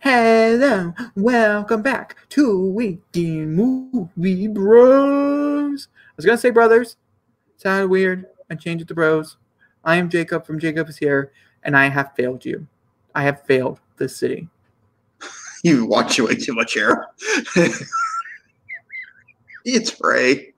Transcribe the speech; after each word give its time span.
Hello, 0.00 0.94
welcome 1.16 1.82
back 1.82 2.16
to 2.30 2.66
Weekend 2.68 3.56
Movie 3.56 4.46
Bros. 4.46 5.88
I 5.92 6.12
was 6.16 6.24
gonna 6.24 6.38
say 6.38 6.50
brothers. 6.50 6.96
Sounded 7.56 7.88
weird. 7.88 8.26
I 8.50 8.54
changed 8.54 8.82
it 8.82 8.88
to 8.88 8.94
bros. 8.94 9.36
I 9.84 9.96
am 9.96 10.08
Jacob 10.08 10.46
from 10.46 10.60
Jacob 10.60 10.88
is 10.88 10.98
here, 10.98 11.32
and 11.62 11.76
I 11.76 11.88
have 11.88 12.14
failed 12.14 12.44
you. 12.44 12.66
I 13.14 13.22
have 13.22 13.42
failed 13.44 13.80
this 13.96 14.16
city. 14.16 14.48
You 15.64 15.86
watch 15.86 16.20
way 16.20 16.36
too 16.36 16.54
much 16.54 16.74
hair. 16.74 17.08
it's 19.64 20.00
Ray. 20.00 20.54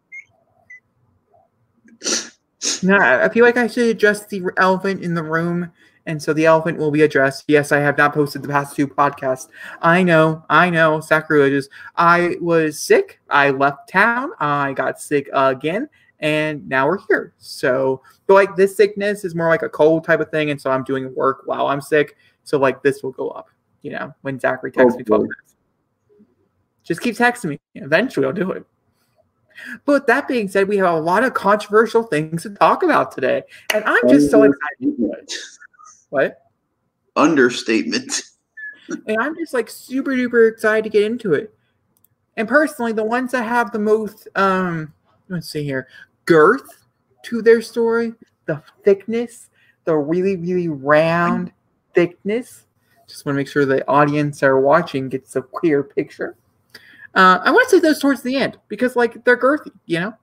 No, 2.83 2.97
I 2.97 3.25
I 3.25 3.29
feel 3.31 3.45
like 3.47 3.57
I 3.57 3.67
should 3.67 3.89
address 3.89 4.27
the 4.27 4.43
elephant 4.59 5.03
in 5.03 5.15
the 5.15 5.23
room, 5.23 5.73
and 6.07 6.23
so 6.23 6.33
the 6.33 6.47
elephant 6.47 6.79
will 6.79 6.91
be 6.91 7.03
addressed. 7.03 7.45
Yes, 7.49 7.73
I 7.73 7.79
have 7.79 7.99
not 7.99 8.15
posted 8.15 8.43
the 8.43 8.49
past 8.49 8.75
two 8.75 8.87
podcasts. 8.87 9.49
I 9.83 10.03
know, 10.03 10.45
I 10.49 10.71
know, 10.71 11.01
sacrilegious. 11.01 11.69
I 11.97 12.37
was 12.41 12.81
sick. 12.81 13.21
I 13.29 13.51
left 13.51 13.89
town. 13.89 14.31
I 14.39 14.73
got 14.73 15.01
sick 15.01 15.29
again, 15.33 15.89
and 16.21 16.69
now 16.69 16.87
we're 16.87 16.99
here. 17.09 17.35
So, 17.39 18.03
but 18.27 18.35
like 18.35 18.57
this 18.57 18.77
sickness 18.77 19.25
is 19.25 19.35
more 19.35 19.49
like 19.49 19.63
a 19.63 19.69
cold 19.69 20.05
type 20.05 20.21
of 20.21 20.31
thing, 20.31 20.51
and 20.51 20.61
so 20.61 20.71
I'm 20.71 20.85
doing 20.85 21.15
work 21.15 21.43
while 21.47 21.67
I'm 21.67 21.81
sick. 21.81 22.17
So 22.45 22.59
like 22.59 22.83
this 22.83 23.03
will 23.03 23.13
go 23.13 23.29
up, 23.31 23.49
you 23.83 23.93
know, 23.93 24.15
when 24.23 24.39
Zachary 24.41 24.73
texts 24.73 24.99
me 24.99 25.05
12 25.05 25.23
minutes. 25.23 25.57
Just 26.83 27.03
keep 27.03 27.15
texting 27.15 27.51
me. 27.51 27.61
Eventually, 27.75 28.27
I'll 28.27 28.33
do 28.33 28.51
it. 28.53 28.65
But 29.85 30.07
that 30.07 30.27
being 30.27 30.49
said, 30.49 30.69
we 30.69 30.79
have 30.79 30.95
a 30.95 31.01
lot 31.01 31.23
of 31.23 31.35
controversial 31.35 32.03
things 32.03 32.43
to 32.45 32.51
talk 32.51 32.83
about 32.83 33.13
today, 33.13 33.43
and 33.75 33.85
I'm 33.85 34.09
just 34.09 34.31
so 34.31 34.43
excited. 34.43 35.29
What? 36.11 36.43
Understatement. 37.17 38.23
And 39.07 39.19
I'm 39.21 39.37
just 39.37 39.55
like 39.55 39.71
super 39.71 40.11
duper 40.11 40.51
excited 40.51 40.83
to 40.83 40.91
get 40.91 41.05
into 41.05 41.33
it. 41.33 41.55
And 42.37 42.49
personally, 42.49 42.91
the 42.91 43.05
ones 43.05 43.31
that 43.31 43.45
have 43.45 43.71
the 43.71 43.79
most 43.79 44.27
um 44.35 44.93
let's 45.29 45.49
see 45.49 45.63
here, 45.63 45.87
girth 46.25 46.85
to 47.23 47.41
their 47.41 47.63
story, 47.63 48.15
the 48.47 48.63
thickness, 48.85 49.51
the 49.85 49.97
really, 49.97 50.37
really 50.37 50.69
round 50.69 51.53
thickness. 51.95 52.67
Just 53.07 53.25
want 53.25 53.35
to 53.35 53.39
make 53.39 53.49
sure 53.49 53.65
the 53.65 53.87
audience 53.89 54.43
are 54.43 54.61
watching 54.61 55.09
gets 55.09 55.37
a 55.37 55.43
clear 55.43 55.83
picture. 55.83 56.37
Uh, 57.15 57.41
I 57.45 57.51
want 57.51 57.69
to 57.69 57.77
say 57.77 57.81
those 57.81 58.01
towards 58.01 58.23
the 58.23 58.37
end 58.37 58.59
because 58.69 58.97
like 58.97 59.25
they're 59.25 59.39
girthy, 59.39 59.73
you 59.87 60.01
know? 60.01 60.15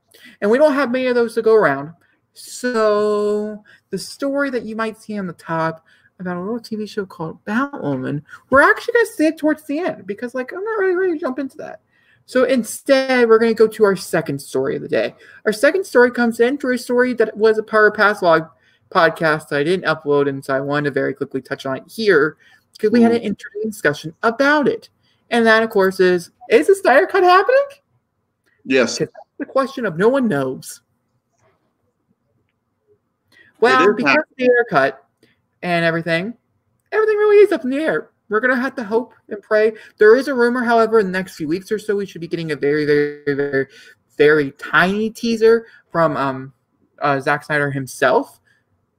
And 0.41 0.49
we 0.49 0.57
don't 0.57 0.73
have 0.73 0.91
many 0.91 1.07
of 1.07 1.15
those 1.15 1.35
to 1.35 1.41
go 1.41 1.53
around. 1.53 1.91
So 2.37 3.63
the 3.89 3.97
story 3.97 4.49
that 4.51 4.63
you 4.63 4.75
might 4.75 5.01
see 5.01 5.17
on 5.17 5.27
the 5.27 5.33
top 5.33 5.85
about 6.19 6.37
a 6.37 6.39
little 6.39 6.59
TV 6.59 6.87
show 6.87 7.05
called 7.05 7.43
Batwoman, 7.45 8.21
we're 8.49 8.61
actually 8.61 8.93
going 8.93 9.05
to 9.05 9.11
say 9.13 9.25
it 9.27 9.37
towards 9.37 9.65
the 9.65 9.79
end 9.79 10.05
because, 10.05 10.35
like, 10.35 10.51
I'm 10.53 10.63
not 10.63 10.79
really 10.79 10.95
ready 10.95 11.13
to 11.13 11.19
jump 11.19 11.39
into 11.39 11.57
that. 11.57 11.81
So 12.25 12.43
instead, 12.43 13.27
we're 13.27 13.39
going 13.39 13.55
to 13.55 13.57
go 13.57 13.67
to 13.67 13.83
our 13.85 13.95
second 13.95 14.39
story 14.39 14.75
of 14.75 14.81
the 14.81 14.87
day. 14.87 15.15
Our 15.45 15.53
second 15.53 15.85
story 15.85 16.11
comes 16.11 16.39
in 16.39 16.57
through 16.57 16.75
a 16.75 16.77
story 16.77 17.13
that 17.13 17.35
was 17.35 17.57
a 17.57 17.77
of 17.77 17.93
past 17.93 18.21
log 18.21 18.49
podcast 18.91 19.49
that 19.49 19.59
I 19.59 19.63
didn't 19.63 19.85
upload, 19.85 20.29
and 20.29 20.43
so 20.43 20.55
I 20.55 20.59
wanted 20.59 20.85
to 20.85 20.91
very 20.91 21.13
quickly 21.13 21.41
touch 21.41 21.65
on 21.65 21.77
it 21.77 21.83
here 21.87 22.37
because 22.73 22.91
we 22.91 23.01
had 23.01 23.13
an 23.13 23.21
hmm. 23.21 23.27
interesting 23.27 23.69
discussion 23.69 24.13
about 24.23 24.67
it. 24.67 24.89
And 25.31 25.45
that, 25.45 25.63
of 25.63 25.69
course, 25.69 25.99
is 25.99 26.31
is 26.49 26.67
the 26.67 26.75
Snyder 26.75 27.07
Cut 27.07 27.23
happening? 27.23 27.65
Yes. 28.65 29.01
The 29.39 29.45
question 29.45 29.85
of 29.85 29.97
no 29.97 30.09
one 30.09 30.27
knows. 30.27 30.81
Well, 33.59 33.93
because 33.93 34.17
of 34.17 34.23
the 34.37 34.45
haircut 34.45 35.03
and 35.61 35.83
everything, 35.83 36.33
everything 36.91 37.17
really 37.17 37.37
is 37.37 37.51
up 37.51 37.63
in 37.63 37.69
the 37.69 37.77
air. 37.77 38.09
We're 38.29 38.39
gonna 38.39 38.59
have 38.59 38.75
to 38.75 38.83
hope 38.83 39.13
and 39.29 39.41
pray. 39.41 39.73
There 39.97 40.15
is 40.15 40.27
a 40.27 40.33
rumor, 40.33 40.63
however, 40.63 40.99
in 40.99 41.05
the 41.05 41.11
next 41.11 41.35
few 41.35 41.47
weeks 41.47 41.71
or 41.71 41.79
so, 41.79 41.95
we 41.95 42.05
should 42.05 42.21
be 42.21 42.27
getting 42.27 42.51
a 42.51 42.55
very, 42.55 42.85
very, 42.85 43.35
very, 43.35 43.67
very 44.17 44.51
tiny 44.51 45.09
teaser 45.09 45.65
from 45.91 46.17
um, 46.17 46.53
uh, 46.99 47.19
Zack 47.19 47.45
Snyder 47.45 47.71
himself, 47.71 48.39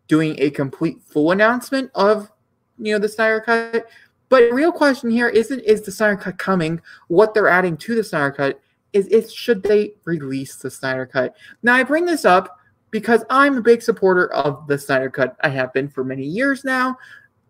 doing 0.07 0.35
a 0.39 0.51
complete 0.51 1.03
full 1.03 1.31
announcement 1.31 1.91
of 1.95 2.31
you 2.79 2.93
know 2.93 2.99
the 2.99 3.09
Snyder 3.09 3.41
cut. 3.41 3.87
But 4.31 4.49
the 4.49 4.55
real 4.55 4.73
question 4.73 5.11
here 5.11 5.29
isn't 5.29 5.61
is 5.61 5.83
the 5.83 5.93
Snyder 5.93 6.17
cut 6.17 6.39
coming? 6.39 6.81
What 7.09 7.35
they're 7.35 7.49
adding 7.49 7.77
to 7.79 7.95
the 7.95 8.05
Snyder 8.05 8.33
cut 8.33 8.61
is 8.93 9.07
is 9.09 9.33
should 9.33 9.63
they 9.63 9.93
release 10.05 10.57
the 10.57 10.71
Snyder 10.71 11.07
cut? 11.07 11.37
Now 11.63 11.75
I 11.75 11.83
bring 11.83 12.07
this 12.07 12.25
up 12.25 12.58
because 12.91 13.25
I'm 13.31 13.59
a 13.59 13.63
big 13.63 13.83
supporter 13.83 14.33
of 14.33 14.67
the 14.67 14.79
Snyder 14.79 15.11
Cut. 15.11 15.37
I 15.43 15.49
have 15.49 15.73
been 15.73 15.89
for 15.89 16.05
many 16.05 16.25
years 16.25 16.65
now. 16.65 16.97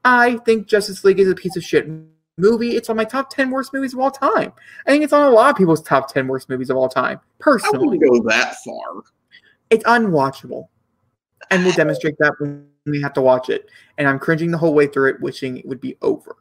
I 0.05 0.37
think 0.39 0.67
Justice 0.67 1.05
League 1.05 1.21
is 1.21 1.31
a 1.31 1.35
piece 1.35 1.57
of 1.57 1.65
shit 1.65 1.89
movie. 2.39 2.77
It's 2.77 2.89
on 2.89 2.97
my 2.97 3.05
top 3.05 3.31
10 3.31 3.51
worst 3.51 3.73
movies 3.75 3.93
of 3.93 4.01
all 4.01 4.11
time. 4.11 4.53
I 4.87 4.91
think 4.91 5.05
it's 5.05 5.13
on 5.13 5.27
a 5.27 5.31
lot 5.31 5.51
of 5.51 5.57
people's 5.57 5.83
top 5.83 6.13
10 6.13 6.27
worst 6.29 6.49
movies 6.49 6.71
of 6.71 6.77
all 6.77 6.89
time. 6.89 7.21
personally. 7.39 7.99
I 7.99 7.99
wouldn't 8.01 8.23
go 8.23 8.29
that 8.29 8.57
far. 8.65 9.03
it's 9.71 9.85
unwatchable. 9.85 10.69
And 11.51 11.65
we'll 11.65 11.75
demonstrate 11.75 12.17
that 12.19 12.35
when 12.39 12.69
we 12.87 13.01
have 13.01 13.13
to 13.15 13.23
watch 13.23 13.49
it. 13.49 13.69
And 13.97 14.09
I'm 14.09 14.19
cringing 14.19 14.51
the 14.51 14.59
whole 14.59 14.75
way 14.75 14.87
through 14.87 15.11
it, 15.11 15.21
wishing 15.21 15.59
it 15.59 15.67
would 15.67 15.81
be 15.81 15.97
over. 16.03 16.37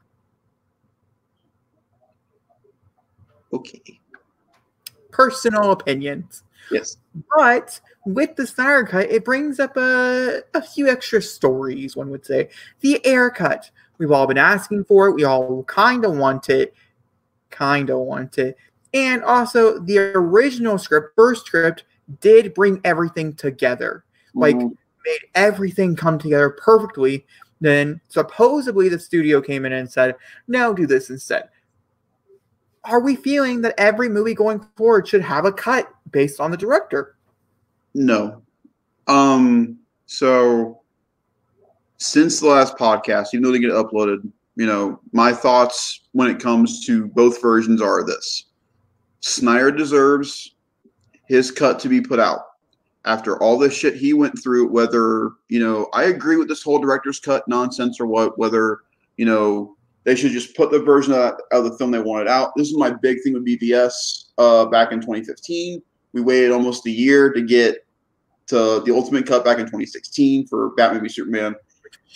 Okay. 3.53 3.99
Personal 5.11 5.71
opinions. 5.71 6.43
Yes. 6.71 6.97
But 7.35 7.79
with 8.07 8.35
the 8.35 8.47
Snyder 8.47 8.85
Cut, 8.85 9.11
it 9.11 9.25
brings 9.25 9.59
up 9.59 9.75
a, 9.77 10.41
a 10.53 10.61
few 10.61 10.87
extra 10.87 11.21
stories, 11.21 11.95
one 11.95 12.09
would 12.09 12.25
say. 12.25 12.49
The 12.79 13.01
Ayer 13.05 13.29
cut. 13.29 13.69
We've 13.97 14.11
all 14.11 14.27
been 14.27 14.37
asking 14.37 14.85
for 14.85 15.07
it. 15.07 15.13
We 15.13 15.23
all 15.23 15.63
kind 15.63 16.05
of 16.05 16.17
want 16.17 16.49
it. 16.49 16.73
Kind 17.49 17.89
of 17.89 17.99
want 17.99 18.37
it. 18.37 18.57
And 18.93 19.23
also, 19.23 19.79
the 19.79 19.99
original 20.15 20.77
script, 20.77 21.13
first 21.15 21.45
script, 21.45 21.83
did 22.21 22.53
bring 22.53 22.79
everything 22.83 23.33
together. 23.33 24.05
Like, 24.33 24.55
Mhm. 24.55 24.77
made 25.05 25.29
everything 25.35 25.95
come 25.95 26.17
together 26.17 26.49
perfectly. 26.49 27.25
Then, 27.59 27.99
supposedly, 28.07 28.87
the 28.87 28.99
studio 28.99 29.41
came 29.41 29.65
in 29.65 29.73
and 29.73 29.91
said, 29.91 30.15
no, 30.47 30.73
do 30.73 30.85
this 30.85 31.09
instead. 31.09 31.49
Are 32.85 33.01
we 33.01 33.15
feeling 33.17 33.61
that 33.61 33.75
every 33.77 34.07
movie 34.07 34.33
going 34.33 34.65
forward 34.77 35.07
should 35.07 35.21
have 35.21 35.43
a 35.43 35.51
cut 35.51 35.91
based 36.11 36.39
on 36.39 36.51
the 36.51 36.57
director? 36.57 37.16
No. 37.97 38.41
Um. 39.07 39.79
So 40.05 40.81
since 41.97 42.39
the 42.39 42.47
last 42.47 42.77
podcast, 42.77 43.29
even 43.33 43.43
though 43.43 43.51
they 43.51 43.59
get 43.59 43.71
uploaded, 43.71 44.29
you 44.55 44.65
know, 44.65 44.99
my 45.11 45.33
thoughts 45.33 46.01
when 46.11 46.29
it 46.29 46.39
comes 46.39 46.85
to 46.85 47.07
both 47.07 47.41
versions 47.41 47.81
are 47.81 48.05
this: 48.05 48.45
Snyder 49.21 49.71
deserves 49.71 50.55
his 51.27 51.51
cut 51.51 51.79
to 51.79 51.89
be 51.89 51.99
put 51.99 52.19
out 52.19 52.41
after 53.05 53.41
all 53.41 53.57
this 53.57 53.73
shit 53.73 53.95
he 53.95 54.13
went 54.13 54.41
through. 54.41 54.67
Whether 54.69 55.31
you 55.49 55.59
know, 55.59 55.89
I 55.93 56.03
agree 56.05 56.37
with 56.37 56.47
this 56.47 56.61
whole 56.61 56.79
director's 56.79 57.19
cut 57.19 57.47
nonsense 57.47 57.99
or 57.99 58.05
what. 58.05 58.37
Whether 58.37 58.81
you 59.17 59.25
know 59.25 59.75
they 60.03 60.15
should 60.15 60.31
just 60.31 60.55
put 60.55 60.71
the 60.71 60.79
version 60.79 61.13
of, 61.13 61.33
of 61.51 61.63
the 61.63 61.77
film 61.77 61.91
they 61.91 61.99
wanted 61.99 62.27
out. 62.27 62.51
This 62.55 62.69
is 62.69 62.77
my 62.77 62.91
big 62.91 63.17
thing 63.23 63.33
with 63.33 63.45
BVS 63.45 64.25
uh, 64.37 64.65
back 64.67 64.91
in 64.91 65.01
2015. 65.01 65.81
We 66.13 66.21
waited 66.21 66.51
almost 66.51 66.85
a 66.85 66.91
year 66.91 67.33
to 67.33 67.41
get 67.41 67.85
to 68.47 68.81
the 68.85 68.93
ultimate 68.93 69.25
cut 69.25 69.45
back 69.45 69.59
in 69.59 69.65
2016 69.65 70.47
for 70.47 70.71
Batman 70.71 71.01
v 71.03 71.09
Superman. 71.09 71.55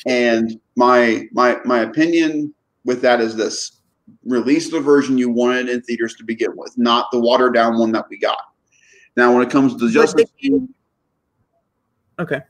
And 0.05 0.59
my 0.75 1.27
my 1.31 1.57
my 1.65 1.81
opinion 1.81 2.53
with 2.85 3.01
that 3.01 3.21
is 3.21 3.35
this: 3.35 3.81
release 4.25 4.71
the 4.71 4.79
version 4.79 5.17
you 5.17 5.29
wanted 5.29 5.69
in 5.69 5.81
theaters 5.81 6.15
to 6.15 6.23
begin 6.23 6.51
with, 6.55 6.77
not 6.77 7.07
the 7.11 7.19
watered 7.19 7.53
down 7.53 7.77
one 7.77 7.91
that 7.91 8.05
we 8.09 8.17
got. 8.17 8.39
Now, 9.17 9.33
when 9.33 9.45
it 9.45 9.49
comes 9.49 9.75
to 9.75 9.89
Justice 9.89 10.31
League, 10.41 10.63
Okay. 12.17 12.41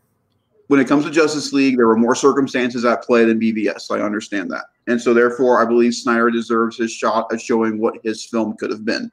when 0.67 0.79
it 0.79 0.87
comes 0.87 1.05
to 1.05 1.11
Justice 1.11 1.53
League, 1.53 1.77
there 1.77 1.87
were 1.87 1.97
more 1.97 2.13
circumstances 2.13 2.85
at 2.85 3.03
play 3.03 3.25
than 3.25 3.39
BVS. 3.39 3.89
I 3.89 4.01
understand 4.01 4.51
that. 4.51 4.65
And 4.87 5.01
so 5.01 5.13
therefore 5.13 5.61
I 5.61 5.65
believe 5.65 5.95
Snyder 5.95 6.29
deserves 6.29 6.77
his 6.77 6.91
shot 6.91 7.33
at 7.33 7.41
showing 7.41 7.79
what 7.79 7.95
his 8.03 8.25
film 8.25 8.55
could 8.57 8.69
have 8.69 8.85
been. 8.85 9.11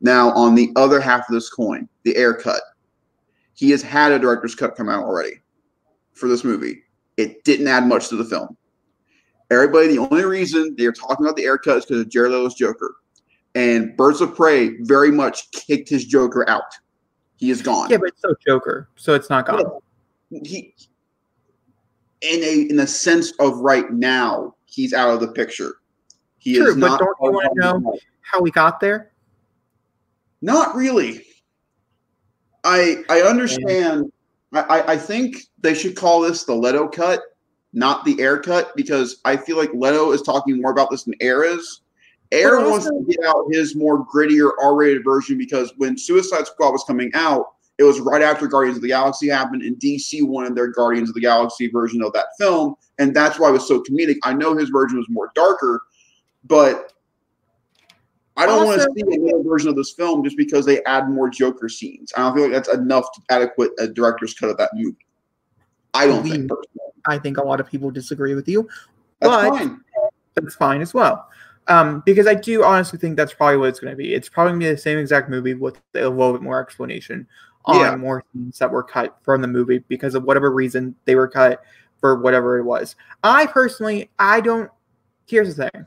Now, 0.00 0.30
on 0.32 0.54
the 0.54 0.70
other 0.76 1.00
half 1.00 1.28
of 1.28 1.34
this 1.34 1.50
coin, 1.50 1.88
the 2.04 2.16
Ayer 2.16 2.34
cut. 2.34 2.60
He 3.54 3.70
has 3.70 3.82
had 3.82 4.12
a 4.12 4.18
director's 4.18 4.54
cut 4.54 4.76
come 4.76 4.88
out 4.88 5.04
already 5.04 5.40
for 6.12 6.28
this 6.28 6.44
movie. 6.44 6.82
It 7.16 7.44
didn't 7.44 7.68
add 7.68 7.86
much 7.86 8.08
to 8.08 8.16
the 8.16 8.24
film. 8.24 8.56
Everybody, 9.50 9.88
the 9.88 9.98
only 9.98 10.24
reason 10.24 10.74
they're 10.76 10.92
talking 10.92 11.24
about 11.24 11.36
the 11.36 11.44
Ayer 11.44 11.58
cut 11.58 11.78
is 11.78 11.84
because 11.86 12.00
of 12.00 12.08
Jared 12.08 12.32
Leto's 12.32 12.54
Joker. 12.54 12.96
And 13.54 13.96
Birds 13.96 14.20
of 14.20 14.34
Prey 14.34 14.76
very 14.80 15.12
much 15.12 15.50
kicked 15.52 15.88
his 15.88 16.04
Joker 16.04 16.48
out. 16.48 16.62
He 17.36 17.50
is 17.50 17.62
gone. 17.62 17.88
Yeah, 17.90 17.98
but 17.98 18.08
it's 18.08 18.18
still 18.18 18.34
Joker, 18.44 18.88
so 18.96 19.14
it's 19.14 19.30
not 19.30 19.46
gone. 19.46 19.64
he 20.30 20.74
in 22.22 22.42
a 22.42 22.70
in 22.70 22.80
a 22.80 22.86
sense 22.86 23.32
of 23.38 23.58
right 23.58 23.90
now, 23.92 24.54
he's 24.64 24.92
out 24.94 25.10
of 25.10 25.20
the 25.20 25.28
picture. 25.28 25.74
He 26.38 26.56
True, 26.56 26.68
is 26.68 26.74
but 26.76 26.86
not. 26.88 27.00
don't 27.00 27.16
you 27.22 27.32
wanna 27.32 27.50
know- 27.54 27.98
How 28.22 28.40
we 28.40 28.50
got 28.50 28.80
there? 28.80 29.12
Not 30.40 30.74
really. 30.74 31.24
I 32.64 33.04
I 33.08 33.20
understand. 33.22 34.10
I, 34.52 34.92
I 34.92 34.96
think 34.96 35.44
they 35.60 35.74
should 35.74 35.96
call 35.96 36.20
this 36.20 36.44
the 36.44 36.54
Leto 36.54 36.86
cut 36.88 37.22
not 37.74 38.04
the 38.04 38.18
Ayer 38.20 38.38
cut, 38.38 38.74
because 38.76 39.20
I 39.24 39.36
feel 39.36 39.56
like 39.56 39.70
Leto 39.74 40.12
is 40.12 40.22
talking 40.22 40.62
more 40.62 40.70
about 40.70 40.90
this 40.90 41.06
in 41.06 41.14
eras. 41.20 41.82
Ayer 42.32 42.58
But 42.58 42.70
wants 42.70 42.86
to 42.86 43.04
get 43.08 43.24
out 43.26 43.44
his 43.50 43.76
more 43.76 44.06
grittier 44.06 44.52
R-rated 44.62 45.04
version 45.04 45.36
because 45.36 45.72
when 45.76 45.98
Suicide 45.98 46.46
Squad 46.46 46.70
was 46.70 46.84
coming 46.84 47.10
out, 47.14 47.46
it 47.78 47.82
was 47.82 47.98
right 48.00 48.22
after 48.22 48.46
Guardians 48.46 48.78
of 48.78 48.82
the 48.82 48.88
Galaxy 48.88 49.28
happened, 49.28 49.62
and 49.62 49.76
DC 49.78 50.22
wanted 50.26 50.54
their 50.54 50.68
Guardians 50.68 51.10
of 51.10 51.16
the 51.16 51.20
Galaxy 51.20 51.66
version 51.66 52.02
of 52.02 52.12
that 52.12 52.26
film, 52.38 52.76
and 53.00 53.14
that's 53.14 53.40
why 53.40 53.48
it 53.48 53.52
was 53.52 53.66
so 53.66 53.82
comedic. 53.82 54.16
I 54.22 54.32
know 54.32 54.56
his 54.56 54.68
version 54.68 54.96
was 54.96 55.08
more 55.10 55.32
darker, 55.34 55.82
but 56.44 56.92
I 58.36 58.46
don't 58.46 58.66
want 58.66 58.80
to 58.80 58.88
see 58.96 59.02
another 59.14 59.42
version 59.44 59.68
of 59.68 59.76
this 59.76 59.92
film 59.92 60.24
just 60.24 60.36
because 60.36 60.66
they 60.66 60.82
add 60.84 61.08
more 61.08 61.28
Joker 61.28 61.68
scenes. 61.68 62.12
I 62.16 62.20
don't 62.22 62.34
feel 62.34 62.44
like 62.44 62.52
that's 62.52 62.68
enough 62.68 63.06
to 63.14 63.20
adequate 63.30 63.70
a 63.78 63.86
director's 63.86 64.34
cut 64.34 64.50
of 64.50 64.56
that 64.56 64.70
movie. 64.74 64.96
I 65.94 66.06
don't 66.06 66.22
think 66.24 66.48
personally. 66.48 66.68
I 67.06 67.18
think 67.18 67.36
a 67.36 67.42
lot 67.44 67.60
of 67.60 67.68
people 67.68 67.90
disagree 67.90 68.34
with 68.34 68.48
you. 68.48 68.68
That's 69.20 69.32
but- 69.50 69.58
fine. 69.58 69.80
That's 70.34 70.54
fine 70.56 70.80
as 70.80 70.92
well. 70.92 71.28
Um, 71.68 72.02
because 72.04 72.26
I 72.26 72.34
do 72.34 72.64
honestly 72.64 72.98
think 72.98 73.16
that's 73.16 73.32
probably 73.32 73.56
what 73.56 73.68
it's 73.68 73.78
going 73.80 73.92
to 73.92 73.96
be. 73.96 74.12
It's 74.12 74.28
probably 74.28 74.50
going 74.50 74.60
to 74.60 74.66
be 74.66 74.70
the 74.72 74.76
same 74.78 74.98
exact 74.98 75.30
movie 75.30 75.54
with 75.54 75.80
a 75.94 76.08
little 76.08 76.32
bit 76.32 76.42
more 76.42 76.60
explanation 76.60 77.26
on 77.66 77.80
Yeah. 77.80 77.96
more 77.96 78.22
scenes 78.32 78.58
that 78.58 78.70
were 78.70 78.82
cut 78.82 79.16
from 79.22 79.40
the 79.40 79.48
movie 79.48 79.78
because 79.88 80.14
of 80.14 80.24
whatever 80.24 80.50
reason 80.50 80.94
they 81.06 81.14
were 81.14 81.28
cut 81.28 81.62
for 82.00 82.20
whatever 82.20 82.58
it 82.58 82.64
was. 82.64 82.96
I 83.22 83.46
personally, 83.46 84.10
I 84.18 84.40
don't. 84.42 84.70
Here's 85.26 85.54
the 85.56 85.70
thing. 85.70 85.86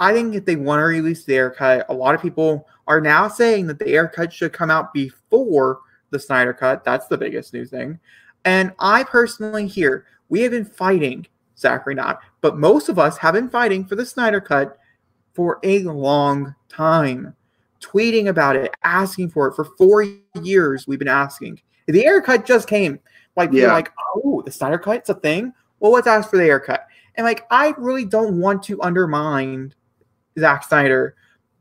I 0.00 0.12
think 0.12 0.34
if 0.34 0.44
they 0.44 0.56
want 0.56 0.80
to 0.80 0.84
release 0.84 1.24
the 1.24 1.34
Ayer 1.34 1.50
cut, 1.50 1.86
a 1.88 1.94
lot 1.94 2.14
of 2.14 2.22
people 2.22 2.68
are 2.86 3.00
now 3.00 3.28
saying 3.28 3.66
that 3.68 3.78
the 3.78 3.90
Ayer 3.90 4.08
cut 4.08 4.32
should 4.32 4.52
come 4.52 4.70
out 4.70 4.92
before 4.92 5.80
the 6.10 6.18
Snyder 6.18 6.52
cut. 6.52 6.84
That's 6.84 7.06
the 7.06 7.18
biggest 7.18 7.52
new 7.52 7.64
thing. 7.64 7.98
And 8.44 8.72
I 8.78 9.04
personally 9.04 9.66
here, 9.66 10.06
we 10.28 10.40
have 10.42 10.52
been 10.52 10.64
fighting, 10.64 11.26
Zachary 11.56 11.94
not, 11.94 12.20
but 12.40 12.58
most 12.58 12.88
of 12.88 12.98
us 12.98 13.16
have 13.18 13.34
been 13.34 13.48
fighting 13.48 13.84
for 13.84 13.94
the 13.94 14.04
Snyder 14.04 14.40
cut 14.40 14.78
for 15.32 15.60
a 15.62 15.80
long 15.80 16.54
time. 16.68 17.34
Tweeting 17.80 18.28
about 18.28 18.56
it, 18.56 18.74
asking 18.82 19.30
for 19.30 19.48
it 19.48 19.54
for 19.54 19.64
four 19.76 20.06
years. 20.42 20.86
We've 20.86 20.98
been 20.98 21.08
asking. 21.08 21.60
The 21.86 22.04
Ayer 22.06 22.20
cut 22.20 22.46
just 22.46 22.68
came. 22.68 22.98
Like 23.36 23.50
Yeah. 23.52 23.72
like, 23.72 23.92
oh, 24.16 24.42
the 24.42 24.50
Snyder 24.50 24.78
cut's 24.78 25.10
a 25.10 25.14
thing. 25.14 25.52
Well, 25.80 25.92
let's 25.92 26.06
ask 26.06 26.30
for 26.30 26.36
the 26.36 26.44
Ayer 26.44 26.60
cut. 26.60 26.86
And 27.16 27.24
like, 27.24 27.46
I 27.50 27.74
really 27.78 28.04
don't 28.04 28.40
want 28.40 28.62
to 28.64 28.80
undermine 28.82 29.74
Zack 30.38 30.64
Snyder 30.64 31.14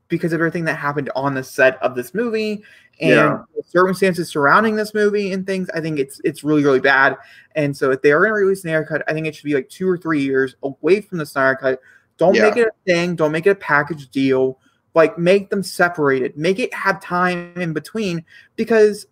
because 0.08 0.34
of 0.34 0.40
everything 0.42 0.66
that 0.66 0.76
happened 0.76 1.10
on 1.16 1.34
the 1.34 1.44
set 1.44 1.82
of 1.82 1.96
this 1.96 2.14
movie 2.14 2.64
and 3.02 3.10
Yeah. 3.12 3.44
the 3.56 3.64
circumstances 3.64 4.30
surrounding 4.30 4.76
this 4.76 4.94
movie 4.94 5.32
and 5.32 5.46
things. 5.48 5.70
I 5.74 5.82
think 5.82 5.98
it's 6.00 6.22
it's 6.24 6.44
really 6.44 6.64
really 6.64 6.80
bad. 6.80 7.18
And 7.56 7.76
so 7.76 7.92
if 7.92 8.02
they 8.02 8.12
are 8.12 8.20
going 8.20 8.30
to 8.30 8.36
release 8.36 8.64
an 8.64 8.70
Ayer 8.70 8.86
cut, 8.86 9.04
I 9.08 9.14
think 9.14 9.26
it 9.28 9.36
should 9.36 9.46
be 9.46 9.56
like 9.56 9.70
two 9.70 9.90
or 9.90 9.98
three 9.98 10.22
years 10.22 10.56
away 10.64 11.02
from 11.02 11.18
the 11.18 11.26
Snyder 11.26 11.56
cut. 11.60 11.80
Don't 12.18 12.36
Yeah. 12.36 12.44
make 12.44 12.58
it 12.58 12.68
a 12.68 12.92
thing. 12.92 13.16
Don't 13.16 13.32
make 13.32 13.48
it 13.48 13.52
a 13.52 13.56
package 13.56 14.10
deal. 14.10 14.60
Like 14.94 15.18
make 15.18 15.50
them 15.50 15.64
separated. 15.64 16.38
Make 16.38 16.60
it 16.60 16.72
have 16.74 17.02
time 17.02 17.54
in 17.56 17.74
between 17.74 18.24
because, 18.56 19.08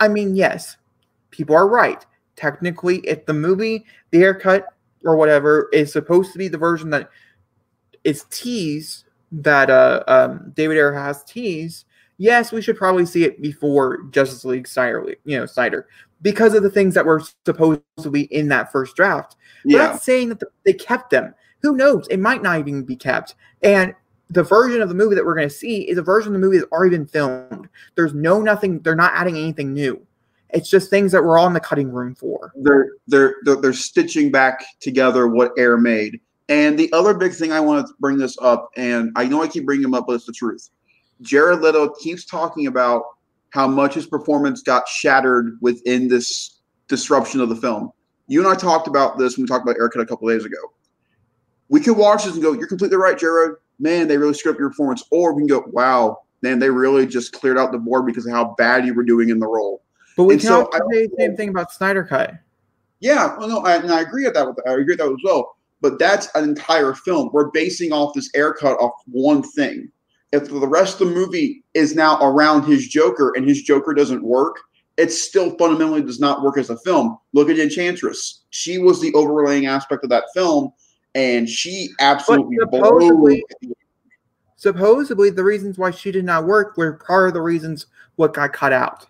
I 0.00 0.08
mean, 0.08 0.34
yes, 0.34 0.76
people 1.30 1.54
are 1.54 1.68
right. 1.68 2.04
Technically, 2.34 2.98
if 2.98 3.24
the 3.26 3.34
movie, 3.34 3.84
the 4.10 4.18
Ayer 4.24 4.34
cut 4.34 4.66
or 5.04 5.16
whatever 5.16 5.68
is 5.72 5.92
supposed 5.92 6.32
to 6.32 6.38
be 6.38 6.48
the 6.48 6.58
version 6.58 6.90
that 6.90 7.10
is 8.04 8.24
teased 8.30 9.04
that 9.32 9.70
uh 9.70 10.02
um 10.08 10.52
David 10.54 10.76
Ayer 10.76 10.92
has 10.92 11.22
teased, 11.24 11.84
yes, 12.16 12.52
we 12.52 12.62
should 12.62 12.76
probably 12.76 13.06
see 13.06 13.24
it 13.24 13.40
before 13.42 14.02
Justice 14.10 14.44
League 14.44 14.66
Snyder, 14.68 15.14
you 15.24 15.38
know, 15.38 15.46
Snyder, 15.46 15.86
because 16.22 16.54
of 16.54 16.62
the 16.62 16.70
things 16.70 16.94
that 16.94 17.04
were 17.06 17.22
supposed 17.44 17.82
to 18.00 18.10
be 18.10 18.22
in 18.34 18.48
that 18.48 18.72
first 18.72 18.96
draft. 18.96 19.36
We're 19.64 19.78
Yeah. 19.78 19.86
not 19.88 20.02
saying 20.02 20.30
that 20.30 20.42
they 20.64 20.72
kept 20.72 21.10
them. 21.10 21.34
Who 21.62 21.76
knows? 21.76 22.06
It 22.08 22.20
might 22.20 22.42
not 22.42 22.58
even 22.60 22.82
be 22.84 22.96
kept. 22.96 23.34
And 23.62 23.94
the 24.30 24.42
version 24.42 24.80
of 24.82 24.88
the 24.88 24.94
movie 24.94 25.14
that 25.14 25.24
we're 25.24 25.34
going 25.34 25.48
to 25.48 25.54
see 25.54 25.88
is 25.88 25.98
a 25.98 26.02
version 26.02 26.34
of 26.34 26.40
the 26.40 26.46
movie 26.46 26.58
that's 26.58 26.70
already 26.70 26.96
been 26.96 27.06
filmed. 27.06 27.68
There's 27.96 28.14
no 28.14 28.40
nothing. 28.40 28.80
They're 28.80 28.94
not 28.94 29.12
adding 29.14 29.36
anything 29.36 29.72
new. 29.72 30.00
It's 30.50 30.70
just 30.70 30.88
things 30.90 31.12
that 31.12 31.22
we're 31.22 31.38
all 31.38 31.46
in 31.46 31.52
the 31.52 31.60
cutting 31.60 31.90
room 31.92 32.14
for. 32.14 32.52
they're 32.62 32.90
they're 33.06 33.34
they're, 33.44 33.56
they're 33.56 33.72
stitching 33.72 34.30
back 34.30 34.64
together 34.80 35.26
what 35.28 35.52
Ayer 35.58 35.76
made. 35.76 36.20
And 36.48 36.78
the 36.78 36.90
other 36.92 37.14
big 37.14 37.34
thing 37.34 37.52
I 37.52 37.60
want 37.60 37.86
to 37.86 37.94
bring 38.00 38.16
this 38.16 38.36
up, 38.40 38.70
and 38.76 39.12
I 39.16 39.24
know 39.26 39.42
I 39.42 39.48
keep 39.48 39.66
bringing 39.66 39.84
him 39.84 39.94
up, 39.94 40.06
but 40.06 40.14
it's 40.14 40.26
the 40.26 40.32
truth. 40.32 40.70
Jared 41.20 41.60
Leto 41.60 41.90
keeps 41.94 42.24
talking 42.24 42.66
about 42.66 43.04
how 43.50 43.66
much 43.66 43.94
his 43.94 44.06
performance 44.06 44.62
got 44.62 44.88
shattered 44.88 45.58
within 45.60 46.08
this 46.08 46.60
disruption 46.86 47.40
of 47.40 47.48
the 47.48 47.56
film. 47.56 47.92
You 48.28 48.40
and 48.40 48.48
I 48.48 48.54
talked 48.54 48.88
about 48.88 49.18
this 49.18 49.36
when 49.36 49.44
we 49.44 49.48
talked 49.48 49.62
about 49.62 49.76
Ayer 49.76 49.88
cut 49.88 50.02
a 50.02 50.06
couple 50.06 50.28
days 50.28 50.44
ago. 50.44 50.56
We 51.68 51.80
could 51.80 51.96
watch 51.96 52.24
this 52.24 52.34
and 52.34 52.42
go, 52.42 52.52
"You're 52.52 52.66
completely 52.66 52.96
right, 52.96 53.18
Jared. 53.18 53.56
Man, 53.78 54.08
they 54.08 54.16
really 54.16 54.34
screwed 54.34 54.54
up 54.54 54.58
your 54.58 54.70
performance." 54.70 55.02
Or 55.10 55.34
we 55.34 55.42
can 55.42 55.48
go, 55.48 55.64
"Wow, 55.72 56.18
man, 56.42 56.58
they 56.58 56.70
really 56.70 57.06
just 57.06 57.32
cleared 57.32 57.58
out 57.58 57.72
the 57.72 57.78
board 57.78 58.06
because 58.06 58.26
of 58.26 58.32
how 58.32 58.54
bad 58.56 58.86
you 58.86 58.94
were 58.94 59.04
doing 59.04 59.28
in 59.28 59.38
the 59.38 59.46
role." 59.46 59.82
But 60.16 60.24
we 60.24 60.34
And 60.34 60.40
can 60.40 60.48
so 60.48 60.70
I 60.72 60.78
say 60.90 61.06
the 61.06 61.16
same 61.18 61.36
thing 61.36 61.48
about 61.50 61.72
Snyder 61.72 62.04
Cut. 62.04 62.34
Yeah, 63.00 63.36
well, 63.38 63.48
no, 63.48 63.58
I, 63.60 63.76
and 63.76 63.92
I 63.92 64.00
agree 64.00 64.24
with 64.24 64.34
that. 64.34 64.46
With 64.46 64.58
I 64.66 64.72
agree 64.72 64.84
with 64.84 64.98
that 64.98 65.08
as 65.08 65.18
well. 65.24 65.57
But 65.80 65.98
that's 65.98 66.28
an 66.34 66.44
entire 66.44 66.94
film. 66.94 67.30
We're 67.32 67.50
basing 67.50 67.92
off 67.92 68.14
this 68.14 68.30
Ayer 68.34 68.52
cut 68.52 68.76
off 68.78 68.92
one 69.06 69.42
thing. 69.42 69.90
If 70.32 70.48
the 70.48 70.66
rest 70.66 71.00
of 71.00 71.08
the 71.08 71.14
movie 71.14 71.62
is 71.74 71.94
now 71.94 72.18
around 72.20 72.64
his 72.64 72.88
Joker 72.88 73.32
and 73.36 73.48
his 73.48 73.62
Joker 73.62 73.94
doesn't 73.94 74.22
work, 74.22 74.56
it 74.96 75.12
still 75.12 75.56
fundamentally 75.56 76.02
does 76.02 76.20
not 76.20 76.42
work 76.42 76.58
as 76.58 76.70
a 76.70 76.76
film. 76.78 77.18
Look 77.32 77.48
at 77.48 77.58
Enchantress. 77.58 78.42
She 78.50 78.78
was 78.78 79.00
the 79.00 79.14
overlaying 79.14 79.66
aspect 79.66 80.02
of 80.02 80.10
that 80.10 80.24
film, 80.34 80.72
and 81.14 81.48
she 81.48 81.90
absolutely 82.00 82.58
supposedly- 82.60 83.44
Supposedly, 84.56 85.30
the 85.30 85.44
reasons 85.44 85.78
why 85.78 85.92
she 85.92 86.10
did 86.10 86.24
not 86.24 86.44
work 86.44 86.76
were 86.76 86.94
part 86.94 87.28
of 87.28 87.34
the 87.34 87.40
reasons 87.40 87.86
what 88.16 88.34
got 88.34 88.52
cut 88.52 88.72
out. 88.72 89.06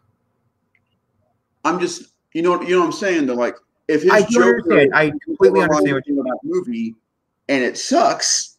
I'm 1.64 1.80
just, 1.80 2.12
you 2.34 2.42
know, 2.42 2.60
you 2.60 2.74
know 2.74 2.80
what 2.80 2.86
I'm 2.86 2.92
saying. 2.92 3.24
Though, 3.24 3.34
like, 3.34 3.56
if 3.88 4.02
his 4.02 4.10
I 4.10 4.22
Joker 4.22 4.58
understand. 4.58 4.94
I 4.94 5.12
completely 5.24 5.62
understand 5.62 5.94
what 5.94 6.04
overlying 6.08 6.24
that 6.24 6.38
movie, 6.44 6.94
and 7.48 7.64
it 7.64 7.76
sucks, 7.76 8.58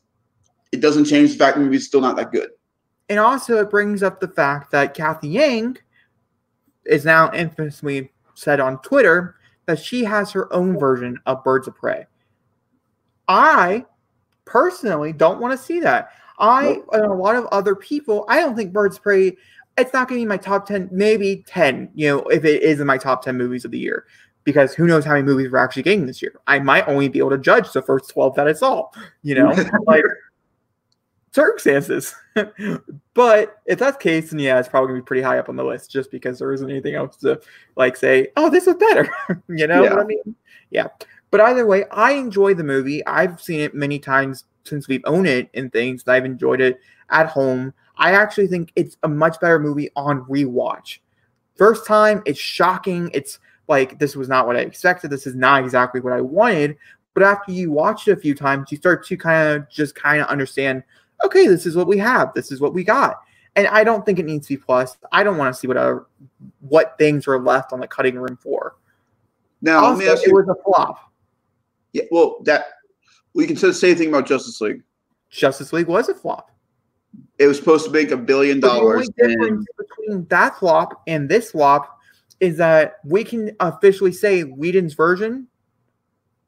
it 0.71 0.81
doesn't 0.81 1.05
change 1.05 1.31
the 1.31 1.37
fact 1.37 1.57
the 1.57 1.63
movie's 1.63 1.87
still 1.87 2.01
not 2.01 2.15
that 2.17 2.31
good. 2.31 2.49
And 3.07 3.19
also, 3.19 3.57
it 3.57 3.69
brings 3.69 4.03
up 4.03 4.19
the 4.19 4.27
fact 4.27 4.71
that 4.71 4.93
Cathy 4.93 5.29
Yan 5.29 5.77
is 6.85 7.05
now 7.05 7.31
infamously 7.33 8.11
said 8.33 8.59
on 8.59 8.81
Twitter 8.81 9.35
that 9.65 9.79
she 9.79 10.03
has 10.03 10.31
her 10.31 10.51
own 10.53 10.77
version 10.77 11.19
of 11.25 11.43
Birds 11.43 11.67
of 11.67 11.75
Prey. 11.75 12.05
I 13.27 13.85
personally 14.45 15.13
don't 15.13 15.39
want 15.39 15.57
to 15.57 15.63
see 15.63 15.79
that. 15.81 16.09
I 16.39 16.81
and 16.93 17.05
a 17.05 17.13
lot 17.13 17.35
of 17.35 17.45
other 17.47 17.75
people, 17.75 18.25
I 18.29 18.39
don't 18.39 18.55
think 18.55 18.73
Birds 18.73 18.97
of 18.97 19.03
Prey. 19.03 19.37
It's 19.77 19.93
not 19.93 20.07
going 20.09 20.19
to 20.19 20.25
be 20.25 20.27
my 20.27 20.37
top 20.37 20.65
ten, 20.65 20.89
maybe 20.91 21.43
ten. 21.47 21.89
You 21.93 22.09
know, 22.09 22.19
if 22.27 22.43
it 22.45 22.63
is 22.63 22.79
in 22.79 22.87
my 22.87 22.97
top 22.97 23.23
ten 23.23 23.37
movies 23.37 23.65
of 23.65 23.71
the 23.71 23.79
year, 23.79 24.05
because 24.49 24.73
who 24.73 24.87
knows 24.87 25.05
how 25.05 25.11
many 25.13 25.23
movies 25.23 25.51
we're 25.51 25.57
actually 25.59 25.83
getting 25.83 26.05
this 26.05 26.21
year. 26.21 26.33
I 26.47 26.59
might 26.59 26.87
only 26.87 27.07
be 27.07 27.19
able 27.19 27.29
to 27.31 27.37
judge 27.37 27.71
the 27.71 27.81
first 27.81 28.09
twelve 28.09 28.35
that 28.35 28.47
I 28.47 28.53
saw. 28.53 28.89
You 29.23 29.35
know, 29.35 29.55
like 29.87 30.03
circumstances. 31.31 32.15
but 33.13 33.61
if 33.65 33.79
that's 33.79 33.97
the 33.97 34.03
case, 34.03 34.31
then 34.31 34.39
yeah, 34.39 34.59
it's 34.59 34.67
probably 34.69 34.87
gonna 34.89 34.99
be 35.01 35.05
pretty 35.05 35.21
high 35.21 35.37
up 35.39 35.49
on 35.49 35.55
the 35.55 35.63
list 35.63 35.91
just 35.91 36.11
because 36.11 36.39
there 36.39 36.53
isn't 36.53 36.69
anything 36.69 36.95
else 36.95 37.17
to 37.17 37.39
like 37.75 37.95
say, 37.95 38.29
oh, 38.35 38.49
this 38.49 38.65
was 38.65 38.75
better. 38.77 39.09
you 39.49 39.67
know 39.67 39.83
Yeah. 39.83 39.91
what 39.91 39.99
I 39.99 40.05
mean? 40.05 40.35
Yeah. 40.71 40.87
But 41.31 41.41
either 41.41 41.65
way, 41.67 41.85
I 41.91 42.13
enjoy 42.13 42.55
the 42.55 42.63
movie. 42.63 43.05
I've 43.05 43.39
seen 43.39 43.59
it 43.59 43.75
many 43.75 43.99
times 43.99 44.45
since 44.63 44.87
we've 44.87 45.03
owned 45.05 45.27
it 45.27 45.49
and 45.53 45.71
things. 45.71 46.03
that 46.03 46.13
I've 46.13 46.25
enjoyed 46.25 46.61
it 46.61 46.79
at 47.11 47.27
home. 47.27 47.73
I 47.97 48.13
actually 48.13 48.47
think 48.47 48.71
it's 48.75 48.97
a 49.03 49.07
much 49.07 49.39
better 49.39 49.59
movie 49.59 49.89
on 49.95 50.23
rewatch. 50.25 50.99
First 51.55 51.85
time, 51.85 52.23
it's 52.25 52.39
shocking. 52.39 53.11
It's 53.13 53.39
like 53.69 53.99
this 53.99 54.15
was 54.15 54.27
not 54.27 54.47
what 54.47 54.57
I 54.57 54.61
expected. 54.61 55.11
This 55.11 55.27
is 55.27 55.35
not 55.35 55.63
exactly 55.63 56.01
what 56.01 56.13
I 56.13 56.21
wanted. 56.21 56.75
But 57.13 57.23
after 57.23 57.51
you 57.51 57.71
watch 57.71 58.07
it 58.07 58.11
a 58.11 58.21
few 58.21 58.35
times, 58.35 58.71
you 58.71 58.77
start 58.77 59.05
to 59.07 59.17
kind 59.17 59.55
of 59.55 59.69
just 59.69 59.95
kind 59.95 60.21
of 60.21 60.27
understand 60.27 60.83
okay, 61.25 61.47
this 61.47 61.65
is 61.65 61.75
what 61.75 61.87
we 61.87 61.97
have. 61.97 62.33
This 62.33 62.51
is 62.51 62.61
what 62.61 62.73
we 62.73 62.83
got. 62.83 63.21
And 63.55 63.67
I 63.67 63.83
don't 63.83 64.05
think 64.05 64.19
it 64.19 64.25
needs 64.25 64.47
to 64.47 64.55
be 64.55 64.63
plus. 64.63 64.97
I 65.11 65.23
don't 65.23 65.37
want 65.37 65.53
to 65.53 65.59
see 65.59 65.67
what 65.67 65.77
other, 65.77 66.05
what 66.61 66.95
things 66.97 67.27
are 67.27 67.39
left 67.39 67.73
on 67.73 67.79
the 67.79 67.87
cutting 67.87 68.15
room 68.15 68.37
for. 68.41 68.75
Now, 69.61 69.79
also, 69.79 69.89
let 69.89 69.99
me 69.99 70.09
ask 70.09 70.23
it 70.23 70.27
you. 70.27 70.35
was 70.35 70.47
a 70.47 70.63
flop. 70.63 71.11
Yeah, 71.91 72.03
well, 72.11 72.37
that 72.43 72.65
we 73.33 73.47
can 73.47 73.57
say 73.57 73.67
the 73.67 73.73
same 73.73 73.97
thing 73.97 74.09
about 74.09 74.27
Justice 74.27 74.61
League. 74.61 74.83
Justice 75.29 75.73
League 75.73 75.87
was 75.87 76.07
a 76.09 76.15
flop. 76.15 76.51
It 77.37 77.47
was 77.47 77.57
supposed 77.57 77.85
to 77.85 77.91
make 77.91 78.11
a 78.11 78.17
billion 78.17 78.59
But 78.59 78.67
the 78.67 78.73
only 78.79 78.91
dollars, 78.91 79.09
difference 79.17 79.65
between 79.77 80.25
that 80.27 80.57
flop 80.57 81.01
and 81.07 81.27
this 81.27 81.51
flop 81.51 81.98
is 82.39 82.57
that 82.57 82.95
we 83.03 83.23
can 83.23 83.55
officially 83.59 84.11
say 84.11 84.43
Whedon's 84.43 84.93
version 84.93 85.47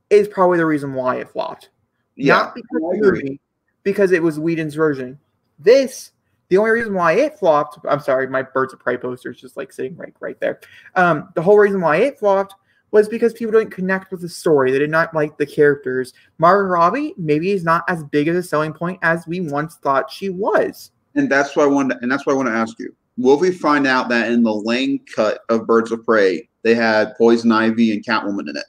is 0.10 0.28
probably 0.28 0.58
the 0.58 0.66
reason 0.66 0.94
why 0.94 1.18
it 1.18 1.30
flopped. 1.30 1.70
yeah, 2.16 2.36
Not 2.36 2.56
because 2.56 2.82
I 2.94 2.98
agree. 2.98 3.24
movie, 3.24 3.42
because 3.84 4.12
it 4.12 4.22
was 4.22 4.40
Whedon's 4.40 4.76
version. 4.76 5.20
This, 5.60 6.12
the 6.50 6.58
only 6.58 6.72
reason 6.72 6.94
why 6.94 7.14
it 7.14 7.38
flopped, 7.38 7.80
I'm 7.88 8.00
sorry, 8.00 8.28
my 8.28 8.42
Birds 8.42 8.74
of 8.74 8.80
Prey 8.80 8.98
poster 8.98 9.32
is 9.32 9.40
just 9.40 9.58
like 9.58 9.72
sitting 9.72 9.96
right 9.96 10.14
right 10.20 10.40
there. 10.40 10.60
Um, 10.96 11.30
the 11.36 11.42
whole 11.42 11.58
reason 11.58 11.82
why 11.82 11.98
it 11.98 12.20
flopped 12.20 12.56
was 12.92 13.08
because 13.08 13.32
people 13.34 13.58
didn't 13.58 13.72
connect 13.72 14.12
with 14.12 14.22
the 14.22 14.30
story. 14.30 14.72
They 14.72 14.80
did 14.80 14.90
not 14.90 15.14
like 15.14 15.38
the 15.38 15.46
characters. 15.46 16.14
Margot 16.38 16.68
Robbie 16.68 17.14
maybe 17.18 17.52
is 17.52 17.64
not 17.64 17.84
as 17.88 18.04
big 18.04 18.28
of 18.28 18.36
a 18.36 18.44
selling 18.44 18.74
point 18.74 19.00
as 19.02 19.26
we 19.28 19.40
once 19.40 19.76
thought 19.78 20.12
she 20.12 20.30
was. 20.30 20.92
And 21.16 21.30
that's 21.32 21.56
why 21.56 21.64
I 21.64 21.68
wanted, 21.68 22.00
and 22.02 22.12
that's 22.12 22.26
why 22.26 22.34
I 22.34 22.36
want 22.36 22.50
to 22.50 22.54
ask 22.54 22.78
you: 22.80 22.94
Will 23.18 23.38
we 23.38 23.52
find 23.52 23.86
out 23.86 24.10
that 24.10 24.32
in 24.32 24.44
the 24.44 24.54
Lang 24.54 25.00
cut 25.16 25.42
of 25.50 25.68
Birds 25.68 25.92
of 25.92 26.04
Prey, 26.06 26.50
they 26.64 26.74
had 26.74 27.16
Poison 27.18 27.52
Ivy 27.52 27.94
and 27.94 28.06
Catwoman 28.06 28.50
in 28.50 28.58
it? 28.58 28.66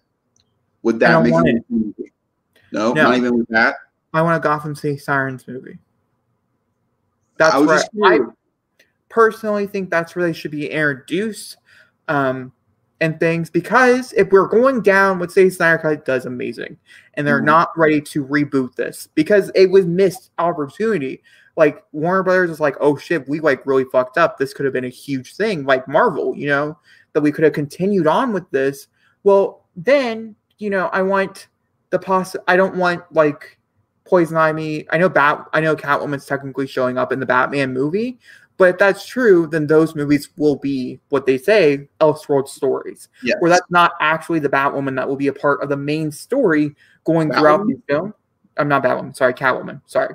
Would 0.83 0.99
that 1.01 1.23
make 1.23 1.35
it? 1.35 1.65
No, 2.73 2.93
no, 2.93 3.03
not 3.03 3.17
even 3.17 3.39
with 3.39 3.49
that. 3.49 3.77
I 4.13 4.23
want 4.23 4.37
a 4.37 4.41
Gotham 4.41 4.75
City 4.75 4.99
Sirens 4.99 5.47
movie. 5.47 5.79
That's 7.39 7.55
right. 7.95 8.21
I 8.21 8.21
personally 9.09 9.67
think 9.67 9.91
that's 9.91 10.17
where 10.17 10.27
they 10.27 10.33
should 10.33 10.51
be 10.51 10.71
introduced. 10.71 11.57
Um, 12.09 12.53
and 13.03 13.19
things 13.19 13.51
because 13.51 14.13
if 14.13 14.31
we're 14.31 14.47
going 14.47 14.81
down 14.81 15.19
what 15.19 15.33
say 15.33 15.51
Snyder 15.51 15.77
Cut 15.77 16.05
does 16.05 16.25
amazing 16.25 16.79
and 17.15 17.27
they're 17.27 17.39
mm-hmm. 17.39 17.47
not 17.47 17.77
ready 17.77 18.01
to 18.01 18.25
reboot 18.25 18.77
this 18.77 19.09
because 19.17 19.51
it 19.57 19.71
was 19.73 19.87
missed 19.87 20.31
opportunity. 20.39 21.21
Like 21.57 21.83
Warner 21.93 22.23
Brothers 22.23 22.51
is 22.51 22.61
like, 22.61 22.77
oh 22.81 22.97
shit, 22.97 23.29
we 23.29 23.41
like 23.41 23.67
really 23.67 23.85
fucked 23.85 24.19
up. 24.19 24.39
This 24.39 24.55
could 24.55 24.65
have 24.65 24.73
been 24.73 24.85
a 24.85 24.91
huge 24.91 25.35
thing, 25.35 25.65
like 25.65 25.87
Marvel, 25.87 26.35
you 26.37 26.47
know, 26.47 26.79
that 27.13 27.21
we 27.21 27.31
could 27.31 27.45
have 27.45 27.53
continued 27.53 28.07
on 28.07 28.33
with 28.33 28.49
this. 28.51 28.89
Well, 29.25 29.65
then, 29.77 30.35
you 30.59 30.71
know, 30.71 30.87
I 30.89 31.03
want 31.03 31.49
the 31.91 31.99
poss 31.99 32.35
I 32.49 32.57
don't 32.57 32.77
want 32.77 33.03
like 33.13 33.59
Poison 34.05 34.37
Ivy. 34.37 34.87
I 34.91 34.99
know 34.99 35.09
Bat 35.09 35.49
I 35.53 35.61
know 35.61 35.77
Catwoman's 35.77 36.27
technically 36.27 36.67
showing 36.67 36.99
up 36.99 37.13
in 37.13 37.21
the 37.21 37.27
Batman 37.27 37.73
movie, 37.73 38.19
but 38.57 38.71
if 38.71 38.79
that's 38.79 39.07
true, 39.07 39.47
then 39.47 39.67
those 39.67 39.95
movies 39.95 40.31
will 40.37 40.57
be 40.57 41.01
what 41.09 41.27
they 41.27 41.39
say, 41.39 41.89
Elseworld 42.01 42.49
stories. 42.49 43.09
Yes. 43.23 43.37
Where 43.41 43.51
that's 43.51 43.71
not 43.71 43.93
actually 44.01 44.39
the 44.39 44.49
Batwoman 44.49 44.97
that 44.97 45.09
will 45.09 45.17
be 45.17 45.29
a 45.29 45.33
part 45.33 45.63
of 45.63 45.69
the 45.69 45.77
main 45.77 46.11
story 46.11 46.75
going 47.05 47.29
Batwoman? 47.29 47.39
throughout 47.39 47.67
the 47.67 47.83
film. 47.89 48.15
I'm 48.57 48.69
not 48.69 48.83
Batwoman, 48.83 49.17
sorry, 49.17 49.35
Catwoman. 49.35 49.81
Sorry. 49.87 50.15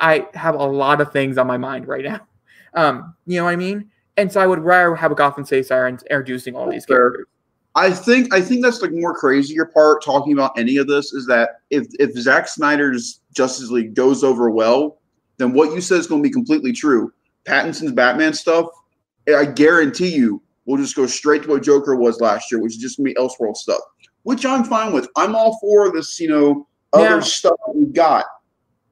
I 0.00 0.26
have 0.34 0.54
a 0.54 0.64
lot 0.64 1.00
of 1.00 1.12
things 1.12 1.38
on 1.38 1.46
my 1.46 1.58
mind 1.58 1.86
right 1.86 2.04
now. 2.04 2.20
Um, 2.72 3.16
you 3.26 3.36
know 3.36 3.46
what 3.46 3.50
I 3.50 3.56
mean? 3.56 3.90
And 4.16 4.30
so 4.30 4.40
I 4.40 4.46
would 4.46 4.60
rather 4.60 4.94
have 4.94 5.10
a 5.10 5.16
Gotham 5.16 5.44
City 5.44 5.64
Sirens 5.64 6.04
introducing 6.04 6.54
all 6.54 6.70
these 6.70 6.86
characters. 6.86 7.26
I 7.74 7.90
think 7.90 8.32
I 8.32 8.40
think 8.40 8.62
that's 8.62 8.80
like 8.80 8.92
more 8.92 9.12
crazier 9.12 9.64
part 9.64 10.04
talking 10.04 10.32
about 10.32 10.56
any 10.56 10.76
of 10.76 10.86
this 10.86 11.12
is 11.12 11.26
that 11.26 11.62
if 11.70 11.88
if 11.98 12.12
Zack 12.16 12.46
Snyder's 12.46 13.22
Justice 13.34 13.70
League 13.70 13.94
goes 13.94 14.22
over 14.22 14.50
well, 14.50 15.00
then 15.38 15.52
what 15.52 15.72
you 15.74 15.80
said 15.80 15.98
is 15.98 16.06
going 16.06 16.22
to 16.22 16.28
be 16.28 16.32
completely 16.32 16.72
true. 16.72 17.12
Pattinson's 17.44 17.90
Batman 17.90 18.34
stuff, 18.34 18.66
I 19.28 19.46
guarantee 19.46 20.14
you, 20.14 20.42
we'll 20.64 20.78
just 20.80 20.96
go 20.96 21.06
straight 21.06 21.42
to 21.44 21.48
what 21.48 21.62
Joker 21.62 21.96
was 21.96 22.20
last 22.20 22.50
year, 22.50 22.60
which 22.60 22.74
is 22.74 22.78
just 22.78 22.96
gonna 22.98 23.08
be 23.08 23.14
Elseworld 23.14 23.56
stuff, 23.56 23.80
which 24.22 24.44
I'm 24.44 24.64
fine 24.64 24.92
with. 24.92 25.08
I'm 25.16 25.34
all 25.34 25.58
for 25.60 25.92
this, 25.92 26.20
you 26.20 26.28
know, 26.28 26.68
other 26.92 27.16
yeah. 27.16 27.20
stuff 27.20 27.56
we've 27.74 27.92
got. 27.92 28.24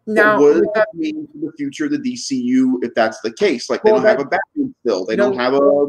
Now, 0.08 0.40
what 0.40 0.54
does 0.54 0.66
that 0.74 0.88
mean 0.94 1.28
for 1.30 1.46
the 1.46 1.52
future 1.52 1.84
of 1.84 1.90
the 1.90 1.98
DCU 1.98 2.82
if 2.82 2.94
that's 2.94 3.20
the 3.20 3.30
case? 3.30 3.68
Like, 3.68 3.84
well, 3.84 3.96
they 3.96 4.00
don't 4.00 4.08
have 4.08 4.20
a 4.20 4.24
Batman 4.24 4.74
still. 4.80 5.04
They 5.04 5.16
don't 5.16 5.36
have 5.36 5.52
a. 5.52 5.86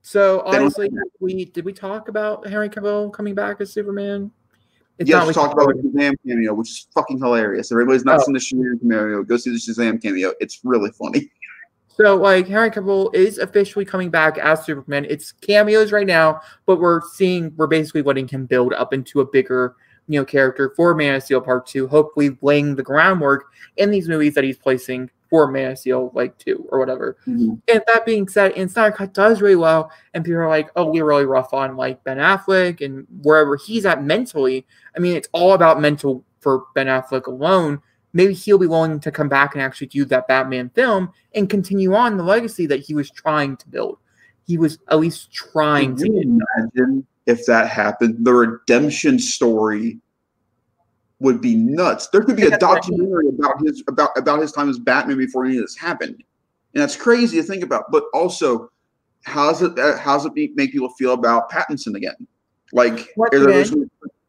So 0.00 0.40
honestly, 0.46 0.88
we 1.20 1.44
did 1.44 1.66
we 1.66 1.74
talk 1.74 2.08
about 2.08 2.46
Henry 2.48 2.70
Cavill 2.70 3.12
coming 3.12 3.34
back 3.34 3.60
as 3.60 3.74
Superman? 3.74 4.30
It's 4.98 5.10
yes, 5.10 5.26
we 5.26 5.34
talked 5.34 5.52
about 5.52 5.68
the 5.68 5.82
Shazam 5.82 6.14
cameo, 6.26 6.54
which 6.54 6.70
is 6.70 6.88
fucking 6.94 7.18
hilarious. 7.18 7.70
Everybody's 7.70 8.06
not 8.06 8.20
oh. 8.20 8.24
seen 8.24 8.32
the 8.32 8.40
Shazam 8.40 8.80
cameo. 8.80 9.22
Go 9.22 9.36
see 9.36 9.50
the 9.50 9.58
Shazam 9.58 10.02
cameo. 10.02 10.32
It's 10.40 10.60
really 10.64 10.90
funny. 10.90 11.30
So 11.88 12.16
like 12.16 12.48
Henry 12.48 12.70
Cavill 12.70 13.14
is 13.14 13.36
officially 13.36 13.84
coming 13.84 14.08
back 14.08 14.38
as 14.38 14.64
Superman. 14.64 15.04
It's 15.10 15.32
cameos 15.32 15.92
right 15.92 16.06
now, 16.06 16.40
but 16.64 16.80
we're 16.80 17.02
seeing 17.12 17.52
we're 17.56 17.66
basically 17.66 18.00
letting 18.00 18.28
him 18.28 18.46
build 18.46 18.72
up 18.72 18.94
into 18.94 19.20
a 19.20 19.26
bigger 19.26 19.76
you 20.10 20.18
know 20.18 20.24
character 20.24 20.72
for 20.74 20.92
Man 20.94 21.14
of 21.14 21.22
Steel 21.22 21.40
Part 21.40 21.66
Two. 21.66 21.86
Hopefully, 21.86 22.36
laying 22.42 22.74
the 22.74 22.82
groundwork 22.82 23.44
in 23.76 23.90
these 23.90 24.08
movies 24.08 24.34
that 24.34 24.42
he's 24.42 24.58
placing 24.58 25.08
for 25.30 25.48
Man 25.48 25.70
of 25.70 25.78
Steel 25.78 26.10
like 26.14 26.36
two 26.36 26.66
or 26.70 26.80
whatever. 26.80 27.16
Mm-hmm. 27.28 27.54
And 27.72 27.82
that 27.86 28.04
being 28.04 28.26
said, 28.26 28.52
and 28.52 28.68
Snyder 28.68 28.96
Cut 28.96 29.14
does 29.14 29.40
really 29.40 29.54
well, 29.54 29.92
and 30.12 30.24
people 30.24 30.40
are 30.40 30.48
like, 30.48 30.68
"Oh, 30.74 30.90
we're 30.90 31.04
really 31.04 31.26
rough 31.26 31.54
on 31.54 31.76
like 31.76 32.02
Ben 32.02 32.18
Affleck 32.18 32.84
and 32.84 33.06
wherever 33.22 33.56
he's 33.56 33.86
at 33.86 34.02
mentally." 34.02 34.66
I 34.96 34.98
mean, 34.98 35.16
it's 35.16 35.28
all 35.30 35.52
about 35.52 35.80
mental 35.80 36.24
for 36.40 36.64
Ben 36.74 36.88
Affleck 36.88 37.26
alone 37.26 37.80
maybe 38.12 38.34
he'll 38.34 38.58
be 38.58 38.66
willing 38.66 38.98
to 39.00 39.10
come 39.10 39.28
back 39.28 39.54
and 39.54 39.62
actually 39.62 39.86
do 39.86 40.04
that 40.04 40.26
Batman 40.26 40.70
film 40.70 41.12
and 41.34 41.48
continue 41.48 41.94
on 41.94 42.16
the 42.16 42.24
legacy 42.24 42.66
that 42.66 42.80
he 42.80 42.94
was 42.94 43.08
trying 43.10 43.56
to 43.58 43.68
build. 43.68 43.98
He 44.46 44.58
was 44.58 44.78
at 44.88 44.98
least 44.98 45.32
trying 45.32 45.96
Can 45.96 46.06
to. 46.06 46.40
imagine 46.58 47.06
if 47.30 47.46
that 47.46 47.68
happened? 47.68 48.24
The 48.24 48.32
redemption 48.32 49.18
story 49.18 49.98
would 51.20 51.40
be 51.40 51.54
nuts. 51.54 52.08
There 52.08 52.22
could 52.22 52.36
be 52.36 52.46
a 52.46 52.58
documentary 52.58 53.28
about 53.28 53.60
his 53.64 53.82
about 53.88 54.10
about 54.16 54.40
his 54.40 54.52
time 54.52 54.68
as 54.68 54.78
Batman 54.78 55.18
before 55.18 55.44
any 55.44 55.56
of 55.56 55.62
this 55.62 55.76
happened, 55.76 56.22
and 56.74 56.82
that's 56.82 56.96
crazy 56.96 57.36
to 57.38 57.42
think 57.42 57.62
about. 57.62 57.84
But 57.90 58.04
also, 58.12 58.70
how's 59.24 59.62
it 59.62 59.78
uh, 59.78 59.96
how's 59.98 60.26
it 60.26 60.32
make 60.34 60.72
people 60.72 60.90
feel 60.98 61.12
about 61.12 61.50
Pattinson 61.50 61.94
again? 61.94 62.26
Like, 62.72 63.08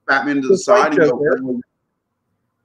Batman 0.08 0.42
to 0.42 0.48
the 0.48 0.58
side 0.58 0.98
like 0.98 1.00
and 1.00 1.44
go, 1.44 1.62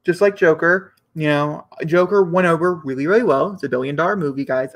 just 0.04 0.20
like 0.20 0.34
Joker, 0.36 0.94
you 1.14 1.28
know, 1.28 1.66
Joker 1.84 2.22
went 2.22 2.46
over 2.46 2.76
really, 2.76 3.06
really 3.06 3.22
well. 3.22 3.52
It's 3.52 3.62
a 3.62 3.68
billion 3.68 3.96
dollar 3.96 4.16
movie, 4.16 4.44
guys. 4.44 4.74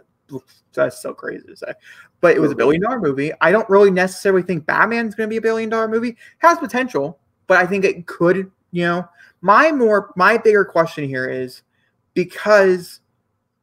That's 0.72 1.00
so 1.00 1.12
crazy 1.12 1.46
to 1.46 1.56
say. 1.56 1.72
But 2.20 2.36
it 2.36 2.40
was 2.40 2.52
a 2.52 2.56
billion 2.56 2.82
dollar 2.82 3.00
movie. 3.00 3.32
I 3.40 3.50
don't 3.50 3.68
really 3.68 3.90
necessarily 3.90 4.42
think 4.42 4.66
Batman's 4.66 5.14
going 5.14 5.28
to 5.28 5.32
be 5.32 5.38
a 5.38 5.42
billion 5.42 5.70
dollar 5.70 5.88
movie. 5.88 6.16
Has 6.38 6.58
potential, 6.58 7.18
but 7.46 7.58
I 7.58 7.66
think 7.66 7.84
it 7.84 8.06
could, 8.06 8.50
you 8.72 8.84
know. 8.84 9.08
My 9.42 9.72
more, 9.72 10.12
my 10.16 10.36
bigger 10.36 10.66
question 10.66 11.08
here 11.08 11.26
is 11.26 11.62
because 12.12 13.00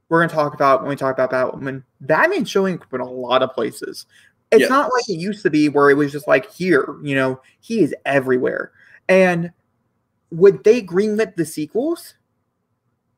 we're 0.10 0.20
going 0.20 0.30
to 0.30 0.36
talk 0.36 0.56
about 0.56 0.82
when 0.82 0.90
we 0.90 0.96
talk 0.96 1.14
about 1.14 1.30
Batman, 1.30 1.84
Batman's 2.02 2.50
showing 2.50 2.82
up 2.82 2.94
in 2.94 3.02
a 3.02 3.06
lot 3.06 3.44
of 3.44 3.54
places. 3.54 4.08
It's 4.52 4.62
yes. 4.62 4.70
not 4.70 4.92
like 4.92 5.08
it 5.08 5.20
used 5.20 5.44
to 5.44 5.52
be 5.52 5.70
where 5.70 5.92
it 5.92 5.98
was 5.98 6.12
just 6.12 6.28
like 6.28 6.52
here, 6.52 6.96
you 7.04 7.16
know, 7.16 7.42
he 7.60 7.82
is 7.82 7.94
everywhere. 8.06 8.72
And 9.08 9.52
would 10.32 10.64
they 10.64 10.82
greenlit 10.82 11.36
the 11.36 11.46
sequels? 11.46 12.16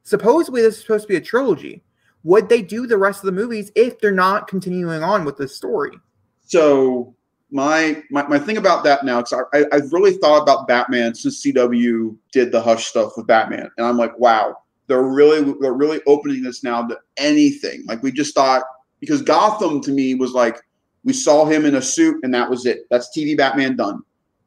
supposedly 0.09 0.61
this 0.61 0.75
is 0.75 0.81
supposed 0.81 1.03
to 1.03 1.07
be 1.07 1.15
a 1.15 1.21
trilogy. 1.21 1.83
Would 2.23 2.49
they 2.49 2.61
do 2.61 2.85
the 2.85 2.97
rest 2.97 3.19
of 3.19 3.25
the 3.25 3.31
movies 3.31 3.71
if 3.75 3.99
they're 3.99 4.11
not 4.11 4.47
continuing 4.47 5.03
on 5.03 5.25
with 5.25 5.37
the 5.37 5.47
story? 5.47 5.97
So 6.41 7.15
my, 7.51 8.03
my 8.11 8.27
my 8.27 8.39
thing 8.39 8.57
about 8.57 8.83
that 8.83 9.05
now, 9.05 9.21
because 9.21 9.45
I, 9.53 9.65
I 9.71 9.75
have 9.75 9.93
really 9.93 10.13
thought 10.13 10.41
about 10.41 10.67
Batman 10.67 11.15
since 11.15 11.43
CW 11.43 12.15
did 12.31 12.51
the 12.51 12.61
Hush 12.61 12.87
stuff 12.87 13.13
with 13.15 13.27
Batman, 13.27 13.69
and 13.77 13.87
I'm 13.87 13.97
like, 13.97 14.17
wow, 14.19 14.57
they're 14.87 15.03
really 15.03 15.55
they're 15.61 15.73
really 15.73 16.01
opening 16.07 16.43
this 16.43 16.63
now 16.63 16.85
to 16.87 16.97
anything. 17.17 17.83
Like 17.85 18.03
we 18.03 18.11
just 18.11 18.35
thought 18.35 18.63
because 18.99 19.21
Gotham 19.21 19.81
to 19.81 19.91
me 19.91 20.15
was 20.15 20.33
like 20.33 20.59
we 21.03 21.13
saw 21.13 21.45
him 21.45 21.65
in 21.65 21.75
a 21.75 21.81
suit 21.81 22.17
and 22.23 22.33
that 22.33 22.49
was 22.49 22.65
it. 22.65 22.79
That's 22.89 23.15
TV 23.15 23.37
Batman 23.37 23.77
done. 23.77 24.01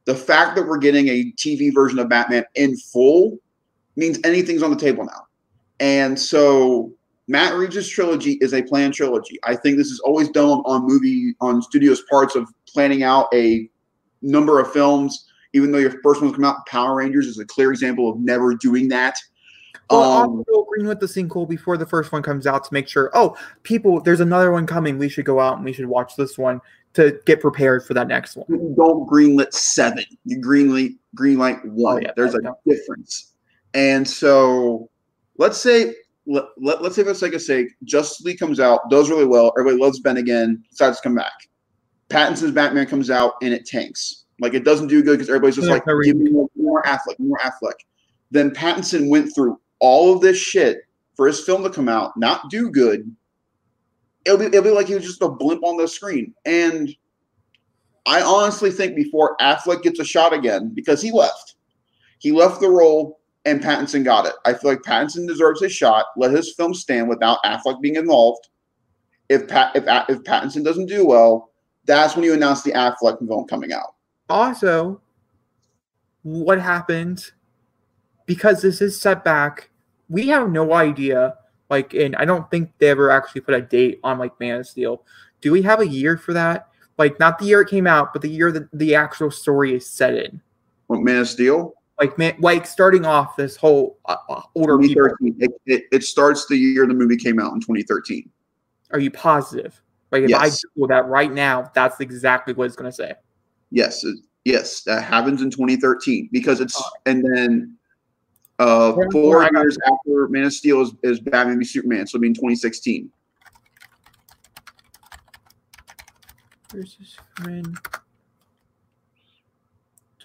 The 0.05 0.15
fact 0.15 0.57
that 0.57 0.67
we're 0.67 0.79
getting 0.79 1.09
a 1.09 1.33
TV 1.33 1.73
version 1.73 1.99
of 1.99 2.09
Batman 2.09 2.45
in 2.57 2.77
full 2.77 3.39
means 3.97 4.19
anything's 4.25 4.63
on 4.63 4.71
the 4.71 4.77
table 4.77 5.05
now. 5.05 5.27
And 5.81 6.19
so 6.19 6.93
Matt 7.29 7.55
Reeves' 7.55 7.89
trilogy 7.89 8.33
is 8.41 8.53
a 8.53 8.63
planned 8.63 8.95
trilogy. 8.95 9.39
I 9.45 9.55
think 9.55 9.77
this 9.77 9.89
is 9.89 10.01
always 10.01 10.29
done 10.31 10.49
on 10.65 10.87
movie 10.87 11.35
on 11.41 11.63
studios' 11.63 12.03
parts 12.11 12.35
of 12.35 12.49
planning 12.67 13.03
out 13.03 13.29
a 13.33 13.69
number 14.23 14.61
of 14.61 14.73
films. 14.73 15.29
Even 15.53 15.71
though 15.71 15.79
your 15.79 15.95
first 16.03 16.23
one's 16.23 16.35
come 16.35 16.45
out, 16.45 16.67
Power 16.67 16.97
Rangers 16.97 17.27
is 17.27 17.39
a 17.39 17.45
clear 17.45 17.71
example 17.71 18.11
of 18.11 18.19
never 18.19 18.55
doing 18.55 18.89
that. 18.89 19.17
Well, 19.91 20.03
um, 20.03 20.45
also 20.49 20.63
agreeing 20.63 20.89
with 20.89 21.01
the 21.01 21.09
sequel 21.09 21.45
before 21.45 21.77
the 21.77 21.87
first 21.87 22.13
one 22.13 22.23
comes 22.23 22.47
out 22.47 22.65
to 22.65 22.73
make 22.73 22.89
sure, 22.89 23.11
oh, 23.15 23.37
people, 23.63 24.01
there's 24.01 24.21
another 24.21 24.51
one 24.51 24.67
coming. 24.67 24.97
We 24.99 25.11
should 25.11 25.27
go 25.27 25.39
out 25.39 25.57
and 25.57 25.65
we 25.65 25.73
should 25.73 25.87
watch 25.87 26.17
this 26.17 26.39
one 26.39 26.61
to 26.95 27.21
get 27.27 27.41
prepared 27.41 27.85
for 27.85 27.95
that 27.95 28.09
next 28.09 28.37
one. 28.37 28.47
You 28.49 28.75
don't 28.77 29.09
greenlit 29.09 29.53
seven. 29.53 30.05
You 30.25 30.39
greenlight 30.39 30.97
greenlight 31.17 31.65
one. 31.67 31.97
Oh, 31.97 32.01
yeah, 32.01 32.13
there's 32.17 32.35
a 32.35 32.41
difference. 32.67 33.33
And 33.75 34.09
so 34.09 34.91
let's 35.39 35.59
say 35.59 35.95
let, 36.27 36.45
let, 36.59 36.81
us 36.83 36.95
say 36.95 37.03
for 37.03 37.11
the 37.11 37.15
sake 37.15 37.35
of 37.35 37.43
sake, 37.43 37.69
Justice 37.85 38.25
League 38.25 38.39
comes 38.39 38.61
out, 38.61 38.89
does 38.91 39.11
really 39.11 39.25
well. 39.25 39.53
Everybody 39.59 39.83
loves 39.83 40.01
Ben 40.01 40.17
again, 40.17 40.63
decides 40.71 40.99
to 40.99 41.03
come 41.03 41.15
back. 41.15 41.33
Pattinson's 42.09 42.53
Batman 42.53 42.87
comes 42.87 43.11
out 43.11 43.35
and 43.43 43.53
it 43.53 43.67
tanks. 43.67 44.25
Like 44.41 44.55
it 44.55 44.65
doesn't 44.65 44.89
do 44.89 45.03
good 45.03 45.19
because 45.19 45.29
everybody's 45.29 45.57
just 45.57 45.69
yeah, 45.69 45.75
like, 45.75 45.85
give 46.05 46.17
me 46.17 46.31
more, 46.31 46.49
more 46.57 46.83
Affleck, 46.83 47.19
more 47.19 47.39
Affleck. 47.39 47.75
Then 48.31 48.51
Pattinson 48.51 49.09
went 49.09 49.35
through 49.35 49.61
all 49.79 50.15
of 50.15 50.21
this 50.21 50.37
shit 50.37 50.83
for 51.17 51.27
his 51.27 51.41
film 51.41 51.63
to 51.63 51.71
come 51.71 51.89
out, 51.89 52.17
not 52.17 52.51
do 52.51 52.71
good. 52.71 53.15
It'll 54.25 54.39
be, 54.39 54.47
it'll 54.47 54.63
be 54.63 54.71
like 54.71 54.87
he 54.87 54.95
was 54.95 55.05
just 55.05 55.23
a 55.23 55.29
blimp 55.29 55.63
on 55.65 55.77
the 55.77 55.89
screen. 55.89 56.35
And 56.45 56.95
I 58.07 58.23
honestly 58.23 58.71
think 58.71 58.95
before 58.95 59.37
Affleck 59.41 59.83
gets 59.83 60.01
a 60.01 60.05
shot 60.05 60.33
again, 60.33 60.73
because 60.75 61.03
he 61.03 61.13
left, 61.13 61.57
he 62.19 62.33
left 62.33 62.61
the 62.61 62.69
role 62.69 63.21
and 63.45 63.61
Pattinson 63.61 64.05
got 64.05 64.27
it. 64.27 64.35
I 64.45 64.55
feel 64.55 64.71
like 64.71 64.83
Pattinson 64.83 65.27
deserves 65.27 65.61
his 65.61 65.73
shot. 65.73 66.07
Let 66.17 66.31
his 66.33 66.55
film 66.55 66.75
stand 66.75 67.09
without 67.09 67.43
Affleck 67.45 67.81
being 67.81 67.97
involved. 67.97 68.49
If 69.29 69.49
Pat, 69.49 69.75
if 69.75 69.85
if 70.09 70.23
Pattinson 70.23 70.65
doesn't 70.65 70.87
do 70.87 71.07
well, 71.07 71.51
that's 71.85 72.15
when 72.15 72.25
you 72.25 72.35
announce 72.35 72.63
the 72.63 72.73
Affleck 72.73 73.19
film 73.27 73.47
coming 73.47 73.73
out. 73.73 73.95
also, 74.29 75.01
what 76.23 76.61
happened 76.61 77.31
because 78.27 78.63
this 78.63 78.81
is 78.81 79.01
set 79.01 79.25
back? 79.25 79.71
We 80.09 80.29
have 80.29 80.51
no 80.51 80.73
idea. 80.75 81.35
Like, 81.71 81.95
and 81.95 82.15
I 82.17 82.25
don't 82.25 82.51
think 82.51 82.71
they 82.79 82.89
ever 82.91 83.11
actually 83.11 83.41
put 83.41 83.55
a 83.55 83.63
date 83.63 83.99
on 84.05 84.19
like 84.19 84.39
Man 84.39 84.61
of 84.61 84.67
Steel. 84.67 85.05
Do 85.41 85.51
we 85.51 85.63
have 85.63 85.81
a 85.81 85.89
year 85.89 86.17
for 86.17 86.33
that? 86.35 86.69
Like, 86.99 87.19
not 87.19 87.39
the 87.39 87.47
year 87.47 87.63
it 87.63 87.69
came 87.69 87.87
out, 87.87 88.13
but 88.13 88.23
the 88.23 88.29
year 88.29 88.53
that 88.53 88.69
the 88.73 88.95
actual 88.95 89.31
story 89.31 89.75
is 89.75 89.89
set 89.89 90.15
in. 90.15 90.41
What 90.87 91.01
Man 91.01 91.19
of 91.19 91.29
Steel? 91.29 91.75
Like, 92.01 92.19
man, 92.19 92.37
like 92.41 92.67
starting 92.67 93.05
off 93.05 93.37
this 93.37 93.57
whole 93.57 93.99
uh, 94.07 94.17
uh, 94.29 94.43
older. 94.55 94.81
It, 94.83 95.51
it, 95.67 95.85
it 95.93 96.03
starts 96.05 96.47
the 96.47 96.57
year 96.57 96.87
the 96.87 96.95
movie 96.95 97.17
came 97.17 97.39
out 97.39 97.53
in 97.53 97.61
2013. 97.61 98.29
Are 98.93 98.99
you 98.99 99.11
positive? 99.11 99.81
Like, 100.11 100.25
if 100.25 100.31
Yes. 100.31 100.41
I 100.41 100.69
Google 100.75 100.89
that 100.89 101.07
right 101.07 101.33
now, 101.33 101.71
that's 101.75 102.01
exactly 102.01 102.55
what 102.55 102.65
it's 102.65 102.77
going 102.77 102.91
to 102.91 102.97
say. 102.97 103.15
Yes, 103.71 104.05
it- 104.05 104.19
yes, 104.45 104.83
that 104.83 105.03
happens 105.03 105.43
in 105.43 105.51
2013 105.51 106.29
because 106.33 106.61
it's 106.61 106.83
and 107.07 107.25
then 107.25 107.77
uh 108.59 108.93
four 109.13 109.49
years 109.55 109.79
after 109.87 110.29
Man 110.29 110.45
of 110.45 110.53
Steel 110.53 110.83
is, 110.83 110.93
is 111.03 111.21
Batman 111.21 111.59
v 111.59 111.65
Superman, 111.65 112.07
so 112.07 112.17
it'll 112.17 112.23
be 112.23 112.27
in 112.29 112.35
2016. 112.35 113.11
versus 116.73 117.17
Superman. 117.37 117.75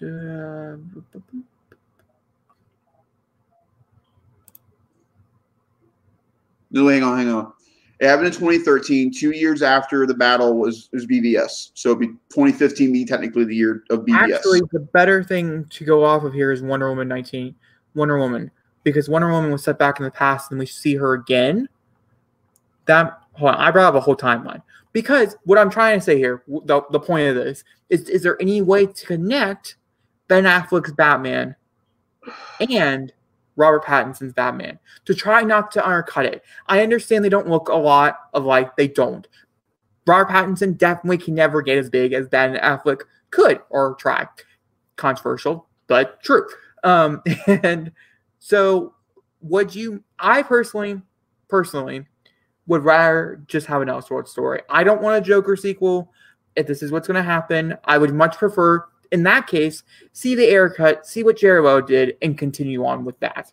Uh, 0.00 0.76
No, 6.70 6.88
hang 6.88 7.02
on, 7.02 7.16
hang 7.16 7.28
on. 7.28 7.52
It 8.00 8.06
happened 8.06 8.28
in 8.28 8.32
2013, 8.32 9.12
two 9.12 9.32
years 9.32 9.60
after 9.60 10.06
the 10.06 10.14
battle 10.14 10.56
was 10.56 10.88
was 10.92 11.06
BVS. 11.06 11.72
So 11.74 11.90
it'd 11.90 12.00
be 12.00 12.06
2015 12.30 12.92
be 12.92 13.04
technically 13.04 13.44
the 13.44 13.56
year 13.56 13.82
of 13.90 14.00
BVS. 14.00 14.36
Actually, 14.36 14.60
the 14.72 14.80
better 14.80 15.24
thing 15.24 15.64
to 15.70 15.84
go 15.84 16.04
off 16.04 16.22
of 16.22 16.32
here 16.32 16.52
is 16.52 16.62
Wonder 16.62 16.88
Woman 16.88 17.08
19, 17.08 17.54
Wonder 17.94 18.18
Woman, 18.18 18.52
because 18.84 19.08
Wonder 19.08 19.28
Woman 19.30 19.50
was 19.50 19.64
set 19.64 19.78
back 19.78 19.98
in 19.98 20.04
the 20.04 20.12
past, 20.12 20.50
and 20.50 20.60
we 20.60 20.66
see 20.66 20.94
her 20.94 21.14
again. 21.14 21.68
That 22.86 23.20
hold 23.32 23.54
on, 23.54 23.60
I 23.60 23.70
brought 23.72 23.88
up 23.88 23.94
a 23.96 24.00
whole 24.00 24.16
timeline 24.16 24.62
because 24.92 25.36
what 25.44 25.58
I'm 25.58 25.70
trying 25.70 25.98
to 25.98 26.04
say 26.04 26.18
here, 26.18 26.44
the, 26.46 26.82
the 26.90 27.00
point 27.00 27.28
of 27.28 27.34
this 27.34 27.64
is: 27.90 28.08
is 28.08 28.22
there 28.22 28.40
any 28.40 28.62
way 28.62 28.86
to 28.86 29.06
connect 29.06 29.76
Ben 30.28 30.44
Affleck's 30.44 30.92
Batman 30.92 31.56
and 32.60 33.12
Robert 33.58 33.84
Pattinson's 33.84 34.32
Batman 34.32 34.78
to 35.04 35.14
try 35.14 35.42
not 35.42 35.70
to 35.72 35.84
undercut 35.84 36.24
it? 36.24 36.42
I 36.66 36.82
understand 36.82 37.24
they 37.24 37.28
don't 37.28 37.48
look 37.48 37.68
a 37.68 37.74
lot 37.74 38.18
alike; 38.32 38.76
they 38.76 38.88
don't. 38.88 39.26
Robert 40.06 40.32
Pattinson 40.32 40.78
definitely 40.78 41.18
can 41.18 41.34
never 41.34 41.60
get 41.60 41.76
as 41.76 41.90
big 41.90 42.14
as 42.14 42.28
Ben 42.28 42.54
Affleck 42.54 43.02
could 43.30 43.60
or 43.68 43.94
try. 43.96 44.26
Controversial, 44.96 45.68
but 45.86 46.22
true. 46.22 46.46
Um, 46.82 47.22
and 47.46 47.92
so, 48.38 48.94
would 49.42 49.74
you? 49.74 50.02
I 50.18 50.42
personally, 50.42 51.02
personally, 51.48 52.06
would 52.68 52.84
rather 52.84 53.42
just 53.46 53.66
have 53.66 53.82
an 53.82 53.88
Elseworld 53.88 54.28
story. 54.28 54.62
I 54.70 54.84
don't 54.84 55.02
want 55.02 55.18
a 55.18 55.26
Joker 55.26 55.56
sequel. 55.56 56.12
If 56.56 56.66
this 56.66 56.82
is 56.82 56.90
what's 56.90 57.06
going 57.06 57.16
to 57.16 57.22
happen, 57.22 57.76
I 57.84 57.98
would 57.98 58.12
much 58.12 58.36
prefer, 58.36 58.84
in 59.12 59.22
that 59.24 59.46
case, 59.46 59.82
see 60.12 60.34
the 60.34 60.44
Ayer 60.44 60.70
cut, 60.70 61.06
see 61.06 61.22
what 61.22 61.42
Leto 61.42 61.80
did, 61.80 62.16
and 62.22 62.36
continue 62.36 62.84
on 62.84 63.04
with 63.04 63.18
that. 63.20 63.52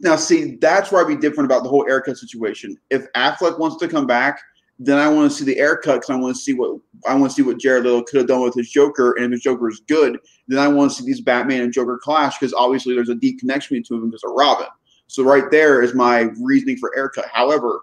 Now, 0.00 0.16
see, 0.16 0.56
that's 0.56 0.90
where 0.90 1.04
I'd 1.04 1.08
be 1.08 1.16
different 1.16 1.50
about 1.50 1.62
the 1.62 1.68
whole 1.68 1.86
Ayer 1.88 2.00
cut 2.00 2.16
situation. 2.16 2.76
If 2.90 3.10
Affleck 3.12 3.58
wants 3.58 3.76
to 3.76 3.88
come 3.88 4.06
back, 4.06 4.40
then 4.78 4.98
I 4.98 5.08
want 5.08 5.30
to 5.30 5.36
see 5.36 5.44
the 5.44 5.58
Ayer 5.60 5.76
cut 5.76 5.94
because 5.94 6.10
I 6.10 6.16
want 6.16 6.34
to 6.34 6.42
see 6.42 6.54
what 6.54 6.80
I 7.06 7.14
want 7.14 7.30
to 7.30 7.36
see 7.36 7.42
what 7.42 7.58
Jared 7.58 7.84
Leto 7.84 8.02
could 8.02 8.18
have 8.18 8.26
done 8.26 8.42
with 8.42 8.54
his 8.54 8.70
Joker, 8.70 9.14
and 9.16 9.26
if 9.26 9.32
his 9.32 9.42
Joker 9.42 9.68
is 9.68 9.80
good, 9.88 10.18
then 10.48 10.58
I 10.58 10.68
want 10.68 10.90
to 10.90 10.96
see 10.96 11.06
these 11.06 11.20
Batman 11.20 11.62
and 11.62 11.72
Joker 11.72 11.98
clash 12.02 12.38
because 12.38 12.54
obviously 12.54 12.94
there's 12.94 13.08
a 13.08 13.14
deep 13.14 13.38
connection 13.38 13.76
between 13.76 14.00
them 14.00 14.10
because 14.10 14.24
of 14.24 14.32
Robin. 14.34 14.66
So 15.06 15.22
right 15.22 15.50
there 15.50 15.82
is 15.82 15.94
my 15.94 16.30
reasoning 16.40 16.78
for 16.78 16.96
Ayer 16.96 17.08
cut. 17.08 17.26
However, 17.26 17.82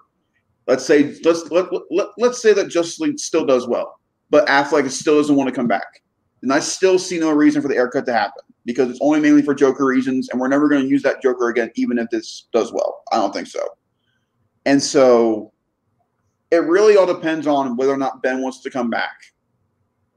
let's 0.67 0.85
say 0.85 1.15
let's 1.23 1.49
let, 1.51 1.67
let 1.91 2.07
let's 2.17 2.41
say 2.41 2.53
that 2.53 2.69
Justice 2.69 2.99
League 2.99 3.19
still 3.19 3.45
does 3.45 3.67
well, 3.67 3.99
but 4.29 4.47
Affleck 4.47 4.89
still 4.89 5.17
doesn't 5.17 5.35
want 5.35 5.47
to 5.47 5.55
come 5.55 5.67
back, 5.67 6.01
then 6.41 6.51
I 6.51 6.59
still 6.59 6.97
see 6.97 7.19
no 7.19 7.31
reason 7.31 7.61
for 7.61 7.67
the 7.67 7.75
Ayer 7.75 7.89
cut 7.89 8.05
to 8.05 8.13
happen 8.13 8.43
because 8.65 8.89
it's 8.89 8.99
only 9.01 9.19
mainly 9.19 9.41
for 9.41 9.53
Joker 9.53 9.85
reasons, 9.85 10.29
and 10.29 10.39
we're 10.39 10.47
never 10.47 10.69
going 10.69 10.83
to 10.83 10.87
use 10.87 11.01
that 11.03 11.21
Joker 11.21 11.49
again, 11.49 11.71
even 11.75 11.97
if 11.97 12.09
this 12.09 12.47
does 12.53 12.71
well. 12.71 13.03
I 13.11 13.17
don't 13.17 13.33
think 13.33 13.47
so. 13.47 13.61
And 14.65 14.81
so 14.81 15.51
it 16.51 16.63
really 16.63 16.97
all 16.97 17.05
depends 17.05 17.47
on 17.47 17.75
whether 17.75 17.93
or 17.93 17.97
not 17.97 18.21
Ben 18.21 18.41
wants 18.41 18.61
to 18.61 18.69
come 18.69 18.89
back. 18.89 19.17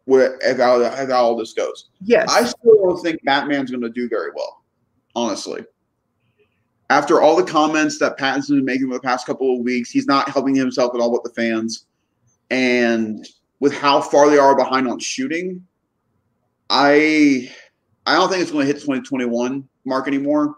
Where 0.05 0.37
if 0.43 0.59
how, 0.59 0.81
if 0.81 1.09
how 1.09 1.25
all 1.25 1.37
this 1.37 1.53
goes, 1.53 1.91
Yes, 2.01 2.29
I 2.31 2.45
still 2.45 2.75
don't 2.83 3.01
think 3.03 3.23
Batman's 3.25 3.71
going 3.71 3.83
to 3.83 3.89
do 3.89 4.09
very 4.09 4.31
well, 4.35 4.65
honestly. 5.15 5.65
After 6.91 7.23
all 7.23 7.37
the 7.37 7.45
comments 7.45 7.99
that 8.01 8.19
Pattinson's 8.19 8.49
been 8.49 8.65
making 8.65 8.89
for 8.89 8.95
the 8.95 9.01
past 9.01 9.27
couple 9.27 9.57
of 9.57 9.63
weeks, 9.63 9.91
he's 9.91 10.07
not 10.07 10.29
helping 10.29 10.55
himself 10.55 10.95
at 10.95 11.01
all 11.01 11.13
with 11.13 11.23
the 11.23 11.31
fans. 11.31 11.87
And 12.51 13.27
with 13.61 13.73
how 13.73 14.01
far 14.01 14.29
they 14.29 14.37
are 14.37 14.55
behind 14.55 14.89
on 14.89 14.99
shooting, 14.99 15.67
I 16.73 17.53
I 18.07 18.17
don't 18.17 18.29
think 18.29 18.43
it's 18.43 18.51
going 18.51 18.67
to 18.67 18.67
hit 18.67 18.81
the 18.81 18.87
2021 18.87 19.69
mark 19.85 20.09
anymore. 20.09 20.57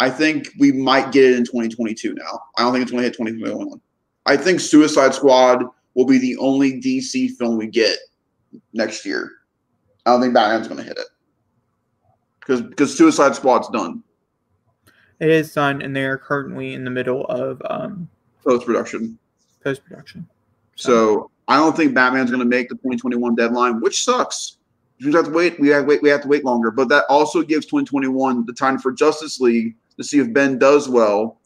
I 0.00 0.08
think 0.08 0.48
we 0.58 0.72
might 0.72 1.12
get 1.12 1.24
it 1.24 1.36
in 1.36 1.44
2022 1.44 2.14
now. 2.14 2.40
I 2.56 2.62
don't 2.62 2.72
think 2.72 2.82
it's 2.82 2.92
going 2.92 3.02
to 3.02 3.08
hit 3.08 3.16
2021. 3.16 3.80
I 4.24 4.36
think 4.36 4.60
Suicide 4.60 5.12
Squad 5.14 5.64
will 5.94 6.06
be 6.06 6.18
the 6.18 6.36
only 6.36 6.80
DC 6.80 7.32
film 7.32 7.58
we 7.58 7.66
get 7.66 7.98
next 8.72 9.04
year. 9.04 9.32
I 10.06 10.12
don't 10.12 10.20
think 10.20 10.32
Batman's 10.32 10.68
going 10.68 10.78
to 10.78 10.86
hit 10.86 10.96
it 10.96 11.08
because 12.40 12.62
because 12.62 12.96
Suicide 12.96 13.34
Squad's 13.34 13.68
done 13.68 14.02
it 15.20 15.30
is 15.30 15.52
done, 15.52 15.82
and 15.82 15.94
they 15.94 16.04
are 16.04 16.18
currently 16.18 16.74
in 16.74 16.84
the 16.84 16.90
middle 16.90 17.24
of 17.26 17.60
um, 17.68 18.08
post 18.44 18.66
production. 18.66 19.18
post 19.62 19.84
production. 19.84 20.28
So 20.76 21.30
I 21.48 21.56
don't 21.56 21.76
think 21.76 21.94
Batman's 21.94 22.30
going 22.30 22.42
to 22.42 22.46
make 22.46 22.68
the 22.68 22.76
2021 22.76 23.34
deadline, 23.34 23.80
which 23.80 24.04
sucks. 24.04 24.57
We 25.04 25.12
have 25.12 25.26
to 25.26 25.30
wait. 25.30 25.58
We 25.60 25.68
have 25.68 25.84
to 25.84 25.88
wait. 25.88 26.02
We 26.02 26.08
have 26.08 26.22
to 26.22 26.28
wait 26.28 26.44
longer. 26.44 26.70
But 26.70 26.88
that 26.88 27.04
also 27.08 27.42
gives 27.42 27.66
2021 27.66 28.46
the 28.46 28.52
time 28.52 28.78
for 28.78 28.92
Justice 28.92 29.40
League 29.40 29.76
to 29.96 30.04
see 30.04 30.18
if 30.18 30.32
Ben 30.32 30.58
does 30.58 30.88
well. 30.88 31.38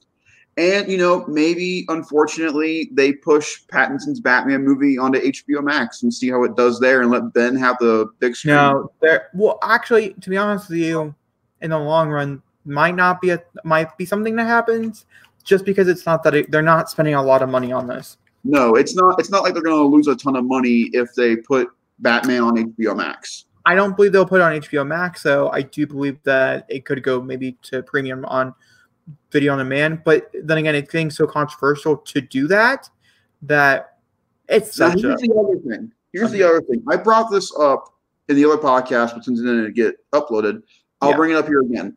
And 0.59 0.91
you 0.91 0.99
know, 0.99 1.27
maybe 1.29 1.87
unfortunately 1.89 2.91
they 2.93 3.13
push 3.15 3.61
Pattinson's 3.69 4.21
Batman 4.21 4.63
movie 4.65 4.99
onto 4.99 5.19
HBO 5.19 5.63
Max 5.63 6.03
and 6.03 6.13
see 6.13 6.31
how 6.31 6.45
it 6.45 6.57
does 6.57 6.79
there, 6.79 7.01
and 7.01 7.11
let 7.11 7.33
Ben 7.33 7.57
have 7.57 7.77
the 7.81 8.11
big 8.19 8.37
screen. 8.37 8.57
No, 8.57 8.93
there. 9.01 9.29
Well, 9.33 9.59
actually, 9.63 10.13
to 10.15 10.31
be 10.31 10.37
honest 10.37 10.69
with 10.69 10.79
you, 10.79 11.15
in 11.63 11.71
the 11.71 11.79
long 11.79 12.11
run, 12.11 12.43
might 12.67 12.95
not 12.95 13.21
be 13.23 13.31
a 13.31 13.43
might 13.65 13.97
be 13.97 14.05
something 14.05 14.37
that 14.37 14.47
happens 14.47 15.07
just 15.43 15.65
because 15.65 15.89
it's 15.89 16.07
not 16.07 16.23
that 16.23 16.35
it, 16.35 16.51
they're 16.51 16.63
not 16.63 16.91
spending 16.91 17.15
a 17.15 17.23
lot 17.23 17.43
of 17.43 17.49
money 17.49 17.73
on 17.73 17.87
this. 17.87 18.19
No, 18.45 18.75
it's 18.75 18.95
not. 18.95 19.19
It's 19.19 19.31
not 19.31 19.43
like 19.45 19.55
they're 19.55 19.63
going 19.63 19.77
to 19.77 19.85
lose 19.85 20.07
a 20.07 20.17
ton 20.17 20.37
of 20.37 20.45
money 20.45 20.91
if 20.93 21.15
they 21.15 21.37
put 21.37 21.69
Batman 22.03 22.43
on 22.43 22.57
HBO 22.57 22.97
Max. 22.97 23.47
I 23.65 23.75
don't 23.75 23.97
believe 23.97 24.13
they'll 24.13 24.27
put 24.27 24.41
it 24.41 24.45
on 24.45 24.53
HBO 24.53 24.87
Max, 24.87 25.23
though. 25.23 25.49
I 25.51 25.63
do 25.63 25.87
believe 25.87 26.19
that 26.25 26.67
it 26.69 26.85
could 26.85 27.03
go 27.03 27.23
maybe 27.23 27.57
to 27.63 27.83
premium 27.83 28.25
on 28.25 28.55
video 29.31 29.53
on 29.53 29.59
demand. 29.59 30.03
But 30.05 30.31
then 30.43 30.59
again, 30.59 30.75
it's 30.75 30.91
getting 30.91 31.11
so 31.11 31.27
controversial 31.27 31.97
to 31.97 32.21
do 32.21 32.49
that 32.49 32.89
that 33.43 33.99
it's 34.49 34.79
Now, 34.79 34.91
such 34.91 35.05
a 35.05 35.09
here's 35.09 35.21
the 35.21 35.35
other 35.35 35.59
thing. 35.59 35.93
Here's 36.13 36.31
the 36.33 36.43
other 36.43 36.61
thing. 36.63 36.85
I 36.91 36.97
brought 36.97 37.31
this 37.31 37.55
up 37.59 37.85
in 38.29 38.37
the 38.37 38.45
other 38.45 38.59
podcast, 38.59 39.15
but 39.15 39.25
since 39.25 39.41
it 39.41 39.45
didn't 39.45 39.75
get 39.75 39.97
uploaded, 40.13 40.63
I'll 41.01 41.11
Yeah. 41.11 41.17
bring 41.17 41.31
it 41.31 41.37
up 41.37 41.47
here 41.47 41.61
again. 41.61 41.97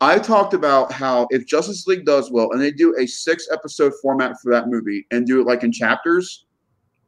I 0.00 0.18
talked 0.18 0.54
about 0.54 0.92
how 0.92 1.28
if 1.30 1.46
Justice 1.46 1.86
League 1.86 2.06
does 2.06 2.30
well 2.32 2.52
and 2.52 2.60
they 2.60 2.70
do 2.70 2.94
a 2.98 3.06
six 3.06 3.48
episode 3.52 3.92
format 4.00 4.36
for 4.42 4.50
that 4.50 4.68
movie 4.68 5.06
and 5.10 5.26
do 5.26 5.40
it 5.40 5.46
like 5.46 5.62
in 5.62 5.72
chapters, 5.72 6.46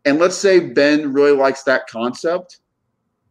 and 0.05 0.19
let's 0.19 0.37
say 0.37 0.61
Ben 0.61 1.13
really 1.13 1.37
likes 1.37 1.63
that 1.65 1.87
concept, 1.89 2.59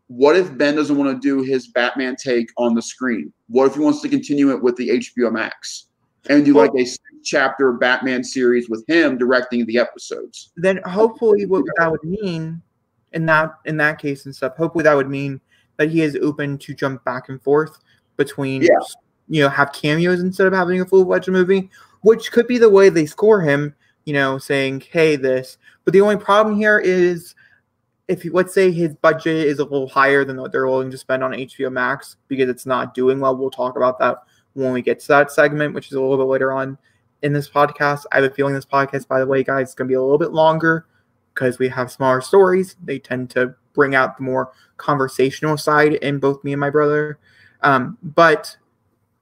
what 0.08 0.36
if 0.36 0.58
Ben 0.58 0.76
doesn't 0.76 0.98
want 0.98 1.10
to 1.10 1.20
do 1.26 1.42
his 1.42 1.68
Batman 1.68 2.16
take 2.16 2.50
on 2.58 2.74
the 2.76 2.82
screen? 2.82 3.32
What 3.48 3.68
if 3.68 3.76
he 3.76 3.80
wants 3.80 4.02
to 4.02 4.10
continue 4.10 4.52
it 4.52 4.62
with 4.62 4.76
the 4.76 4.90
HBO 4.90 5.32
Max 5.32 5.88
and 6.30 6.44
do 6.46 6.54
like 6.54 6.72
a 6.78 6.86
chapter 7.24 7.72
Batman 7.74 8.24
series 8.24 8.70
with 8.70 8.84
him 8.88 9.18
directing 9.18 9.66
the 9.66 9.78
episodes? 9.78 10.52
then 10.58 10.80
hopefully 10.86 11.46
what 11.46 11.64
that 11.78 11.90
would 11.90 12.04
mean 12.04 12.62
in 13.14 13.26
that 13.26 13.52
in 13.66 13.78
that 13.78 14.00
case 14.00 14.26
and 14.26 14.36
stuff 14.36 14.56
hopefully 14.56 14.84
that 14.84 14.94
would 14.94 15.10
mean 15.10 15.40
that 15.78 15.90
he 15.90 16.02
is 16.02 16.18
open 16.22 16.58
to 16.58 16.74
jump 16.74 17.04
back 17.04 17.30
and 17.30 17.42
forth 17.42 17.80
between 18.18 18.62
Yeah. 18.62 18.70
you 19.28 19.42
know 19.42 19.50
have 19.50 19.74
cameos 19.74 20.22
instead 20.22 20.48
of 20.48 20.54
having 20.54 20.80
a 20.80 20.86
full-fledged 20.86 21.30
movie 21.30 21.70
which 22.02 22.32
could 22.32 22.48
be 22.48 22.58
the 22.58 22.70
way 22.70 22.90
they 22.90 23.06
score 23.06 23.42
him 23.42 23.74
you 24.12 24.18
know 24.18 24.38
saying 24.38 24.84
hey 24.92 25.16
this 25.16 25.58
but 25.86 25.94
the 25.94 26.02
only 26.02 26.18
problem 26.18 26.58
here 26.58 26.80
is 26.80 27.34
if 28.10 28.26
let's 28.34 28.54
say 28.54 28.70
his 28.70 28.94
budget 28.96 29.48
is 29.48 29.60
a 29.60 29.64
little 29.64 29.88
higher 29.88 30.26
than 30.26 30.36
what 30.36 30.52
they're 30.52 30.68
willing 30.68 30.92
to 30.92 30.98
spend 30.98 31.24
on 31.24 31.32
HBO 31.32 31.72
Max 31.72 32.18
because 32.28 32.50
it's 32.50 32.66
not 32.66 32.94
doing 32.94 33.22
well 33.22 33.38
we'll 33.38 33.50
talk 33.50 33.78
about 33.78 33.98
that 34.00 34.18
when 34.52 34.74
we 34.74 34.82
get 34.82 35.00
to 35.00 35.08
that 35.08 35.32
segment 35.32 35.74
which 35.74 35.88
is 35.88 35.94
a 35.94 36.02
little 36.02 36.18
bit 36.18 36.26
later 36.26 36.52
on 36.52 36.78
in 37.22 37.32
this 37.32 37.50
podcast 37.50 38.04
I 38.12 38.18
have 38.18 38.30
a 38.30 38.36
feeling 38.36 38.54
this 38.54 38.66
podcast 38.66 39.08
by 39.08 39.22
the 39.22 39.26
way 39.26 39.46
guys 39.46 39.70
is 39.70 39.76
going 39.76 39.88
to 39.88 39.92
be 39.94 39.96
a 39.96 40.02
little 40.02 40.18
bit 40.18 40.34
longer 40.34 40.88
because 41.34 41.58
we 41.58 41.70
have 41.70 41.90
smaller 41.90 42.20
stories. 42.20 42.76
They 42.84 43.00
tend 43.00 43.30
to 43.30 43.56
bring 43.74 43.96
out 43.96 44.18
the 44.18 44.24
more 44.24 44.52
conversational 44.76 45.58
side 45.58 45.94
in 45.94 46.20
both 46.20 46.44
me 46.44 46.52
and 46.52 46.60
my 46.60 46.70
brother. 46.70 47.18
Um, 47.62 47.98
but 48.04 48.58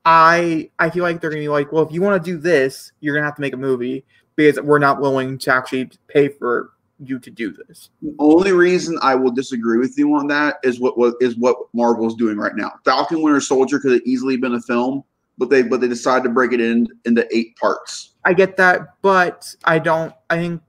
I 0.03 0.71
I 0.79 0.89
feel 0.89 1.03
like 1.03 1.21
they're 1.21 1.29
gonna 1.29 1.41
be 1.41 1.49
like, 1.49 1.71
well, 1.71 1.83
if 1.83 1.91
you 1.91 2.01
want 2.01 2.23
to 2.23 2.31
do 2.31 2.39
this, 2.39 2.91
you're 2.99 3.13
gonna 3.13 3.27
have 3.27 3.35
to 3.35 3.41
make 3.41 3.53
a 3.53 3.57
movie 3.57 4.03
because 4.39 4.61
we're 4.61 4.79
not 4.79 5.01
willing 5.01 5.37
to 5.37 5.53
actually 5.53 5.91
pay 6.07 6.29
for 6.29 6.71
you 6.97 7.19
to 7.19 7.29
do 7.29 7.51
this. 7.51 7.89
The 8.01 8.15
only 8.19 8.53
reason 8.53 8.97
I 9.01 9.13
will 9.13 9.31
disagree 9.31 9.77
with 9.77 9.97
you 9.97 10.13
on 10.15 10.27
that 10.27 10.59
is 10.63 10.79
what, 10.79 10.97
what 10.97 11.15
is 11.19 11.35
what 11.35 11.57
Marvel's 11.73 12.15
doing 12.15 12.37
right 12.37 12.55
now. 12.55 12.71
Falcon 12.85 13.21
Winter 13.21 13.41
Soldier 13.41 13.79
could 13.79 13.91
have 13.91 14.01
easily 14.05 14.37
been 14.37 14.53
a 14.53 14.61
film, 14.61 15.03
but 15.37 15.49
they 15.49 15.61
but 15.61 15.81
they 15.81 15.89
decided 15.89 16.23
to 16.23 16.29
break 16.29 16.53
it 16.53 16.61
in 16.61 16.87
into 17.03 17.27
eight 17.35 17.57
parts. 17.57 18.13
I 18.23 18.33
get 18.33 18.55
that, 18.55 19.01
but 19.01 19.53
I 19.65 19.77
don't. 19.77 20.13
I 20.29 20.37
think 20.37 20.61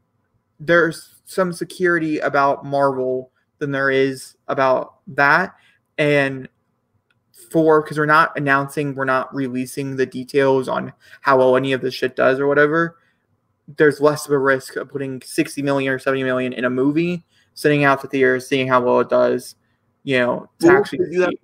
there's 0.59 1.15
some 1.25 1.53
security 1.53 2.19
about 2.19 2.65
Marvel 2.65 3.31
than 3.59 3.71
there 3.71 3.93
is 3.93 4.37
about 4.49 4.97
that, 5.07 5.55
and 5.97 6.49
for 7.53 7.83
because 7.83 7.99
we're 7.99 8.07
not 8.07 8.37
announcing, 8.37 8.97
we're 8.97 9.05
not 9.05 9.33
releasing 9.33 9.95
the 9.95 10.07
details 10.07 10.69
on 10.69 10.93
how 11.21 11.39
well 11.39 11.57
any 11.57 11.73
of 11.73 11.83
this 11.83 11.95
shit 11.95 12.17
does 12.17 12.41
or 12.41 12.49
whatever. 12.49 12.97
There's 13.77 14.01
less 14.01 14.27
of 14.27 14.33
a 14.33 14.39
risk 14.39 14.77
of 14.77 14.89
putting 14.89 15.21
60 15.23 15.63
million 15.63 15.93
or 15.93 15.99
70 15.99 16.23
million 16.25 16.53
in 16.53 16.65
a 16.65 16.71
movie, 16.71 17.25
sitting 17.55 17.85
out 17.85 18.03
the 18.03 18.09
theaters, 18.09 18.47
seeing 18.47 18.67
how 18.69 18.81
well 18.83 19.01
it 19.01 19.09
does. 19.09 19.57
You 20.05 20.19
know, 20.19 20.51
to 20.61 20.67
Well, 20.69 20.77
actually. 20.79 21.05
they 21.05 21.11
do 21.11 21.19
that, 21.21 21.35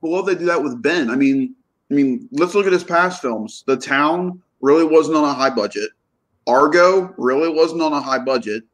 well, 0.00 0.20
if 0.20 0.26
they 0.26 0.34
do 0.34 0.44
that 0.46 0.62
with 0.62 0.82
Ben? 0.82 1.08
I 1.08 1.14
mean, 1.16 1.54
I 1.90 1.94
mean, 1.94 2.28
let's 2.32 2.54
look 2.54 2.66
at 2.66 2.72
his 2.72 2.82
past 2.84 3.22
films. 3.22 3.62
The 3.66 3.76
Town 3.76 4.42
really 4.60 4.84
wasn't 4.84 5.16
on 5.16 5.24
a 5.24 5.32
high 5.32 5.50
budget. 5.50 5.90
Argo 6.48 7.14
really 7.16 7.48
wasn't 7.48 7.82
on 7.82 7.92
a 7.92 8.00
high 8.00 8.18
budget, 8.18 8.64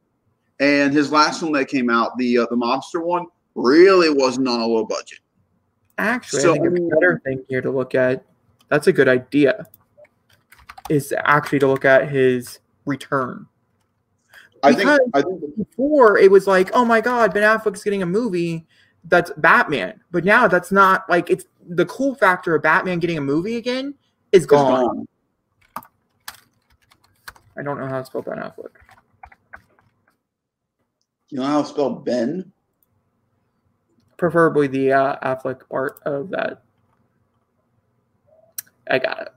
and 0.60 0.92
his 0.92 1.12
last 1.12 1.40
film 1.40 1.52
that 1.52 1.68
came 1.68 1.90
out, 1.90 2.16
the 2.18 2.38
uh, 2.38 2.46
the 2.50 2.56
mobster 2.56 3.04
one, 3.04 3.26
really 3.54 4.08
wasn't 4.10 4.48
on 4.48 4.60
a 4.60 4.66
low 4.66 4.84
budget. 4.84 5.18
Actually, 5.98 6.42
So- 6.42 6.54
I 6.54 6.58
think 6.58 6.78
a 6.78 6.94
better 6.94 7.20
thing 7.24 7.44
here 7.48 7.60
to 7.60 7.70
look 7.70 7.94
at. 7.94 8.24
That's 8.68 8.86
a 8.86 8.92
good 8.92 9.08
idea. 9.08 9.66
Is 10.88 11.14
actually 11.24 11.58
to 11.60 11.66
look 11.68 11.84
at 11.84 12.08
his 12.10 12.58
return. 12.84 13.46
I 14.62 14.72
think 14.72 14.88
Because- 14.88 15.00
I 15.14 15.22
think 15.22 15.56
Before 15.56 16.18
it 16.18 16.30
was 16.30 16.46
like, 16.46 16.70
oh 16.72 16.84
my 16.84 17.00
god, 17.00 17.34
Ben 17.34 17.42
Affleck's 17.42 17.82
getting 17.82 18.02
a 18.02 18.06
movie 18.06 18.66
that's 19.04 19.32
Batman. 19.36 20.00
But 20.12 20.24
now 20.24 20.46
that's 20.46 20.70
not 20.70 21.08
like 21.10 21.30
it's 21.30 21.44
the 21.68 21.86
cool 21.86 22.14
factor 22.14 22.54
of 22.54 22.62
Batman 22.62 22.98
getting 23.00 23.18
a 23.18 23.22
movie 23.22 23.56
again 23.56 23.94
is 24.30 24.46
gone. 24.46 24.84
gone. 24.84 25.08
I 27.56 27.62
don't 27.62 27.78
know 27.78 27.86
how 27.86 27.98
to 27.98 28.04
spell 28.04 28.22
Ben 28.22 28.38
Affleck. 28.38 28.70
You 31.28 31.38
know 31.38 31.44
how 31.46 31.62
to 31.62 31.68
spell 31.68 31.90
Ben? 31.90 32.52
Preferably 34.16 34.68
the 34.68 34.92
uh, 34.92 35.16
Affleck 35.36 35.68
part 35.68 36.00
of 36.04 36.30
that. 36.30 36.62
I 38.88 38.98
got 38.98 39.22
it. 39.22 39.28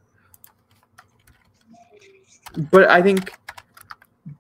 But 2.71 2.89
I 2.89 3.01
think 3.01 3.33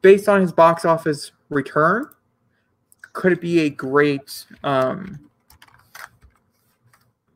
based 0.01 0.27
on 0.29 0.41
his 0.41 0.51
box 0.51 0.85
office 0.85 1.31
return, 1.49 2.09
could 3.13 3.31
it 3.33 3.41
be 3.41 3.59
a 3.61 3.69
great 3.69 4.45
um 4.63 5.19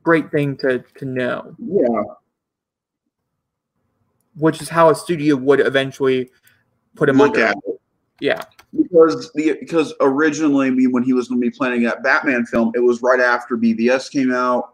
great 0.03 0.31
thing 0.31 0.55
to 0.57 0.79
to 0.97 1.05
know, 1.05 1.55
Yeah. 1.59 2.03
which 4.37 4.61
is 4.61 4.69
how 4.69 4.89
a 4.89 4.95
studio 4.95 5.35
would 5.35 5.59
eventually 5.59 6.29
put 6.95 7.09
him 7.09 7.17
Look 7.17 7.29
under. 7.35 7.45
at 7.47 7.57
it. 7.67 7.81
Yeah. 8.21 8.43
because 8.77 9.31
the 9.33 9.57
because 9.59 9.93
originally 10.01 10.87
when 10.87 11.03
he 11.03 11.13
was 11.13 11.27
going 11.27 11.41
to 11.41 11.45
be 11.45 11.51
planning 11.55 11.83
that 11.83 12.03
Batman 12.03 12.45
film, 12.45 12.71
it 12.75 12.79
was 12.79 13.01
right 13.01 13.19
after 13.19 13.57
BVS 13.57 14.11
came 14.11 14.31
out. 14.33 14.73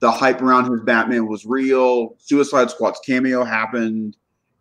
The 0.00 0.10
hype 0.10 0.42
around 0.42 0.70
his 0.70 0.82
Batman 0.82 1.26
was 1.26 1.46
real. 1.46 2.14
Suicide 2.18 2.70
Squad's 2.70 3.00
cameo 3.00 3.44
happened. 3.44 4.16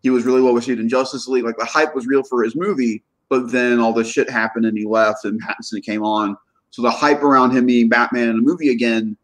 He 0.05 0.11
was 0.11 0.23
really 0.23 0.39
well 0.39 0.53
received 0.53 0.79
in 0.79 0.87
Justice 0.87 1.27
League. 1.27 1.45
Like 1.45 1.57
the 1.57 1.65
hype 1.65 1.95
was 1.95 2.05
real 2.05 2.21
for 2.21 2.43
his 2.43 2.55
movie, 2.55 3.03
but 3.27 3.51
then 3.51 3.79
all 3.79 3.91
this 3.91 4.07
shit 4.07 4.29
happened 4.29 4.67
and 4.67 4.77
he 4.77 4.85
left 4.85 5.25
and 5.25 5.41
Pattinson 5.41 5.83
came 5.83 6.03
on. 6.03 6.37
So 6.69 6.83
the 6.83 6.91
hype 6.91 7.23
around 7.23 7.57
him 7.57 7.65
being 7.65 7.89
Batman 7.89 8.29
in 8.29 8.37
a 8.37 8.41
movie 8.41 8.69
again 8.69 9.17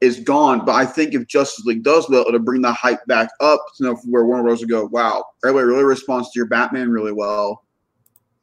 is 0.00 0.20
gone. 0.20 0.64
But 0.64 0.76
I 0.76 0.86
think 0.86 1.14
if 1.14 1.26
Justice 1.26 1.64
League 1.64 1.82
does 1.82 2.08
well, 2.08 2.24
it'll 2.28 2.38
bring 2.38 2.62
the 2.62 2.72
hype 2.72 3.04
back 3.08 3.28
up 3.40 3.58
to 3.76 3.82
know 3.82 3.94
where 4.04 4.24
Warner 4.24 4.44
Bros. 4.44 4.60
will 4.60 4.68
go, 4.68 4.84
wow, 4.84 5.24
everybody 5.44 5.66
really 5.66 5.82
responds 5.82 6.30
to 6.30 6.38
your 6.38 6.46
Batman 6.46 6.90
really 6.90 7.10
well 7.10 7.64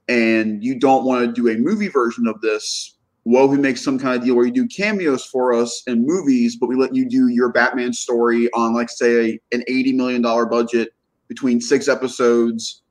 and 0.10 0.62
you 0.62 0.78
don't 0.78 1.06
want 1.06 1.26
to 1.26 1.32
do 1.32 1.48
a 1.48 1.58
movie 1.58 1.88
version 1.88 2.28
of 2.28 2.41
this, 2.41 2.98
well, 3.24 3.48
we 3.48 3.58
make 3.58 3.78
some 3.78 3.98
kind 3.98 4.20
of 4.20 4.26
deal 4.26 4.36
where 4.36 4.46
you 4.46 4.52
do 4.52 4.68
cameos 4.68 5.26
for 5.26 5.54
us 5.54 5.84
in 5.88 6.06
movies, 6.06 6.58
but 6.58 6.68
we 6.68 6.76
let 6.76 6.94
you 6.94 7.08
do 7.08 7.30
your 7.30 7.50
Batman 7.50 7.94
story 7.94 8.52
on, 8.52 8.74
like, 8.74 8.89
say, 8.89 9.39
an 9.54 9.63
eighty 9.68 9.94
million 9.94 10.22
dollar 10.22 10.46
budget 10.46 10.89
between 11.28 11.62
six 11.62 11.88
episodes 11.88 12.84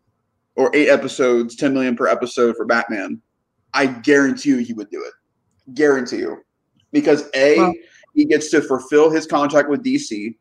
or 0.57 0.71
eight 0.75 0.89
episodes, 0.89 1.57
ten 1.57 1.75
million 1.75 1.97
per 1.97 2.07
episode 2.07 2.57
for 2.57 2.65
Batman. 2.65 3.21
I 3.73 3.87
guarantee 3.87 4.51
you 4.51 4.57
he 4.59 4.73
would 4.73 4.91
do 4.91 5.03
it. 5.03 5.75
Guarantee 5.75 6.19
you, 6.19 6.45
because 6.93 7.29
a 7.35 7.59
Well- 7.59 7.75
he 8.15 8.25
gets 8.25 8.51
to 8.51 8.63
fulfill 8.63 9.11
his 9.11 9.27
contract 9.27 9.69
with 9.69 9.83
DC, 9.83 10.37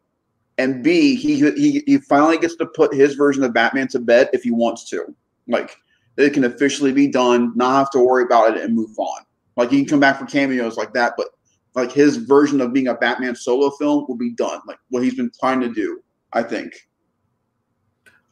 and 0.58 0.84
b 0.84 1.16
he 1.16 1.40
he 1.52 1.84
he 1.88 1.98
finally 1.98 2.38
gets 2.38 2.56
to 2.58 2.66
put 2.68 2.94
his 2.94 3.16
version 3.16 3.44
of 3.44 3.54
Batman 3.54 3.88
to 3.90 4.00
bed 4.00 4.30
if 4.34 4.44
he 4.44 4.52
wants 4.52 4.88
to. 4.90 5.16
Like 5.48 5.76
it 6.18 6.34
can 6.34 6.44
officially 6.44 6.92
be 6.92 7.08
done, 7.08 7.52
not 7.56 7.78
have 7.78 7.90
to 7.92 8.00
worry 8.00 8.24
about 8.24 8.56
it 8.56 8.64
and 8.64 8.76
move 8.76 8.98
on. 8.98 9.22
Like 9.58 9.72
he 9.72 9.78
can 9.78 9.90
come 9.90 10.00
back 10.00 10.20
for 10.20 10.26
cameos 10.26 10.78
like 10.78 10.94
that, 10.94 11.14
but 11.18 11.30
like 11.76 11.92
his 11.92 12.18
version 12.18 12.62
of 12.62 12.74
being 12.74 12.88
a 12.88 12.94
Batman 12.94 13.36
solo 13.36 13.72
film 13.72 14.06
will 14.08 14.18
be 14.18 14.32
done. 14.32 14.62
Like 14.68 14.78
what 14.90 15.04
he's 15.04 15.16
been 15.16 15.32
trying 15.40 15.60
to 15.62 15.70
do, 15.74 16.02
I 16.34 16.44
think. 16.44 16.74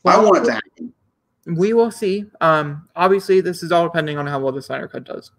I 0.06 0.18
want 0.20 0.38
it 0.38 0.46
to 0.46 0.52
happen. 0.54 0.94
We 1.46 1.74
will 1.74 1.92
see. 1.92 2.26
Um, 2.40 2.88
obviously, 2.96 3.42
this 3.42 3.64
is 3.64 3.72
all 3.72 3.84
depending 3.86 4.18
on 4.18 4.28
how 4.28 4.40
well 4.40 4.52
the 4.52 4.62
Snyder 4.62 4.88
Cut 4.88 5.04
does. 5.04 5.32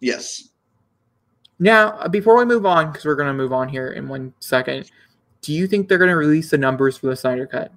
Yes. 0.00 0.50
Now, 1.58 2.06
before 2.08 2.36
we 2.36 2.44
move 2.44 2.66
on, 2.66 2.90
because 2.92 3.04
we're 3.04 3.16
going 3.16 3.28
to 3.28 3.34
move 3.34 3.52
on 3.52 3.68
here 3.68 3.88
in 3.92 4.08
one 4.08 4.32
second, 4.40 4.90
do 5.40 5.52
you 5.52 5.66
think 5.66 5.88
they're 5.88 5.98
going 5.98 6.10
to 6.10 6.16
release 6.16 6.50
the 6.50 6.58
numbers 6.58 6.96
for 6.98 7.06
the 7.08 7.16
Snyder 7.16 7.46
Cut? 7.46 7.72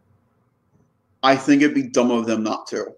I 1.24 1.36
think 1.36 1.62
it'd 1.62 1.76
be 1.76 1.84
dumb 1.84 2.12
of 2.12 2.26
them 2.26 2.44
not 2.44 2.68
to. 2.68 2.94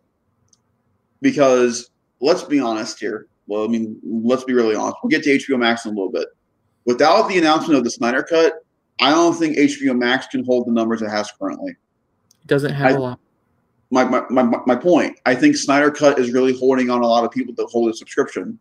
Because 1.22 1.91
let's 2.19 2.43
be 2.43 2.60
honest 2.60 3.00
here. 3.00 3.28
Well, 3.48 3.63
I 3.63 3.67
mean, 3.67 4.00
let's 4.04 4.43
be 4.43 4.54
really 4.54 4.76
honest. 4.76 4.98
We'll 5.04 5.10
get 5.10 5.24
to 5.24 5.38
HBO 5.38 5.60
Max 5.60 5.86
in 5.86 5.91
a 5.91 5.93
little 5.96 6.12
bit. 6.12 6.28
Without 6.86 7.28
the 7.30 7.38
announcement 7.38 7.78
of 7.78 7.84
the 7.84 7.91
Snyder 7.91 8.24
Cut, 8.24 8.54
I 9.00 9.12
don't 9.12 9.34
think 9.34 9.58
HBO 9.58 9.98
Max 9.98 10.28
can 10.28 10.43
hold 10.46 10.67
the 10.67 10.72
numbers 10.72 11.02
it 11.02 11.10
has 11.10 11.32
currently. 11.32 11.72
It 11.72 12.48
doesn't 12.48 12.74
have 12.74 12.93
I- 12.93 12.96
a 12.96 13.00
lot. 13.00 13.19
My, 13.94 14.04
my, 14.04 14.26
my, 14.32 14.60
my 14.66 14.76
point. 14.76 15.20
I 15.28 15.36
think 15.36 15.56
Snyder 15.56 15.92
Cut 15.92 16.18
is 16.18 16.32
really 16.32 16.58
holding 16.58 16.90
on 16.90 17.04
a 17.04 17.08
lot 17.08 17.24
of 17.24 17.30
people 17.30 17.54
to 17.54 17.66
hold 17.68 17.92
a 17.92 17.94
subscription. 17.94 18.58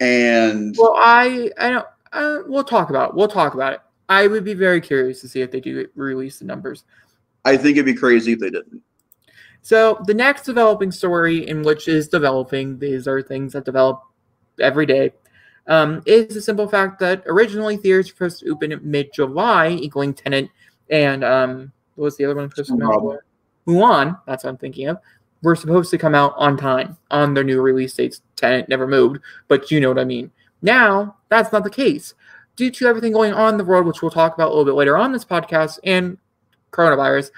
And 0.00 0.74
Well, 0.76 0.94
I 0.96 1.50
I 1.56 1.70
don't. 1.70 1.86
Uh, 2.12 2.38
we'll 2.46 2.64
talk 2.64 2.90
about 2.90 3.10
it. 3.10 3.14
We'll 3.14 3.28
talk 3.28 3.54
about 3.54 3.74
it. 3.74 3.80
I 4.08 4.26
would 4.26 4.42
be 4.42 4.54
very 4.54 4.80
curious 4.80 5.20
to 5.20 5.28
see 5.28 5.40
if 5.40 5.52
they 5.52 5.60
do 5.60 5.86
release 5.94 6.40
the 6.40 6.46
numbers. 6.46 6.82
I 7.44 7.56
think 7.56 7.76
it'd 7.76 7.86
be 7.86 7.94
crazy 7.94 8.32
if 8.32 8.40
they 8.40 8.50
didn't. 8.50 8.82
So 9.62 10.02
the 10.06 10.14
next 10.14 10.46
developing 10.46 10.90
story, 10.90 11.46
in 11.46 11.62
which 11.62 11.86
is 11.86 12.08
developing, 12.08 12.76
these 12.76 13.06
are 13.06 13.22
things 13.22 13.52
that 13.52 13.64
develop 13.64 14.02
every 14.58 14.86
day, 14.86 15.12
um, 15.68 16.02
is 16.06 16.34
the 16.34 16.42
simple 16.42 16.66
fact 16.66 16.98
that 16.98 17.22
originally 17.26 17.76
theaters 17.76 18.06
were 18.06 18.30
supposed 18.30 18.40
to 18.40 18.50
open 18.50 18.72
in 18.72 18.80
mid-July, 18.82 19.68
equaling 19.68 20.12
Tenet 20.12 20.48
and 20.88 21.22
um, 21.22 21.72
what 21.94 22.06
was 22.06 22.16
the 22.16 22.24
other 22.24 22.34
one 22.34 22.50
supposed 22.50 22.70
to? 22.70 23.20
Mulan. 23.66 24.18
That's 24.26 24.44
what 24.44 24.50
I'm 24.50 24.56
thinking 24.56 24.88
of, 24.88 24.98
were 25.42 25.56
supposed 25.56 25.90
to 25.90 25.98
come 25.98 26.14
out 26.14 26.34
on 26.36 26.56
time 26.56 26.96
on 27.10 27.34
their 27.34 27.44
new 27.44 27.60
release 27.60 27.94
dates. 27.94 28.22
Tenet 28.36 28.68
never 28.68 28.86
moved, 28.86 29.20
but 29.48 29.70
you 29.70 29.80
know 29.80 29.88
what 29.88 29.98
I 29.98 30.04
mean. 30.04 30.30
Now 30.62 31.16
that's 31.28 31.52
not 31.52 31.64
the 31.64 31.70
case 31.70 32.14
due 32.56 32.70
to 32.70 32.86
everything 32.86 33.12
going 33.12 33.32
on 33.32 33.54
in 33.54 33.58
the 33.58 33.64
world, 33.64 33.86
which 33.86 34.02
we'll 34.02 34.10
talk 34.10 34.34
about 34.34 34.48
a 34.48 34.50
little 34.50 34.66
bit 34.66 34.74
later 34.74 34.96
on 34.96 35.12
this 35.12 35.24
podcast, 35.24 35.78
and 35.84 36.18
coronavirus. 36.72 37.30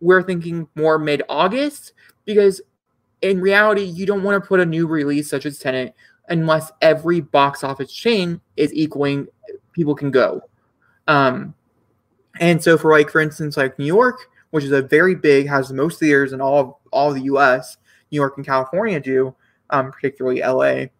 We're 0.00 0.22
thinking 0.22 0.68
more 0.74 0.98
mid 0.98 1.22
August 1.28 1.92
because 2.24 2.60
in 3.22 3.40
reality, 3.40 3.82
you 3.82 4.06
don't 4.06 4.22
want 4.22 4.42
to 4.42 4.46
put 4.46 4.60
a 4.60 4.66
new 4.66 4.86
release 4.86 5.28
such 5.28 5.46
as 5.46 5.58
Tenet 5.58 5.94
unless 6.28 6.70
every 6.82 7.20
box 7.20 7.64
office 7.64 7.92
chain 7.92 8.40
is 8.56 8.72
equaling 8.74 9.26
people 9.72 9.94
can 9.94 10.10
go. 10.10 10.42
Um, 11.06 11.54
and 12.38 12.62
so 12.62 12.76
for 12.76 12.92
like 12.92 13.10
for 13.10 13.20
instance, 13.20 13.56
like 13.56 13.78
New 13.78 13.86
York, 13.86 14.30
which 14.50 14.64
is 14.64 14.72
a 14.72 14.82
very 14.82 15.14
big, 15.14 15.46
has 15.48 15.68
the 15.68 15.74
most 15.74 15.98
theaters 16.00 16.32
in 16.32 16.40
all 16.40 16.58
of, 16.58 16.74
all 16.92 17.08
of 17.10 17.14
the 17.14 17.22
U.S. 17.22 17.76
New 18.10 18.16
York 18.16 18.34
and 18.36 18.46
California 18.46 18.98
do, 19.00 19.34
um, 19.70 19.90
particularly 19.92 20.42
L.A. 20.42 20.90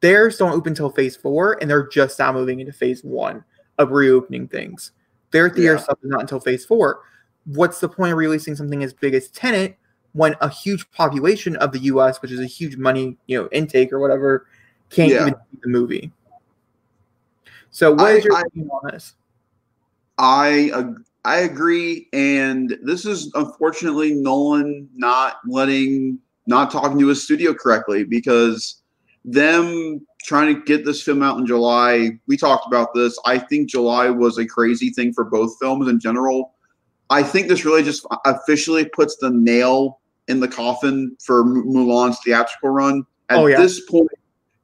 Theirs 0.00 0.36
don't 0.36 0.52
open 0.52 0.70
until 0.72 0.90
Phase 0.90 1.16
Four, 1.16 1.58
and 1.60 1.70
they're 1.70 1.86
just 1.88 2.18
now 2.18 2.32
moving 2.32 2.60
into 2.60 2.72
Phase 2.72 3.02
One 3.02 3.44
of 3.78 3.90
reopening 3.90 4.48
things. 4.48 4.92
Their 5.30 5.48
theater 5.48 5.74
Yeah. 5.74 5.80
stuff 5.80 5.98
is 6.02 6.10
not 6.10 6.20
until 6.20 6.40
Phase 6.40 6.64
Four. 6.64 7.00
What's 7.46 7.80
the 7.80 7.88
point 7.88 8.12
of 8.12 8.18
releasing 8.18 8.54
something 8.54 8.82
as 8.84 8.92
big 8.92 9.14
as 9.14 9.28
Tenet 9.28 9.76
when 10.12 10.34
a 10.40 10.48
huge 10.48 10.88
population 10.92 11.56
of 11.56 11.72
the 11.72 11.78
U.S., 11.80 12.20
which 12.20 12.30
is 12.30 12.38
a 12.40 12.46
huge 12.46 12.76
money 12.76 13.16
you 13.26 13.40
know 13.40 13.48
intake 13.50 13.92
or 13.92 13.98
whatever, 13.98 14.46
can't 14.90 15.10
Yeah. 15.10 15.22
even 15.22 15.34
see 15.34 15.58
the 15.62 15.68
movie? 15.68 16.12
So, 17.70 17.92
what 17.92 18.00
I- 18.06 18.10
is 18.12 18.24
your 18.24 18.34
I- 18.36 18.42
opinion 18.42 18.70
on 18.70 18.90
this? 18.92 19.14
I 20.18 20.70
I 21.24 21.38
agree, 21.38 22.08
and 22.12 22.76
this 22.82 23.06
is 23.06 23.30
unfortunately 23.34 24.12
Nolan 24.14 24.88
not 24.94 25.36
letting, 25.46 26.18
not 26.46 26.70
talking 26.70 26.98
to 26.98 27.06
his 27.06 27.22
studio 27.22 27.54
correctly 27.54 28.02
because 28.04 28.82
them 29.24 30.04
trying 30.24 30.54
to 30.54 30.60
get 30.62 30.84
this 30.84 31.02
film 31.02 31.22
out 31.22 31.38
in 31.38 31.46
July. 31.46 32.18
We 32.26 32.36
talked 32.36 32.66
about 32.66 32.92
this. 32.94 33.16
I 33.24 33.38
think 33.38 33.68
July 33.70 34.10
was 34.10 34.38
a 34.38 34.46
crazy 34.46 34.90
thing 34.90 35.12
for 35.12 35.24
both 35.24 35.56
films 35.60 35.88
in 35.88 36.00
general. 36.00 36.54
I 37.10 37.22
think 37.22 37.48
this 37.48 37.64
really 37.64 37.82
just 37.82 38.06
officially 38.24 38.84
puts 38.86 39.16
the 39.16 39.30
nail 39.30 40.00
in 40.28 40.40
the 40.40 40.48
coffin 40.48 41.16
for 41.24 41.44
Mulan's 41.44 42.18
theatrical 42.24 42.70
run. 42.70 43.04
At 43.28 43.38
Oh, 43.38 43.46
yeah. 43.46 43.58
this 43.58 43.80
point, 43.88 44.08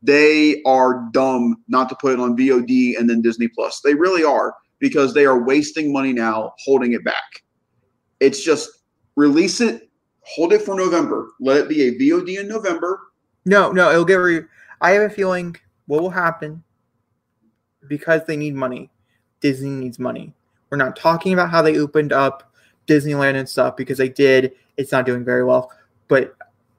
they 0.02 0.62
are 0.64 1.08
dumb 1.12 1.62
not 1.68 1.88
to 1.88 1.96
put 1.96 2.12
it 2.12 2.20
on 2.20 2.36
VOD 2.36 2.98
and 2.98 3.08
then 3.08 3.20
Disney 3.20 3.48
Plus. 3.48 3.80
They 3.80 3.94
really 3.94 4.24
are 4.24 4.54
because 4.78 5.14
they 5.14 5.24
are 5.26 5.42
wasting 5.42 5.92
money 5.92 6.12
now 6.12 6.54
holding 6.64 6.92
it 6.92 7.04
back. 7.04 7.42
It's 8.20 8.42
just 8.42 8.68
release 9.16 9.60
it, 9.60 9.88
hold 10.22 10.52
it 10.52 10.62
for 10.62 10.74
November. 10.74 11.30
Let 11.40 11.56
it 11.58 11.68
be 11.68 11.82
a 11.88 11.98
VOD 11.98 12.40
in 12.40 12.48
November. 12.48 13.00
No, 13.44 13.70
no, 13.72 13.90
it'll 13.90 14.04
get. 14.04 14.16
Re- 14.16 14.44
I 14.80 14.90
have 14.92 15.02
a 15.02 15.14
feeling 15.14 15.56
what 15.86 16.02
will 16.02 16.10
happen 16.10 16.62
because 17.88 18.24
they 18.26 18.36
need 18.36 18.54
money. 18.54 18.90
Disney 19.40 19.70
needs 19.70 19.98
money. 19.98 20.34
We're 20.70 20.76
not 20.78 20.96
talking 20.96 21.32
about 21.32 21.50
how 21.50 21.62
they 21.62 21.78
opened 21.78 22.12
up 22.12 22.52
Disneyland 22.86 23.36
and 23.36 23.48
stuff 23.48 23.76
because 23.76 23.98
they 23.98 24.08
did. 24.08 24.52
It's 24.76 24.92
not 24.92 25.06
doing 25.06 25.24
very 25.24 25.44
well, 25.44 25.70
but 26.08 26.36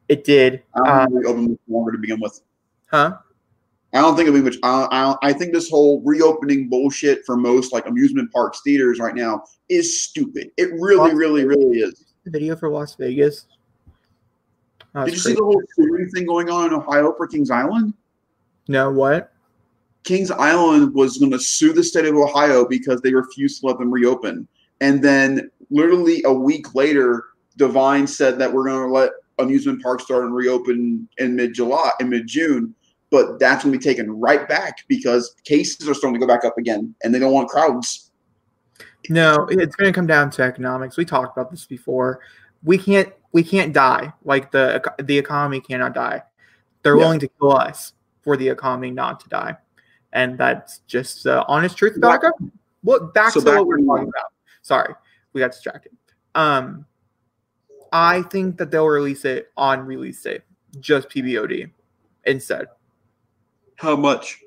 it 0.09 0.23
did. 0.23 0.61
I 0.75 0.77
don't 0.77 0.87
Uh, 0.87 1.05
think 1.07 1.19
it'll 1.21 1.33
be 1.33 1.39
open 1.41 1.59
longer 1.67 1.91
to 1.93 1.97
begin 1.97 2.19
with. 2.21 2.41
huh? 2.87 3.17
I 3.93 4.01
don't 4.01 4.15
think 4.15 4.27
it'll 4.27 4.39
be 4.39 4.43
much. 4.43 4.57
I, 4.61 5.15
I, 5.21 5.29
I 5.29 5.33
think 5.33 5.53
this 5.53 5.69
whole 5.69 6.01
reopening 6.05 6.69
bullshit 6.69 7.25
for 7.25 7.35
most 7.35 7.73
like 7.73 7.87
amusement 7.87 8.31
parks, 8.31 8.61
theaters 8.63 8.99
right 8.99 9.15
now 9.15 9.43
is 9.67 9.99
stupid. 10.01 10.51
It 10.57 10.69
really, 10.73 11.15
really, 11.15 11.45
really 11.45 11.79
is. 11.79 12.05
The 12.23 12.31
video 12.31 12.55
for 12.55 12.69
Las 12.69 12.95
Vegas. 12.95 13.45
That 14.93 15.05
Did 15.05 15.15
you 15.15 15.19
see 15.19 15.33
the 15.33 15.43
whole 15.43 15.61
shooting 15.75 16.09
thing 16.09 16.25
going 16.25 16.49
on 16.49 16.67
in 16.67 16.73
Ohio 16.73 17.13
for 17.13 17.27
Kings 17.27 17.49
Island? 17.49 17.93
No, 18.67 18.91
what? 18.91 19.33
Kings 20.03 20.31
Island 20.31 20.93
was 20.93 21.17
going 21.17 21.31
to 21.31 21.39
sue 21.39 21.73
the 21.73 21.83
state 21.83 22.05
of 22.05 22.15
Ohio 22.15 22.67
because 22.67 23.01
they 23.01 23.13
refused 23.13 23.61
to 23.61 23.67
let 23.67 23.79
them 23.79 23.91
reopen. 23.91 24.47
And 24.81 25.03
then, 25.03 25.51
literally 25.69 26.23
a 26.25 26.33
week 26.33 26.73
later, 26.73 27.25
DeWine 27.57 28.07
said 28.07 28.39
that 28.39 28.51
we're 28.51 28.65
going 28.65 28.87
to 28.87 28.93
let 28.93 29.11
amusement 29.39 29.81
parks 29.81 30.05
start 30.05 30.23
and 30.23 30.33
reopen 30.33 31.07
in 31.17 31.35
mid 31.35 31.53
July, 31.53 31.91
in 31.99 32.09
mid 32.09 32.27
June. 32.27 32.73
But 33.11 33.39
that's 33.39 33.63
going 33.63 33.73
to 33.73 33.79
be 33.79 33.83
taken 33.83 34.11
right 34.11 34.47
back 34.47 34.87
because 34.87 35.35
cases 35.43 35.89
are 35.89 35.93
starting 35.93 36.19
to 36.19 36.25
go 36.25 36.31
back 36.31 36.45
up 36.45 36.57
again, 36.57 36.93
and 37.03 37.13
they 37.13 37.19
don't 37.19 37.33
want 37.33 37.49
crowds. 37.49 38.11
No, 39.09 39.47
it's 39.49 39.75
going 39.75 39.91
to 39.91 39.95
come 39.95 40.05
down 40.07 40.29
to 40.31 40.43
economics. 40.43 40.97
We 40.97 41.05
talked 41.05 41.35
about 41.35 41.49
this 41.49 41.65
before. 41.65 42.19
We 42.63 42.77
can't 42.77 43.11
we 43.31 43.43
can't 43.43 43.73
die. 43.73 44.13
Like 44.23 44.51
the 44.51 44.83
the 45.01 45.17
economy 45.17 45.61
cannot 45.61 45.93
die. 45.93 46.21
They're 46.83 46.95
Yeah. 46.95 47.03
willing 47.03 47.19
to 47.21 47.27
kill 47.27 47.53
us 47.53 47.93
for 48.21 48.37
the 48.37 48.47
economy 48.47 48.91
not 48.91 49.19
to 49.21 49.29
die, 49.29 49.57
and 50.13 50.37
that's 50.37 50.79
just 50.79 51.23
the 51.23 51.45
honest 51.47 51.77
truth 51.77 51.95
about 51.97 52.21
government. 52.21 52.53
What 52.81 53.13
back 53.13 53.33
So 53.33 53.39
to 53.39 53.45
back 53.45 53.57
what 53.57 53.67
we're 53.67 53.77
talking 53.77 54.09
about. 54.09 54.31
Sorry, 54.61 54.93
we 55.33 55.39
got 55.41 55.51
distracted. 55.51 55.93
Um, 56.35 56.85
I 57.91 58.21
think 58.23 58.57
that 58.57 58.69
they'll 58.71 58.87
release 58.87 59.25
it 59.25 59.51
on 59.57 59.85
release 59.85 60.21
day, 60.21 60.41
just 60.79 61.09
PVOD 61.09 61.71
instead. 62.25 62.67
How 63.79 63.95
much? 63.95 64.41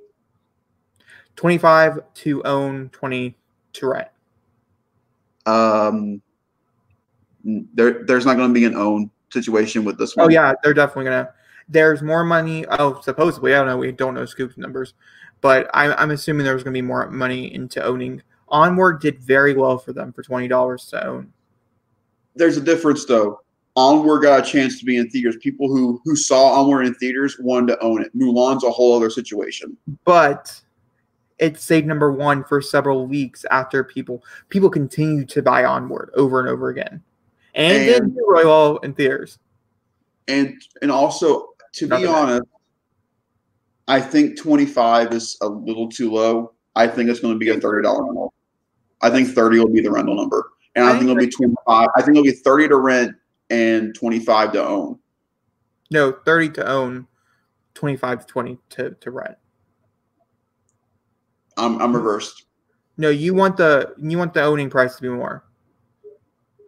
Twenty 1.37 1.57
five 1.57 2.01
to 2.15 2.43
own, 2.43 2.91
twenty 2.91 3.35
to 3.73 3.89
rent. 3.89 4.09
Um, 5.47 6.21
there, 7.43 8.05
there's 8.05 8.27
not 8.27 8.37
going 8.37 8.51
to 8.51 8.55
be 8.55 8.67
an 8.67 8.77
own 8.77 9.11
situation 9.31 9.85
with 9.85 9.97
this 9.97 10.15
one. 10.15 10.27
Oh 10.27 10.29
yeah, 10.29 10.53
they're 10.63 10.75
definitely 10.75 11.05
gonna. 11.05 11.31
There's 11.67 12.03
more 12.03 12.25
money. 12.25 12.67
Oh, 12.69 13.01
supposedly, 13.01 13.55
I 13.55 13.59
don't 13.59 13.69
know. 13.69 13.79
We 13.79 13.91
don't 13.91 14.13
know 14.13 14.25
Scoob's 14.25 14.59
numbers, 14.59 14.93
but 15.41 15.71
I'm, 15.73 15.95
I'm 15.97 16.11
assuming 16.11 16.45
there's 16.45 16.63
gonna 16.63 16.75
be 16.75 16.83
more 16.83 17.09
money 17.09 17.55
into 17.55 17.83
owning. 17.83 18.23
Onward 18.49 19.01
did 19.01 19.19
very 19.19 19.55
well 19.55 19.79
for 19.79 19.95
them 19.95 20.13
for 20.13 20.23
twenty 20.23 20.47
dollars 20.47 20.85
to 20.89 21.07
own. 21.07 21.33
there's 22.37 22.59
a 22.59 22.61
difference 22.61 23.07
though. 23.07 23.41
Onward 23.75 24.23
got 24.23 24.47
a 24.47 24.51
chance 24.51 24.79
to 24.79 24.85
be 24.85 24.99
in 24.99 25.09
theaters. 25.09 25.37
People 25.41 25.69
who 25.69 26.01
who 26.05 26.15
saw 26.15 26.61
Onward 26.61 26.87
in 26.87 26.95
theaters 26.95 27.37
wanted 27.41 27.69
to 27.69 27.81
own 27.81 28.03
it. 28.03 28.15
Mulan's 28.17 28.65
a 28.65 28.71
whole 28.71 28.95
other 28.97 29.09
situation. 29.09 29.77
But 30.05 30.61
it 31.39 31.59
stayed 31.59 31.87
number 31.87 32.13
one 32.13 32.45
for 32.45 32.61
several 32.61 33.07
weeks 33.07 33.45
after 33.51 33.83
people 33.83 34.23
people 34.51 34.69
continued 34.69 35.29
to 35.31 35.43
buy 35.43 35.65
Onward 35.65 36.11
over 36.15 36.39
and 36.41 36.49
over 36.49 36.69
again, 36.69 37.03
and, 37.55 37.77
it 37.83 37.87
did 37.87 38.03
And- 38.03 38.17
really 38.17 38.45
well 38.45 38.77
in 38.79 38.93
theaters. 38.95 39.39
And 40.29 40.55
and 40.83 40.91
also 40.93 41.49
to 41.73 41.87
Not 41.87 42.01
be 42.01 42.07
honest, 42.07 42.43
I 43.89 44.01
think 44.01 44.39
25 44.39 45.13
is 45.13 45.39
a 45.41 45.49
little 45.49 45.89
too 45.89 46.13
low. 46.13 46.53
I 46.77 46.87
think 46.87 47.09
it's 47.09 47.21
going 47.21 47.35
to 47.35 47.39
be 47.39 47.49
a 47.49 47.59
thirty 47.59 47.83
dollar 47.83 48.05
rental. 48.05 48.35
I 49.01 49.11
think 49.11 49.29
30 49.29 49.59
will 49.59 49.69
be 49.69 49.81
the 49.81 49.91
rental 49.91 50.15
number, 50.15 50.51
and 50.77 50.85
I, 50.85 50.91
I 50.91 50.93
think 50.93 51.05
it'll 51.05 51.17
be 51.17 51.29
25. 51.29 51.89
I 51.97 52.03
think 52.03 52.11
it'll 52.11 52.23
be 52.23 52.31
30 52.31 52.69
to 52.69 52.77
rent 52.77 53.17
and 53.53 53.95
25 53.95 54.53
to 54.53 54.67
own. 54.67 54.99
No, 55.93 56.11
thirty 56.25 56.49
to 56.51 56.67
own, 56.67 57.07
twenty 57.75 57.97
five 57.99 58.21
to 58.21 58.27
twenty 58.27 58.59
to 58.71 58.93
to 58.93 59.11
rent. 59.11 59.37
I'm 61.59 61.81
I'm 61.83 61.95
reversed. 61.95 62.47
No, 62.97 63.11
you 63.11 63.35
want 63.35 63.59
the 63.59 63.95
you 63.99 64.17
want 64.17 64.33
the 64.33 64.43
owning 64.43 64.71
price 64.71 64.97
to 64.97 65.03
be 65.03 65.11
more. 65.11 65.45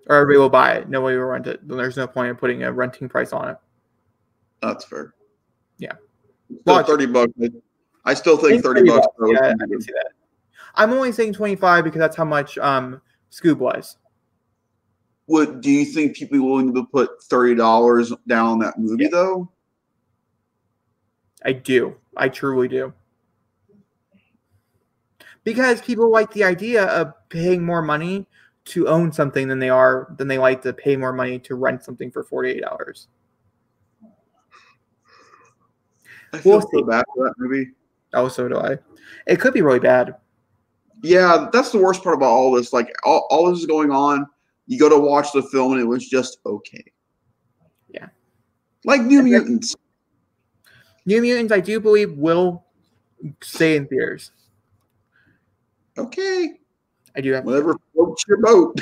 Or 0.09 0.17
everybody 0.17 0.39
will 0.39 0.51
buy 0.51 0.73
it. 0.73 0.91
Nobody 0.91 1.17
will 1.17 1.25
rent 1.25 1.47
it. 1.47 1.67
Then 1.67 1.79
there's 1.79 1.97
no 1.97 2.07
point 2.07 2.29
in 2.29 2.37
putting 2.37 2.65
a 2.65 2.73
renting 2.73 3.09
price 3.09 3.33
on 3.33 3.49
it. 3.49 3.57
That's 4.61 4.85
fair. 4.85 5.15
Yeah. 5.79 5.93
Still 6.61 6.75
Logic. 6.75 6.89
30 6.89 7.07
bucks. 7.07 7.33
I 8.05 8.13
still 8.13 8.37
think 8.37 8.63
30 8.63 8.81
30 8.81 8.91
bucks. 8.91 9.07
is 9.07 9.31
Yeah, 9.33 9.55
I 9.59 9.67
can 9.67 9.81
see 9.81 9.93
that. 9.93 10.11
I'm 10.75 10.93
only 10.93 11.13
saying 11.13 11.33
25 11.33 11.85
because 11.85 11.99
that's 11.99 12.17
how 12.17 12.27
much 12.27 12.59
um 12.59 13.01
Scoob 13.31 13.57
was. 13.57 13.97
What 15.27 15.61
do 15.61 15.71
you 15.71 15.85
think 15.87 16.17
people 16.17 16.41
willing 16.41 16.75
to 16.75 16.85
put 16.87 17.23
thirty 17.25 17.55
dollars 17.55 18.13
down 18.27 18.47
on 18.47 18.59
that 18.61 18.79
movie 18.79 19.05
Yeah. 19.05 19.11
though? 19.11 19.51
I 21.45 21.53
do. 21.53 21.97
I 22.17 22.29
truly 22.29 22.69
do. 22.69 22.93
Because 25.45 25.83
people 25.83 26.11
like 26.11 26.33
the 26.33 26.45
idea 26.45 26.85
of 26.87 27.13
paying 27.29 27.65
more 27.65 27.83
money 27.83 28.27
to 28.67 28.89
own 28.89 29.13
something 29.13 29.47
than 29.49 29.59
they 29.59 29.69
are 29.69 30.09
than 30.17 30.27
they 30.29 30.39
like 30.39 30.63
to 30.63 30.73
pay 30.73 30.97
more 30.97 31.13
money 31.13 31.39
to 31.41 31.55
rent 31.55 31.83
something 31.85 32.11
for 32.11 32.25
48 32.25 32.65
hours. 32.65 33.09
I 36.33 36.39
feel 36.39 36.53
We'll 36.53 36.61
so 36.63 36.69
see. 36.73 36.83
bad 36.83 37.05
for 37.15 37.25
that 37.27 37.35
movie. 37.39 37.73
Oh, 38.15 38.29
so 38.29 38.49
do 38.49 38.57
I. 38.59 38.79
It 39.27 39.39
could 39.41 39.53
be 39.55 39.63
really 39.63 39.81
bad. 39.81 40.17
Yeah, 41.03 41.49
that's 41.53 41.71
the 41.71 41.79
worst 41.79 42.03
part 42.03 42.17
about 42.17 42.31
all 42.31 42.53
this. 42.53 42.73
Like 42.73 42.95
all, 43.05 43.27
all 43.31 43.51
this 43.51 43.61
is 43.61 43.67
going 43.67 43.91
on. 43.91 44.27
You 44.67 44.79
go 44.79 44.89
to 44.89 44.99
watch 44.99 45.33
the 45.33 45.43
film 45.43 45.73
and 45.73 45.81
it 45.81 45.85
was 45.85 46.09
just 46.09 46.39
okay. 46.47 46.85
Yeah. 47.89 48.09
Like 48.85 49.03
New 49.03 49.21
And 49.21 49.29
Mutants. 49.29 49.77
New 51.07 51.21
Mutants, 51.21 51.53
I 51.53 51.61
do 51.61 51.81
believe, 51.81 52.13
will 52.17 52.65
stay 53.43 53.77
in 53.77 53.87
theaters. 53.87 54.33
Okay. 55.99 56.59
I 57.17 57.21
do 57.21 57.33
have. 57.33 57.45
Whatever 57.45 57.77
floats 57.93 58.25
your 58.27 58.39
boat. 58.39 58.81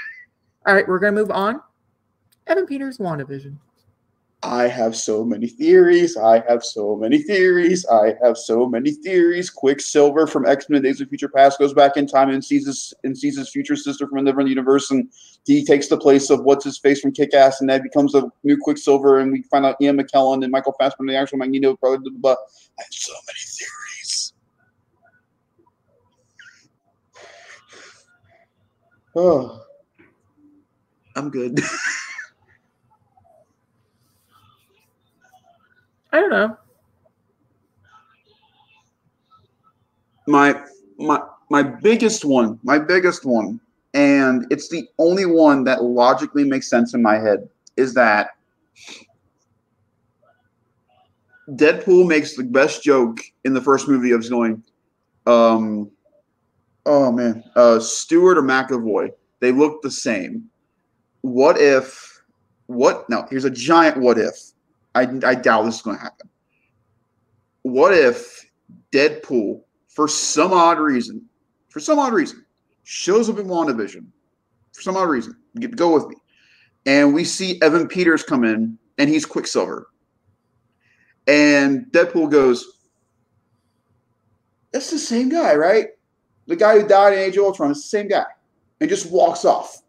All 0.66 0.74
right, 0.74 0.86
we're 0.86 0.98
gonna 0.98 1.12
move 1.12 1.30
on. 1.30 1.60
Evan 2.46 2.66
Peters, 2.66 2.98
WandaVision. 2.98 3.56
I 4.44 4.68
have 4.68 4.94
so 4.94 5.24
many 5.24 5.46
theories. 5.46 6.18
I 6.18 6.44
have 6.46 6.62
so 6.62 6.96
many 6.96 7.22
theories. 7.22 7.86
I 7.86 8.14
have 8.22 8.36
so 8.36 8.68
many 8.68 8.92
theories. 8.92 9.48
Quicksilver 9.48 10.26
from 10.26 10.44
X 10.44 10.68
Men: 10.68 10.82
Days 10.82 11.00
of 11.00 11.08
Future 11.08 11.30
Past 11.30 11.58
goes 11.58 11.72
back 11.72 11.96
in 11.96 12.06
time 12.06 12.28
and 12.28 12.44
sees 12.44 12.66
his 12.66 12.92
and 13.04 13.16
sees 13.16 13.38
his 13.38 13.48
future 13.48 13.74
sister 13.74 14.06
from 14.06 14.18
a 14.18 14.24
different 14.24 14.50
universe, 14.50 14.90
and 14.90 15.10
he 15.46 15.64
takes 15.64 15.88
the 15.88 15.96
place 15.96 16.28
of 16.28 16.44
what's 16.44 16.62
his 16.62 16.78
face 16.78 17.00
from 17.00 17.12
Kick 17.12 17.32
Ass, 17.32 17.62
and 17.62 17.70
that 17.70 17.82
becomes 17.82 18.14
a 18.14 18.30
new 18.42 18.58
Quicksilver, 18.60 19.18
and 19.18 19.32
we 19.32 19.42
find 19.44 19.64
out 19.64 19.76
Ian 19.80 19.96
McKellen 19.96 20.42
and 20.42 20.52
Michael 20.52 20.74
Fassbender, 20.78 21.14
the 21.14 21.18
actual 21.18 21.38
Magneto, 21.38 21.78
blah, 21.80 21.96
blah, 21.96 22.12
blah. 22.14 22.36
I 22.78 22.82
have 22.82 22.92
so 22.92 23.14
many 23.26 23.38
theories. 23.56 24.34
Oh, 29.16 29.62
I'm 31.16 31.30
good. 31.30 31.60
I 36.14 36.20
don't 36.20 36.30
know. 36.30 36.56
my 40.26 40.62
my 40.98 41.20
my 41.50 41.62
biggest 41.62 42.24
one, 42.24 42.58
my 42.62 42.78
biggest 42.78 43.24
one, 43.24 43.60
and 43.92 44.46
it's 44.50 44.68
the 44.68 44.88
only 44.98 45.26
one 45.26 45.64
that 45.64 45.82
logically 45.82 46.44
makes 46.44 46.68
sense 46.68 46.94
in 46.94 47.02
my 47.02 47.16
head 47.16 47.48
is 47.76 47.94
that 47.94 48.30
Deadpool 51.50 52.06
makes 52.06 52.36
the 52.36 52.44
best 52.44 52.82
joke 52.82 53.18
in 53.44 53.52
the 53.52 53.60
first 53.60 53.88
movie 53.88 54.12
of 54.12 54.28
going, 54.30 54.62
um, 55.26 55.90
oh 56.86 57.12
man, 57.12 57.44
uh, 57.56 57.78
Stewart 57.78 58.38
or 58.38 58.42
McAvoy, 58.42 59.10
they 59.40 59.52
look 59.52 59.82
the 59.82 59.90
same. 59.90 60.48
What 61.20 61.60
if? 61.60 62.22
What? 62.66 63.08
No, 63.10 63.26
here's 63.28 63.44
a 63.44 63.50
giant 63.50 63.98
what 63.98 64.18
if. 64.18 64.53
I, 64.94 65.02
I 65.24 65.34
doubt 65.34 65.64
this 65.64 65.76
is 65.76 65.82
going 65.82 65.96
to 65.96 66.02
happen. 66.02 66.28
What 67.62 67.94
if 67.94 68.44
Deadpool, 68.92 69.62
for 69.88 70.06
some 70.06 70.52
odd 70.52 70.78
reason, 70.78 71.24
for 71.68 71.80
some 71.80 71.98
odd 71.98 72.12
reason, 72.12 72.44
shows 72.84 73.28
up 73.28 73.38
in 73.38 73.46
WandaVision, 73.46 74.06
for 74.72 74.82
some 74.82 74.96
odd 74.96 75.08
reason, 75.08 75.36
go 75.74 75.92
with 75.94 76.06
me, 76.08 76.16
and 76.86 77.14
we 77.14 77.24
see 77.24 77.60
Evan 77.62 77.88
Peters 77.88 78.22
come 78.22 78.44
in, 78.44 78.78
and 78.98 79.08
he's 79.08 79.24
Quicksilver, 79.24 79.88
and 81.26 81.86
Deadpool 81.86 82.30
goes, 82.30 82.80
"That's 84.72 84.90
the 84.90 84.98
same 84.98 85.28
guy, 85.28 85.54
right? 85.54 85.88
The 86.46 86.56
guy 86.56 86.78
who 86.78 86.86
died 86.86 87.14
in 87.14 87.20
Age 87.20 87.36
of 87.38 87.44
Ultron 87.44 87.70
is 87.70 87.78
the 87.78 87.88
same 87.88 88.08
guy," 88.08 88.26
and 88.80 88.90
just 88.90 89.10
walks 89.10 89.44
off, 89.44 89.82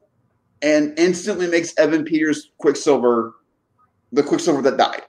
and 0.62 0.98
instantly 0.98 1.48
makes 1.48 1.78
Evan 1.78 2.06
Peters 2.06 2.52
Quicksilver, 2.58 3.36
the 4.12 4.24
Quicksilver 4.24 4.62
that 4.62 4.78
died 4.78 5.04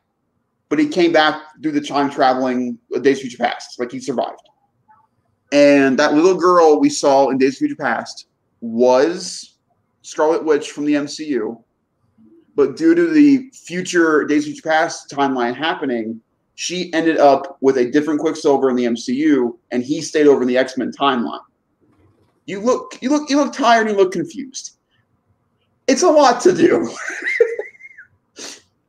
but 0.69 0.79
he 0.79 0.89
came 0.89 1.13
back 1.13 1.43
through 1.63 1.73
the 1.73 1.81
time 1.81 2.11
traveling 2.11 2.79
uh, 2.95 2.99
Days 2.99 3.19
of 3.19 3.23
Future 3.23 3.39
Past. 3.39 3.79
Like 3.79 3.93
he 3.93 4.01
survived. 4.01 4.41
And 5.53 5.99
that 5.99 6.15
little 6.15 6.35
girl 6.35 6.81
we 6.81 6.91
saw 6.91 7.31
in 7.31 7.39
Days 7.39 7.55
of 7.55 7.59
Future 7.59 7.77
Past 7.77 8.27
was 8.61 9.57
Scarlet 10.03 10.45
Witch 10.45 10.73
from 10.73 10.85
the 10.85 10.95
MCU. 10.95 11.63
But 12.57 12.77
due 12.77 12.95
to 12.95 13.09
the 13.09 13.51
future 13.53 14.25
Days 14.25 14.43
of 14.43 14.47
Future 14.47 14.69
Past 14.69 15.11
timeline 15.11 15.55
happening, 15.55 16.21
she 16.55 16.93
ended 16.95 17.19
up 17.19 17.59
with 17.61 17.77
a 17.77 17.91
different 17.91 18.19
Quicksilver 18.19 18.71
in 18.71 18.77
the 18.77 18.85
MCU, 18.85 19.57
and 19.71 19.83
he 19.83 20.01
stayed 20.01 20.27
over 20.27 20.41
in 20.41 20.49
the 20.49 20.57
X 20.57 20.79
Men 20.79 20.91
timeline. 20.91 21.41
You 22.47 22.61
look, 22.61 22.97
you 23.03 23.11
look, 23.11 23.29
you 23.29 23.37
look 23.37 23.53
tired. 23.53 23.89
You 23.89 23.95
look 23.95 24.13
confused. 24.13 24.79
It's 25.87 26.03
a 26.03 26.09
lot 26.09 26.41
to 26.43 26.53
do. 26.53 26.91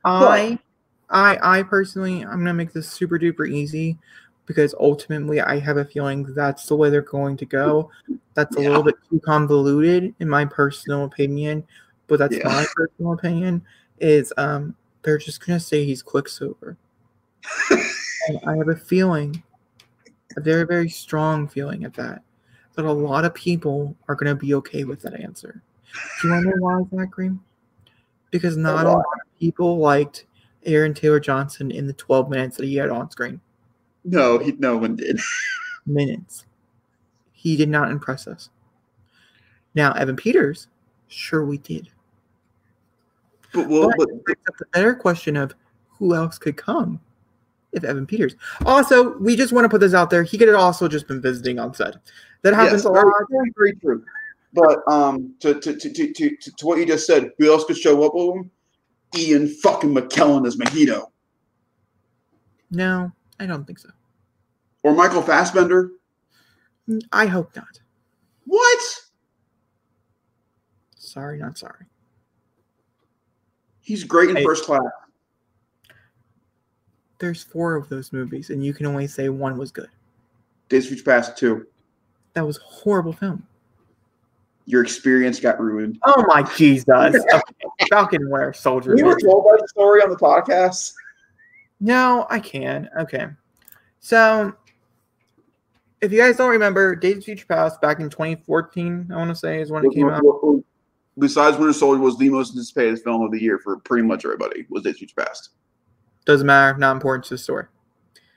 I 0.08 0.58
I 1.10 1.58
I 1.58 1.62
personally 1.62 2.22
I'm 2.22 2.38
gonna 2.38 2.54
make 2.54 2.72
this 2.72 2.88
super 2.88 3.18
duper 3.18 3.48
easy 3.50 3.98
because 4.46 4.74
ultimately 4.80 5.40
I 5.40 5.58
have 5.58 5.76
a 5.76 5.84
feeling 5.84 6.24
that's 6.34 6.66
the 6.66 6.76
way 6.76 6.88
they're 6.88 7.02
going 7.02 7.36
to 7.36 7.44
go. 7.44 7.90
That's 8.34 8.56
a 8.56 8.62
yeah. 8.62 8.68
little 8.68 8.82
bit 8.82 8.94
too 9.08 9.20
convoluted 9.20 10.14
in 10.20 10.28
my 10.28 10.46
personal 10.46 11.04
opinion, 11.04 11.64
but 12.06 12.18
that's 12.18 12.36
yeah. 12.36 12.48
my 12.48 12.66
personal 12.74 13.12
opinion. 13.12 13.62
Is 14.00 14.32
um 14.36 14.74
they're 15.02 15.18
just 15.18 15.44
gonna 15.44 15.60
say 15.60 15.84
he's 15.84 16.02
Quicksilver. 16.02 16.76
and 17.70 18.40
I 18.46 18.56
have 18.56 18.68
a 18.68 18.76
feeling, 18.76 19.42
a 20.36 20.40
very 20.40 20.64
very 20.66 20.88
strong 20.88 21.48
feeling 21.48 21.84
at 21.84 21.94
that, 21.94 22.22
that 22.74 22.84
a 22.84 22.92
lot 22.92 23.24
of 23.24 23.34
people 23.34 23.96
are 24.08 24.14
gonna 24.14 24.34
be 24.34 24.54
okay 24.54 24.84
with 24.84 25.02
that 25.02 25.20
answer. 25.20 25.62
Do 26.20 26.28
you 26.28 26.34
want 26.34 26.44
to 26.44 26.50
know 26.50 26.56
why, 26.58 26.82
Zach 26.94 27.10
Green? 27.10 27.40
Because 28.30 28.56
not 28.56 28.86
a 28.86 28.90
lot 28.90 28.98
of 28.98 29.38
people 29.40 29.78
liked 29.78 30.26
Aaron 30.64 30.94
Taylor 30.94 31.20
Johnson 31.20 31.70
in 31.70 31.86
the 31.86 31.92
12 31.94 32.28
minutes 32.28 32.56
that 32.56 32.66
he 32.66 32.76
had 32.76 32.90
on 32.90 33.10
screen? 33.10 33.40
No, 34.04 34.38
he, 34.38 34.52
no 34.52 34.76
one 34.76 34.96
did. 34.96 35.20
minutes. 35.86 36.44
He 37.32 37.56
did 37.56 37.68
not 37.68 37.90
impress 37.90 38.26
us. 38.26 38.50
Now, 39.74 39.92
Evan 39.92 40.16
Peters, 40.16 40.68
sure 41.08 41.44
we 41.44 41.58
did. 41.58 41.88
But, 43.52 43.68
well, 43.68 43.90
but, 43.96 44.08
but 44.26 44.36
the 44.58 44.66
better 44.72 44.94
question 44.94 45.36
of 45.36 45.54
who 45.88 46.14
else 46.14 46.38
could 46.38 46.56
come 46.56 47.00
if 47.72 47.84
Evan 47.84 48.06
Peters. 48.06 48.34
Also, 48.66 49.16
we 49.18 49.36
just 49.36 49.52
want 49.52 49.64
to 49.64 49.68
put 49.68 49.80
this 49.80 49.94
out 49.94 50.10
there. 50.10 50.22
He 50.22 50.38
could 50.38 50.48
have 50.48 50.58
also 50.58 50.88
just 50.88 51.06
been 51.06 51.20
visiting 51.20 51.58
on 51.58 51.74
set. 51.74 51.96
That 52.42 52.54
happens 52.54 52.82
yes, 52.82 52.84
a 52.84 52.90
lot. 52.90 53.04
Very, 53.30 53.52
very 53.56 53.74
true. 53.76 54.04
But 54.52 54.80
um, 54.90 55.34
to, 55.40 55.60
to, 55.60 55.76
to, 55.76 55.90
to, 55.92 56.12
to, 56.12 56.36
to 56.36 56.66
what 56.66 56.78
you 56.78 56.86
just 56.86 57.06
said, 57.06 57.30
who 57.38 57.52
else 57.52 57.64
could 57.64 57.76
show 57.76 58.02
up 58.04 58.14
with 58.14 58.36
him? 58.36 58.50
Ian 59.16 59.48
fucking 59.48 59.94
McKellen 59.94 60.46
as 60.46 60.58
Magneto. 60.58 61.10
No, 62.70 63.12
I 63.40 63.46
don't 63.46 63.66
think 63.66 63.78
so. 63.78 63.90
Or 64.82 64.94
Michael 64.94 65.22
Fassbender? 65.22 65.92
I 67.12 67.26
hope 67.26 67.54
not. 67.56 67.80
What? 68.44 68.80
Sorry, 70.96 71.38
not 71.38 71.58
sorry. 71.58 71.86
He's 73.80 74.04
great 74.04 74.30
in 74.30 74.42
first 74.44 74.64
class. 74.64 74.82
There's 77.18 77.42
four 77.42 77.74
of 77.74 77.88
those 77.88 78.12
movies, 78.12 78.50
and 78.50 78.64
you 78.64 78.72
can 78.72 78.86
only 78.86 79.06
say 79.06 79.28
one 79.28 79.58
was 79.58 79.72
good. 79.72 79.88
Days 80.68 80.84
of 80.84 80.88
Future 80.88 81.04
Past 81.04 81.36
2. 81.38 81.66
That 82.34 82.46
was 82.46 82.58
a 82.58 82.62
horrible 82.62 83.12
film 83.12 83.46
your 84.68 84.82
experience 84.82 85.40
got 85.40 85.58
ruined. 85.58 85.98
Oh 86.04 86.24
my 86.28 86.42
Jesus! 86.42 86.86
okay. 86.88 87.40
Falcon 87.88 88.28
Winter 88.28 88.52
Soldier. 88.52 88.94
You 88.96 89.06
were 89.06 89.18
told 89.18 89.44
that 89.46 89.66
story 89.70 90.02
on 90.02 90.10
the 90.10 90.16
podcast. 90.16 90.92
No, 91.80 92.26
I 92.28 92.38
can. 92.38 92.90
Okay, 93.00 93.28
so 94.00 94.52
if 96.02 96.12
you 96.12 96.18
guys 96.18 96.36
don't 96.36 96.50
remember, 96.50 96.94
Days 96.94 97.16
of 97.16 97.24
Future 97.24 97.46
Past 97.46 97.80
back 97.80 97.98
in 98.00 98.10
2014, 98.10 99.10
I 99.10 99.16
want 99.16 99.30
to 99.30 99.34
say 99.34 99.62
is 99.62 99.70
when 99.70 99.86
it 99.86 99.92
came 99.92 100.10
out. 100.10 100.22
Besides, 101.18 101.56
Winter 101.56 101.72
Soldier 101.72 102.02
was 102.02 102.18
the 102.18 102.28
most 102.28 102.50
anticipated 102.50 103.00
film 103.02 103.22
of 103.22 103.32
the 103.32 103.40
year 103.40 103.58
for 103.58 103.78
pretty 103.78 104.06
much 104.06 104.26
everybody. 104.26 104.66
Was 104.68 104.82
Days 104.82 104.94
of 104.94 104.98
Future 104.98 105.24
Past? 105.24 105.50
Doesn't 106.26 106.46
matter. 106.46 106.76
Not 106.76 106.92
important 106.92 107.24
to 107.24 107.34
the 107.34 107.38
story. 107.38 107.64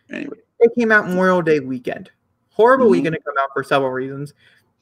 Anyway, 0.09 0.37
it 0.61 0.71
came 0.79 0.93
out 0.93 1.09
Memorial 1.09 1.41
Day 1.41 1.59
weekend. 1.59 2.09
Horrible 2.51 2.85
mm-hmm. 2.85 2.91
weekend 2.91 3.15
to 3.15 3.21
come 3.21 3.35
out 3.37 3.49
for 3.53 3.63
several 3.63 3.91
reasons 3.91 4.33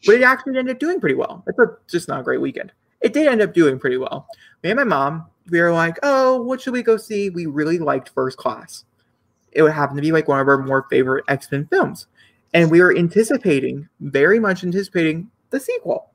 but 0.06 0.16
it 0.16 0.24
actually 0.24 0.58
ended 0.58 0.76
up 0.76 0.80
doing 0.80 1.00
pretty 1.00 1.16
well. 1.16 1.44
It's 1.48 1.60
a, 1.60 1.78
just 1.88 2.08
not 2.08 2.22
a 2.22 2.24
great 2.24 2.42
weekend. 2.42 2.72
It 3.02 3.14
did 3.14 3.28
end 3.28 3.42
up 3.42 3.54
doing 3.54 3.80
pretty 3.80 3.98
well. 3.98 4.28
Me 4.64 4.72
and 4.72 4.78
my 4.78 4.84
mom, 4.84 5.26
we 5.50 5.62
were 5.62 5.72
like, 5.72 5.98
oh, 6.04 6.42
what 6.42 6.62
should 6.62 6.74
we 6.74 6.84
go 6.84 6.98
see? 6.98 7.30
We 7.30 7.46
really 7.46 7.80
liked 7.80 8.10
First 8.10 8.38
Class. 8.38 8.86
It 9.52 9.64
would 9.64 9.72
happen 9.72 9.96
to 9.96 10.02
be 10.02 10.12
like 10.12 10.28
one 10.28 10.40
of 10.40 10.48
our 10.48 10.58
more 10.58 10.86
favorite 10.90 11.26
X 11.28 11.52
Men 11.52 11.66
films. 11.68 12.08
And 12.54 12.70
we 12.70 12.82
were 12.82 12.96
anticipating, 12.96 13.88
very 14.00 14.40
much 14.40 14.64
anticipating 14.64 15.30
the 15.50 15.60
sequel. 15.60 16.12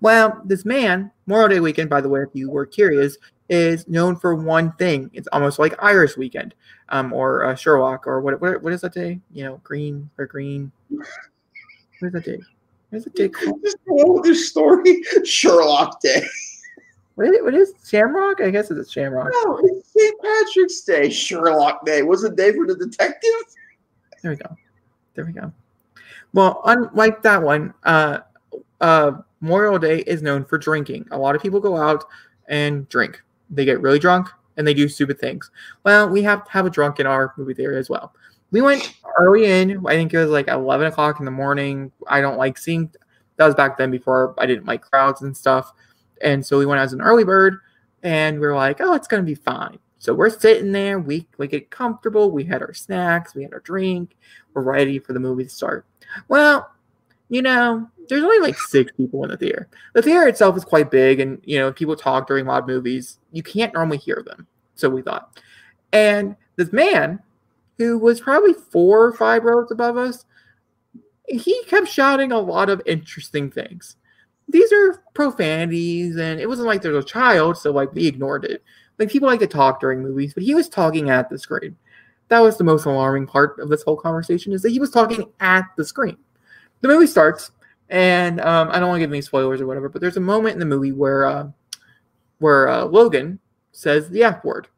Well, 0.00 0.42
this 0.44 0.64
man, 0.64 1.10
Memorial 1.26 1.48
Day 1.48 1.60
weekend, 1.60 1.88
by 1.88 2.00
the 2.00 2.08
way, 2.08 2.20
if 2.20 2.28
you 2.34 2.50
were 2.50 2.66
curious, 2.66 3.16
is 3.48 3.86
known 3.88 4.16
for 4.16 4.34
one 4.34 4.72
thing. 4.72 5.10
It's 5.12 5.28
almost 5.32 5.58
like 5.58 5.74
Irish 5.82 6.16
weekend, 6.16 6.54
um, 6.88 7.12
or 7.12 7.44
uh, 7.44 7.54
Sherlock, 7.54 8.06
or 8.06 8.20
what, 8.20 8.40
what? 8.40 8.62
What 8.62 8.72
is 8.72 8.80
that 8.82 8.92
day? 8.92 9.20
You 9.32 9.44
know, 9.44 9.60
green 9.62 10.10
or 10.18 10.26
green. 10.26 10.72
What 10.88 11.06
is 12.02 12.12
that 12.12 12.24
day? 12.24 12.40
Where's 12.94 13.02
the 13.02 13.10
day 13.10 13.28
called? 13.28 13.60
This 14.22 14.50
story, 14.50 15.02
Sherlock 15.24 16.00
Day. 16.00 16.24
What 17.16 17.26
is, 17.26 17.42
what 17.42 17.52
is 17.52 17.74
Shamrock? 17.84 18.40
I 18.40 18.50
guess 18.50 18.70
it's 18.70 18.88
a 18.88 18.88
Shamrock. 18.88 19.32
No, 19.32 19.58
it's 19.64 19.88
St. 19.88 20.14
Patrick's 20.22 20.80
Day. 20.82 21.10
Sherlock 21.10 21.84
Day. 21.84 22.02
Was 22.02 22.22
it 22.22 22.36
day 22.36 22.52
for 22.52 22.68
the 22.68 22.76
detective? 22.76 23.30
There 24.22 24.30
we 24.30 24.36
go. 24.36 24.56
There 25.16 25.24
we 25.24 25.32
go. 25.32 25.52
Well, 26.34 26.60
unlike 26.66 27.20
that 27.22 27.42
one, 27.42 27.74
uh, 27.82 28.20
uh, 28.80 29.12
Memorial 29.40 29.80
Day 29.80 30.04
is 30.06 30.22
known 30.22 30.44
for 30.44 30.56
drinking. 30.56 31.08
A 31.10 31.18
lot 31.18 31.34
of 31.34 31.42
people 31.42 31.58
go 31.58 31.76
out 31.76 32.04
and 32.46 32.88
drink. 32.90 33.20
They 33.50 33.64
get 33.64 33.80
really 33.80 33.98
drunk 33.98 34.28
and 34.56 34.64
they 34.64 34.74
do 34.74 34.88
stupid 34.88 35.18
things. 35.18 35.50
Well, 35.82 36.08
we 36.08 36.22
have 36.22 36.44
to 36.44 36.50
have 36.52 36.64
a 36.64 36.70
drunk 36.70 37.00
in 37.00 37.08
our 37.08 37.34
movie 37.36 37.54
theater 37.54 37.76
as 37.76 37.90
well 37.90 38.14
we 38.54 38.62
went 38.62 38.94
early 39.18 39.46
in. 39.46 39.84
I 39.86 39.94
think 39.94 40.12
it 40.12 40.18
was 40.18 40.30
like 40.30 40.48
11 40.48 40.86
o'clock 40.86 41.18
in 41.18 41.24
the 41.24 41.30
morning. 41.30 41.92
I 42.08 42.20
don't 42.20 42.38
like 42.38 42.58
seeing 42.58 42.90
that 43.36 43.46
was 43.46 43.54
back 43.54 43.76
then 43.76 43.90
before 43.90 44.34
I 44.38 44.46
didn't 44.46 44.66
like 44.66 44.82
crowds 44.82 45.22
and 45.22 45.36
stuff. 45.36 45.72
And 46.22 46.44
so 46.44 46.58
we 46.58 46.66
went 46.66 46.80
as 46.80 46.92
an 46.92 47.00
early 47.00 47.24
bird 47.24 47.58
and 48.02 48.38
we 48.38 48.46
are 48.46 48.54
like, 48.54 48.80
oh, 48.80 48.94
it's 48.94 49.08
to 49.08 49.22
be 49.22 49.34
fine. 49.34 49.78
So 49.98 50.12
we're 50.12 50.30
sitting 50.30 50.72
there. 50.72 50.98
We, 50.98 51.26
we 51.38 51.48
get 51.48 51.70
comfortable. 51.70 52.30
We 52.30 52.44
had 52.44 52.62
our 52.62 52.74
snacks. 52.74 53.34
We 53.34 53.42
had 53.42 53.54
our 53.54 53.60
drink. 53.60 54.16
We're 54.52 54.62
ready 54.62 54.98
for 54.98 55.14
the 55.14 55.20
movie 55.20 55.44
to 55.44 55.50
start. 55.50 55.86
Well, 56.28 56.70
you 57.30 57.42
know, 57.42 57.88
there's 58.08 58.22
only 58.22 58.38
like 58.38 58.58
six 58.58 58.92
people 58.92 59.24
in 59.24 59.30
the 59.30 59.36
theater. 59.36 59.68
The 59.94 60.02
theater 60.02 60.28
itself 60.28 60.56
is 60.56 60.64
quite 60.64 60.90
big, 60.90 61.20
and 61.20 61.40
you 61.44 61.58
know, 61.58 61.72
people 61.72 61.96
talk 61.96 62.26
during 62.26 62.44
loud 62.44 62.66
movies. 62.66 63.18
You 63.32 63.42
can't 63.42 63.72
normally 63.72 63.96
hear 63.96 64.22
them. 64.24 64.46
So 64.74 64.90
we 64.90 65.00
thought. 65.00 65.40
And 65.92 66.36
this 66.56 66.72
man 66.72 67.20
who 67.78 67.98
was 67.98 68.20
probably 68.20 68.52
four 68.52 69.04
or 69.04 69.12
five 69.12 69.44
rows 69.44 69.70
above 69.70 69.96
us, 69.96 70.24
he 71.28 71.62
kept 71.64 71.88
shouting 71.88 72.32
a 72.32 72.38
lot 72.38 72.68
of 72.68 72.82
interesting 72.86 73.50
things. 73.50 73.96
These 74.48 74.72
are 74.72 75.02
profanities, 75.14 76.16
and 76.16 76.38
it 76.38 76.48
wasn't 76.48 76.68
like 76.68 76.82
there's 76.82 77.02
a 77.02 77.06
child, 77.06 77.56
so 77.56 77.70
like 77.70 77.92
we 77.94 78.06
ignored 78.06 78.44
it. 78.44 78.62
Like 78.98 79.10
people 79.10 79.28
like 79.28 79.40
to 79.40 79.46
talk 79.46 79.80
during 79.80 80.02
movies, 80.02 80.34
but 80.34 80.42
he 80.42 80.54
was 80.54 80.68
talking 80.68 81.10
at 81.10 81.30
the 81.30 81.38
screen. 81.38 81.76
That 82.28 82.40
was 82.40 82.56
the 82.56 82.64
most 82.64 82.84
alarming 82.84 83.26
part 83.26 83.58
of 83.58 83.68
this 83.68 83.82
whole 83.82 83.96
conversation 83.96 84.52
is 84.52 84.62
that 84.62 84.70
he 84.70 84.78
was 84.78 84.90
talking 84.90 85.30
at 85.40 85.64
the 85.76 85.84
screen. 85.84 86.16
The 86.80 86.88
movie 86.88 87.06
starts, 87.06 87.50
and 87.88 88.40
um, 88.40 88.68
I 88.70 88.78
don't 88.78 88.88
want 88.88 88.98
to 88.98 89.06
give 89.06 89.12
any 89.12 89.22
spoilers 89.22 89.60
or 89.60 89.66
whatever, 89.66 89.88
but 89.88 90.00
there's 90.00 90.16
a 90.16 90.20
moment 90.20 90.54
in 90.54 90.60
the 90.60 90.66
movie 90.66 90.92
where 90.92 91.26
uh, 91.26 91.48
where 92.38 92.68
uh, 92.68 92.84
Logan 92.84 93.38
says 93.72 94.08
the 94.10 94.24
F 94.24 94.44
word, 94.44 94.68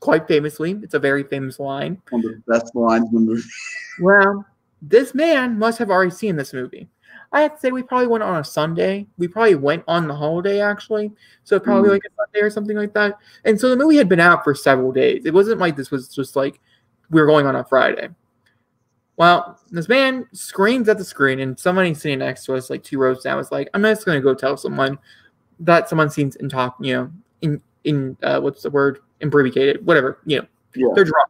quite 0.00 0.26
famously. 0.26 0.78
It's 0.82 0.94
a 0.94 0.98
very 0.98 1.22
famous 1.22 1.60
line. 1.60 2.00
One 2.10 2.24
of 2.24 2.30
the 2.32 2.42
best 2.46 2.74
lines 2.74 3.08
in 3.10 3.14
the 3.14 3.20
movie. 3.20 3.42
Well, 4.00 4.44
This 4.82 5.14
man 5.14 5.58
must 5.58 5.76
have 5.78 5.90
already 5.90 6.10
seen 6.10 6.36
this 6.36 6.54
movie. 6.54 6.88
I 7.32 7.42
have 7.42 7.54
to 7.54 7.60
say 7.60 7.70
we 7.70 7.82
probably 7.82 8.06
went 8.06 8.24
on 8.24 8.40
a 8.40 8.42
Sunday. 8.44 9.06
We 9.18 9.28
probably 9.28 9.54
went 9.54 9.84
on 9.86 10.08
the 10.08 10.14
holiday 10.14 10.60
actually, 10.62 11.12
so 11.44 11.60
probably 11.60 11.90
Mm. 11.90 11.92
like 11.92 12.02
a 12.06 12.14
Sunday 12.16 12.40
or 12.46 12.50
something 12.50 12.76
like 12.78 12.94
that. 12.94 13.18
And 13.44 13.60
so 13.60 13.68
the 13.68 13.76
movie 13.76 13.98
had 13.98 14.08
been 14.08 14.20
out 14.20 14.42
for 14.42 14.54
several 14.54 14.90
days. 14.90 15.26
It 15.26 15.34
wasn't 15.34 15.60
like 15.60 15.76
this 15.76 15.90
was 15.90 16.08
just 16.08 16.34
like 16.34 16.60
we 17.10 17.20
were 17.20 17.26
going 17.26 17.44
on 17.46 17.56
a 17.56 17.64
Friday. 17.64 18.08
Well, 19.16 19.60
this 19.70 19.88
man 19.88 20.26
screams 20.32 20.88
at 20.88 20.96
the 20.96 21.04
screen, 21.04 21.40
and 21.40 21.58
somebody 21.58 21.92
sitting 21.92 22.20
next 22.20 22.46
to 22.46 22.54
us, 22.54 22.70
like 22.70 22.82
two 22.82 22.98
rows 22.98 23.22
down, 23.22 23.36
was 23.36 23.52
like, 23.52 23.68
"I'm 23.74 23.82
just 23.82 24.06
gonna 24.06 24.20
go 24.22 24.34
tell 24.34 24.56
someone 24.56 24.98
that 25.60 25.90
someone 25.90 26.08
seems 26.08 26.36
in 26.36 26.48
talk, 26.48 26.76
you 26.80 26.94
know, 26.94 27.10
in 27.42 27.60
in 27.84 28.16
uh, 28.22 28.40
what's 28.40 28.62
the 28.62 28.70
word, 28.70 29.00
imbrovicated, 29.20 29.82
whatever, 29.82 30.18
you 30.26 30.38
know, 30.38 30.46
Yeah. 30.74 30.88
they're 30.94 31.04
drunk." 31.04 31.28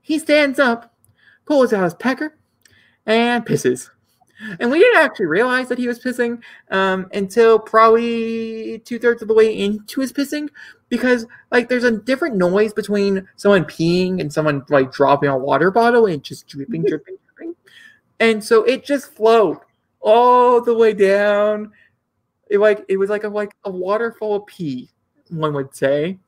He 0.00 0.18
stands 0.18 0.58
up, 0.58 0.94
pulls 1.46 1.72
out 1.72 1.84
his 1.84 1.94
pecker, 1.94 2.36
and 3.06 3.44
pisses. 3.44 3.90
And 4.58 4.70
we 4.70 4.78
didn't 4.78 5.02
actually 5.02 5.26
realize 5.26 5.68
that 5.68 5.76
he 5.78 5.86
was 5.86 5.98
pissing 6.00 6.40
um, 6.70 7.08
until 7.12 7.58
probably 7.58 8.78
two 8.86 8.98
thirds 8.98 9.20
of 9.20 9.28
the 9.28 9.34
way 9.34 9.54
into 9.56 10.00
his 10.00 10.12
pissing, 10.14 10.48
because 10.88 11.26
like 11.52 11.68
there's 11.68 11.84
a 11.84 11.90
different 11.90 12.36
noise 12.36 12.72
between 12.72 13.28
someone 13.36 13.64
peeing 13.64 14.18
and 14.20 14.32
someone 14.32 14.64
like 14.70 14.92
dropping 14.92 15.28
a 15.28 15.36
water 15.36 15.70
bottle 15.70 16.06
and 16.06 16.24
just 16.24 16.48
dripping, 16.48 16.84
dripping, 16.84 17.16
dripping, 17.36 17.54
and 18.18 18.42
so 18.42 18.64
it 18.64 18.82
just 18.82 19.14
flowed 19.14 19.58
all 20.00 20.62
the 20.62 20.74
way 20.74 20.94
down. 20.94 21.70
It 22.48 22.58
like 22.58 22.82
it 22.88 22.96
was 22.96 23.10
like 23.10 23.24
a 23.24 23.28
like 23.28 23.54
a 23.64 23.70
waterfall 23.70 24.36
of 24.36 24.46
pee, 24.46 24.88
one 25.28 25.52
would 25.52 25.74
say. 25.74 26.18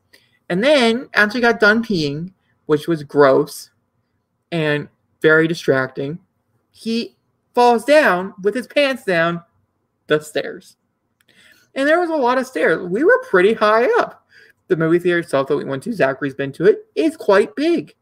And 0.48 0.62
then 0.62 1.08
after 1.14 1.38
he 1.38 1.42
got 1.42 1.60
done 1.60 1.84
peeing, 1.84 2.32
which 2.66 2.88
was 2.88 3.02
gross 3.02 3.70
and 4.50 4.88
very 5.20 5.48
distracting, 5.48 6.18
he 6.70 7.16
falls 7.54 7.84
down 7.84 8.34
with 8.42 8.54
his 8.54 8.66
pants 8.66 9.04
down 9.04 9.42
the 10.06 10.20
stairs. 10.20 10.76
And 11.74 11.88
there 11.88 12.00
was 12.00 12.10
a 12.10 12.16
lot 12.16 12.38
of 12.38 12.46
stairs. 12.46 12.86
We 12.86 13.04
were 13.04 13.22
pretty 13.28 13.54
high 13.54 13.86
up. 14.00 14.26
The 14.68 14.76
movie 14.76 14.98
theater 14.98 15.20
itself 15.20 15.48
that 15.48 15.56
we 15.56 15.64
went 15.64 15.82
to, 15.84 15.92
Zachary's 15.92 16.34
been 16.34 16.52
to 16.52 16.66
it, 16.66 16.86
is 16.94 17.16
quite 17.16 17.54
big. 17.56 17.94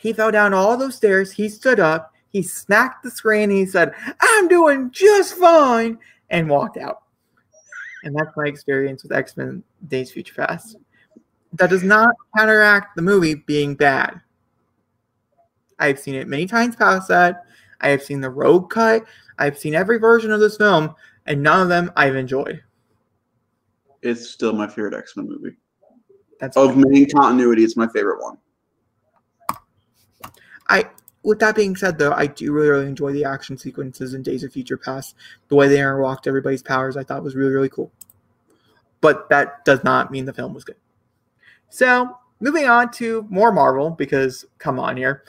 He 0.00 0.12
fell 0.12 0.30
down 0.30 0.52
all 0.52 0.76
those 0.76 0.96
stairs. 0.96 1.32
He 1.32 1.48
stood 1.48 1.80
up. 1.80 2.12
He 2.28 2.42
smacked 2.42 3.02
the 3.02 3.10
screen. 3.10 3.50
He 3.50 3.64
said, 3.64 3.94
I'm 4.20 4.48
doing 4.48 4.90
just 4.90 5.34
fine, 5.34 5.98
and 6.30 6.50
walked 6.50 6.76
out. 6.76 7.02
And 8.02 8.14
that's 8.14 8.36
my 8.36 8.46
experience 8.46 9.02
with 9.02 9.12
X 9.12 9.36
Men 9.36 9.62
Days 9.88 10.10
Future 10.10 10.34
Past. 10.34 10.76
That 11.54 11.70
does 11.70 11.82
not 11.82 12.14
counteract 12.36 12.96
the 12.96 13.02
movie 13.02 13.34
being 13.34 13.74
bad. 13.74 14.20
I've 15.78 15.98
seen 15.98 16.14
it 16.14 16.28
many 16.28 16.46
times 16.46 16.76
past 16.76 17.08
that. 17.08 17.44
I 17.80 17.88
have 17.88 18.02
seen 18.02 18.20
the 18.20 18.30
Rogue 18.30 18.70
Cut. 18.70 19.04
I've 19.38 19.58
seen 19.58 19.74
every 19.74 19.98
version 19.98 20.32
of 20.32 20.40
this 20.40 20.56
film, 20.56 20.94
and 21.26 21.42
none 21.42 21.62
of 21.62 21.68
them 21.68 21.92
I've 21.96 22.16
enjoyed. 22.16 22.62
It's 24.02 24.28
still 24.28 24.52
my 24.52 24.66
favorite 24.68 24.94
X 24.94 25.16
Men 25.16 25.28
movie. 25.28 25.56
That's 26.40 26.56
Of 26.56 26.76
main 26.76 27.08
continuity, 27.10 27.64
it's 27.64 27.76
my 27.76 27.88
favorite 27.88 28.22
one. 28.22 28.38
I. 30.68 30.88
With 31.22 31.38
that 31.38 31.56
being 31.56 31.74
said, 31.74 31.96
though, 31.96 32.12
I 32.12 32.26
do 32.26 32.52
really, 32.52 32.68
really 32.68 32.86
enjoy 32.86 33.12
the 33.12 33.24
action 33.24 33.56
sequences 33.56 34.12
in 34.12 34.22
Days 34.22 34.44
of 34.44 34.52
Future 34.52 34.76
Past. 34.76 35.16
The 35.48 35.54
way 35.54 35.68
they 35.68 35.78
interlocked 35.78 36.26
everybody's 36.26 36.62
powers, 36.62 36.98
I 36.98 37.02
thought 37.02 37.22
was 37.22 37.34
really, 37.34 37.52
really 37.52 37.70
cool. 37.70 37.90
But 39.00 39.30
that 39.30 39.64
does 39.64 39.82
not 39.84 40.10
mean 40.10 40.26
the 40.26 40.34
film 40.34 40.52
was 40.52 40.64
good. 40.64 40.76
So, 41.74 42.16
moving 42.38 42.66
on 42.66 42.92
to 42.92 43.26
more 43.28 43.50
Marvel, 43.50 43.90
because 43.90 44.44
come 44.58 44.78
on 44.78 44.96
here, 44.96 45.24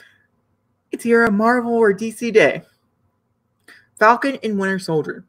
it's 0.92 1.04
either 1.04 1.24
a 1.24 1.32
Marvel 1.32 1.74
or 1.74 1.92
DC 1.92 2.32
day. 2.32 2.62
Falcon 3.98 4.38
and 4.44 4.60
Winter 4.60 4.78
Soldier, 4.78 5.26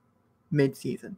mid-season. 0.50 1.16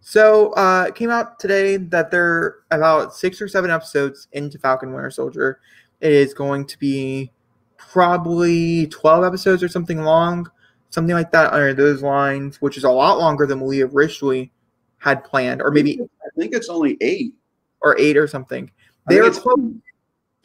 So 0.00 0.50
uh, 0.54 0.86
it 0.88 0.96
came 0.96 1.10
out 1.10 1.38
today 1.38 1.76
that 1.76 2.10
they're 2.10 2.56
about 2.72 3.14
six 3.14 3.40
or 3.40 3.46
seven 3.46 3.70
episodes 3.70 4.26
into 4.32 4.58
Falcon 4.58 4.92
Winter 4.92 5.12
Soldier. 5.12 5.60
It 6.00 6.10
is 6.10 6.34
going 6.34 6.66
to 6.66 6.76
be 6.80 7.30
probably 7.76 8.88
12 8.88 9.22
episodes 9.22 9.62
or 9.62 9.68
something 9.68 10.02
long, 10.02 10.50
something 10.90 11.14
like 11.14 11.30
that 11.30 11.52
under 11.52 11.72
those 11.72 12.02
lines, 12.02 12.60
which 12.60 12.76
is 12.76 12.82
a 12.82 12.90
lot 12.90 13.20
longer 13.20 13.46
than 13.46 13.60
we 13.60 13.80
originally 13.82 14.50
had 14.98 15.22
planned, 15.22 15.62
or 15.62 15.70
maybe 15.70 16.00
I 16.02 16.28
think 16.36 16.52
it's 16.52 16.68
only 16.68 16.96
eight. 17.00 17.32
or 17.80 17.96
eight 17.96 18.16
or 18.16 18.26
something. 18.26 18.68
I 19.06 19.10
think 19.10 19.20
They're 19.22 19.30
it's- 19.30 19.38
close, 19.42 19.58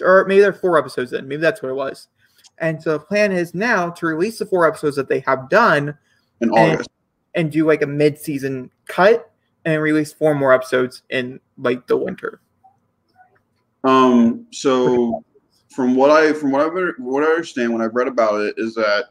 or 0.01 0.26
maybe 0.26 0.41
they're 0.41 0.53
four 0.53 0.78
episodes 0.78 1.14
in. 1.14 1.28
Maybe 1.28 1.41
that's 1.41 1.62
what 1.62 1.70
it 1.70 1.76
was. 1.76 2.07
And 2.60 2.82
so 2.82 2.93
the 2.93 2.99
plan 2.99 3.32
is 3.32 3.53
now 3.53 3.89
to 3.91 4.05
release 4.05 4.39
the 4.39 4.45
four 4.45 4.68
episodes 4.68 4.95
that 4.97 5.07
they 5.07 5.22
have 5.22 5.49
done 5.49 5.97
in 6.41 6.49
And- 6.49 6.57
August. 6.74 6.89
and 7.36 7.51
do 7.51 7.66
like 7.66 7.82
a 7.84 7.88
mid-season 7.88 8.72
cut 8.88 9.32
and 9.66 9.82
release 9.82 10.12
four 10.12 10.34
more 10.36 10.51
episodes 10.51 11.03
in 11.10 11.39
like 11.57 11.86
the 11.88 11.95
winter. 11.95 12.41
Um, 13.84 14.45
so 14.51 15.24
from 15.70 15.95
what 15.95 16.10
I 16.10 16.34
from 16.34 16.51
what 16.51 16.62
I 16.62 16.66
what 16.97 17.24
I 17.24 17.28
understand 17.28 17.72
when 17.72 17.82
I've 17.82 17.95
read 17.95 18.07
about 18.07 18.41
it 18.41 18.55
is 18.57 18.74
that 18.76 19.05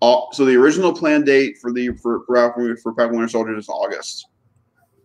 all, 0.00 0.30
so 0.32 0.44
the 0.46 0.56
original 0.56 0.94
planned 0.94 1.26
date 1.26 1.58
for 1.58 1.72
the 1.72 1.88
for 1.96 2.24
for 2.24 2.76
for 2.76 2.94
Falcon 2.94 3.16
Winter 3.16 3.28
Soldier 3.28 3.56
is 3.56 3.68
August, 3.68 4.28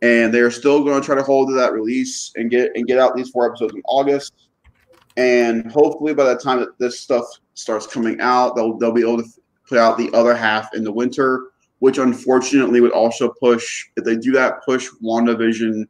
and 0.01 0.33
they 0.33 0.39
are 0.39 0.51
still 0.51 0.83
going 0.83 0.99
to 0.99 1.05
try 1.05 1.15
to 1.15 1.23
hold 1.23 1.49
to 1.49 1.55
that 1.55 1.73
release 1.73 2.31
and 2.35 2.49
get 2.49 2.71
and 2.75 2.87
get 2.87 2.99
out 2.99 3.15
these 3.15 3.29
four 3.29 3.47
episodes 3.47 3.73
in 3.73 3.81
August, 3.85 4.49
and 5.17 5.71
hopefully 5.71 6.13
by 6.13 6.25
the 6.25 6.39
time 6.39 6.59
that 6.59 6.77
this 6.79 6.99
stuff 6.99 7.25
starts 7.53 7.87
coming 7.87 8.19
out, 8.19 8.55
they'll 8.55 8.77
they'll 8.77 8.91
be 8.91 9.01
able 9.01 9.17
to 9.17 9.29
put 9.67 9.77
out 9.77 9.97
the 9.97 10.11
other 10.13 10.35
half 10.35 10.73
in 10.73 10.83
the 10.83 10.91
winter, 10.91 11.51
which 11.79 11.97
unfortunately 11.97 12.81
would 12.81 12.91
also 12.91 13.29
push 13.39 13.85
if 13.97 14.03
they 14.03 14.15
do 14.15 14.31
that 14.31 14.63
push 14.65 14.89
WandaVision 15.03 15.85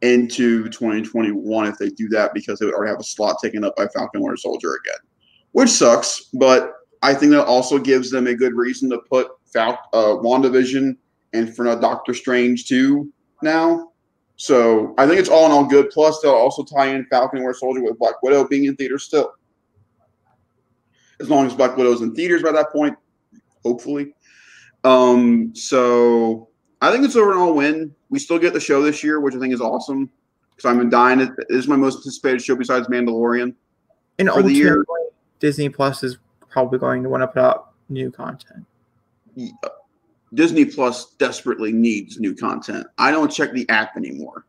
into 0.00 0.68
2021 0.68 1.66
if 1.66 1.78
they 1.78 1.88
do 1.90 2.08
that 2.08 2.34
because 2.34 2.58
they 2.58 2.66
would 2.66 2.74
already 2.74 2.90
have 2.90 2.98
a 2.98 3.04
slot 3.04 3.36
taken 3.40 3.62
up 3.62 3.76
by 3.76 3.86
Falcon 3.88 4.20
Winter 4.20 4.36
Soldier 4.36 4.80
again, 4.84 4.98
which 5.52 5.70
sucks. 5.70 6.28
But 6.34 6.72
I 7.02 7.14
think 7.14 7.30
that 7.32 7.46
also 7.46 7.78
gives 7.78 8.10
them 8.10 8.26
a 8.26 8.34
good 8.34 8.54
reason 8.54 8.90
to 8.90 8.98
put 9.08 9.28
Fal- 9.52 9.78
uh, 9.92 10.16
WandaVision 10.16 10.96
and 11.32 11.54
for 11.54 11.64
Doctor 11.76 12.14
Strange 12.14 12.66
too 12.66 13.12
now. 13.42 13.92
So 14.36 14.94
I 14.98 15.06
think 15.06 15.20
it's 15.20 15.28
all 15.28 15.46
in 15.46 15.52
all 15.52 15.64
good. 15.64 15.90
Plus, 15.90 16.20
they'll 16.20 16.32
also 16.32 16.64
tie 16.64 16.86
in 16.86 17.04
Falcon 17.06 17.38
and 17.38 17.46
Winter 17.46 17.58
Soldier 17.58 17.82
with 17.82 17.98
Black 17.98 18.20
Widow 18.22 18.46
being 18.48 18.64
in 18.64 18.76
theaters 18.76 19.04
still. 19.04 19.32
As 21.20 21.30
long 21.30 21.46
as 21.46 21.54
Black 21.54 21.76
Widow's 21.76 22.02
in 22.02 22.14
theaters 22.14 22.42
by 22.42 22.50
that 22.52 22.72
point, 22.72 22.96
hopefully. 23.62 24.14
Um, 24.84 25.54
so 25.54 26.48
I 26.80 26.90
think 26.90 27.04
it's 27.04 27.14
overall 27.14 27.54
win. 27.54 27.94
We 28.10 28.18
still 28.18 28.38
get 28.38 28.52
the 28.52 28.60
show 28.60 28.82
this 28.82 29.04
year, 29.04 29.20
which 29.20 29.34
I 29.34 29.38
think 29.38 29.54
is 29.54 29.60
awesome 29.60 30.10
because 30.50 30.68
I'm 30.68 30.90
dying. 30.90 31.20
It 31.20 31.30
is 31.48 31.68
my 31.68 31.76
most 31.76 31.98
anticipated 31.98 32.42
show 32.42 32.56
besides 32.56 32.88
Mandalorian. 32.88 33.54
And 34.18 34.28
For 34.28 34.42
the 34.42 34.52
year- 34.52 34.84
Disney 35.38 35.68
Plus 35.68 36.02
is 36.02 36.18
probably 36.50 36.78
going 36.78 37.02
to 37.02 37.08
want 37.08 37.22
to 37.22 37.28
put 37.28 37.38
out 37.38 37.72
new 37.88 38.10
content. 38.10 38.64
Disney 40.34 40.64
Plus 40.64 41.14
desperately 41.14 41.72
needs 41.72 42.18
new 42.18 42.34
content. 42.34 42.86
I 42.98 43.10
don't 43.10 43.30
check 43.30 43.52
the 43.52 43.68
app 43.68 43.96
anymore. 43.96 44.46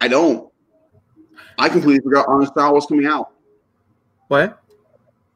I 0.00 0.08
don't. 0.08 0.50
I 1.58 1.68
completely 1.68 2.00
forgot 2.00 2.26
Artemis 2.26 2.50
Fowl 2.54 2.74
was 2.74 2.86
coming 2.86 3.06
out. 3.06 3.32
What? 4.28 4.62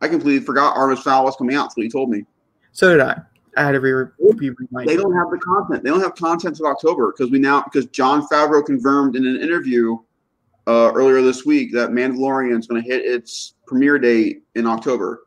I 0.00 0.08
completely 0.08 0.44
forgot 0.44 0.76
Artemis 0.76 1.02
Fowl 1.02 1.24
was 1.24 1.36
coming 1.36 1.56
out. 1.56 1.72
What 1.74 1.82
you 1.82 1.90
told 1.90 2.10
me. 2.10 2.24
So 2.72 2.90
did 2.90 3.00
I. 3.00 3.20
I 3.56 3.62
had 3.62 3.72
to 3.72 3.80
re- 3.80 4.10
be 4.36 4.50
reminded. 4.50 4.88
They 4.88 5.00
don't 5.00 5.14
have 5.14 5.30
the 5.30 5.38
content. 5.38 5.84
They 5.84 5.90
don't 5.90 6.00
have 6.00 6.14
content 6.14 6.56
till 6.56 6.66
October 6.66 7.12
because 7.12 7.30
we 7.30 7.38
now 7.38 7.62
because 7.62 7.86
Jon 7.86 8.26
Favreau 8.26 8.64
confirmed 8.64 9.16
in 9.16 9.26
an 9.26 9.40
interview 9.40 9.96
uh, 10.66 10.92
earlier 10.94 11.22
this 11.22 11.44
week 11.44 11.72
that 11.72 11.90
Mandalorian 11.90 12.58
is 12.58 12.66
going 12.66 12.82
to 12.82 12.88
hit 12.88 13.04
its 13.04 13.54
premiere 13.66 13.98
date 13.98 14.42
in 14.54 14.66
October. 14.66 15.23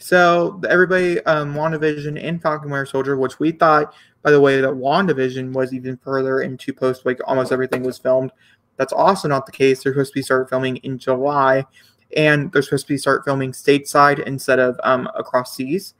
So 0.00 0.58
everybody, 0.68 1.20
um, 1.26 1.54
WandaVision 1.54 2.18
and 2.22 2.40
Falcon 2.40 2.70
Winter 2.70 2.86
Soldier, 2.86 3.18
which 3.18 3.38
we 3.38 3.52
thought, 3.52 3.94
by 4.22 4.30
the 4.30 4.40
way, 4.40 4.58
that 4.60 4.70
WandaVision 4.70 5.52
was 5.52 5.74
even 5.74 5.98
further 5.98 6.40
into 6.40 6.72
post, 6.72 7.04
like 7.04 7.20
almost 7.26 7.52
everything 7.52 7.82
was 7.82 7.98
filmed. 7.98 8.32
That's 8.78 8.94
also 8.94 9.28
not 9.28 9.44
the 9.44 9.52
case. 9.52 9.82
They're 9.82 9.92
supposed 9.92 10.12
to 10.12 10.18
be 10.18 10.22
start 10.22 10.48
filming 10.48 10.78
in 10.78 10.98
July, 10.98 11.66
and 12.16 12.50
they're 12.50 12.62
supposed 12.62 12.86
to 12.86 12.94
be 12.94 12.96
start 12.96 13.26
filming 13.26 13.52
stateside 13.52 14.24
instead 14.26 14.58
of 14.58 14.80
um, 14.84 15.06
across 15.14 15.54
seas, 15.54 15.92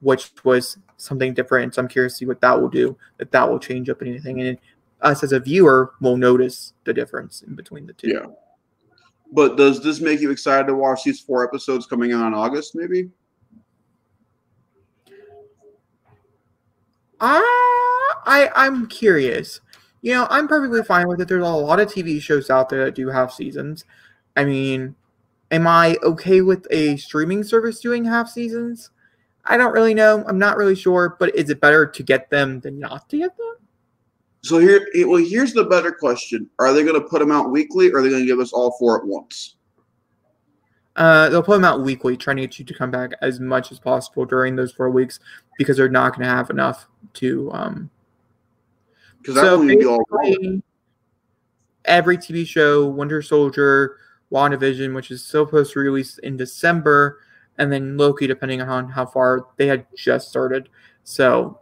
which 0.00 0.30
was 0.44 0.78
something 0.96 1.34
different. 1.34 1.74
So 1.74 1.82
I'm 1.82 1.88
curious 1.88 2.14
to 2.14 2.18
see 2.20 2.26
what 2.26 2.40
that 2.40 2.58
will 2.58 2.70
do. 2.70 2.96
If 3.18 3.30
that 3.32 3.50
will 3.50 3.58
change 3.58 3.90
up 3.90 4.00
anything, 4.00 4.40
and 4.40 4.56
us 5.02 5.22
as 5.22 5.32
a 5.32 5.40
viewer 5.40 5.92
will 6.00 6.16
notice 6.16 6.72
the 6.84 6.94
difference 6.94 7.42
in 7.42 7.54
between 7.54 7.86
the 7.86 7.92
two. 7.92 8.08
Yeah. 8.08 8.26
But 9.30 9.58
does 9.58 9.82
this 9.82 10.00
make 10.00 10.20
you 10.20 10.30
excited 10.30 10.68
to 10.68 10.74
watch 10.74 11.04
these 11.04 11.20
four 11.20 11.46
episodes 11.46 11.86
coming 11.86 12.12
out 12.12 12.26
in 12.26 12.32
August? 12.32 12.74
Maybe. 12.74 13.10
I, 17.22 18.14
I 18.26 18.50
I'm 18.54 18.86
curious. 18.88 19.60
You 20.02 20.12
know, 20.12 20.26
I'm 20.28 20.48
perfectly 20.48 20.82
fine 20.82 21.08
with 21.08 21.20
it. 21.20 21.28
There's 21.28 21.46
a 21.46 21.48
lot 21.48 21.80
of 21.80 21.88
TV 21.88 22.20
shows 22.20 22.50
out 22.50 22.68
there 22.68 22.84
that 22.84 22.94
do 22.94 23.08
have 23.08 23.32
seasons. 23.32 23.84
I 24.36 24.44
mean, 24.44 24.96
Am 25.52 25.66
I 25.66 25.98
okay 26.02 26.40
with 26.40 26.66
a 26.70 26.96
streaming 26.96 27.44
service 27.44 27.78
doing 27.78 28.06
half 28.06 28.30
seasons? 28.30 28.88
I 29.44 29.58
don't 29.58 29.74
really 29.74 29.92
know. 29.92 30.24
I'm 30.26 30.38
not 30.38 30.56
really 30.56 30.74
sure, 30.74 31.16
but 31.20 31.36
is 31.36 31.50
it 31.50 31.60
better 31.60 31.86
to 31.86 32.02
get 32.02 32.30
them 32.30 32.60
than 32.60 32.78
not 32.78 33.10
to 33.10 33.18
get 33.18 33.36
them? 33.36 33.56
So 34.40 34.58
here, 34.58 34.88
well, 35.06 35.22
here's 35.22 35.52
the 35.52 35.64
better 35.64 35.92
question: 35.92 36.48
Are 36.58 36.72
they 36.72 36.82
going 36.82 37.00
to 37.00 37.06
put 37.06 37.18
them 37.18 37.30
out 37.30 37.50
weekly, 37.50 37.92
or 37.92 37.98
are 37.98 38.02
they 38.02 38.08
going 38.08 38.22
to 38.22 38.26
give 38.26 38.40
us 38.40 38.54
all 38.54 38.74
four 38.78 38.98
at 38.98 39.06
once? 39.06 39.56
Uh, 40.96 41.28
they'll 41.30 41.42
put 41.42 41.54
them 41.54 41.64
out 41.64 41.80
weekly, 41.80 42.16
trying 42.16 42.36
to 42.36 42.42
get 42.42 42.58
you 42.58 42.64
to 42.64 42.74
come 42.74 42.90
back 42.90 43.12
as 43.22 43.40
much 43.40 43.72
as 43.72 43.78
possible 43.78 44.26
during 44.26 44.56
those 44.56 44.72
four 44.72 44.90
weeks 44.90 45.20
because 45.56 45.76
they're 45.76 45.88
not 45.88 46.10
going 46.10 46.28
to 46.28 46.34
have 46.34 46.50
enough 46.50 46.86
to. 47.14 47.50
Um, 47.52 47.90
because 49.22 49.36
so 49.36 49.64
be 49.64 49.84
all 49.86 50.04
wrong. 50.10 50.62
every 51.84 52.18
TV 52.18 52.46
show, 52.46 52.86
Winter 52.86 53.22
Soldier, 53.22 53.98
WandaVision, 54.32 54.94
which 54.94 55.10
is 55.10 55.24
supposed 55.24 55.72
to 55.72 55.78
release 55.78 56.18
in 56.18 56.36
December, 56.36 57.20
and 57.58 57.72
then 57.72 57.96
Loki, 57.96 58.26
depending 58.26 58.60
on 58.60 58.88
how 58.88 59.06
far 59.06 59.46
they 59.56 59.66
had 59.68 59.86
just 59.96 60.28
started. 60.28 60.68
So, 61.04 61.60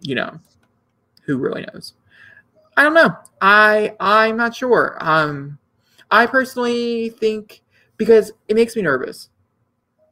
you 0.00 0.14
know, 0.14 0.38
who 1.24 1.38
really 1.38 1.66
knows? 1.72 1.94
I 2.76 2.84
don't 2.84 2.94
know. 2.94 3.16
I 3.40 3.94
I'm 3.98 4.36
not 4.36 4.54
sure. 4.54 4.96
Um, 5.00 5.58
I 6.10 6.26
personally 6.26 7.10
think 7.10 7.61
because 8.02 8.32
it 8.48 8.56
makes 8.56 8.74
me 8.74 8.82
nervous. 8.82 9.28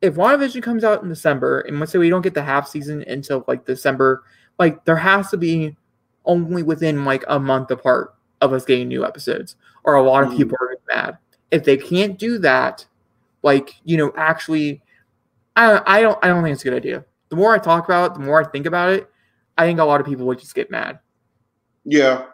If 0.00 0.14
WandaVision 0.14 0.62
comes 0.62 0.84
out 0.84 1.02
in 1.02 1.08
December, 1.08 1.60
and 1.60 1.80
let's 1.80 1.90
say 1.90 1.98
we 1.98 2.08
don't 2.08 2.22
get 2.22 2.34
the 2.34 2.42
half 2.42 2.68
season 2.68 3.02
until 3.08 3.44
like 3.48 3.66
December, 3.66 4.22
like 4.60 4.84
there 4.84 4.96
has 4.96 5.28
to 5.30 5.36
be 5.36 5.76
only 6.24 6.62
within 6.62 7.04
like 7.04 7.24
a 7.26 7.40
month 7.40 7.72
apart 7.72 8.14
of 8.40 8.52
us 8.52 8.64
getting 8.64 8.86
new 8.86 9.04
episodes, 9.04 9.56
or 9.82 9.94
a 9.94 10.02
lot 10.02 10.22
of 10.22 10.28
mm-hmm. 10.28 10.38
people 10.38 10.56
are 10.60 10.76
mad. 10.94 11.18
If 11.50 11.64
they 11.64 11.76
can't 11.76 12.16
do 12.16 12.38
that, 12.38 12.86
like 13.42 13.74
you 13.82 13.96
know, 13.96 14.12
actually, 14.16 14.82
I 15.56 15.82
I 15.84 16.00
don't 16.00 16.18
I 16.24 16.28
don't 16.28 16.44
think 16.44 16.54
it's 16.54 16.62
a 16.62 16.70
good 16.70 16.76
idea. 16.76 17.04
The 17.28 17.36
more 17.36 17.52
I 17.52 17.58
talk 17.58 17.86
about 17.86 18.12
it, 18.12 18.14
the 18.14 18.24
more 18.24 18.40
I 18.40 18.48
think 18.48 18.66
about 18.66 18.90
it, 18.90 19.10
I 19.58 19.66
think 19.66 19.80
a 19.80 19.84
lot 19.84 20.00
of 20.00 20.06
people 20.06 20.26
would 20.26 20.38
just 20.38 20.54
get 20.54 20.70
mad. 20.70 21.00
Yeah. 21.84 22.26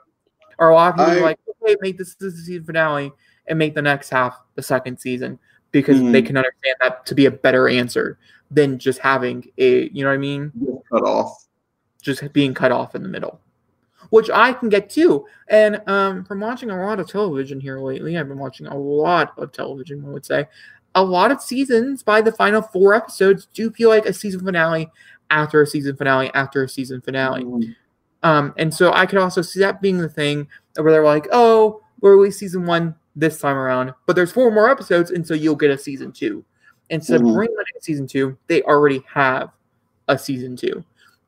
Or 0.58 0.68
a 0.68 0.74
lot 0.74 0.90
of 0.90 0.96
people 0.96 1.22
I, 1.22 1.24
like, 1.24 1.38
okay, 1.62 1.76
make 1.80 1.98
this, 1.98 2.14
this 2.14 2.34
the 2.34 2.40
season 2.40 2.64
finale 2.64 3.12
and 3.48 3.58
make 3.58 3.74
the 3.74 3.82
next 3.82 4.10
half 4.10 4.40
the 4.54 4.62
second 4.62 4.98
season 4.98 5.38
because 5.72 5.98
mm-hmm. 5.98 6.12
they 6.12 6.22
can 6.22 6.36
understand 6.36 6.76
that 6.80 7.06
to 7.06 7.14
be 7.14 7.26
a 7.26 7.30
better 7.30 7.68
answer 7.68 8.18
than 8.50 8.78
just 8.78 8.98
having 8.98 9.44
a, 9.58 9.88
you 9.90 10.02
know 10.02 10.10
what 10.10 10.14
I 10.14 10.18
mean? 10.18 10.52
Cut 10.90 11.02
off. 11.02 11.46
Just 12.00 12.32
being 12.32 12.54
cut 12.54 12.70
off 12.70 12.94
in 12.94 13.02
the 13.02 13.08
middle, 13.08 13.40
which 14.10 14.30
I 14.30 14.52
can 14.52 14.68
get 14.68 14.88
too. 14.88 15.26
And 15.48 15.82
um, 15.88 16.24
from 16.24 16.38
watching 16.38 16.70
a 16.70 16.86
lot 16.86 17.00
of 17.00 17.08
television 17.08 17.58
here 17.58 17.80
lately, 17.80 18.16
I've 18.16 18.28
been 18.28 18.38
watching 18.38 18.68
a 18.68 18.76
lot 18.76 19.32
of 19.36 19.50
television, 19.50 20.04
I 20.06 20.10
would 20.10 20.24
say. 20.24 20.46
A 20.94 21.02
lot 21.02 21.32
of 21.32 21.42
seasons 21.42 22.04
by 22.04 22.20
the 22.20 22.30
final 22.30 22.62
four 22.62 22.94
episodes 22.94 23.48
do 23.52 23.70
feel 23.72 23.88
like 23.88 24.06
a 24.06 24.12
season 24.12 24.44
finale 24.44 24.88
after 25.30 25.60
a 25.60 25.66
season 25.66 25.96
finale 25.96 26.30
after 26.32 26.62
a 26.62 26.68
season 26.68 27.00
finale. 27.00 27.44
Mm-hmm. 27.44 27.72
Um, 28.22 28.54
and 28.56 28.72
so 28.72 28.92
I 28.92 29.04
could 29.06 29.18
also 29.18 29.42
see 29.42 29.60
that 29.60 29.82
being 29.82 29.98
the 29.98 30.08
thing 30.08 30.48
where 30.76 30.92
they're 30.92 31.04
like, 31.04 31.26
oh, 31.32 31.82
we're 32.00 32.16
release 32.16 32.38
season 32.38 32.66
one 32.66 32.94
this 33.16 33.40
time 33.40 33.56
around, 33.56 33.92
but 34.06 34.14
there's 34.14 34.30
four 34.30 34.50
more 34.52 34.70
episodes, 34.70 35.10
and 35.10 35.26
so 35.26 35.34
you'll 35.34 35.56
get 35.56 35.70
a 35.70 35.78
season 35.78 36.12
two. 36.12 36.44
Instead 36.90 37.20
mm-hmm. 37.20 37.30
of 37.30 37.34
bringing 37.34 37.56
a 37.56 37.82
season 37.82 38.06
two, 38.06 38.36
they 38.46 38.62
already 38.62 39.02
have 39.12 39.50
a 40.08 40.18
season 40.18 40.54
two, 40.54 40.84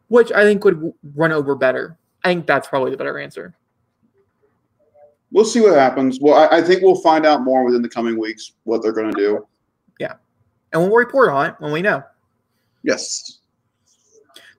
which 0.09 0.31
I 0.31 0.45
think 0.45 0.65
would 0.65 0.93
run 1.17 1.33
over 1.33 1.57
better. 1.57 1.97
I 2.23 2.29
think 2.29 2.47
that's 2.47 2.69
probably 2.69 2.91
the 2.91 2.97
better 2.97 3.19
answer. 3.19 3.55
We'll 5.33 5.45
see 5.45 5.61
what 5.61 5.75
happens. 5.75 6.19
Well, 6.21 6.35
I, 6.35 6.59
I 6.59 6.63
think 6.63 6.83
we'll 6.83 7.01
find 7.01 7.27
out 7.27 7.43
more 7.43 7.65
within 7.65 7.83
the 7.83 7.89
coming 7.89 8.19
weeks 8.19 8.53
what 8.65 8.83
they're 8.83 8.93
going 8.93 9.13
to 9.13 9.19
do. 9.19 9.47
Yeah. 9.99 10.15
And 10.73 10.83
we'll 10.83 10.95
report 10.95 11.31
on 11.31 11.47
it 11.47 11.55
when 11.59 11.73
we 11.73 11.83
know. 11.83 12.03
Yes. 12.83 13.39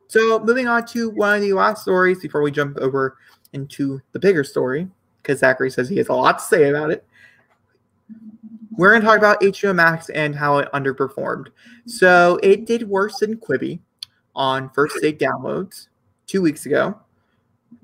So, 0.07 0.39
moving 0.39 0.67
on 0.67 0.85
to 0.87 1.09
one 1.11 1.35
of 1.35 1.41
the 1.41 1.53
last 1.53 1.83
stories 1.83 2.19
before 2.19 2.41
we 2.41 2.51
jump 2.51 2.77
over 2.77 3.17
into 3.53 4.01
the 4.11 4.19
bigger 4.19 4.43
story, 4.43 4.87
because 5.21 5.39
Zachary 5.39 5.71
says 5.71 5.89
he 5.89 5.97
has 5.97 6.09
a 6.09 6.13
lot 6.13 6.39
to 6.39 6.43
say 6.43 6.69
about 6.69 6.91
it 6.91 7.05
we're 8.79 8.91
going 8.91 9.01
to 9.01 9.07
talk 9.07 9.17
about 9.17 9.41
HBO 9.41 9.75
Max 9.75 10.09
and 10.09 10.33
how 10.33 10.59
it 10.59 10.71
underperformed. 10.71 11.47
So 11.85 12.39
it 12.41 12.65
did 12.65 12.87
worse 12.87 13.19
than 13.19 13.35
Quibi 13.35 13.79
on 14.37 14.69
first 14.69 14.95
day 15.01 15.11
downloads 15.11 15.89
two 16.27 16.41
weeks 16.41 16.65
ago, 16.65 16.97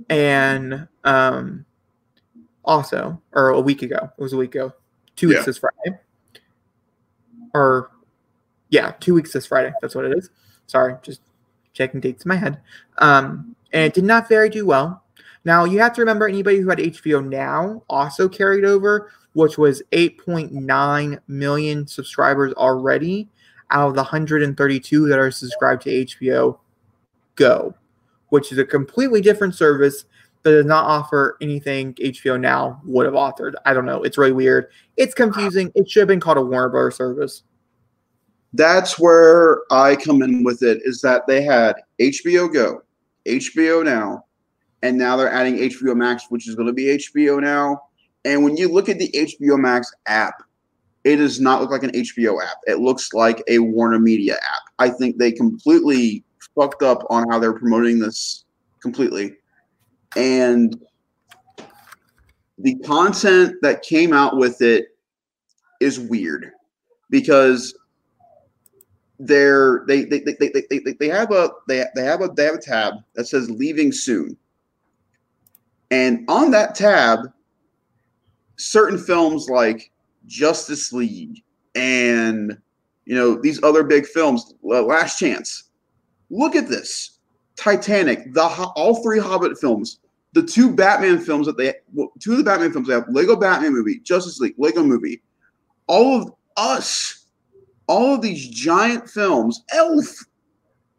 and 0.09 0.87
um, 1.03 1.65
also, 2.63 3.21
or 3.33 3.49
a 3.49 3.59
week 3.59 3.81
ago. 3.81 4.09
It 4.17 4.21
was 4.21 4.31
a 4.31 4.37
week 4.37 4.55
ago. 4.55 4.73
Two 5.17 5.27
weeks 5.27 5.41
yeah. 5.41 5.45
this 5.45 5.57
Friday, 5.57 5.99
or 7.53 7.91
yeah, 8.69 8.91
two 9.01 9.13
weeks 9.13 9.33
this 9.33 9.47
Friday. 9.47 9.73
That's 9.81 9.95
what 9.95 10.05
it 10.05 10.17
is. 10.17 10.29
Sorry, 10.65 10.95
just 11.03 11.19
checking 11.73 11.99
dates 11.99 12.23
in 12.23 12.29
my 12.29 12.37
head. 12.37 12.61
Um, 12.99 13.57
and 13.73 13.83
it 13.83 13.93
did 13.93 14.05
not 14.05 14.29
very 14.29 14.47
do 14.47 14.65
well. 14.65 15.03
Now 15.43 15.65
you 15.65 15.79
have 15.79 15.93
to 15.95 16.01
remember 16.01 16.25
anybody 16.25 16.61
who 16.61 16.69
had 16.69 16.79
HBO 16.79 17.27
now 17.27 17.83
also 17.89 18.29
carried 18.29 18.63
over 18.63 19.11
which 19.35 19.57
was 19.57 19.83
8.9 19.91 21.19
million 21.27 21.85
subscribers 21.85 22.53
already 22.53 23.27
out 23.69 23.89
of 23.89 23.93
the 23.93 24.01
132 24.01 25.07
that 25.09 25.19
are 25.19 25.29
subscribed 25.29 25.83
to 25.83 25.89
HBO 25.89 26.57
Go, 27.35 27.75
which 28.29 28.53
is 28.53 28.57
a 28.57 28.65
completely 28.65 29.19
different 29.19 29.53
service 29.53 30.05
that 30.43 30.51
does 30.51 30.65
not 30.65 30.85
offer 30.85 31.37
anything 31.41 31.93
HBO 31.95 32.39
Now 32.39 32.79
would 32.85 33.05
have 33.05 33.15
authored. 33.15 33.55
I 33.65 33.73
don't 33.73 33.85
know. 33.85 34.03
It's 34.03 34.17
really 34.17 34.31
weird. 34.31 34.67
It's 34.95 35.13
confusing. 35.13 35.69
It 35.75 35.89
should 35.89 35.99
have 35.99 36.07
been 36.07 36.21
called 36.21 36.37
a 36.37 36.41
Warner 36.41 36.69
Brothers 36.69 36.95
service. 36.95 37.43
That's 38.53 38.97
where 38.97 39.63
I 39.69 39.97
come 39.97 40.21
in 40.21 40.45
with 40.45 40.63
it 40.63 40.79
is 40.85 41.01
that 41.01 41.27
they 41.27 41.41
had 41.41 41.75
HBO 41.99 42.51
Go, 42.53 42.83
HBO 43.27 43.83
Now, 43.83 44.23
and 44.81 44.97
now 44.97 45.17
they're 45.17 45.29
adding 45.29 45.57
HBO 45.57 45.93
Max, 45.93 46.27
which 46.29 46.47
is 46.47 46.55
going 46.55 46.67
to 46.67 46.73
be 46.73 46.85
HBO 46.85 47.41
Now 47.41 47.81
and 48.25 48.43
when 48.43 48.57
you 48.57 48.67
look 48.67 48.89
at 48.89 48.99
the 48.99 49.09
HBO 49.11 49.57
Max 49.57 49.93
app, 50.07 50.43
it 51.03 51.17
does 51.17 51.39
not 51.39 51.61
look 51.61 51.69
like 51.69 51.83
an 51.83 51.91
HBO 51.91 52.43
app. 52.43 52.57
It 52.65 52.79
looks 52.79 53.13
like 53.13 53.43
a 53.47 53.59
Warner 53.59 53.99
Media 53.99 54.33
app. 54.33 54.63
I 54.79 54.89
think 54.89 55.17
they 55.17 55.31
completely 55.31 56.23
fucked 56.55 56.81
up 56.81 57.05
on 57.11 57.29
how 57.29 57.37
they're 57.37 57.53
promoting 57.53 57.99
this 57.99 58.45
completely. 58.81 59.35
And 60.15 60.75
the 62.57 62.75
content 62.79 63.57
that 63.61 63.83
came 63.83 64.11
out 64.11 64.37
with 64.37 64.61
it 64.61 64.87
is 65.79 65.99
weird 65.99 66.51
because 67.11 67.77
they're 69.19 69.83
they 69.87 70.05
they, 70.05 70.19
they, 70.19 70.35
they, 70.39 70.63
they, 70.69 70.93
they 70.99 71.07
have 71.07 71.31
a 71.31 71.51
they, 71.67 71.85
they 71.95 72.03
have 72.03 72.21
a 72.21 72.29
they 72.29 72.45
have 72.45 72.55
a 72.55 72.61
tab 72.61 72.95
that 73.13 73.25
says 73.25 73.49
leaving 73.49 73.91
soon 73.91 74.35
and 75.91 76.25
on 76.27 76.51
that 76.51 76.75
tab 76.75 77.31
certain 78.57 78.97
films 78.97 79.49
like 79.49 79.91
Justice 80.27 80.91
League 80.93 81.43
and 81.75 82.57
you 83.05 83.15
know 83.15 83.39
these 83.39 83.61
other 83.63 83.83
big 83.83 84.05
films, 84.05 84.53
Last 84.63 85.19
Chance. 85.19 85.71
Look 86.29 86.55
at 86.55 86.67
this: 86.67 87.19
Titanic, 87.55 88.33
the 88.33 88.43
all 88.43 89.03
three 89.03 89.19
Hobbit 89.19 89.57
films, 89.59 89.99
the 90.33 90.43
two 90.43 90.73
Batman 90.73 91.19
films 91.19 91.45
that 91.45 91.57
they, 91.57 91.73
two 92.19 92.31
of 92.31 92.37
the 92.37 92.43
Batman 92.43 92.71
films 92.71 92.87
they 92.87 92.93
have, 92.93 93.05
Lego 93.09 93.35
Batman 93.35 93.73
movie, 93.73 93.99
Justice 93.99 94.39
League, 94.39 94.55
Lego 94.57 94.83
movie, 94.83 95.21
all 95.87 96.21
of 96.21 96.33
us, 96.57 97.27
all 97.87 98.15
of 98.15 98.21
these 98.21 98.47
giant 98.49 99.09
films, 99.09 99.63
Elf, 99.71 100.07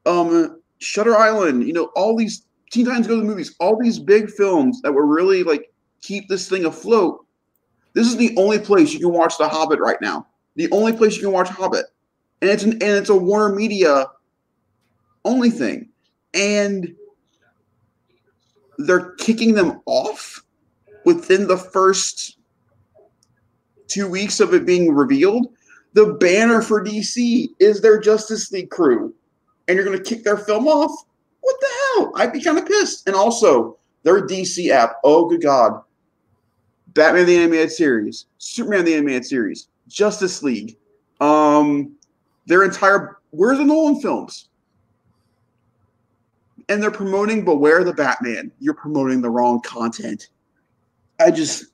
um, 0.06 0.60
Shutter 0.78 1.16
Island, 1.16 1.66
you 1.66 1.72
know, 1.72 1.90
all 1.96 2.16
these 2.16 2.46
Teen 2.70 2.86
Titans 2.86 3.06
Go 3.06 3.16
to 3.16 3.20
the 3.20 3.26
movies, 3.26 3.54
all 3.58 3.78
these 3.80 3.98
big 3.98 4.30
films 4.30 4.80
that 4.82 4.92
were 4.92 5.06
really 5.06 5.42
like 5.42 5.72
keep 6.02 6.28
this 6.28 6.48
thing 6.48 6.66
afloat 6.66 7.25
this 7.96 8.08
is 8.08 8.18
the 8.18 8.36
only 8.36 8.58
place 8.58 8.92
you 8.92 9.00
can 9.00 9.10
watch 9.10 9.38
The 9.38 9.48
Hobbit 9.48 9.80
right 9.80 9.96
now. 10.02 10.26
The 10.54 10.70
only 10.70 10.92
place 10.92 11.16
you 11.16 11.22
can 11.22 11.32
watch 11.32 11.48
Hobbit, 11.48 11.86
and 12.42 12.50
it's 12.50 12.62
an 12.62 12.72
and 12.72 12.82
it's 12.82 13.08
a 13.08 13.16
Warner 13.16 13.54
Media 13.54 14.04
only 15.24 15.48
thing, 15.48 15.88
and 16.34 16.94
they're 18.76 19.12
kicking 19.12 19.54
them 19.54 19.80
off 19.86 20.44
within 21.06 21.46
the 21.46 21.56
first 21.56 22.36
two 23.88 24.06
weeks 24.06 24.40
of 24.40 24.52
it 24.52 24.66
being 24.66 24.94
revealed. 24.94 25.46
The 25.94 26.12
banner 26.20 26.60
for 26.60 26.84
DC 26.84 27.48
is 27.60 27.80
their 27.80 27.98
Justice 27.98 28.52
League 28.52 28.68
crew, 28.68 29.14
and 29.68 29.74
you're 29.74 29.86
going 29.86 29.96
to 29.96 30.04
kick 30.04 30.22
their 30.22 30.36
film 30.36 30.68
off. 30.68 30.92
What 31.40 31.56
the 31.60 31.66
hell? 31.66 32.12
I'd 32.16 32.34
be 32.34 32.42
kind 32.42 32.58
of 32.58 32.66
pissed. 32.66 33.08
And 33.08 33.16
also, 33.16 33.78
their 34.02 34.26
DC 34.26 34.68
app. 34.68 34.96
Oh, 35.02 35.26
good 35.26 35.40
God. 35.40 35.80
Batman 36.96 37.26
the 37.26 37.36
Animated 37.36 37.70
Series, 37.70 38.26
Superman 38.38 38.84
the 38.84 38.94
Animated 38.94 39.26
Series, 39.26 39.68
Justice 39.86 40.42
League, 40.42 40.76
um, 41.20 41.94
their 42.46 42.64
entire 42.64 43.18
where's 43.30 43.58
the 43.58 43.64
Nolan 43.64 44.00
films? 44.00 44.48
And 46.68 46.82
they're 46.82 46.90
promoting 46.90 47.44
Beware 47.44 47.84
the 47.84 47.92
Batman. 47.92 48.50
You're 48.58 48.74
promoting 48.74 49.20
the 49.20 49.30
wrong 49.30 49.60
content. 49.60 50.30
I 51.20 51.30
just 51.30 51.66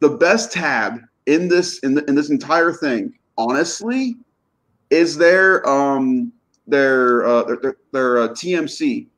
the 0.00 0.10
best 0.10 0.52
tab 0.52 1.00
in 1.26 1.48
this 1.48 1.80
in, 1.80 1.94
the, 1.94 2.04
in 2.04 2.14
this 2.14 2.30
entire 2.30 2.72
thing, 2.72 3.18
honestly, 3.36 4.16
is 4.90 5.16
their 5.16 5.68
um 5.68 6.32
their 6.66 7.26
uh 7.26 7.42
their 7.42 7.56
their, 7.56 7.76
their 7.92 8.18
uh, 8.18 8.28
TMC 8.28 9.08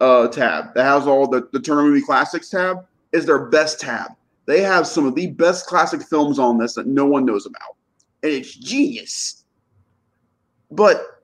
uh 0.00 0.28
tab 0.28 0.74
that 0.74 0.84
has 0.84 1.06
all 1.06 1.28
the 1.28 1.48
the 1.52 1.60
Turner 1.60 1.82
Movie 1.82 2.02
Classics 2.02 2.48
tab 2.48 2.86
is 3.12 3.26
their 3.26 3.46
best 3.46 3.80
tab. 3.80 4.12
They 4.46 4.60
have 4.60 4.86
some 4.86 5.06
of 5.06 5.14
the 5.14 5.28
best 5.28 5.66
classic 5.66 6.02
films 6.02 6.38
on 6.38 6.58
this 6.58 6.74
that 6.74 6.86
no 6.86 7.06
one 7.06 7.24
knows 7.24 7.46
about, 7.46 7.76
and 8.22 8.32
it's 8.32 8.54
genius. 8.54 9.44
But 10.70 11.22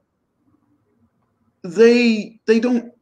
they 1.62 2.40
they 2.46 2.60
don't. 2.60 2.92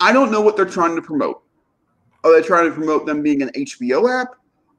I 0.00 0.12
don't 0.12 0.32
know 0.32 0.40
what 0.40 0.56
they're 0.56 0.64
trying 0.64 0.96
to 0.96 1.02
promote. 1.02 1.42
Are 2.24 2.32
they 2.32 2.46
trying 2.46 2.68
to 2.68 2.74
promote 2.74 3.06
them 3.06 3.22
being 3.22 3.42
an 3.42 3.50
HBO 3.50 4.20
app, 4.20 4.34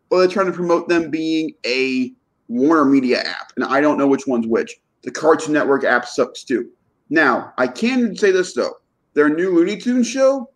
or 0.09 0.19
are 0.19 0.27
they 0.27 0.33
trying 0.33 0.47
to 0.47 0.51
promote 0.51 0.89
them 0.89 1.11
being 1.11 1.53
a 1.65 2.13
Warner 2.47 2.85
Media 2.85 3.21
app? 3.21 3.51
And 3.55 3.65
I 3.65 3.81
don't 3.81 3.97
know 3.97 4.07
which 4.07 4.27
one's 4.27 4.47
which. 4.47 4.75
The 5.03 5.11
Cartoon 5.11 5.53
Network 5.53 5.83
app 5.83 6.05
sucks 6.05 6.43
too. 6.43 6.69
Now, 7.09 7.53
I 7.57 7.67
can 7.67 8.15
say 8.15 8.31
this 8.31 8.53
though: 8.53 8.77
their 9.13 9.29
new 9.29 9.53
Looney 9.53 9.77
Tunes 9.77 10.07
show, 10.07 10.49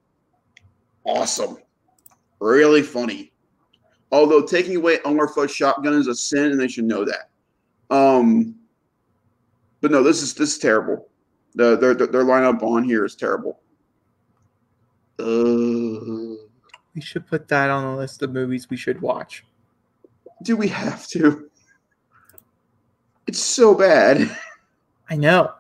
awesome, 1.08 1.58
really 2.40 2.84
funny. 2.84 3.32
Although 4.12 4.42
taking 4.46 4.76
away 4.76 5.00
Elmer 5.04 5.28
Fudd 5.28 5.50
shotgun 5.50 5.94
is 5.94 6.08
a 6.08 6.16
sin, 6.16 6.52
and 6.52 6.60
they 6.60 6.68
should 6.68 6.86
know 6.86 7.04
that. 7.06 7.30
Um, 7.90 8.56
but 9.82 9.92
no, 9.92 10.04
this 10.04 10.22
is 10.22 10.34
this 10.34 10.54
is 10.54 10.58
terrible. 10.60 11.10
The 11.56 11.76
their 11.78 11.94
their 11.94 12.24
lineup 12.24 12.62
on 12.62 12.84
here 12.84 13.04
is 13.06 13.16
terrible. 13.16 13.60
Uh, 15.20 16.36
We 16.96 17.02
should 17.02 17.26
put 17.28 17.48
that 17.48 17.70
on 17.70 17.84
the 17.84 17.98
list 17.98 18.22
of 18.22 18.32
movies 18.32 18.70
we 18.70 18.78
should 18.78 19.02
watch. 19.02 19.44
do 20.44 20.56
we 20.56 20.68
have 20.68 21.08
to? 21.08 21.50
It's 23.26 23.40
so 23.40 23.74
bad. 23.76 24.36
I 25.10 25.16
know. 25.16 25.52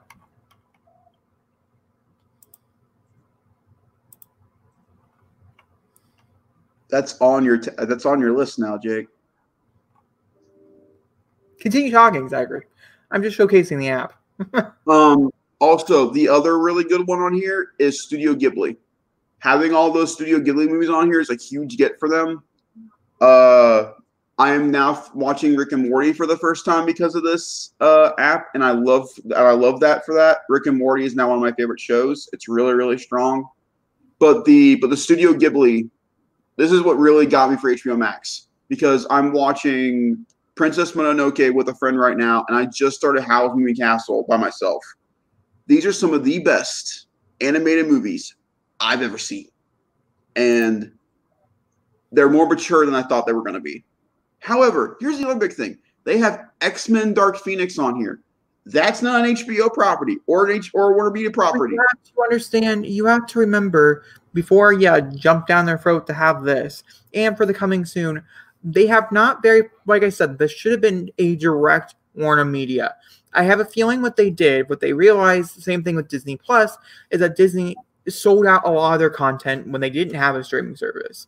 That's 6.89 7.19
on 7.19 7.43
your 7.43 7.57
t- 7.57 7.71
that's 7.77 8.05
on 8.05 8.19
your 8.19 8.35
list 8.35 8.59
now, 8.59 8.77
Jake. 8.77 9.07
Continue 11.59 11.91
talking, 11.91 12.29
Zachary. 12.29 12.65
I'm 13.11 13.21
just 13.21 13.37
showcasing 13.37 13.79
the 13.79 13.89
app. 13.89 14.13
Um, 14.87 15.31
also, 15.59 16.11
the 16.11 16.29
other 16.29 16.59
really 16.59 16.83
good 16.85 17.05
one 17.07 17.19
on 17.19 17.33
here 17.33 17.71
is 17.77 18.03
Studio 18.03 18.33
Ghibli. 18.33 18.77
Having 19.39 19.73
all 19.73 19.91
those 19.91 20.13
Studio 20.13 20.39
Ghibli 20.39 20.69
movies 20.69 20.89
on 20.89 21.07
here 21.07 21.19
is 21.19 21.29
a 21.29 21.35
huge 21.35 21.77
get 21.77 21.99
for 21.99 22.07
them. 22.07 22.41
Uh, 23.19 23.91
I 24.37 24.53
am 24.53 24.69
now 24.69 24.91
f- 24.91 25.13
watching 25.15 25.55
Rick 25.55 25.71
and 25.71 25.89
Morty 25.89 26.13
for 26.13 26.27
the 26.27 26.37
first 26.37 26.63
time 26.63 26.85
because 26.85 27.15
of 27.15 27.23
this 27.23 27.73
uh, 27.81 28.11
app, 28.19 28.47
and 28.53 28.63
I 28.63 28.71
love 28.71 29.09
I 29.35 29.51
love 29.51 29.79
that 29.79 30.05
for 30.05 30.13
that. 30.15 30.39
Rick 30.47 30.67
and 30.67 30.77
Morty 30.77 31.05
is 31.05 31.15
now 31.15 31.29
one 31.29 31.37
of 31.37 31.41
my 31.43 31.51
favorite 31.53 31.79
shows. 31.79 32.29
It's 32.33 32.47
really 32.47 32.73
really 32.73 32.97
strong. 32.97 33.47
But 34.19 34.45
the 34.45 34.75
but 34.75 34.89
the 34.91 34.97
Studio 34.97 35.33
Ghibli, 35.33 35.89
this 36.57 36.71
is 36.71 36.81
what 36.81 36.97
really 36.97 37.25
got 37.25 37.49
me 37.49 37.57
for 37.57 37.71
HBO 37.71 37.97
Max 37.97 38.47
because 38.67 39.07
I'm 39.09 39.31
watching 39.31 40.25
Princess 40.55 40.91
Mononoke 40.93 41.53
with 41.53 41.69
a 41.69 41.75
friend 41.75 41.99
right 41.99 42.17
now, 42.17 42.43
and 42.47 42.57
I 42.57 42.65
just 42.65 42.97
started 42.97 43.23
Howl's 43.23 43.55
Moving 43.55 43.75
Castle 43.75 44.25
by 44.27 44.37
myself. 44.37 44.83
These 45.67 45.85
are 45.85 45.93
some 45.93 46.13
of 46.13 46.23
the 46.23 46.39
best 46.39 47.07
animated 47.41 47.87
movies 47.87 48.35
I've 48.79 49.01
ever 49.01 49.17
seen, 49.17 49.47
and 50.35 50.91
they're 52.11 52.29
more 52.29 52.47
mature 52.47 52.85
than 52.85 52.95
I 52.95 53.03
thought 53.03 53.25
they 53.27 53.33
were 53.33 53.43
going 53.43 53.53
to 53.53 53.59
be. 53.59 53.85
However, 54.39 54.97
here's 54.99 55.19
the 55.19 55.29
other 55.29 55.39
big 55.39 55.53
thing: 55.53 55.77
they 56.05 56.17
have 56.17 56.45
X 56.61 56.89
Men 56.89 57.13
Dark 57.13 57.37
Phoenix 57.37 57.77
on 57.77 57.95
here. 57.95 58.21
That's 58.69 59.01
not 59.01 59.25
an 59.25 59.35
HBO 59.35 59.73
property 59.73 60.17
or 60.27 60.45
an 60.45 60.57
H 60.57 60.71
or 60.73 60.93
Warner 60.93 61.11
Media 61.11 61.31
property. 61.31 61.75
You 61.75 61.85
have 61.89 62.03
to 62.03 62.21
understand, 62.21 62.85
you 62.85 63.05
have 63.05 63.25
to 63.27 63.39
remember 63.39 64.03
before, 64.33 64.73
yeah, 64.73 64.99
jump 64.99 65.47
down 65.47 65.65
their 65.65 65.77
throat 65.77 66.05
to 66.07 66.13
have 66.13 66.43
this, 66.43 66.83
and 67.13 67.37
for 67.37 67.45
the 67.45 67.53
coming 67.53 67.85
soon, 67.85 68.23
they 68.63 68.85
have 68.87 69.11
not 69.11 69.41
very, 69.41 69.69
like 69.85 70.03
I 70.03 70.09
said, 70.09 70.37
this 70.37 70.51
should 70.51 70.73
have 70.73 70.81
been 70.81 71.09
a 71.17 71.35
direct 71.37 71.95
Warner 72.13 72.45
Media. 72.45 72.95
I 73.33 73.43
have 73.43 73.59
a 73.59 73.65
feeling 73.65 74.01
what 74.01 74.15
they 74.15 74.29
did, 74.29 74.69
what 74.69 74.79
they 74.79 74.93
realized, 74.93 75.55
the 75.55 75.61
same 75.61 75.83
thing 75.83 75.95
with 75.95 76.09
Disney 76.09 76.35
Plus, 76.35 76.77
is 77.11 77.19
that 77.19 77.37
Disney 77.37 77.75
sold 78.09 78.45
out 78.45 78.67
a 78.67 78.71
lot 78.71 78.93
of 78.93 78.99
their 78.99 79.09
content 79.09 79.67
when 79.67 79.79
they 79.79 79.89
didn't 79.89 80.15
have 80.15 80.35
a 80.35 80.43
streaming 80.43 80.75
service. 80.75 81.27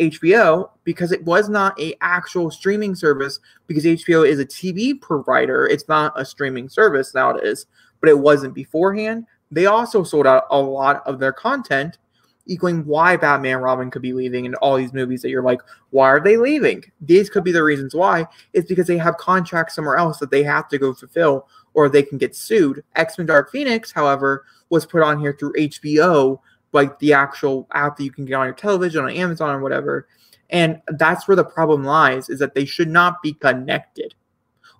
HBO, 0.00 0.70
because 0.84 1.12
it 1.12 1.24
was 1.24 1.48
not 1.48 1.78
a 1.80 1.94
actual 2.00 2.50
streaming 2.50 2.94
service, 2.94 3.40
because 3.66 3.84
HBO 3.84 4.26
is 4.26 4.38
a 4.38 4.46
TV 4.46 5.00
provider, 5.00 5.66
it's 5.66 5.88
not 5.88 6.18
a 6.20 6.24
streaming 6.24 6.68
service 6.68 7.14
now 7.14 7.30
it 7.30 7.44
is, 7.44 7.66
but 8.00 8.08
it 8.08 8.18
wasn't 8.18 8.54
beforehand. 8.54 9.26
They 9.50 9.66
also 9.66 10.02
sold 10.04 10.26
out 10.26 10.44
a 10.50 10.58
lot 10.58 11.06
of 11.06 11.18
their 11.18 11.32
content, 11.32 11.98
equaling 12.46 12.84
why 12.86 13.16
Batman 13.16 13.58
Robin 13.58 13.90
could 13.90 14.02
be 14.02 14.12
leaving 14.12 14.46
and 14.46 14.54
all 14.56 14.76
these 14.76 14.92
movies 14.92 15.22
that 15.22 15.30
you're 15.30 15.42
like, 15.42 15.60
why 15.90 16.08
are 16.08 16.20
they 16.20 16.36
leaving? 16.36 16.82
These 17.00 17.30
could 17.30 17.44
be 17.44 17.52
the 17.52 17.62
reasons 17.62 17.94
why. 17.94 18.26
It's 18.52 18.68
because 18.68 18.86
they 18.86 18.98
have 18.98 19.16
contracts 19.18 19.74
somewhere 19.74 19.96
else 19.96 20.18
that 20.18 20.30
they 20.30 20.42
have 20.42 20.68
to 20.68 20.78
go 20.78 20.94
fulfill 20.94 21.48
or 21.74 21.88
they 21.88 22.02
can 22.02 22.18
get 22.18 22.34
sued. 22.34 22.82
X 22.96 23.18
Men 23.18 23.26
Dark 23.26 23.50
Phoenix, 23.50 23.92
however, 23.92 24.44
was 24.70 24.86
put 24.86 25.02
on 25.02 25.20
here 25.20 25.36
through 25.38 25.52
HBO, 25.54 26.40
like 26.72 26.98
the 26.98 27.12
actual 27.12 27.66
app 27.72 27.96
that 27.96 28.04
you 28.04 28.10
can 28.10 28.24
get 28.24 28.34
on 28.34 28.46
your 28.46 28.54
television, 28.54 29.04
on 29.04 29.10
Amazon, 29.10 29.54
or 29.54 29.60
whatever. 29.60 30.08
And 30.50 30.80
that's 30.88 31.28
where 31.28 31.36
the 31.36 31.44
problem 31.44 31.84
lies: 31.84 32.28
is 32.28 32.38
that 32.38 32.54
they 32.54 32.64
should 32.64 32.88
not 32.88 33.22
be 33.22 33.34
connected, 33.34 34.14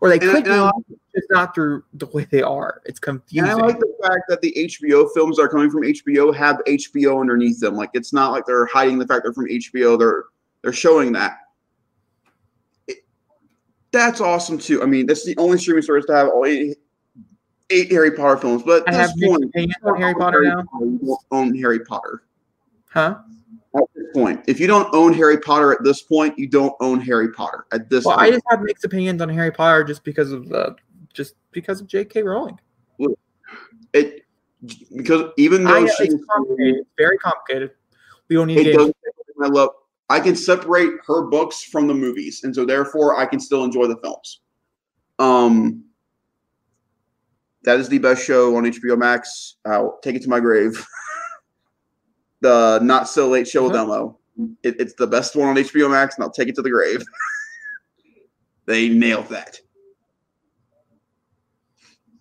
or 0.00 0.08
they 0.08 0.18
And 0.18 0.30
could 0.30 0.46
and 0.46 0.54
I 0.54 0.70
be, 0.88 0.96
just 1.14 1.26
not 1.30 1.54
through 1.54 1.84
the 1.94 2.06
way 2.06 2.26
they 2.30 2.42
are. 2.42 2.80
It's 2.86 2.98
And 2.98 3.20
confusing. 3.20 3.50
I 3.50 3.54
like 3.54 3.78
the 3.78 3.94
fact 4.02 4.22
that 4.28 4.40
the 4.40 4.52
HBO 4.56 5.08
films 5.14 5.38
are 5.38 5.48
coming 5.48 5.70
from 5.70 5.82
HBO 5.82 6.34
have 6.34 6.60
HBO 6.66 7.20
underneath 7.20 7.60
them. 7.60 7.74
Like 7.74 7.90
it's 7.94 8.12
not 8.12 8.32
like 8.32 8.46
they're 8.46 8.66
hiding 8.66 8.98
the 8.98 9.06
fact 9.06 9.24
they're 9.24 9.32
from 9.34 9.46
HBO. 9.48 9.98
They're 9.98 10.24
they're 10.62 10.72
showing 10.72 11.12
that. 11.12 11.38
It- 12.86 13.04
that's 13.90 14.20
awesome 14.20 14.58
too. 14.58 14.82
I 14.82 14.86
mean, 14.86 15.06
that's 15.06 15.24
the 15.24 15.36
only 15.38 15.58
streaming 15.58 15.82
service 15.82 16.06
to 16.06 16.14
have 16.14 16.28
all 16.28 16.44
eight, 17.70 17.90
Harry 17.90 18.10
Potter 18.10 18.36
films. 18.36 18.62
But 18.62 18.88
I 18.88 18.94
have 18.94 19.10
point, 19.22 19.44
on 19.44 19.68
don't 19.82 20.00
Harry 20.00 20.14
own 20.14 20.20
Potter 20.20 20.42
now. 20.42 20.64
You 20.80 20.98
don't 20.98 21.20
own 21.30 21.58
Harry 21.58 21.80
Potter. 21.80 22.22
Huh? 22.90 23.18
At 23.76 23.82
this 23.94 24.06
point, 24.14 24.42
if 24.46 24.58
you 24.58 24.66
don't 24.66 24.92
own 24.94 25.12
Harry 25.12 25.38
Potter 25.38 25.72
at 25.72 25.84
this 25.84 26.02
point, 26.02 26.38
you 26.38 26.46
don't 26.46 26.74
own 26.80 27.00
Harry 27.00 27.30
Potter 27.30 27.66
at 27.72 27.90
this 27.90 28.04
Well, 28.04 28.18
I 28.18 28.30
just 28.30 28.44
have 28.50 28.62
mixed 28.62 28.84
opinions 28.84 29.20
on 29.20 29.28
Harry 29.28 29.52
Potter 29.52 29.84
just 29.84 30.04
because 30.04 30.32
of 30.32 30.48
the 30.48 30.74
just 31.12 31.34
because 31.52 31.80
of 31.80 31.86
J.K. 31.86 32.22
Rowling. 32.22 32.58
it 33.92 34.24
because 34.96 35.30
even 35.36 35.66
I, 35.66 35.80
though 35.80 35.84
it's 35.84 35.96
she 35.96 36.08
complicated. 36.08 36.76
It's 36.76 36.90
very 36.96 37.18
complicated. 37.18 37.72
We 38.28 38.36
don't 38.36 38.48
need 38.48 38.54
to 38.56 38.60
it 38.60 38.64
get 38.64 38.80
into 38.80 38.94
doesn't 39.26 39.44
I 39.44 39.48
love 39.48 39.70
I 40.10 40.20
can 40.20 40.34
separate 40.34 40.92
her 41.06 41.26
books 41.26 41.62
from 41.62 41.86
the 41.86 41.94
movies, 41.94 42.42
and 42.44 42.54
so 42.54 42.64
therefore 42.64 43.18
I 43.18 43.26
can 43.26 43.38
still 43.38 43.64
enjoy 43.64 43.86
the 43.86 43.96
films. 43.98 44.40
Um 45.18 45.84
that 47.64 47.78
is 47.80 47.88
the 47.88 47.98
best 47.98 48.24
show 48.24 48.56
on 48.56 48.64
HBO 48.64 48.96
Max. 48.98 49.56
I'll 49.66 49.98
take 50.02 50.16
it 50.16 50.22
to 50.22 50.28
my 50.28 50.40
grave. 50.40 50.84
the 52.40 52.78
not 52.82 53.08
so 53.08 53.28
late 53.28 53.48
show 53.48 53.64
with 53.64 53.72
Uh-huh. 53.74 53.92
Elmo. 53.92 54.18
It, 54.62 54.80
it's 54.80 54.94
the 54.94 55.06
best 55.06 55.34
one 55.34 55.48
on 55.48 55.56
HBO 55.56 55.90
Max, 55.90 56.14
and 56.14 56.22
I'll 56.24 56.30
take 56.30 56.48
it 56.48 56.54
to 56.54 56.62
the 56.62 56.70
grave. 56.70 57.04
they 58.66 58.88
nailed 58.88 59.28
that. 59.28 59.58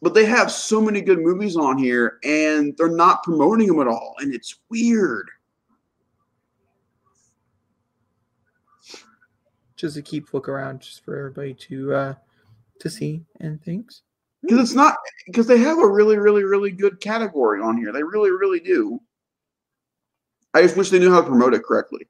But 0.01 0.13
they 0.13 0.25
have 0.25 0.51
so 0.51 0.81
many 0.81 1.01
good 1.01 1.19
movies 1.19 1.55
on 1.55 1.77
here, 1.77 2.17
and 2.23 2.75
they're 2.77 2.87
not 2.89 3.23
promoting 3.23 3.67
them 3.67 3.79
at 3.79 3.87
all, 3.87 4.15
and 4.19 4.33
it's 4.33 4.57
weird. 4.69 5.29
just 9.75 9.95
to 9.95 10.01
keep 10.01 10.33
look 10.33 10.49
around 10.49 10.81
just 10.81 11.05
for 11.05 11.15
everybody 11.15 11.53
to 11.53 11.93
uh 11.93 12.13
to 12.79 12.89
see 12.89 13.23
and 13.39 13.61
things. 13.63 14.01
Because 14.41 14.59
it's 14.59 14.73
not 14.75 14.95
because 15.25 15.47
they 15.47 15.57
have 15.57 15.79
a 15.79 15.87
really 15.87 16.17
really 16.17 16.43
really 16.43 16.71
good 16.71 16.99
category 17.01 17.61
on 17.61 17.77
here 17.77 17.91
they 17.91 18.03
really 18.03 18.31
really 18.31 18.59
do 18.59 18.99
i 20.53 20.61
just 20.61 20.77
wish 20.77 20.89
they 20.89 20.99
knew 20.99 21.11
how 21.11 21.21
to 21.21 21.27
promote 21.27 21.53
it 21.53 21.63
correctly 21.63 22.07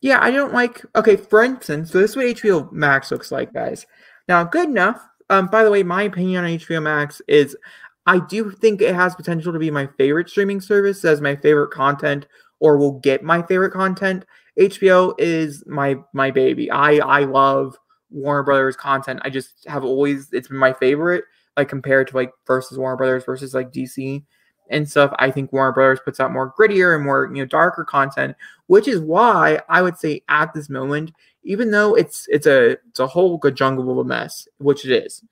Yeah, 0.00 0.18
I 0.20 0.30
don't 0.30 0.52
like. 0.52 0.82
Okay, 0.96 1.16
for 1.16 1.42
instance, 1.42 1.90
so 1.90 1.98
this 1.98 2.10
is 2.10 2.16
what 2.16 2.26
HBO 2.26 2.70
Max 2.72 3.10
looks 3.10 3.32
like, 3.32 3.54
guys. 3.54 3.86
Now, 4.28 4.44
good 4.44 4.68
enough. 4.68 5.00
Um, 5.30 5.46
by 5.46 5.64
the 5.64 5.70
way, 5.70 5.82
my 5.82 6.02
opinion 6.02 6.44
on 6.44 6.50
HBO 6.50 6.82
Max 6.82 7.22
is, 7.26 7.56
I 8.04 8.18
do 8.18 8.50
think 8.50 8.82
it 8.82 8.94
has 8.94 9.14
potential 9.14 9.50
to 9.54 9.58
be 9.58 9.70
my 9.70 9.86
favorite 9.96 10.28
streaming 10.28 10.60
service 10.60 11.06
as 11.06 11.22
my 11.22 11.36
favorite 11.36 11.70
content, 11.70 12.26
or 12.60 12.76
will 12.76 13.00
get 13.00 13.22
my 13.22 13.42
favorite 13.42 13.72
content. 13.72 14.26
HBO 14.58 15.14
is 15.18 15.64
my 15.66 15.96
my 16.12 16.30
baby. 16.30 16.70
I 16.70 16.96
I 16.98 17.20
love 17.20 17.78
Warner 18.10 18.42
Brothers 18.42 18.76
content. 18.76 19.20
I 19.22 19.30
just 19.30 19.66
have 19.66 19.84
always 19.84 20.28
it's 20.32 20.48
been 20.48 20.56
my 20.56 20.72
favorite, 20.72 21.24
like 21.56 21.68
compared 21.68 22.08
to 22.08 22.16
like 22.16 22.32
versus 22.46 22.78
Warner 22.78 22.96
Brothers 22.96 23.24
versus 23.24 23.54
like 23.54 23.72
DC. 23.72 24.24
and 24.70 24.88
stuff. 24.88 25.12
I 25.18 25.30
think 25.30 25.52
Warner 25.52 25.72
Brothers 25.72 26.00
puts 26.04 26.20
out 26.20 26.32
more 26.32 26.52
grittier 26.58 26.94
and 26.94 27.04
more 27.04 27.26
you 27.26 27.42
know 27.42 27.46
darker 27.46 27.84
content, 27.84 28.36
which 28.66 28.88
is 28.88 29.00
why 29.00 29.60
I 29.68 29.82
would 29.82 29.98
say 29.98 30.22
at 30.28 30.54
this 30.54 30.68
moment, 30.70 31.12
even 31.42 31.70
though 31.70 31.94
it's 31.94 32.26
it's 32.28 32.46
a 32.46 32.72
it's 32.88 33.00
a 33.00 33.06
whole 33.06 33.38
good 33.38 33.56
jungle 33.56 33.90
of 33.90 33.98
a 33.98 34.04
mess, 34.04 34.48
which 34.58 34.84
it 34.84 35.04
is, 35.04 35.22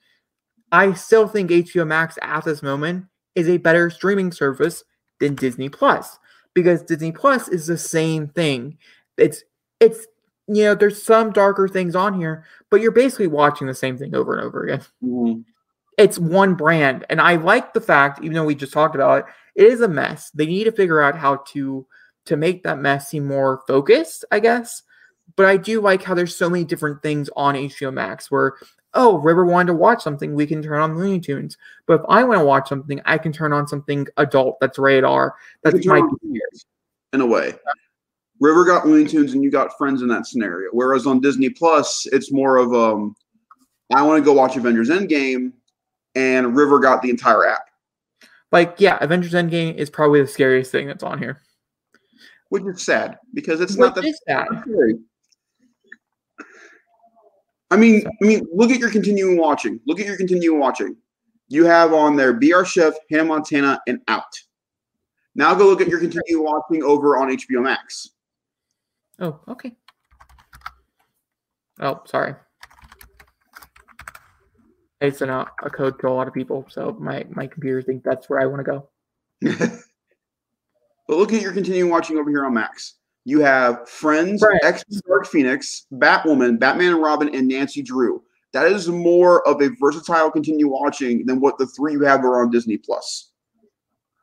I 0.72 0.94
still 0.94 1.28
think 1.28 1.50
HBO 1.50 1.86
Max 1.86 2.18
at 2.22 2.44
this 2.44 2.62
moment 2.62 3.06
is 3.34 3.48
a 3.48 3.58
better 3.58 3.90
streaming 3.90 4.32
service 4.32 4.84
than 5.20 5.34
Disney 5.34 5.68
Plus 5.68 6.18
because 6.54 6.82
Disney 6.82 7.12
Plus 7.12 7.48
is 7.48 7.66
the 7.66 7.78
same 7.78 8.28
thing. 8.28 8.78
It's 9.16 9.44
it's 9.80 10.06
you 10.56 10.64
know 10.64 10.74
there's 10.74 11.02
some 11.02 11.32
darker 11.32 11.68
things 11.68 11.94
on 11.94 12.14
here, 12.14 12.44
but 12.70 12.80
you're 12.80 12.92
basically 12.92 13.26
watching 13.26 13.66
the 13.66 13.74
same 13.74 13.98
thing 13.98 14.14
over 14.14 14.34
and 14.34 14.44
over 14.44 14.64
again. 14.64 14.80
Mm-hmm. 15.02 15.40
It's 15.98 16.18
one 16.18 16.54
brand, 16.54 17.04
and 17.10 17.20
I 17.20 17.36
like 17.36 17.74
the 17.74 17.80
fact, 17.80 18.20
even 18.22 18.34
though 18.34 18.44
we 18.44 18.54
just 18.54 18.72
talked 18.72 18.94
about 18.94 19.20
it, 19.20 19.24
it 19.54 19.72
is 19.72 19.80
a 19.80 19.88
mess. 19.88 20.30
They 20.30 20.46
need 20.46 20.64
to 20.64 20.72
figure 20.72 21.02
out 21.02 21.16
how 21.16 21.36
to 21.48 21.86
to 22.24 22.36
make 22.36 22.62
that 22.62 22.78
mess 22.78 23.08
seem 23.08 23.26
more 23.26 23.62
focused, 23.66 24.24
I 24.30 24.40
guess. 24.40 24.82
But 25.36 25.46
I 25.46 25.56
do 25.56 25.80
like 25.80 26.02
how 26.02 26.14
there's 26.14 26.36
so 26.36 26.48
many 26.50 26.64
different 26.64 27.02
things 27.02 27.30
on 27.36 27.54
HBO 27.54 27.92
Max 27.92 28.30
where 28.30 28.54
oh, 28.94 29.18
River 29.18 29.44
wanted 29.44 29.68
to 29.68 29.74
watch 29.74 30.02
something, 30.02 30.34
we 30.34 30.46
can 30.46 30.62
turn 30.62 30.80
on 30.80 30.98
Looney 30.98 31.20
Tunes. 31.20 31.56
But 31.86 32.00
if 32.00 32.06
I 32.08 32.24
want 32.24 32.40
to 32.40 32.44
watch 32.44 32.68
something, 32.68 33.00
I 33.04 33.18
can 33.18 33.32
turn 33.32 33.52
on 33.52 33.66
something 33.66 34.06
adult 34.16 34.58
that's 34.60 34.78
rated 34.78 35.04
R. 35.04 35.34
That's 35.62 35.86
my 35.86 36.02
in 37.12 37.20
a 37.20 37.26
way. 37.26 37.54
River 38.42 38.64
got 38.64 38.84
Looney 38.84 39.08
Tunes 39.08 39.34
and 39.34 39.44
you 39.44 39.52
got 39.52 39.78
Friends 39.78 40.02
in 40.02 40.08
that 40.08 40.26
scenario. 40.26 40.68
Whereas 40.72 41.06
on 41.06 41.20
Disney 41.20 41.48
Plus, 41.48 42.06
it's 42.06 42.32
more 42.32 42.56
of 42.56 42.74
um, 42.74 43.14
I 43.94 44.02
want 44.02 44.20
to 44.20 44.24
go 44.24 44.32
watch 44.32 44.56
Avengers 44.56 44.90
Endgame, 44.90 45.52
and 46.16 46.56
River 46.56 46.80
got 46.80 47.02
the 47.02 47.10
entire 47.10 47.46
app. 47.46 47.62
Like, 48.50 48.74
yeah, 48.78 48.98
Avengers 49.00 49.32
Endgame 49.32 49.76
is 49.76 49.88
probably 49.88 50.20
the 50.20 50.26
scariest 50.26 50.72
thing 50.72 50.88
that's 50.88 51.04
on 51.04 51.20
here. 51.20 51.40
Which 52.48 52.64
is 52.64 52.82
sad 52.82 53.16
because 53.32 53.60
it's 53.60 53.76
Which 53.76 53.78
not 53.78 53.94
that 53.94 54.14
sad. 54.26 54.46
scary. 54.62 54.98
I 57.70 57.76
mean, 57.76 58.04
I 58.06 58.26
mean, 58.26 58.44
look 58.52 58.72
at 58.72 58.80
your 58.80 58.90
continuing 58.90 59.38
watching. 59.38 59.78
Look 59.86 60.00
at 60.00 60.06
your 60.06 60.16
continuing 60.16 60.58
watching. 60.58 60.96
You 61.46 61.64
have 61.64 61.94
on 61.94 62.16
there 62.16 62.32
BR 62.32 62.64
Chef, 62.64 62.94
Hannah 63.08 63.24
Montana, 63.24 63.80
and 63.86 64.00
Out. 64.08 64.24
Now 65.36 65.54
go 65.54 65.66
look 65.66 65.80
at 65.80 65.86
your 65.86 66.00
continuing 66.00 66.44
watching 66.44 66.82
over 66.82 67.16
on 67.16 67.28
HBO 67.28 67.62
Max. 67.62 68.10
Oh, 69.20 69.40
okay. 69.48 69.72
Oh, 71.80 72.00
sorry. 72.06 72.34
I 75.00 75.10
sent 75.10 75.30
out 75.30 75.50
a 75.62 75.70
code 75.70 75.98
to 76.00 76.08
a 76.08 76.10
lot 76.10 76.28
of 76.28 76.34
people, 76.34 76.64
so 76.68 76.96
my 77.00 77.26
my 77.30 77.46
computer 77.46 77.82
thinks 77.82 78.04
that's 78.04 78.30
where 78.30 78.40
I 78.40 78.46
want 78.46 78.64
to 78.64 79.58
go. 79.60 79.78
But 81.08 81.18
look 81.18 81.32
at 81.32 81.42
your 81.42 81.52
continuing 81.52 81.90
watching 81.90 82.16
over 82.16 82.30
here 82.30 82.46
on 82.46 82.54
Max. 82.54 82.94
You 83.24 83.40
have 83.40 83.88
Friends, 83.88 84.40
Friends. 84.40 84.60
X 84.62 84.84
Dark 85.06 85.26
Phoenix, 85.26 85.86
Batwoman, 85.92 86.58
Batman 86.58 86.94
and 86.94 87.02
Robin, 87.02 87.34
and 87.34 87.48
Nancy 87.48 87.82
Drew. 87.82 88.22
That 88.52 88.66
is 88.66 88.88
more 88.88 89.46
of 89.46 89.60
a 89.60 89.70
versatile 89.80 90.30
continue 90.30 90.68
watching 90.68 91.26
than 91.26 91.40
what 91.40 91.58
the 91.58 91.66
three 91.66 91.92
you 91.92 92.00
have 92.02 92.24
are 92.24 92.42
on 92.42 92.50
Disney 92.50 92.78
Plus. 92.78 93.32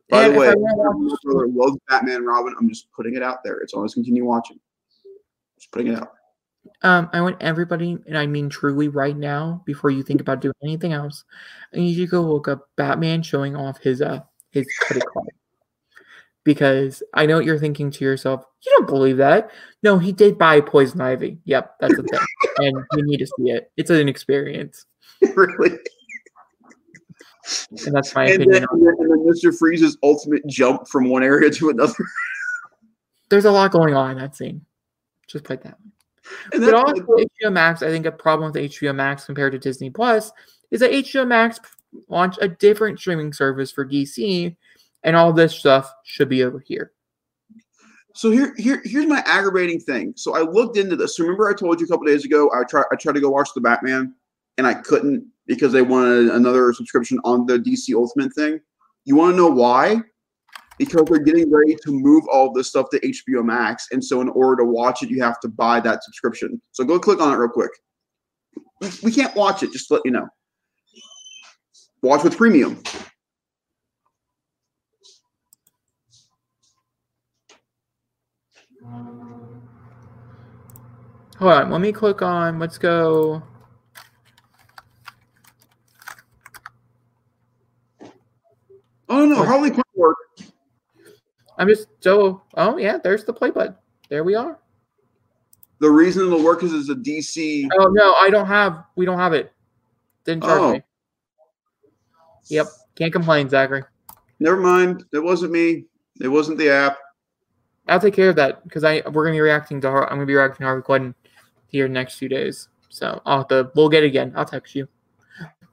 By 0.10 0.24
And 0.24 0.34
the 0.34 0.40
way, 0.40 0.48
I 0.48 0.52
if 0.52 0.58
wanna 0.58 1.08
your 1.08 1.18
brother 1.24 1.48
loves 1.48 1.78
Batman 1.88 2.16
and 2.18 2.26
Robin. 2.26 2.56
I'm 2.60 2.70
just 2.70 2.92
putting 2.92 3.16
it 3.16 3.22
out 3.22 3.44
there. 3.44 3.58
It's 3.60 3.74
on 3.74 3.84
his 3.84 3.94
continue 3.94 4.26
watching. 4.26 4.60
Just 5.70 5.72
putting 5.72 5.94
it 5.94 6.00
out. 6.00 6.12
Um, 6.84 7.10
I 7.14 7.22
want 7.22 7.42
everybody, 7.42 7.98
and 8.08 8.18
I 8.18 8.26
mean 8.26 8.50
truly 8.50 8.88
right 8.88 9.16
now, 9.16 9.62
before 9.66 9.90
you 9.92 10.04
think 10.04 10.22
about 10.22 10.42
doing 10.42 10.54
anything 10.64 10.94
else, 10.94 11.24
I 11.74 11.78
need 11.78 11.96
you 11.96 12.06
to 12.06 12.12
go 12.12 12.22
look 12.22 12.48
up 12.48 12.70
Batman 12.76 13.22
showing 13.22 13.56
off 13.56 13.80
his 13.80 14.02
uh 14.02 14.22
his 14.52 14.68
credit 14.82 15.06
card. 15.12 15.30
Because 16.46 17.04
I 17.14 17.26
know 17.26 17.36
what 17.36 17.46
you're 17.46 17.60
thinking 17.60 17.92
to 17.92 18.06
yourself, 18.06 18.44
you 18.66 18.72
don't 18.78 18.88
believe 18.88 19.18
that. 19.18 19.52
No, 19.84 20.00
he 20.00 20.12
did 20.12 20.38
buy 20.38 20.62
poison 20.62 21.02
ivy. 21.02 21.38
Yep, 21.46 21.76
that's 21.80 21.94
a 21.98 22.04
thing. 22.04 22.20
and 22.58 22.84
you 22.96 23.06
need 23.06 23.18
to 23.18 23.28
see 23.28 23.52
it. 23.52 23.72
It's 23.78 23.90
an 23.90 24.08
experience. 24.10 24.86
really. 25.36 25.78
And 27.86 27.94
that's 27.96 28.16
my 28.16 28.26
And 28.26 28.44
opinion. 28.44 28.52
then, 28.52 28.66
and 28.72 28.88
then 28.88 28.96
and 29.00 29.12
then 29.12 29.20
Mr. 29.34 29.58
Freeze's 29.58 29.98
ultimate 30.04 30.46
jump 30.48 30.88
from 30.88 31.10
one 31.10 31.24
area 31.24 31.50
to 31.52 31.70
another. 31.70 31.94
There's 33.30 33.46
a 33.46 33.52
lot 33.52 33.72
going 33.72 33.94
on 33.96 34.12
in 34.12 34.18
that 34.18 34.36
scene. 34.36 34.66
Just 35.30 35.46
put 35.46 35.62
that 35.64 35.78
way. 35.80 35.92
And 36.54 36.66
But 36.66 36.74
also 36.74 37.02
HBO 37.02 37.52
Max, 37.52 37.82
I 37.82 37.88
think 37.88 38.06
a 38.06 38.12
problem 38.12 38.52
with 38.52 38.62
HBO 38.62 38.94
Max 38.94 39.26
compared 39.26 39.52
to 39.54 39.60
Disney 39.60 39.90
Plus 39.90 40.32
is 40.72 40.80
that 40.82 40.92
HBO 40.92 41.28
Max 41.28 41.60
launched 42.08 42.40
a 42.42 42.48
different 42.48 43.00
streaming 43.00 43.34
service 43.34 43.72
for 43.72 43.86
DC, 43.86 44.56
and 45.04 45.16
all 45.16 45.34
this 45.34 45.56
stuff 45.56 45.92
should 46.04 46.30
be 46.30 46.44
over 46.44 46.60
here. 46.60 46.92
So 48.14 48.32
here, 48.32 48.54
here, 48.58 48.82
here's 48.84 49.08
my 49.08 49.24
aggravating 49.26 49.80
thing. 49.80 50.14
So 50.16 50.36
I 50.36 50.42
looked 50.42 50.78
into 50.78 50.96
this. 50.96 51.20
Remember, 51.20 51.50
I 51.50 51.54
told 51.54 51.80
you 51.80 51.86
a 51.86 51.90
couple 51.90 52.06
days 52.06 52.26
ago 52.26 52.52
I 52.54 52.64
tried, 52.64 52.86
I 52.92 52.96
tried 52.96 53.14
to 53.14 53.22
go 53.22 53.30
watch 53.30 53.50
the 53.56 53.62
Batman, 53.62 54.14
and 54.58 54.68
I 54.68 54.74
couldn't 54.74 55.26
because 55.48 55.72
they 55.72 55.82
wanted 55.82 56.30
another 56.30 56.74
subscription 56.74 57.20
on 57.24 57.46
the 57.46 57.58
DC 57.58 57.96
Ultimate 57.96 58.34
thing. 58.34 58.60
You 59.06 59.16
want 59.16 59.34
to 59.34 59.38
know 59.38 59.48
why? 59.48 60.02
Because 60.80 61.04
they're 61.06 61.20
getting 61.20 61.52
ready 61.52 61.76
to 61.76 61.92
move 61.92 62.24
all 62.32 62.52
this 62.52 62.70
stuff 62.70 62.88
to 62.92 63.00
HBO 63.02 63.44
Max, 63.44 63.88
and 63.92 64.04
so 64.04 64.22
in 64.22 64.30
order 64.30 64.64
to 64.64 64.66
watch 64.66 65.04
it, 65.04 65.10
you 65.10 65.22
have 65.22 65.40
to 65.42 65.50
buy 65.50 65.80
that 65.82 66.04
subscription. 66.04 66.60
So 66.72 66.84
go 66.84 66.98
click 66.98 67.22
on 67.22 67.32
it 67.34 67.38
real 67.38 67.50
quick. 67.50 67.72
We, 69.04 69.12
can't 69.12 69.36
watch 69.36 69.62
it. 69.62 69.72
Just 69.74 69.90
to 69.90 69.96
let 69.96 70.04
you 70.06 70.12
know. 70.12 70.28
Watch 72.02 72.24
with 72.24 72.38
premium. 72.38 72.82
Hold 81.40 81.54
on, 81.54 81.72
let 81.72 81.82
me 81.82 81.92
click 81.92 82.22
on. 82.22 82.58
Let's 82.58 82.78
go. 82.78 83.44
Oh 89.10 89.26
no, 89.26 89.38
oh. 89.38 89.46
Harley 89.46 89.72
Quinn. 89.72 89.89
I'm 91.60 91.68
just 91.68 91.88
so. 92.00 92.42
Oh 92.56 92.78
yeah, 92.78 92.98
there's 93.04 93.24
the 93.26 93.34
play 93.34 93.52
button. 93.52 93.76
There 94.10 94.24
we 94.24 94.34
are. 94.34 94.58
The 95.80 95.90
reason 95.90 96.26
it'll 96.26 96.44
work 96.44 96.64
is 96.64 96.74
it's 96.74 96.90
a 96.90 96.96
DC. 96.96 97.68
Oh 97.78 97.88
no, 97.92 98.16
I 98.20 98.30
don't 98.32 98.48
have. 98.48 98.86
We 98.96 99.06
don't 99.06 99.20
have 99.20 99.34
it. 99.34 99.52
Didn't 100.26 100.44
charge 100.44 100.62
Oh. 100.62 100.72
me. 100.74 100.82
Yep, 102.50 102.68
can't 102.96 103.14
complain, 103.14 103.48
Zachary. 103.50 103.84
Never 104.40 104.58
mind. 104.58 105.04
It 105.14 105.20
wasn't 105.24 105.52
me. 105.52 105.86
It 106.22 106.28
wasn't 106.30 106.58
the 106.58 106.70
app. 106.70 106.98
I'll 107.88 108.00
take 108.00 108.14
care 108.14 108.30
of 108.30 108.36
that 108.38 108.64
because 108.64 108.84
I 108.84 109.02
we're 109.12 109.26
gonna 109.26 109.36
be 109.36 109.42
reacting 109.42 109.82
to. 109.82 109.90
Har- 109.90 110.10
I'm 110.10 110.18
gonna 110.18 110.26
be 110.26 110.36
reacting 110.36 110.60
to 110.64 110.66
Harvey 110.66 110.82
Quinn 110.84 111.14
here 111.68 111.88
next 111.88 112.16
few 112.16 112.30
days. 112.30 112.70
So 112.90 113.22
I'll 113.26 113.40
have 113.40 113.48
to. 113.50 113.72
We'll 113.76 113.90
get 113.90 114.04
it 114.04 114.08
again. 114.08 114.34
I'll 114.36 114.46
text 114.46 114.76
you. 114.76 114.88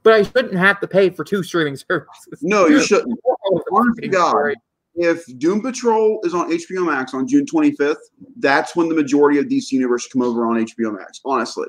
But 0.03 0.13
I 0.13 0.23
shouldn't 0.23 0.55
have 0.55 0.79
to 0.81 0.87
pay 0.87 1.09
for 1.09 1.23
two 1.23 1.43
streaming 1.43 1.75
services. 1.89 2.39
No, 2.41 2.67
you 2.67 2.81
shouldn't. 2.81 3.17
Oh, 3.25 3.61
Honest 3.71 4.01
God. 4.11 4.31
sorry. 4.31 4.55
If 4.97 5.23
Doom 5.37 5.61
Patrol 5.61 6.19
is 6.23 6.33
on 6.33 6.49
HBO 6.49 6.85
Max 6.85 7.13
on 7.13 7.27
June 7.27 7.45
25th, 7.45 7.97
that's 8.39 8.75
when 8.75 8.89
the 8.89 8.95
majority 8.95 9.37
of 9.37 9.45
DC 9.45 9.71
Universe 9.71 10.07
come 10.07 10.23
over 10.23 10.47
on 10.47 10.57
HBO 10.57 10.97
Max. 10.97 11.21
Honestly, 11.23 11.67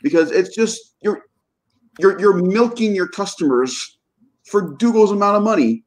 because 0.00 0.30
it's 0.30 0.54
just 0.54 0.94
you're 1.02 1.22
you're 1.98 2.18
you're 2.20 2.34
milking 2.34 2.94
your 2.94 3.08
customers 3.08 3.98
for 4.44 4.76
Dougal's 4.76 5.10
amount 5.10 5.36
of 5.36 5.42
money, 5.42 5.82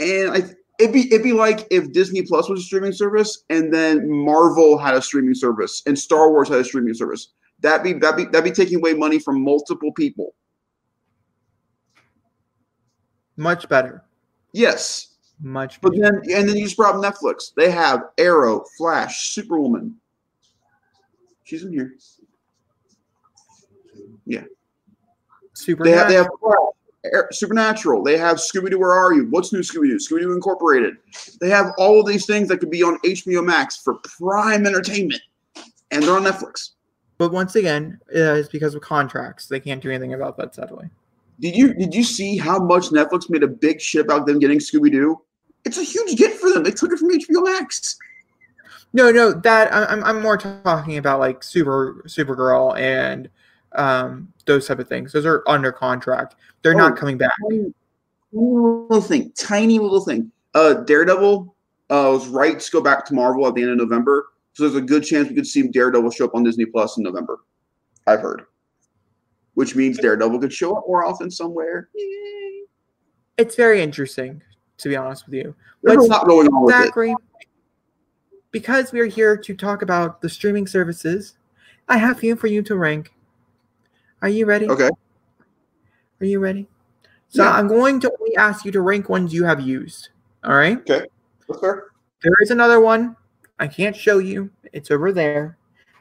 and 0.00 0.30
I 0.30 0.42
it'd 0.80 0.94
be 0.94 1.12
it'd 1.12 1.22
be 1.22 1.32
like 1.32 1.66
if 1.70 1.92
Disney 1.92 2.22
Plus 2.22 2.48
was 2.48 2.60
a 2.60 2.62
streaming 2.62 2.92
service 2.92 3.44
and 3.50 3.72
then 3.72 4.10
Marvel 4.10 4.78
had 4.78 4.94
a 4.94 5.02
streaming 5.02 5.34
service 5.34 5.82
and 5.86 5.98
Star 5.98 6.30
Wars 6.30 6.48
had 6.48 6.58
a 6.58 6.64
streaming 6.64 6.94
service. 6.94 7.32
That'd 7.60 7.84
be 7.84 7.92
that'd 7.92 8.16
be 8.16 8.24
that'd 8.24 8.44
be 8.44 8.50
taking 8.50 8.78
away 8.78 8.94
money 8.94 9.18
from 9.18 9.44
multiple 9.44 9.92
people. 9.92 10.34
Much 13.36 13.68
better. 13.68 14.04
Yes, 14.52 15.09
Much 15.42 15.80
But 15.80 15.94
then, 15.96 16.16
and 16.16 16.48
then 16.48 16.56
you 16.56 16.64
just 16.64 16.76
brought 16.76 16.94
up 16.94 17.02
Netflix. 17.02 17.54
They 17.54 17.70
have 17.70 18.02
Arrow, 18.18 18.64
Flash, 18.76 19.30
Superwoman. 19.30 19.96
She's 21.44 21.64
in 21.64 21.72
here. 21.72 21.94
Yeah. 24.26 24.44
Super. 25.54 25.84
They 25.84 25.92
have 25.92 26.08
they 26.08 26.14
have 26.14 26.28
Supernatural. 27.32 28.02
They 28.02 28.18
have 28.18 28.36
Scooby 28.36 28.70
Doo. 28.70 28.78
Where 28.78 28.92
are 28.92 29.14
you? 29.14 29.26
What's 29.30 29.52
new, 29.52 29.60
Scooby 29.60 29.88
Doo? 29.88 29.96
Scooby 29.96 30.20
Doo 30.20 30.32
Incorporated. 30.32 30.96
They 31.40 31.48
have 31.48 31.72
all 31.78 32.00
of 32.00 32.06
these 32.06 32.26
things 32.26 32.48
that 32.48 32.58
could 32.58 32.70
be 32.70 32.82
on 32.82 32.98
HBO 32.98 33.44
Max 33.44 33.78
for 33.78 33.94
prime 34.18 34.66
entertainment, 34.66 35.22
and 35.90 36.02
they're 36.02 36.14
on 36.14 36.24
Netflix. 36.24 36.72
But 37.16 37.32
once 37.32 37.56
again, 37.56 37.98
uh, 38.14 38.34
it's 38.34 38.48
because 38.48 38.74
of 38.74 38.82
contracts. 38.82 39.46
They 39.46 39.60
can't 39.60 39.82
do 39.82 39.90
anything 39.90 40.12
about 40.14 40.36
that, 40.36 40.54
sadly. 40.54 40.90
Did 41.40 41.56
you 41.56 41.72
did 41.72 41.94
you 41.94 42.04
see 42.04 42.36
how 42.36 42.58
much 42.58 42.90
Netflix 42.90 43.30
made 43.30 43.42
a 43.42 43.48
big 43.48 43.80
shit 43.80 44.04
about 44.04 44.26
them 44.26 44.38
getting 44.38 44.58
Scooby 44.58 44.92
Doo? 44.92 45.20
It's 45.64 45.78
a 45.78 45.82
huge 45.82 46.16
get 46.16 46.34
for 46.34 46.50
them. 46.50 46.62
They 46.64 46.70
took 46.70 46.92
it 46.92 46.98
from 46.98 47.10
HBO 47.10 47.44
Max. 47.44 47.98
No, 48.92 49.10
no, 49.10 49.32
that 49.32 49.72
I'm 49.72 50.02
I'm 50.02 50.20
more 50.22 50.36
talking 50.36 50.96
about 50.98 51.20
like 51.20 51.42
Super 51.42 52.02
Supergirl 52.06 52.78
and 52.78 53.28
um 53.72 54.32
those 54.46 54.66
type 54.66 54.78
of 54.80 54.88
things. 54.88 55.12
Those 55.12 55.26
are 55.26 55.44
under 55.46 55.70
contract. 55.70 56.34
They're 56.62 56.74
Oh. 56.74 56.78
not 56.78 56.96
coming 56.96 57.16
back. 57.18 57.32
little 58.32 59.00
thing, 59.00 59.32
tiny 59.36 59.78
little 59.78 60.04
thing. 60.04 60.30
Uh, 60.54 60.74
Daredevil 60.74 61.54
uh, 61.90 62.10
was 62.12 62.26
rights 62.28 62.68
go 62.70 62.80
back 62.80 63.04
to 63.06 63.14
Marvel 63.14 63.46
at 63.46 63.54
the 63.54 63.62
end 63.62 63.70
of 63.72 63.76
November, 63.78 64.28
so 64.52 64.62
there's 64.64 64.76
a 64.76 64.80
good 64.84 65.04
chance 65.04 65.28
we 65.28 65.34
could 65.34 65.46
see 65.46 65.62
Daredevil 65.68 66.10
show 66.10 66.24
up 66.26 66.34
on 66.34 66.42
Disney 66.44 66.64
Plus 66.64 66.96
in 66.96 67.04
November. 67.04 67.40
I've 68.06 68.20
heard, 68.20 68.42
which 69.54 69.74
means 69.76 69.98
Daredevil 69.98 70.38
could 70.40 70.52
show 70.52 70.76
up 70.76 70.84
more 70.86 71.04
often 71.04 71.30
somewhere. 71.30 71.88
Yay. 71.94 72.62
It's 73.38 73.54
very 73.56 73.82
interesting, 73.82 74.42
to 74.80 74.88
be 74.88 74.96
honest 74.96 75.26
with 75.26 75.34
you. 75.34 75.54
There's 75.82 76.04
a 76.04 76.08
lot 76.08 76.26
going 76.26 76.48
on 76.48 76.64
with 76.64 76.74
it. 76.74 76.86
Zachary, 76.86 77.14
because 78.50 78.92
we 78.92 79.00
are 79.00 79.06
here 79.06 79.36
to 79.36 79.54
talk 79.54 79.82
about 79.82 80.20
the 80.20 80.28
streaming 80.28 80.66
services, 80.66 81.34
I 81.88 81.96
have 81.96 82.16
a 82.16 82.20
few 82.20 82.36
for 82.36 82.46
you 82.46 82.62
to 82.62 82.76
rank. 82.76 83.12
Are 84.22 84.28
you 84.28 84.46
ready? 84.46 84.68
Okay. 84.68 84.90
Are 86.20 86.26
you 86.26 86.38
ready? 86.40 86.68
So 87.28 87.44
Yeah. 87.44 87.52
I'm 87.52 87.68
going 87.68 88.00
to 88.00 88.12
only 88.20 88.36
ask 88.36 88.64
you 88.64 88.72
to 88.72 88.80
rank 88.80 89.08
ones 89.08 89.32
you 89.32 89.44
have 89.44 89.60
used. 89.60 90.10
All 90.44 90.54
right. 90.54 90.78
Okay. 90.78 91.06
That's 91.48 91.60
fair. 91.60 91.84
There 92.22 92.32
is 92.42 92.50
another 92.50 92.80
one 92.80 93.16
I 93.58 93.66
can't 93.66 93.96
show 93.96 94.18
you. 94.18 94.50
It's 94.72 94.90
over 94.90 95.12
there, 95.12 95.56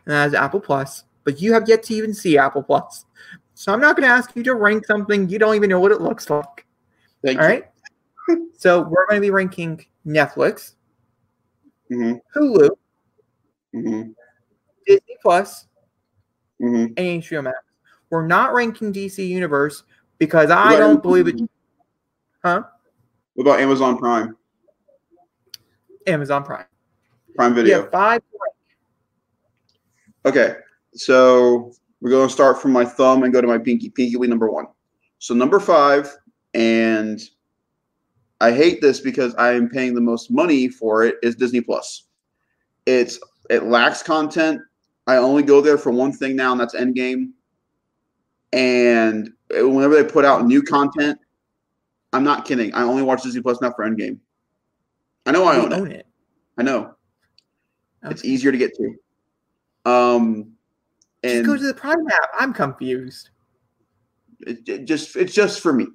and 0.06 0.14
that 0.14 0.28
is 0.28 0.34
Apple 0.34 0.60
Plus. 0.60 1.04
But 1.24 1.42
you 1.42 1.54
have 1.54 1.68
yet 1.68 1.84
to 1.84 1.94
even 1.94 2.14
see 2.14 2.38
Apple 2.38 2.64
Plus, 2.64 3.06
so 3.54 3.72
I'm 3.74 3.80
not 3.80 3.96
going 3.96 4.08
to 4.08 4.14
ask 4.14 4.36
you 4.36 4.44
to 4.44 4.56
rank 4.56 4.86
something 4.86 5.30
you 5.30 5.40
don't 5.40 5.56
even 5.56 5.70
know 5.70 5.80
what 5.80 5.92
it 5.92 6.02
looks 6.02 6.30
like. 6.30 6.66
Thank 7.24 7.38
you. 7.38 7.44
All 7.44 7.50
right. 7.50 7.69
So 8.58 8.82
we're 8.82 9.08
going 9.08 9.18
to 9.18 9.22
be 9.22 9.32
ranking 9.32 9.86
Netflix, 10.06 10.74
you. 11.90 12.22
Hulu, 12.36 12.70
hmm 13.74 13.90
hmm 13.90 14.02
Disney 14.86 15.18
Plus, 15.22 15.68
hmm 16.60 16.86
and 16.98 16.98
HBO 16.98 17.44
Max. 17.44 17.58
We're 18.10 18.26
not 18.26 18.54
ranking 18.54 18.92
DC 18.92 19.28
Universe 19.28 19.84
because 20.18 20.50
I 20.50 20.78
don't 20.78 21.02
believe 21.02 21.28
it. 21.28 21.42
Huh? 22.44 22.64
What 23.36 23.44
about 23.44 23.60
Amazon 23.60 23.98
Prime? 23.98 24.36
Amazon 26.08 26.44
Prime. 26.44 26.66
Prime 27.36 27.54
Video. 27.54 27.82
have 27.84 27.92
five. 27.92 28.22
Okay, 30.26 30.56
so 30.94 31.72
we're 32.02 32.10
going 32.10 32.28
to 32.28 32.34
start 32.34 32.62
from 32.62 32.72
my 32.72 32.84
thumb 32.84 33.24
and 33.24 33.32
go 33.32 33.42
to 33.42 33.48
my 33.48 33.58
pinky. 33.58 33.90
Pinky 33.90 34.16
will 34.16 34.24
be 34.24 34.28
number 34.28 34.50
one. 34.50 34.66
So 35.20 35.34
number 35.34 35.60
five, 35.60 36.14
and 36.54 37.20
I 38.42 38.52
hate 38.52 38.82
this 38.82 39.00
because 39.00 39.36
I 39.36 39.52
am 39.52 39.70
paying 39.70 39.94
the 39.94 40.02
most 40.02 40.32
money 40.32 40.70
for 40.70 41.04
it 41.04 41.16
is 41.22 41.36
Disney 41.36 41.62
Plus. 41.62 42.06
It's 42.86 43.20
it 43.50 43.64
lacks 43.64 44.02
content. 44.02 44.62
I 45.08 45.18
only 45.18 45.44
go 45.44 45.60
there 45.62 45.78
for 45.78 45.92
one 45.92 46.14
thing 46.14 46.36
now, 46.36 46.52
and 46.52 46.62
that's 46.62 46.76
Endgame. 46.76 47.32
And 48.54 49.32
whenever 49.52 49.96
they 49.96 50.10
put 50.10 50.26
out 50.26 50.46
new 50.46 50.62
content, 50.62 51.20
I'm 52.14 52.24
not 52.24 52.46
kidding. 52.46 52.74
I 52.74 52.84
only 52.84 53.04
watch 53.04 53.24
Disney 53.24 53.42
Plus 53.42 53.62
now 53.62 53.72
for 53.72 53.86
Endgame. 53.88 54.20
I 55.26 55.32
know 55.32 55.46
I 55.46 55.56
You 55.58 55.62
own 55.74 55.88
it. 55.92 55.98
it. 55.98 56.08
I 56.58 56.64
know 56.64 56.96
it's 58.04 58.24
easier 58.26 58.52
to 58.52 58.58
get 58.58 58.72
to. 58.76 58.96
Um, 59.90 60.54
Just 61.24 61.36
and 61.36 61.46
go 61.46 61.58
to 61.58 61.68
the 61.68 61.74
Prime 61.74 62.08
app. 62.08 62.30
I'm 62.40 62.54
confused. 62.54 63.30
it, 64.42 64.68
it 64.68 64.86
just 64.86 65.16
it's 65.16 65.34
just 65.34 65.60
for 65.62 65.74
me 65.74 65.88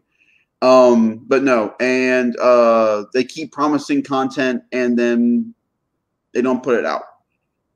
um 0.65 1.19
but 1.27 1.43
no 1.43 1.75
and 1.81 2.37
uh 2.39 3.05
they 3.13 3.25
keep 3.25 3.53
promising 3.53 4.03
content 4.03 4.63
and 4.73 4.99
then 4.99 5.55
they 6.33 6.41
don't 6.43 6.63
put 6.63 6.79
it 6.79 6.87
out. 6.87 7.03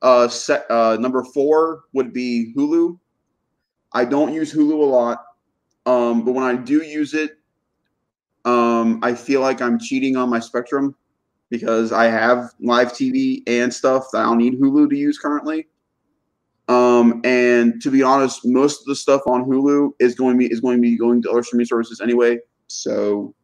Uh 0.02 0.28
set 0.28 0.70
uh 0.70 0.96
number 0.98 1.22
four 1.22 1.84
would 1.92 2.12
be 2.12 2.52
hulu. 2.56 2.98
I 3.92 4.04
don't 4.04 4.32
use 4.32 4.52
hulu 4.52 4.72
a 4.72 4.84
lot 4.84 5.18
um 5.86 6.24
but 6.24 6.32
when 6.32 6.44
i 6.44 6.54
do 6.54 6.82
use 6.82 7.14
it 7.14 7.32
um 8.44 9.00
i 9.02 9.14
feel 9.14 9.40
like 9.40 9.62
i'm 9.62 9.78
cheating 9.78 10.16
on 10.16 10.28
my 10.28 10.38
spectrum 10.38 10.94
because 11.48 11.92
i 11.92 12.04
have 12.04 12.50
live 12.60 12.92
tv 12.92 13.42
and 13.46 13.72
stuff 13.72 14.06
that 14.12 14.18
i 14.18 14.24
don't 14.24 14.38
need 14.38 14.60
hulu 14.60 14.88
to 14.90 14.96
use 14.96 15.18
currently. 15.18 15.66
Um, 16.68 17.22
and 17.24 17.80
to 17.80 17.90
be 17.90 18.02
honest, 18.02 18.42
most 18.44 18.80
of 18.80 18.86
the 18.86 18.94
stuff 18.94 19.22
on 19.26 19.44
Hulu 19.44 19.92
is 20.00 20.14
going 20.14 20.34
to 20.34 20.38
be 20.38 20.52
is 20.52 20.60
going 20.60 20.76
to 20.76 20.82
be 20.82 20.98
going 20.98 21.22
to 21.22 21.30
other 21.30 21.42
streaming 21.42 21.64
services 21.66 22.00
anyway. 22.00 22.38
So 22.68 23.34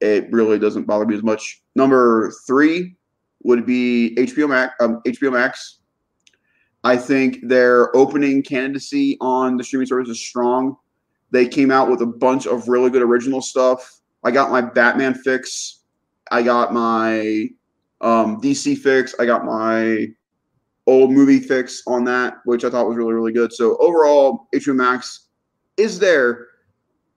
it 0.00 0.30
really 0.30 0.58
doesn't 0.58 0.84
bother 0.84 1.06
me 1.06 1.16
as 1.16 1.22
much. 1.22 1.62
Number 1.74 2.32
three 2.46 2.96
would 3.42 3.64
be 3.64 4.14
HBO 4.18 4.48
Max. 4.48 4.74
Um, 4.80 5.00
HBO 5.06 5.32
Max. 5.32 5.78
I 6.84 6.96
think 6.96 7.38
their 7.42 7.94
opening 7.96 8.42
candidacy 8.42 9.16
on 9.20 9.56
the 9.56 9.64
streaming 9.64 9.86
service 9.86 10.08
is 10.08 10.20
strong. 10.20 10.76
They 11.30 11.48
came 11.48 11.70
out 11.70 11.90
with 11.90 12.02
a 12.02 12.06
bunch 12.06 12.46
of 12.46 12.68
really 12.68 12.90
good 12.90 13.02
original 13.02 13.40
stuff. 13.40 14.00
I 14.22 14.30
got 14.30 14.50
my 14.50 14.60
Batman 14.60 15.14
fix. 15.14 15.80
I 16.30 16.42
got 16.42 16.72
my 16.72 17.48
um, 18.00 18.40
DC 18.40 18.78
fix. 18.78 19.14
I 19.18 19.26
got 19.26 19.44
my 19.44 20.08
old 20.86 21.10
movie 21.10 21.40
fix 21.40 21.82
on 21.86 22.04
that, 22.04 22.34
which 22.44 22.64
I 22.64 22.70
thought 22.70 22.88
was 22.88 22.96
really, 22.96 23.14
really 23.14 23.32
good. 23.32 23.52
So 23.52 23.76
overall, 23.78 24.48
HBO 24.54 24.76
Max 24.76 25.28
is 25.76 25.98
there, 25.98 26.46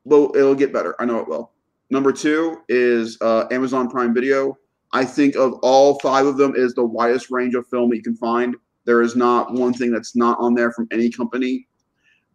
but 0.05 0.35
it'll 0.35 0.55
get 0.55 0.73
better. 0.73 0.95
I 0.99 1.05
know 1.05 1.19
it 1.19 1.27
will. 1.27 1.51
Number 1.89 2.11
two 2.11 2.61
is 2.69 3.17
uh, 3.21 3.45
Amazon 3.51 3.89
Prime 3.89 4.13
Video. 4.13 4.57
I 4.91 5.05
think 5.05 5.35
of 5.35 5.53
all 5.61 5.99
five 5.99 6.25
of 6.25 6.37
them 6.37 6.55
is 6.55 6.73
the 6.73 6.85
widest 6.85 7.29
range 7.29 7.55
of 7.55 7.67
film 7.67 7.89
that 7.89 7.97
you 7.97 8.03
can 8.03 8.15
find. 8.15 8.55
There 8.85 9.01
is 9.01 9.15
not 9.15 9.53
one 9.53 9.73
thing 9.73 9.91
that's 9.91 10.15
not 10.15 10.39
on 10.39 10.55
there 10.55 10.71
from 10.71 10.87
any 10.91 11.09
company, 11.09 11.67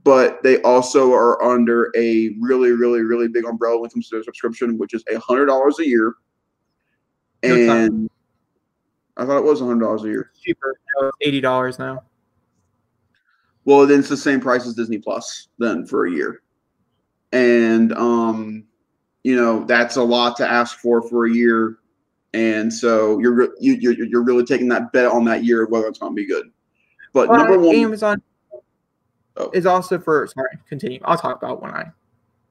but 0.04 0.42
they 0.42 0.60
also 0.62 1.12
are 1.12 1.42
under 1.42 1.90
a 1.96 2.30
really, 2.40 2.72
really, 2.72 3.00
really 3.00 3.26
big 3.26 3.44
umbrella 3.44 3.80
when 3.80 3.88
it 3.88 3.92
comes 3.92 4.08
to 4.08 4.16
their 4.16 4.22
subscription, 4.22 4.78
which 4.78 4.94
is 4.94 5.02
a 5.10 5.18
hundred 5.18 5.46
dollars 5.46 5.78
a 5.80 5.88
year. 5.88 6.14
And 7.42 8.08
I 9.16 9.24
thought 9.24 9.38
it 9.38 9.44
was 9.44 9.60
a 9.60 9.64
hundred 9.64 9.84
dollars 9.84 10.04
a 10.04 10.08
year. 10.08 10.30
It's 10.32 10.40
cheaper. 10.42 10.76
Eighty 11.20 11.40
dollars 11.40 11.78
now. 11.78 12.04
Well, 13.64 13.86
then 13.86 14.00
it's 14.00 14.08
the 14.08 14.16
same 14.16 14.40
price 14.40 14.66
as 14.66 14.74
Disney 14.74 14.98
Plus 14.98 15.48
then 15.58 15.86
for 15.86 16.06
a 16.06 16.10
year, 16.10 16.42
and 17.34 17.92
um, 17.92 18.64
you 19.22 19.36
know 19.36 19.64
that's 19.64 19.96
a 19.96 20.02
lot 20.02 20.36
to 20.36 20.50
ask 20.50 20.78
for 20.78 21.02
for 21.02 21.26
a 21.26 21.32
year, 21.32 21.78
and 22.32 22.72
so 22.72 23.18
you're 23.18 23.50
you 23.60 23.74
you're, 23.74 23.92
you're 23.92 24.24
really 24.24 24.44
taking 24.44 24.68
that 24.68 24.92
bet 24.92 25.06
on 25.06 25.24
that 25.24 25.44
year 25.44 25.64
of 25.64 25.70
whether 25.70 25.86
it's 25.86 25.98
going 25.98 26.12
to 26.12 26.16
be 26.16 26.26
good. 26.26 26.50
But 27.12 27.28
But 27.28 27.36
number 27.36 27.58
one, 27.58 27.76
Amazon 27.76 28.22
Oh. 29.36 29.50
is 29.52 29.66
also 29.66 29.98
for. 29.98 30.26
Sorry, 30.26 30.58
continue. 30.68 31.00
I'll 31.04 31.18
talk 31.18 31.36
about 31.36 31.60
when 31.60 31.72
I. 31.72 31.90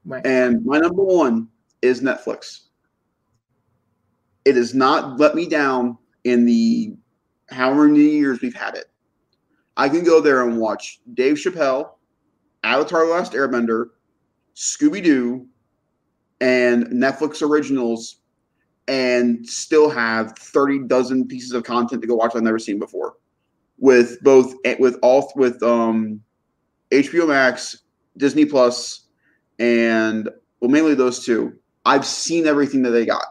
When, 0.03 0.21
and 0.25 0.65
my 0.65 0.79
number 0.79 1.03
one 1.03 1.47
is 1.81 2.01
Netflix. 2.01 2.61
It 4.43 4.57
has 4.57 4.73
not 4.73 5.17
let 5.17 5.35
me 5.35 5.47
down 5.47 5.97
in 6.25 6.45
the 6.45 6.95
however 7.49 7.87
many 7.87 8.09
years 8.09 8.41
we've 8.41 8.53
had 8.53 8.75
it. 8.75 8.85
I 9.77 9.87
can 9.87 10.03
go 10.03 10.19
there 10.19 10.47
and 10.47 10.57
watch 10.57 10.99
Dave 11.13 11.35
Chappelle, 11.35 11.91
Avatar: 12.63 13.05
The 13.05 13.13
Last 13.13 13.31
Airbender, 13.31 13.91
Scooby 14.55 15.03
Doo, 15.03 15.47
and 16.41 16.85
Netflix 16.87 17.41
originals, 17.41 18.17
and 18.87 19.47
still 19.47 19.89
have 19.89 20.37
thirty 20.37 20.79
dozen 20.79 21.27
pieces 21.27 21.53
of 21.53 21.63
content 21.63 22.01
to 22.01 22.07
go 22.07 22.15
watch 22.15 22.35
I've 22.35 22.43
never 22.43 22.59
seen 22.59 22.79
before. 22.79 23.15
With 23.77 24.21
both 24.23 24.53
with 24.79 24.97
all 25.01 25.31
with 25.35 25.61
um, 25.63 26.21
HBO 26.91 27.27
Max, 27.27 27.83
Disney 28.17 28.45
Plus, 28.45 29.07
and 29.59 30.29
well, 30.59 30.71
mainly 30.71 30.95
those 30.95 31.25
two. 31.25 31.53
I've 31.85 32.05
seen 32.05 32.47
everything 32.47 32.81
that 32.83 32.91
they 32.91 33.05
got. 33.05 33.25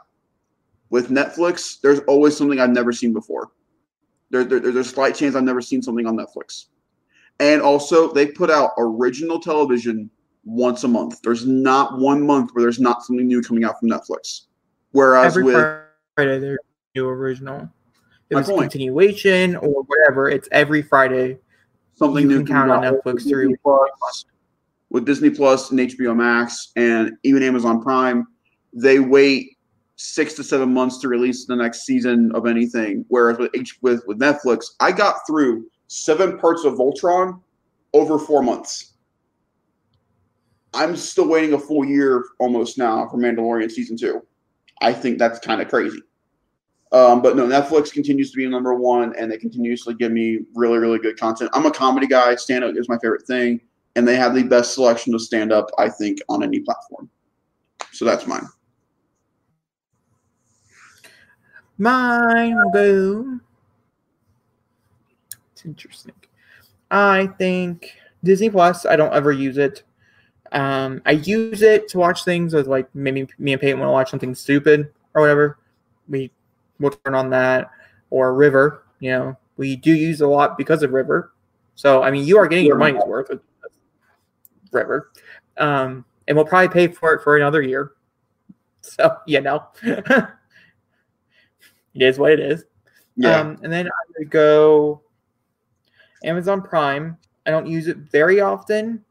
With 0.91 1.09
Netflix, 1.09 1.81
there's 1.81 2.01
always 2.01 2.37
something 2.37 2.61
I've 2.61 2.71
never 2.71 2.93
seen 2.93 3.15
before. 3.15 3.53
There, 4.31 4.45
there, 4.45 4.61
there's 4.61 4.77
a 4.77 4.85
slight 4.85 5.15
chance 5.15 5.35
I've 5.35 5.43
never 5.43 5.63
seen 5.63 5.81
something 5.81 6.07
on 6.07 6.17
Netflix. 6.17 6.67
And 7.41 7.63
also, 7.63 8.13
they 8.13 8.27
put 8.27 8.51
out 8.51 8.73
original 8.77 9.41
television 9.41 10.11
once 10.45 10.85
a 10.85 10.89
month. 10.89 11.21
There's 11.23 11.47
not 11.47 11.99
one 11.99 12.25
month 12.27 12.51
where 12.53 12.63
there's 12.63 12.81
not 12.81 13.03
something 13.03 13.27
new 13.27 13.43
coming 13.43 13.65
out 13.65 13.79
from 13.79 13.89
Netflix. 13.89 14.47
Whereas 14.93 15.27
every 15.27 15.45
with 15.45 15.55
Friday 16.17 16.39
there's 16.39 16.59
a 16.59 16.99
new 16.99 17.09
original. 17.09 17.69
If 18.31 18.39
it's 18.39 18.49
point. 18.49 18.71
continuation 18.71 19.57
or 19.57 19.83
whatever, 19.83 20.29
it's 20.31 20.49
every 20.53 20.83
Friday. 20.83 21.39
something 21.95 22.23
You 22.23 22.29
new 22.29 22.45
can 22.45 22.47
count 22.47 22.71
on 22.71 22.83
Netflix 22.83 23.29
through- 23.29 23.55
Plus, 23.63 24.25
with 24.91 25.05
Disney 25.05 25.31
Plus 25.31 25.71
and 25.71 25.81
HBO 25.81 26.15
Max 26.17 26.73
and 26.77 27.17
even 27.23 27.43
Amazon 27.43 27.83
Prime, 27.83 28.27
they 28.73 28.99
wait 28.99 29.57
six 29.97 30.33
to 30.35 30.43
seven 30.45 30.73
months 30.73 30.99
to 30.99 31.09
release 31.09 31.45
the 31.47 31.55
next 31.55 31.85
season 31.85 32.33
of 32.35 32.47
anything. 32.47 33.05
Whereas 33.09 33.39
with 33.39 33.51
H 33.55 33.79
with 33.83 34.03
with 34.07 34.19
Netflix, 34.19 34.73
I 34.81 34.93
got 34.93 35.27
through 35.27 35.67
seven 35.89 36.39
parts 36.39 36.65
of 36.65 36.75
Voltron 36.75 37.41
over 37.93 38.19
four 38.19 38.43
months. 38.43 38.92
I'm 40.75 40.97
still 40.97 41.29
waiting 41.29 41.53
a 41.55 41.59
full 41.59 41.85
year 41.85 42.25
almost 42.39 42.79
now 42.79 43.09
for 43.09 43.19
Mandalorian 43.19 43.71
season 43.71 43.97
two. 43.97 44.23
I 44.81 44.93
think 44.93 45.19
that's 45.19 45.39
kind 45.39 45.61
of 45.61 45.69
crazy. 45.69 46.01
Um, 46.93 47.23
but 47.23 47.37
no, 47.37 47.47
Netflix 47.47 47.93
continues 47.93 48.31
to 48.33 48.37
be 48.37 48.47
number 48.47 48.75
one, 48.75 49.15
and 49.17 49.31
they 49.31 49.39
continuously 49.39 49.95
give 49.95 50.13
me 50.13 50.41
really, 50.55 50.79
really 50.79 50.99
good 50.99 51.19
content. 51.19 51.51
I'm 51.55 51.65
a 51.65 51.71
comedy 51.71 52.07
guy. 52.07 52.35
Stand 52.35 52.65
up 52.65 52.75
is 52.77 52.89
my 52.89 52.99
favorite 52.99 53.27
thing, 53.27 53.61
and 53.97 54.07
they 54.07 54.17
have 54.17 54.35
the 54.35 54.43
best 54.43 54.75
selection 54.75 55.15
of 55.15 55.23
stand 55.23 55.53
up, 55.53 55.71
I 55.79 55.89
think, 55.89 56.19
on 56.29 56.43
any 56.43 56.61
platform. 56.61 57.09
So 57.93 58.05
that's 58.05 58.27
mine. 58.27 58.47
Mine 61.79 62.57
will 62.57 62.71
go. 62.71 63.41
It's 65.53 65.65
interesting. 65.65 66.15
I 66.91 67.29
think 67.39 67.95
Disney 68.23 68.51
Plus. 68.51 68.85
I 68.85 68.97
don't 68.97 69.15
ever 69.15 69.33
use 69.33 69.57
it. 69.57 69.83
Um, 70.53 71.01
I 71.07 71.13
use 71.13 71.63
it 71.63 71.89
to 71.89 71.99
watch 71.99 72.25
things 72.25 72.53
with 72.55 72.67
like 72.67 72.95
maybe 72.95 73.27
me 73.39 73.53
and 73.53 73.61
Peyton 73.61 73.81
want 73.81 73.89
to 73.89 73.93
watch 73.93 74.11
something 74.11 74.35
stupid 74.35 74.93
or 75.15 75.23
whatever. 75.23 75.59
We 76.09 76.31
will 76.79 76.91
turn 76.91 77.15
on 77.15 77.31
that 77.31 77.71
or 78.11 78.35
River. 78.35 78.85
You 79.01 79.11
know, 79.13 79.37
we 79.57 79.77
do 79.77 79.93
use 79.93 80.21
a 80.21 80.27
lot 80.27 80.59
because 80.59 80.83
of 80.83 80.93
River. 80.93 81.33
So 81.75 82.03
I 82.03 82.11
mean, 82.11 82.27
you 82.27 82.37
are 82.39 82.47
getting 82.47 82.67
your 82.67 82.77
money's 82.77 83.03
worth 83.07 83.31
with 83.31 83.41
River, 84.73 85.11
um, 85.57 86.05
and 86.29 86.37
we'll 86.37 86.47
probably 86.47 86.69
pay 86.69 86.89
for 86.89 87.15
it 87.15 87.23
for 87.23 87.37
another 87.37 87.63
year. 87.63 87.93
So 88.83 89.17
you 89.27 89.41
know, 89.41 89.67
it 89.83 90.29
is 91.95 92.19
what 92.19 92.33
it 92.33 92.41
is. 92.41 92.65
Yeah. 93.17 93.41
Um, 93.41 93.59
and 93.63 93.73
then 93.73 93.87
I 93.87 93.91
would 94.19 94.31
go 94.31 95.01
Amazon 96.25 96.61
Prime. 96.61 97.17
I 97.47 97.51
don't 97.51 97.67
use 97.67 97.89
it 97.89 97.97
very 97.97 98.41
often 98.41 99.03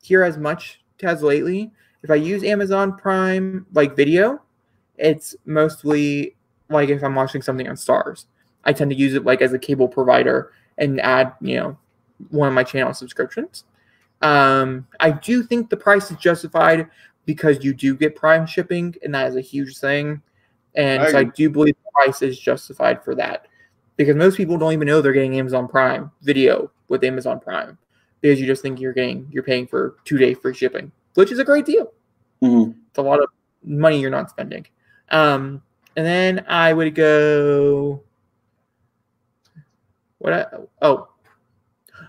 here 0.00 0.22
as 0.22 0.36
much 0.36 0.80
as 1.02 1.22
lately. 1.22 1.70
If 2.02 2.10
I 2.10 2.16
use 2.16 2.42
Amazon 2.44 2.96
Prime 2.96 3.66
like 3.72 3.96
video, 3.96 4.40
it's 4.96 5.34
mostly 5.44 6.36
like 6.68 6.88
if 6.88 7.02
I'm 7.02 7.14
watching 7.14 7.42
something 7.42 7.68
on 7.68 7.76
Starz. 7.76 8.26
I 8.64 8.72
tend 8.72 8.90
to 8.90 8.96
use 8.96 9.14
it 9.14 9.24
like 9.24 9.40
as 9.42 9.52
a 9.52 9.58
cable 9.58 9.88
provider 9.88 10.52
and 10.78 11.00
add, 11.00 11.32
you 11.40 11.56
know, 11.56 11.78
one 12.28 12.48
of 12.48 12.54
my 12.54 12.64
channel 12.64 12.92
subscriptions. 12.92 13.64
Um, 14.22 14.86
I 15.00 15.12
do 15.12 15.42
think 15.42 15.70
the 15.70 15.76
price 15.76 16.10
is 16.10 16.18
justified 16.18 16.88
because 17.24 17.64
you 17.64 17.72
do 17.72 17.94
get 17.94 18.16
Prime 18.16 18.46
shipping, 18.46 18.94
and 19.02 19.14
that 19.14 19.28
is 19.28 19.36
a 19.36 19.40
huge 19.40 19.78
thing. 19.78 20.20
And 20.74 21.02
I 21.02 21.10
so 21.10 21.18
I 21.18 21.24
do 21.24 21.50
believe 21.50 21.74
the 21.84 21.90
price 21.92 22.22
is 22.22 22.38
justified 22.38 23.02
for 23.02 23.14
that 23.16 23.46
because 23.96 24.16
most 24.16 24.36
people 24.36 24.56
don't 24.56 24.72
even 24.72 24.86
know 24.86 25.00
they're 25.00 25.12
getting 25.12 25.38
Amazon 25.38 25.68
Prime 25.68 26.10
video 26.22 26.70
with 26.88 27.02
Amazon 27.02 27.40
Prime 27.40 27.76
because 28.20 28.40
you 28.40 28.46
just 28.46 28.62
think 28.62 28.80
you're 28.80 28.92
getting 28.92 29.28
you're 29.30 29.42
paying 29.42 29.66
for 29.66 29.96
two 30.04 30.18
day 30.18 30.34
free 30.34 30.54
shipping, 30.54 30.92
which 31.14 31.32
is 31.32 31.38
a 31.38 31.44
great 31.44 31.66
deal. 31.66 31.92
Mhm. 32.42 32.74
It's 32.88 32.98
a 32.98 33.02
lot 33.02 33.20
of 33.22 33.28
money 33.62 34.00
you're 34.00 34.10
not 34.10 34.30
spending. 34.30 34.66
Um, 35.10 35.62
and 35.96 36.06
then 36.06 36.44
I 36.48 36.72
would 36.72 36.94
go. 36.94 38.02
What? 40.18 40.32
I, 40.32 40.46
oh, 40.82 41.08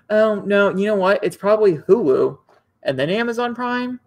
oh 0.10 0.36
no! 0.46 0.76
You 0.76 0.88
know 0.88 0.96
what? 0.96 1.24
It's 1.24 1.38
probably 1.38 1.78
Hulu, 1.78 2.38
and 2.84 3.00
then 3.00 3.10
Amazon 3.10 3.56
Prime, 3.56 4.00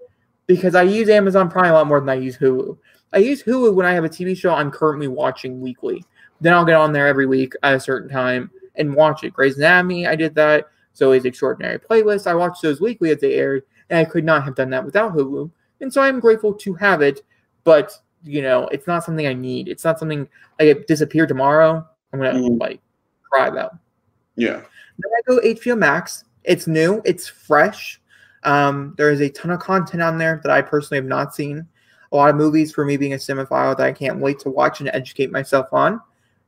because 0.47 0.75
I 0.75 0.83
use 0.83 1.09
Amazon 1.09 1.51
Prime 1.51 1.71
a 1.71 1.75
lot 1.75 1.87
more 1.87 2.01
than 2.01 2.11
I 2.11 2.15
use 2.15 2.37
Hulu. 2.37 2.77
I 3.13 3.19
use 3.19 3.43
Hulu 3.43 3.75
when 3.75 3.87
I 3.87 3.93
have 3.93 4.05
a 4.05 4.09
TV 4.09 4.37
show 4.37 4.53
I'm 4.53 4.71
currently 4.71 5.09
watching 5.09 5.61
weekly. 5.61 6.05
Then 6.41 6.53
I'll 6.53 6.65
get 6.65 6.75
on 6.75 6.93
there 6.93 7.07
every 7.07 7.27
week 7.27 7.55
at 7.63 7.75
a 7.75 7.81
certain 7.81 8.11
time 8.11 8.51
and 8.75 8.95
watch 8.95 9.25
it. 9.25 9.33
Grey's 9.33 9.57
Anatomy, 9.57 10.07
I 10.07 10.17
did 10.17 10.35
that. 10.35 10.69
Zoey's 10.97 11.25
Extraordinary 11.25 11.79
Playlist, 11.79 12.27
I 12.27 12.35
watched 12.35 12.63
those 12.63 12.81
weekly 12.81 13.11
as 13.11 13.21
they 13.21 13.35
aired, 13.35 13.65
and 13.91 13.99
I 13.99 14.05
could 14.05 14.25
not 14.25 14.45
have 14.45 14.55
done 14.55 14.71
that 14.71 14.85
without 14.85 15.15
Hulu. 15.15 15.51
And 15.81 15.93
so 15.93 16.01
I'm 16.01 16.21
grateful 16.21 16.55
to 16.55 16.75
have 16.75 17.03
it, 17.03 17.23
but 17.65 17.99
you 18.23 18.41
know, 18.41 18.69
it's 18.69 18.87
not 18.87 19.05
something 19.05 19.27
I 19.27 19.35
need. 19.35 19.69
It's 19.69 19.85
not 19.85 19.99
something 19.99 20.21
like 20.59 20.69
it 20.69 20.87
disappeared 20.87 21.29
tomorrow. 21.29 21.87
I'm 22.13 22.21
gonna 22.21 22.39
Mhm. 22.39 22.59
like 22.59 22.81
cry 23.31 23.49
about. 23.49 23.77
Yeah. 24.37 24.63
Then 24.99 25.11
I 25.17 25.21
go 25.27 25.41
HBO 25.43 25.77
Max. 25.77 26.25
It's 26.45 26.67
new, 26.67 27.03
it's 27.05 27.29
fresh. 27.29 28.01
Um, 28.45 28.95
there 28.97 29.11
is 29.11 29.21
a 29.21 29.29
ton 29.29 29.51
of 29.51 29.61
content 29.61 30.03
on 30.03 30.19
there 30.19 30.41
that 30.43 30.51
I 30.53 30.63
personally 30.63 30.99
have 30.99 31.09
not 31.09 31.35
seen. 31.35 31.67
A 32.13 32.17
lot 32.17 32.31
of 32.31 32.37
movies 32.37 32.73
for 32.73 32.85
me 32.85 32.97
being 32.97 33.15
a 33.15 33.17
cinephile 33.17 33.77
that 33.77 33.87
I 33.87 33.93
can't 33.93 34.21
wait 34.21 34.39
to 34.41 34.51
watch 34.51 34.81
and 34.81 34.89
educate 34.93 35.33
myself 35.33 35.67
on 35.73 36.01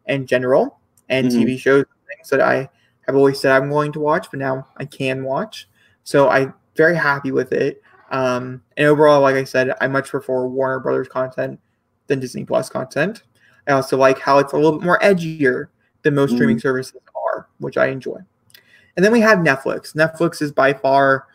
in 0.07 0.27
general, 0.27 0.79
and 1.09 1.29
Mhm. 1.29 1.33
TV 1.33 1.57
shows 1.59 1.81
and 1.85 2.17
things 2.17 2.31
that 2.31 2.41
I 2.41 2.69
have 3.07 3.17
always 3.17 3.41
said 3.41 3.53
I'm 3.53 3.71
going 3.71 3.93
to 3.93 4.01
watch, 4.01 4.29
but 4.31 4.41
now 4.41 4.67
I 4.77 4.85
can 4.85 5.25
watch. 5.25 5.69
So 6.05 6.29
I'm 6.29 6.55
very 6.77 6.97
happy 6.97 7.33
with 7.33 7.53
it. 7.53 7.83
Um, 8.11 8.63
and 8.77 8.87
overall, 8.87 9.21
like 9.21 9.37
I 9.37 9.45
said, 9.45 9.75
I 9.81 9.89
much 9.89 10.11
prefer 10.11 10.47
Warner 10.47 10.81
Brothers 10.81 11.09
content 11.09 11.59
than 12.07 12.21
Disney 12.21 12.45
Plus 12.45 12.69
content. 12.69 13.23
I 13.67 13.73
also 13.73 13.97
like 13.97 14.19
how 14.19 14.39
it's 14.39 14.53
a 14.53 14.57
little 14.57 14.79
bit 14.79 14.85
more 14.85 14.99
edgier 15.01 15.69
than 16.03 16.15
most 16.15 16.31
Mhm. 16.33 16.35
streaming 16.37 16.59
services 16.61 17.01
are, 17.15 17.49
which 17.59 17.77
I 17.77 17.87
enjoy. 17.87 18.19
And 18.97 19.05
then 19.05 19.13
we 19.13 19.21
have 19.21 19.39
Netflix. 19.41 19.95
Netflix 19.95 20.41
is 20.41 20.53
by 20.53 20.73
far 20.73 21.27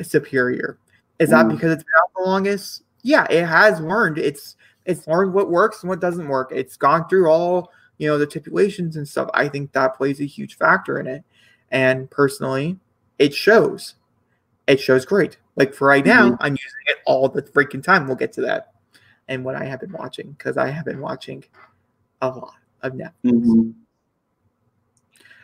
superior. 0.00 0.78
Is 1.18 1.28
that 1.30 1.46
Mm. 1.46 1.50
because 1.50 1.72
it's 1.72 1.82
been 1.84 1.92
out 1.98 2.10
the 2.16 2.22
longest? 2.30 2.82
Yeah, 3.02 3.26
it 3.28 3.44
has 3.44 3.80
learned. 3.80 4.18
It's 4.18 4.56
it's 4.86 5.06
learned 5.06 5.34
what 5.34 5.50
works 5.50 5.82
and 5.82 5.90
what 5.90 6.00
doesn't 6.00 6.26
work. 6.26 6.50
It's 6.52 6.76
gone 6.76 7.06
through 7.08 7.28
all 7.30 7.70
you 8.00 8.06
know 8.06 8.16
the 8.16 8.28
stipulations 8.28 8.96
and 8.96 9.06
stuff. 9.06 9.28
I 9.34 9.46
think 9.46 9.72
that 9.72 9.94
plays 9.94 10.20
a 10.20 10.24
huge 10.24 10.56
factor 10.56 10.98
in 10.98 11.06
it. 11.06 11.22
And 11.70 12.10
personally, 12.10 12.78
it 13.18 13.34
shows. 13.34 13.94
It 14.66 14.80
shows 14.80 15.04
great. 15.04 15.36
Like 15.56 15.74
for 15.74 15.86
right 15.86 16.04
now, 16.04 16.38
I'm 16.40 16.54
using 16.54 16.86
it 16.86 16.96
all 17.04 17.28
the 17.28 17.42
freaking 17.42 17.82
time. 17.82 18.06
We'll 18.06 18.16
get 18.16 18.32
to 18.32 18.40
that. 18.40 18.72
And 19.28 19.44
what 19.44 19.54
I 19.54 19.64
have 19.66 19.80
been 19.80 19.92
watching, 19.92 20.32
because 20.32 20.56
I 20.56 20.70
have 20.70 20.86
been 20.86 21.00
watching 21.00 21.44
a 22.22 22.28
lot 22.28 22.54
of 22.80 22.94
Netflix. 22.94 23.12
Mhm. 23.24 23.74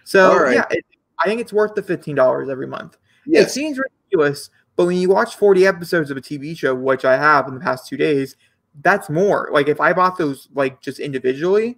So 0.05 0.39
right. 0.39 0.55
yeah, 0.55 0.65
it, 0.71 0.87
I 1.23 1.27
think 1.27 1.43
it's 1.43 1.53
worth 1.53 1.75
the 1.75 1.83
fifteen 1.83 2.15
dollars 2.15 2.49
every 2.49 2.67
month. 2.67 2.97
It 3.27 3.51
seems 3.51 3.79
ridiculous, 3.79 4.49
but 4.77 4.87
when 4.87 4.97
you 4.97 5.11
watch 5.11 5.37
40 5.37 5.67
episodes 5.67 6.11
of 6.11 6.17
a 6.17 6.21
TV 6.23 6.57
show, 6.57 6.75
which 6.75 7.05
I 7.05 7.17
have 7.17 7.49
in 7.49 7.55
the 7.55 7.61
past 7.61 7.89
two 7.89 7.97
days, 7.97 8.37
that's 8.83 9.11
more. 9.11 9.51
Like 9.53 9.69
if 9.69 9.81
I 9.81 9.93
bought 9.93 10.17
those 10.17 10.49
like 10.55 10.81
just 10.81 11.01
individually, 11.01 11.77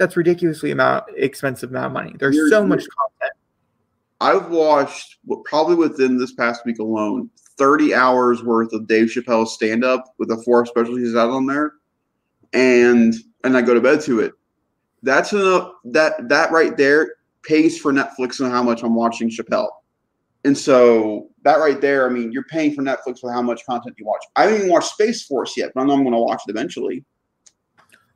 that's 0.00 0.16
ridiculously 0.16 0.70
amount 0.70 1.04
expensive 1.14 1.70
amount 1.70 1.86
of 1.86 1.92
money. 1.92 2.14
There's 2.18 2.34
You're- 2.34 2.50
so 2.50 2.66
much 2.66 2.80
content. 2.88 3.36
I've 4.22 4.50
watched 4.50 5.18
probably 5.44 5.76
within 5.76 6.18
this 6.18 6.32
past 6.32 6.64
week 6.66 6.78
alone 6.78 7.30
30 7.58 7.94
hours 7.94 8.42
worth 8.42 8.72
of 8.72 8.86
Dave 8.86 9.08
Chappelle's 9.08 9.54
stand 9.54 9.84
up 9.84 10.04
with 10.18 10.28
the 10.28 10.36
four 10.38 10.64
specials 10.66 10.98
he's 10.98 11.14
out 11.16 11.30
on 11.30 11.46
there. 11.46 11.74
And 12.52 13.14
and 13.44 13.56
I 13.56 13.62
go 13.62 13.74
to 13.74 13.80
bed 13.80 14.00
to 14.02 14.20
it. 14.20 14.32
That's 15.02 15.32
enough 15.32 15.72
that 15.84 16.28
that 16.28 16.50
right 16.50 16.76
there 16.76 17.14
pays 17.42 17.78
for 17.78 17.92
Netflix 17.92 18.40
and 18.40 18.50
how 18.50 18.62
much 18.62 18.82
I'm 18.82 18.94
watching 18.94 19.30
Chappelle. 19.30 19.68
And 20.44 20.56
so 20.56 21.28
that 21.42 21.56
right 21.56 21.80
there, 21.80 22.08
I 22.08 22.12
mean, 22.12 22.32
you're 22.32 22.44
paying 22.44 22.74
for 22.74 22.82
Netflix 22.82 23.20
for 23.20 23.32
how 23.32 23.42
much 23.42 23.64
content 23.66 23.96
you 23.98 24.06
watch. 24.06 24.24
I 24.36 24.44
haven't 24.44 24.58
even 24.58 24.70
watched 24.70 24.92
Space 24.92 25.24
Force 25.24 25.56
yet, 25.56 25.72
but 25.74 25.82
I 25.82 25.84
know 25.84 25.94
I'm 25.94 26.04
gonna 26.04 26.20
watch 26.20 26.42
it 26.46 26.50
eventually. 26.50 27.04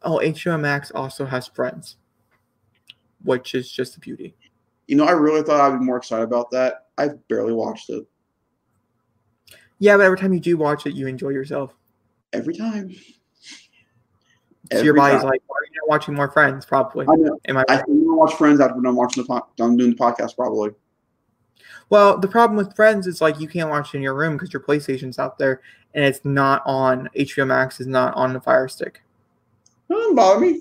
Oh, 0.05 0.21
HBO 0.23 0.61
Max 0.61 0.91
also 0.91 1.25
has 1.25 1.49
Friends, 1.49 1.97
which 3.23 3.55
is 3.55 3.71
just 3.71 3.97
a 3.97 4.01
beauty. 4.01 4.35
You 4.87 4.97
know, 4.97 5.05
I 5.05 5.13
really 5.13 5.43
thought 5.43 5.61
I'd 5.61 5.79
be 5.79 5.85
more 5.85 5.97
excited 5.97 6.25
about 6.25 6.51
that. 6.51 6.87
I've 6.99 7.27
barely 7.29 7.53
watched 7.53 7.91
it. 7.91 8.07
Yeah, 9.79 9.97
but 9.97 10.05
every 10.05 10.19
time 10.19 10.33
you 10.33 10.41
do 10.41 10.57
watch 10.57 10.87
it, 10.87 10.95
you 10.95 11.07
enjoy 11.07 11.31
yourself. 11.31 11.75
Every 12.33 12.55
time. 12.55 12.95
So 14.73 14.83
your 14.83 14.95
body's 14.95 15.21
time. 15.21 15.31
like, 15.31 15.43
why 15.47 15.57
are 15.57 15.65
you 15.65 15.81
not 15.81 15.89
watching 15.89 16.15
more 16.15 16.31
Friends? 16.31 16.65
Probably. 16.65 17.07
I 17.09 17.15
know. 17.17 17.39
Am 17.49 17.57
I 17.57 17.65
I 17.69 17.77
think 17.77 17.89
I'm 17.89 18.17
watch 18.17 18.35
Friends 18.35 18.61
after 18.61 18.81
done 18.81 18.95
watching 18.95 19.23
the 19.23 19.27
po- 19.27 19.47
done 19.57 19.77
doing 19.77 19.91
the 19.91 19.97
podcast. 19.97 20.37
Probably. 20.37 20.71
Well, 21.91 22.19
the 22.19 22.29
problem 22.29 22.57
with 22.57 22.75
Friends 22.75 23.07
is 23.07 23.21
like 23.21 23.41
you 23.41 23.49
can't 23.49 23.71
watch 23.71 23.95
it 23.95 23.99
in 23.99 24.03
your 24.03 24.15
room 24.15 24.35
because 24.35 24.53
your 24.53 24.63
PlayStation's 24.63 25.19
out 25.19 25.39
there 25.39 25.61
and 25.95 26.05
it's 26.05 26.25
not 26.25 26.63
on 26.65 27.09
HBO 27.17 27.47
Max 27.47 27.81
is 27.81 27.87
not 27.87 28.15
on 28.15 28.33
the 28.33 28.41
Fire 28.41 28.69
Stick. 28.69 29.03
Doesn't 29.95 30.15
bother 30.15 30.41
me. 30.41 30.61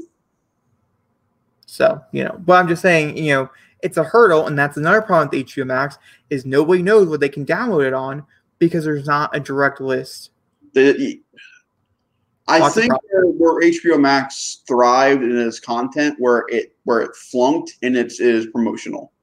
So, 1.66 2.04
you 2.12 2.24
know, 2.24 2.40
but 2.46 2.54
I'm 2.54 2.68
just 2.68 2.82
saying, 2.82 3.18
you 3.18 3.34
know, 3.34 3.50
it's 3.82 3.98
a 3.98 4.04
hurdle, 4.04 4.48
and 4.48 4.58
that's 4.58 4.78
another 4.78 5.02
problem 5.02 5.30
with 5.32 5.48
HBO 5.48 5.66
Max 5.66 5.98
is 6.30 6.46
nobody 6.46 6.82
knows 6.82 7.08
what 7.08 7.20
they 7.20 7.30
can 7.30 7.46
download 7.46 7.86
it 7.86 7.94
on 7.94 8.24
because 8.60 8.86
there's 8.86 9.08
not 9.08 9.36
a 9.36 9.40
direct 9.40 9.82
list. 9.82 10.32
The- 10.74 11.22
I 12.48 12.60
Lots 12.60 12.76
think 12.76 12.94
where, 13.12 13.62
HBO 13.62 14.00
Max 14.00 14.64
thrived 14.68 15.24
in 15.24 15.38
its 15.38 15.62
content, 15.62 16.16
where 16.20 16.44
it 16.50 16.76
where 16.84 17.00
it 17.00 17.16
flunked 17.16 17.78
in 17.82 17.96
its 17.96 18.20
is 18.20 18.48
promotional. 18.48 19.14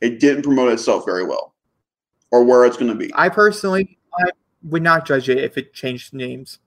It 0.00 0.18
didn't 0.18 0.44
promote 0.44 0.72
itself 0.72 1.04
very 1.04 1.24
well, 1.24 1.54
or 2.30 2.42
where 2.42 2.64
it's 2.64 2.78
going 2.78 2.90
to 2.90 2.96
be. 2.96 3.10
I 3.14 3.28
personally 3.28 3.98
I 4.18 4.30
would 4.62 4.82
not 4.82 5.04
judge 5.04 5.28
it 5.28 5.38
if 5.38 5.58
it 5.58 5.74
changed 5.74 6.14
names. 6.14 6.58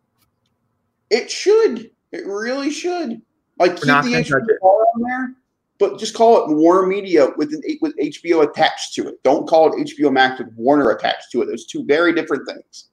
It 1.10 1.32
should. 1.32 1.89
It 2.14 2.26
really 2.28 2.72
should. 2.72 3.22
Like 3.59 3.76
keep 3.76 3.86
the 3.86 3.91
HBO 3.91 4.64
on 4.64 5.01
there, 5.01 5.36
but 5.80 5.99
just 5.99 6.14
call 6.14 6.43
it 6.43 6.55
Warner 6.55 6.88
Media 6.88 7.28
with 7.38 7.53
an, 7.53 7.61
with 7.82 7.95
HBO 7.97 8.49
attached 8.49 8.93
to 8.95 9.07
it. 9.09 9.22
Don't 9.24 9.47
call 9.47 9.74
it 9.74 9.88
HBO 9.88 10.11
Max 10.11 10.39
with 10.39 10.53
Warner 10.55 10.91
attached 10.91 11.32
to 11.32 11.41
it. 11.41 11.47
There's 11.47 11.66
two 11.66 11.84
very 11.86 12.14
different 12.14 12.47
things. 12.47 12.89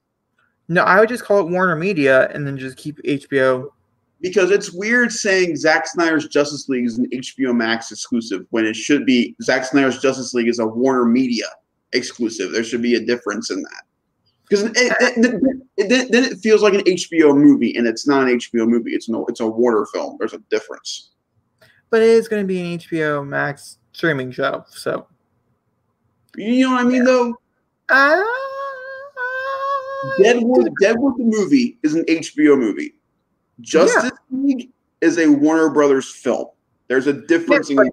No, 0.67 0.83
I 0.83 0.99
would 0.99 1.09
just 1.09 1.23
call 1.23 1.39
it 1.39 1.47
Warner 1.49 1.75
Media 1.75 2.29
and 2.29 2.45
then 2.45 2.57
just 2.57 2.77
keep 2.77 3.01
HBO. 3.03 3.69
because 4.21 4.51
it's 4.51 4.71
weird 4.71 5.11
saying 5.11 5.55
Zack 5.55 5.87
Snyder's 5.87 6.27
Justice 6.27 6.69
League 6.69 6.85
is 6.85 6.97
an 6.97 7.09
HBO 7.09 7.55
Max 7.55 7.91
exclusive 7.91 8.45
when 8.51 8.65
it 8.65 8.75
should 8.75 9.05
be 9.05 9.35
Zack 9.41 9.65
Snyder's 9.65 9.99
Justice 9.99 10.33
League 10.33 10.47
is 10.47 10.59
a 10.59 10.65
Warner 10.65 11.05
Media 11.05 11.45
exclusive. 11.93 12.51
There 12.51 12.63
should 12.63 12.81
be 12.81 12.95
a 12.95 13.05
difference 13.05 13.51
in 13.51 13.61
that. 13.61 13.83
Because 14.51 14.69
then 14.73 16.11
then 16.11 16.23
it 16.25 16.39
feels 16.39 16.61
like 16.61 16.73
an 16.73 16.81
HBO 16.81 17.33
movie, 17.37 17.73
and 17.77 17.87
it's 17.87 18.05
not 18.05 18.27
an 18.27 18.37
HBO 18.37 18.67
movie. 18.67 18.91
It's 18.91 19.07
no, 19.07 19.25
it's 19.27 19.39
a 19.39 19.47
Warner 19.47 19.85
film. 19.93 20.17
There's 20.19 20.33
a 20.33 20.39
difference. 20.49 21.11
but 21.89 22.01
it 22.01 22.09
is 22.09 22.27
going 22.27 22.43
to 22.43 22.47
be 22.47 22.59
an 22.59 22.77
HBO 22.79 23.25
Max 23.25 23.77
streaming 23.93 24.29
show. 24.29 24.65
So, 24.69 25.07
You 26.35 26.65
know 26.65 26.71
what 26.71 26.81
I 26.81 26.83
mean, 26.83 27.05
though? 27.05 27.33
uh, 27.87 28.21
Deadwood, 30.21 30.69
Deadwood 30.81 31.17
the 31.17 31.23
movie 31.23 31.77
is 31.83 31.93
an 31.95 32.03
HBO 32.05 32.57
movie. 32.59 32.95
Justice 33.61 34.11
League 34.31 34.69
is 34.99 35.17
a 35.17 35.27
Warner 35.27 35.69
Brothers 35.69 36.09
film. 36.13 36.47
There's 36.89 37.07
a 37.07 37.13
difference. 37.13 37.69
Yeah, 37.69 37.83
in, 37.83 37.89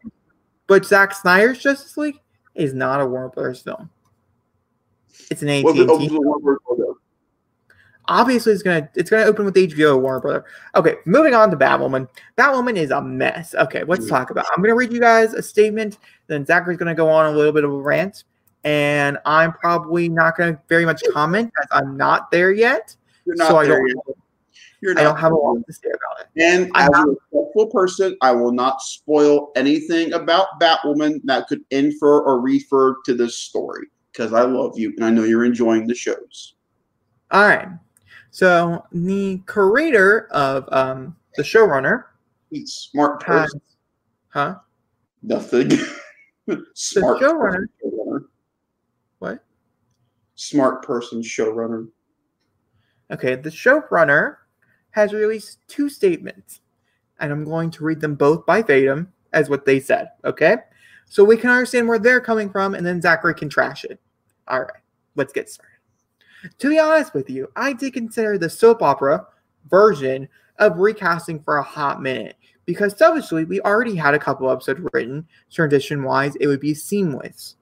but 0.66 0.84
Zack 0.84 1.14
Snyder's 1.14 1.58
Justice 1.60 1.96
League 1.96 2.18
is 2.54 2.74
not 2.74 3.00
a 3.00 3.06
Warner 3.06 3.28
Brothers 3.28 3.62
film. 3.62 3.90
It's 5.30 5.42
an 5.42 5.48
AT&T. 5.48 5.72
the, 5.78 5.84
the 5.84 6.20
Warner 6.20 6.38
Brothers 6.40 6.60
logo? 6.68 6.98
Obviously, 8.10 8.52
it's 8.54 8.62
gonna 8.62 8.88
it's 8.94 9.10
gonna 9.10 9.24
open 9.24 9.44
with 9.44 9.54
HBO 9.54 10.00
Warner 10.00 10.20
Brother. 10.20 10.44
Okay, 10.74 10.94
moving 11.04 11.34
on 11.34 11.50
to 11.50 11.56
Batwoman. 11.58 12.08
Batwoman 12.38 12.76
is 12.76 12.90
a 12.90 13.02
mess. 13.02 13.54
Okay, 13.54 13.84
let's 13.84 14.06
Yeah. 14.06 14.16
talk 14.18 14.30
about. 14.30 14.46
I'm 14.56 14.62
gonna 14.62 14.74
read 14.74 14.92
you 14.92 15.00
guys 15.00 15.34
a 15.34 15.42
statement. 15.42 15.98
Then 16.26 16.46
Zachary's 16.46 16.78
gonna 16.78 16.94
go 16.94 17.08
on 17.10 17.26
a 17.26 17.36
little 17.36 17.52
bit 17.52 17.64
of 17.64 17.70
a 17.70 17.76
rant, 17.76 18.24
and 18.64 19.18
I'm 19.26 19.52
probably 19.52 20.08
not 20.08 20.38
gonna 20.38 20.58
very 20.70 20.86
much 20.86 21.02
comment 21.12 21.52
as 21.60 21.68
I'm 21.70 21.98
not 21.98 22.30
there 22.30 22.50
yet. 22.50 22.96
You're 23.26 23.36
not 23.36 23.48
so 23.48 23.56
I 23.58 23.66
there 23.66 23.76
don't. 23.76 23.88
yet. 23.88 24.16
You're 24.80 24.94
not 24.94 25.00
I 25.00 25.04
don't 25.04 25.18
have 25.18 25.32
a 25.32 25.36
lot 25.36 25.58
to 25.66 25.72
say 25.72 25.88
about 25.90 26.24
it. 26.24 26.42
And 26.42 26.70
I'm 26.74 26.84
as 26.84 26.90
not- 26.92 27.08
a 27.08 27.10
respectful 27.10 27.66
person, 27.66 28.16
I 28.22 28.32
will 28.32 28.52
not 28.52 28.80
spoil 28.80 29.50
anything 29.54 30.14
about 30.14 30.46
Batwoman 30.60 31.20
that 31.24 31.46
could 31.48 31.60
infer 31.72 32.20
or 32.20 32.40
refer 32.40 32.96
to 33.04 33.12
this 33.12 33.36
story 33.36 33.88
because 34.18 34.32
I 34.32 34.42
love 34.42 34.76
you 34.76 34.92
and 34.96 35.04
I 35.04 35.10
know 35.10 35.22
you're 35.22 35.44
enjoying 35.44 35.86
the 35.86 35.94
shows. 35.94 36.54
All 37.30 37.46
right. 37.46 37.68
So 38.30 38.84
the 38.90 39.38
creator 39.46 40.26
of 40.32 40.68
um 40.72 41.16
the 41.36 41.42
showrunner 41.42 42.04
He's 42.50 42.72
smart 42.90 43.22
has, 43.24 43.44
person. 43.44 43.60
huh? 44.28 44.56
Nothing. 45.22 45.70
smart 46.74 47.20
showrunner- 47.20 47.38
person, 47.40 47.68
showrunner. 47.84 48.20
What? 49.20 49.44
Smart 50.34 50.82
person 50.82 51.22
showrunner. 51.22 51.88
Okay, 53.12 53.36
the 53.36 53.50
showrunner 53.50 54.36
has 54.90 55.12
released 55.12 55.58
two 55.68 55.88
statements, 55.88 56.60
and 57.20 57.30
I'm 57.30 57.44
going 57.44 57.70
to 57.72 57.84
read 57.84 58.00
them 58.00 58.14
both 58.16 58.44
by 58.46 58.62
Vadim 58.62 59.08
as 59.32 59.48
what 59.48 59.64
they 59.64 59.78
said. 59.78 60.10
Okay, 60.24 60.56
so 61.06 61.22
we 61.24 61.36
can 61.36 61.50
understand 61.50 61.86
where 61.88 61.98
they're 61.98 62.20
coming 62.20 62.50
from, 62.50 62.74
and 62.74 62.84
then 62.86 63.00
Zachary 63.00 63.34
can 63.34 63.48
trash 63.48 63.84
it. 63.84 64.00
All 64.48 64.60
right, 64.60 64.70
let's 65.14 65.32
get 65.32 65.48
started. 65.48 65.74
To 66.58 66.68
be 66.68 66.78
honest 66.78 67.14
with 67.14 67.28
you, 67.28 67.50
I 67.56 67.72
did 67.72 67.92
consider 67.92 68.38
the 68.38 68.50
soap 68.50 68.82
opera 68.82 69.26
version 69.68 70.28
of 70.58 70.78
recasting 70.78 71.40
for 71.40 71.58
a 71.58 71.62
hot 71.62 72.00
minute 72.00 72.36
because 72.68 72.96
selfishly, 72.98 73.44
we 73.44 73.62
already 73.62 73.96
had 73.96 74.12
a 74.12 74.18
couple 74.18 74.50
episodes 74.50 74.80
written. 74.92 75.26
Transition 75.50 76.02
wise, 76.02 76.36
it 76.36 76.46
would 76.46 76.60
be 76.60 76.74
seamless. 76.74 77.56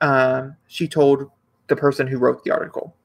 Um, 0.00 0.56
she 0.66 0.88
told 0.88 1.30
the 1.68 1.76
person 1.76 2.08
who 2.08 2.18
wrote 2.18 2.42
the 2.42 2.50
article. 2.50 2.96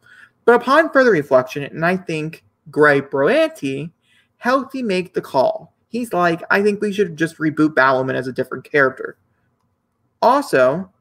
But 0.45 0.55
upon 0.55 0.91
further 0.91 1.11
reflection, 1.11 1.63
and 1.63 1.85
I 1.85 1.95
think 1.95 2.43
Greg 2.71 3.11
Berlanti 3.11 3.91
helped 4.37 4.73
me 4.73 4.81
make 4.81 5.13
the 5.13 5.21
call. 5.21 5.75
He's 5.89 6.11
like, 6.11 6.41
I 6.49 6.63
think 6.63 6.81
we 6.81 6.91
should 6.91 7.15
just 7.15 7.37
reboot 7.37 7.75
Batwoman 7.75 8.15
as 8.15 8.27
a 8.27 8.33
different 8.33 8.63
character. 8.63 9.17
Also, 10.21 10.91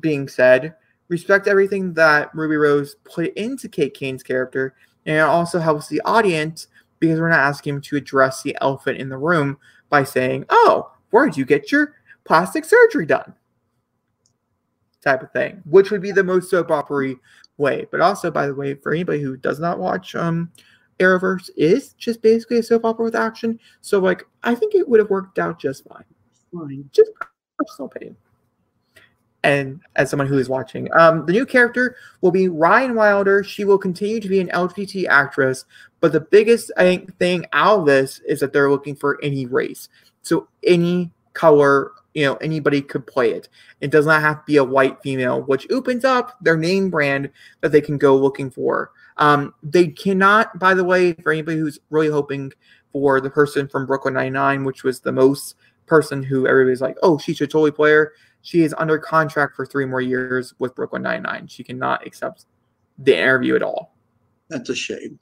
being 0.00 0.26
said, 0.26 0.74
respect 1.10 1.48
everything 1.48 1.92
that 1.94 2.34
Ruby 2.34 2.56
Rose 2.56 2.94
put 3.04 3.34
into 3.34 3.68
Kate 3.68 3.92
Kane's 3.92 4.22
character, 4.22 4.74
and 5.04 5.16
it 5.16 5.20
also 5.20 5.58
helps 5.58 5.88
the 5.88 6.00
audience 6.06 6.68
because 7.00 7.20
we're 7.20 7.28
not 7.28 7.40
asking 7.40 7.74
him 7.74 7.80
to 7.82 7.96
address 7.96 8.42
the 8.42 8.56
elephant 8.60 8.98
in 8.98 9.08
the 9.08 9.18
room 9.18 9.58
by 9.90 10.04
saying, 10.04 10.46
Oh, 10.48 10.90
where'd 11.10 11.36
you 11.36 11.44
get 11.44 11.72
your 11.72 11.94
plastic 12.24 12.64
surgery 12.64 13.06
done? 13.06 13.34
Type 15.02 15.22
of 15.22 15.32
thing, 15.32 15.62
which 15.64 15.90
would 15.90 16.02
be 16.02 16.12
the 16.12 16.22
most 16.22 16.48
soap 16.48 16.70
opera 16.70 17.14
way. 17.56 17.86
But 17.90 18.00
also, 18.00 18.30
by 18.30 18.46
the 18.46 18.54
way, 18.54 18.74
for 18.74 18.92
anybody 18.92 19.20
who 19.20 19.36
does 19.36 19.58
not 19.58 19.78
watch 19.78 20.14
um 20.14 20.50
Arrowverse, 21.00 21.48
is 21.56 21.94
just 21.94 22.20
basically 22.22 22.58
a 22.58 22.62
soap 22.62 22.84
opera 22.84 23.04
with 23.04 23.16
action. 23.16 23.58
So 23.80 23.98
like 23.98 24.24
I 24.44 24.54
think 24.54 24.74
it 24.74 24.88
would 24.88 25.00
have 25.00 25.10
worked 25.10 25.38
out 25.38 25.58
just 25.58 25.88
fine. 25.88 26.04
Fine. 26.52 26.88
Just 26.92 27.10
personal 27.58 27.86
opinion. 27.86 28.16
And 29.42 29.80
as 29.96 30.10
someone 30.10 30.26
who 30.26 30.38
is 30.38 30.48
watching, 30.48 30.88
um, 30.98 31.24
the 31.24 31.32
new 31.32 31.46
character 31.46 31.96
will 32.20 32.30
be 32.30 32.48
Ryan 32.48 32.94
Wilder. 32.94 33.42
She 33.42 33.64
will 33.64 33.78
continue 33.78 34.20
to 34.20 34.28
be 34.28 34.40
an 34.40 34.48
LGBT 34.48 35.08
actress, 35.08 35.64
but 36.00 36.12
the 36.12 36.20
biggest 36.20 36.70
I 36.76 36.82
think 36.82 37.16
thing 37.18 37.46
out 37.52 37.80
of 37.80 37.86
this 37.86 38.20
is 38.26 38.40
that 38.40 38.52
they're 38.52 38.70
looking 38.70 38.96
for 38.96 39.18
any 39.22 39.46
race. 39.46 39.88
So 40.22 40.48
any 40.62 41.10
color, 41.32 41.92
you 42.14 42.24
know, 42.26 42.34
anybody 42.36 42.82
could 42.82 43.06
play 43.06 43.32
it. 43.32 43.48
It 43.80 43.90
does 43.90 44.06
not 44.06 44.20
have 44.20 44.40
to 44.40 44.44
be 44.46 44.56
a 44.56 44.64
white 44.64 45.00
female, 45.02 45.42
which 45.42 45.70
opens 45.70 46.04
up 46.04 46.36
their 46.42 46.56
name 46.56 46.90
brand 46.90 47.30
that 47.60 47.72
they 47.72 47.80
can 47.80 47.98
go 47.98 48.16
looking 48.16 48.50
for. 48.50 48.92
Um, 49.16 49.54
they 49.62 49.88
cannot, 49.88 50.58
by 50.58 50.74
the 50.74 50.84
way, 50.84 51.12
for 51.14 51.32
anybody 51.32 51.58
who's 51.58 51.78
really 51.90 52.08
hoping 52.08 52.52
for 52.92 53.20
the 53.20 53.30
person 53.30 53.68
from 53.68 53.86
Brooklyn 53.86 54.14
Nine-Nine, 54.14 54.64
which 54.64 54.82
was 54.82 55.00
the 55.00 55.12
most 55.12 55.56
person 55.86 56.22
who 56.22 56.46
everybody's 56.46 56.80
like, 56.80 56.96
oh, 57.02 57.18
she 57.18 57.34
should 57.34 57.50
totally 57.50 57.70
play 57.70 57.90
her. 57.90 58.12
She 58.42 58.62
is 58.62 58.74
under 58.78 58.98
contract 58.98 59.54
for 59.54 59.66
three 59.66 59.84
more 59.84 60.00
years 60.00 60.54
with 60.58 60.74
Brooklyn 60.74 61.02
Nine-Nine. 61.02 61.46
She 61.46 61.62
cannot 61.62 62.06
accept 62.06 62.46
the 62.98 63.16
interview 63.16 63.56
at 63.56 63.62
all. 63.62 63.94
That's 64.48 64.70
a 64.70 64.74
shame. 64.74 65.18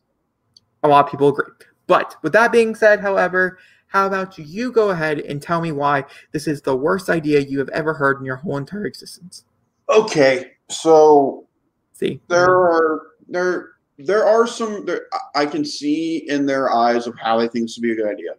A 0.82 0.88
lot 0.88 1.04
of 1.04 1.10
people 1.10 1.28
agree. 1.28 1.52
But 1.86 2.16
with 2.22 2.32
that 2.34 2.52
being 2.52 2.74
said, 2.74 3.00
however, 3.00 3.58
how 3.88 4.06
about 4.06 4.38
you 4.38 4.70
go 4.70 4.90
ahead 4.90 5.20
and 5.20 5.40
tell 5.40 5.60
me 5.60 5.72
why 5.72 6.04
this 6.32 6.46
is 6.46 6.62
the 6.62 6.76
worst 6.76 7.08
idea 7.08 7.40
you 7.40 7.58
have 7.58 7.70
ever 7.70 7.94
heard 7.94 8.18
in 8.18 8.24
your 8.24 8.36
whole 8.36 8.56
entire 8.56 8.84
existence? 8.84 9.44
Okay, 9.88 10.52
so 10.68 11.48
See, 11.94 12.20
there 12.28 12.48
are 12.48 13.02
there 13.26 13.70
there 13.98 14.24
are 14.24 14.46
some 14.46 14.84
there 14.84 15.06
I 15.34 15.46
can 15.46 15.64
see 15.64 16.28
in 16.28 16.46
their 16.46 16.72
eyes 16.72 17.06
of 17.06 17.18
how 17.18 17.38
they 17.38 17.48
think 17.48 17.64
this 17.64 17.76
would 17.76 17.82
be 17.82 17.92
a 17.92 17.96
good 17.96 18.08
idea. 18.08 18.32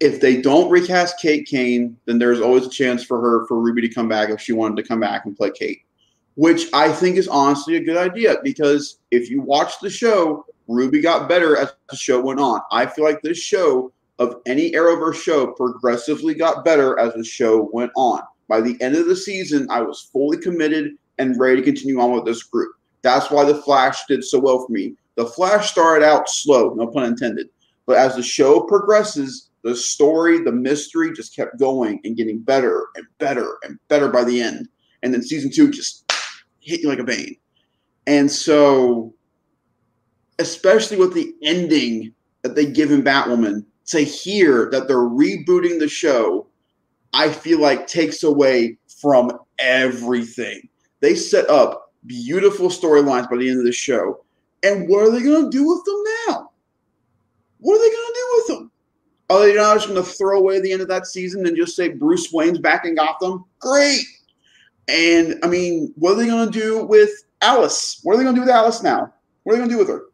If 0.00 0.20
they 0.20 0.40
don't 0.40 0.70
recast 0.70 1.20
Kate 1.20 1.46
Kane, 1.46 1.96
then 2.06 2.18
there's 2.18 2.40
always 2.40 2.66
a 2.66 2.70
chance 2.70 3.04
for 3.04 3.20
her 3.20 3.46
for 3.46 3.60
Ruby 3.60 3.82
to 3.82 3.94
come 3.94 4.08
back 4.08 4.30
if 4.30 4.40
she 4.40 4.52
wanted 4.52 4.76
to 4.76 4.88
come 4.88 5.00
back 5.00 5.26
and 5.26 5.36
play 5.36 5.50
Kate, 5.50 5.82
which 6.36 6.66
I 6.72 6.90
think 6.90 7.16
is 7.16 7.28
honestly 7.28 7.76
a 7.76 7.84
good 7.84 7.98
idea 7.98 8.36
because 8.42 8.98
if 9.10 9.30
you 9.30 9.42
watch 9.42 9.74
the 9.82 9.90
show, 9.90 10.46
Ruby 10.68 11.00
got 11.00 11.28
better 11.28 11.56
as 11.56 11.72
the 11.90 11.96
show 11.96 12.20
went 12.20 12.40
on. 12.40 12.60
I 12.72 12.86
feel 12.86 13.04
like 13.04 13.20
this 13.20 13.38
show 13.38 13.92
of 14.18 14.36
any 14.46 14.72
Arrowverse 14.72 15.16
show 15.16 15.48
progressively 15.48 16.34
got 16.34 16.64
better 16.64 16.98
as 16.98 17.12
the 17.14 17.24
show 17.24 17.68
went 17.72 17.92
on. 17.96 18.22
By 18.48 18.60
the 18.60 18.80
end 18.80 18.96
of 18.96 19.06
the 19.06 19.16
season, 19.16 19.66
I 19.70 19.82
was 19.82 20.08
fully 20.12 20.38
committed 20.38 20.92
and 21.18 21.38
ready 21.38 21.56
to 21.56 21.62
continue 21.62 22.00
on 22.00 22.12
with 22.12 22.24
this 22.24 22.42
group. 22.42 22.72
That's 23.02 23.30
why 23.30 23.44
the 23.44 23.62
Flash 23.62 24.06
did 24.06 24.24
so 24.24 24.38
well 24.38 24.64
for 24.64 24.72
me. 24.72 24.94
The 25.16 25.26
Flash 25.26 25.70
started 25.70 26.04
out 26.04 26.28
slow, 26.28 26.74
no 26.74 26.86
pun 26.86 27.04
intended, 27.04 27.48
but 27.86 27.96
as 27.96 28.16
the 28.16 28.22
show 28.22 28.60
progresses, 28.62 29.49
the 29.62 29.76
story, 29.76 30.42
the 30.42 30.52
mystery 30.52 31.12
just 31.12 31.36
kept 31.36 31.58
going 31.58 32.00
and 32.04 32.16
getting 32.16 32.40
better 32.40 32.86
and 32.96 33.06
better 33.18 33.58
and 33.62 33.78
better 33.88 34.08
by 34.08 34.24
the 34.24 34.40
end. 34.40 34.68
And 35.02 35.12
then 35.12 35.22
season 35.22 35.50
two 35.50 35.70
just 35.70 36.10
hit 36.60 36.80
you 36.80 36.88
like 36.88 36.98
a 36.98 37.04
vein. 37.04 37.36
And 38.06 38.30
so, 38.30 39.14
especially 40.38 40.96
with 40.96 41.14
the 41.14 41.34
ending 41.42 42.14
that 42.42 42.54
they 42.54 42.66
give 42.66 42.90
in 42.90 43.02
Batwoman, 43.02 43.64
to 43.86 44.00
hear 44.00 44.70
that 44.70 44.86
they're 44.86 44.98
rebooting 44.98 45.78
the 45.78 45.88
show, 45.88 46.46
I 47.12 47.30
feel 47.30 47.60
like 47.60 47.86
takes 47.86 48.22
away 48.22 48.78
from 49.00 49.32
everything. 49.58 50.68
They 51.00 51.14
set 51.14 51.48
up 51.50 51.92
beautiful 52.06 52.68
storylines 52.68 53.28
by 53.28 53.38
the 53.38 53.50
end 53.50 53.58
of 53.58 53.64
the 53.64 53.72
show. 53.72 54.24
And 54.62 54.88
what 54.88 55.02
are 55.02 55.10
they 55.10 55.22
going 55.22 55.44
to 55.44 55.50
do 55.50 55.66
with 55.66 55.84
them 55.84 56.04
now? 56.28 56.50
What 57.58 57.74
are 57.74 57.78
they 57.78 57.90
going 57.90 58.06
to 58.06 58.14
do 58.14 58.28
with 58.34 58.46
them? 58.46 58.70
Are 59.30 59.38
they 59.38 59.54
not 59.54 59.74
just 59.76 59.88
going 59.88 60.02
to 60.02 60.08
throw 60.08 60.38
away 60.40 60.60
the 60.60 60.72
end 60.72 60.82
of 60.82 60.88
that 60.88 61.06
season 61.06 61.46
and 61.46 61.56
just 61.56 61.76
say 61.76 61.90
Bruce 61.90 62.32
Wayne's 62.32 62.58
back 62.58 62.84
in 62.84 62.96
Gotham? 62.96 63.44
Great. 63.60 64.02
And 64.88 65.38
I 65.44 65.46
mean, 65.46 65.94
what 65.96 66.12
are 66.12 66.16
they 66.16 66.26
going 66.26 66.50
to 66.50 66.58
do 66.58 66.84
with 66.84 67.10
Alice? 67.40 68.00
What 68.02 68.14
are 68.14 68.16
they 68.16 68.24
going 68.24 68.34
to 68.34 68.40
do 68.40 68.44
with 68.44 68.54
Alice 68.54 68.82
now? 68.82 69.14
What 69.44 69.52
are 69.52 69.56
they 69.56 69.60
going 69.60 69.68
to 69.70 69.74
do 69.76 69.78
with 69.78 69.88
her? 69.88 70.06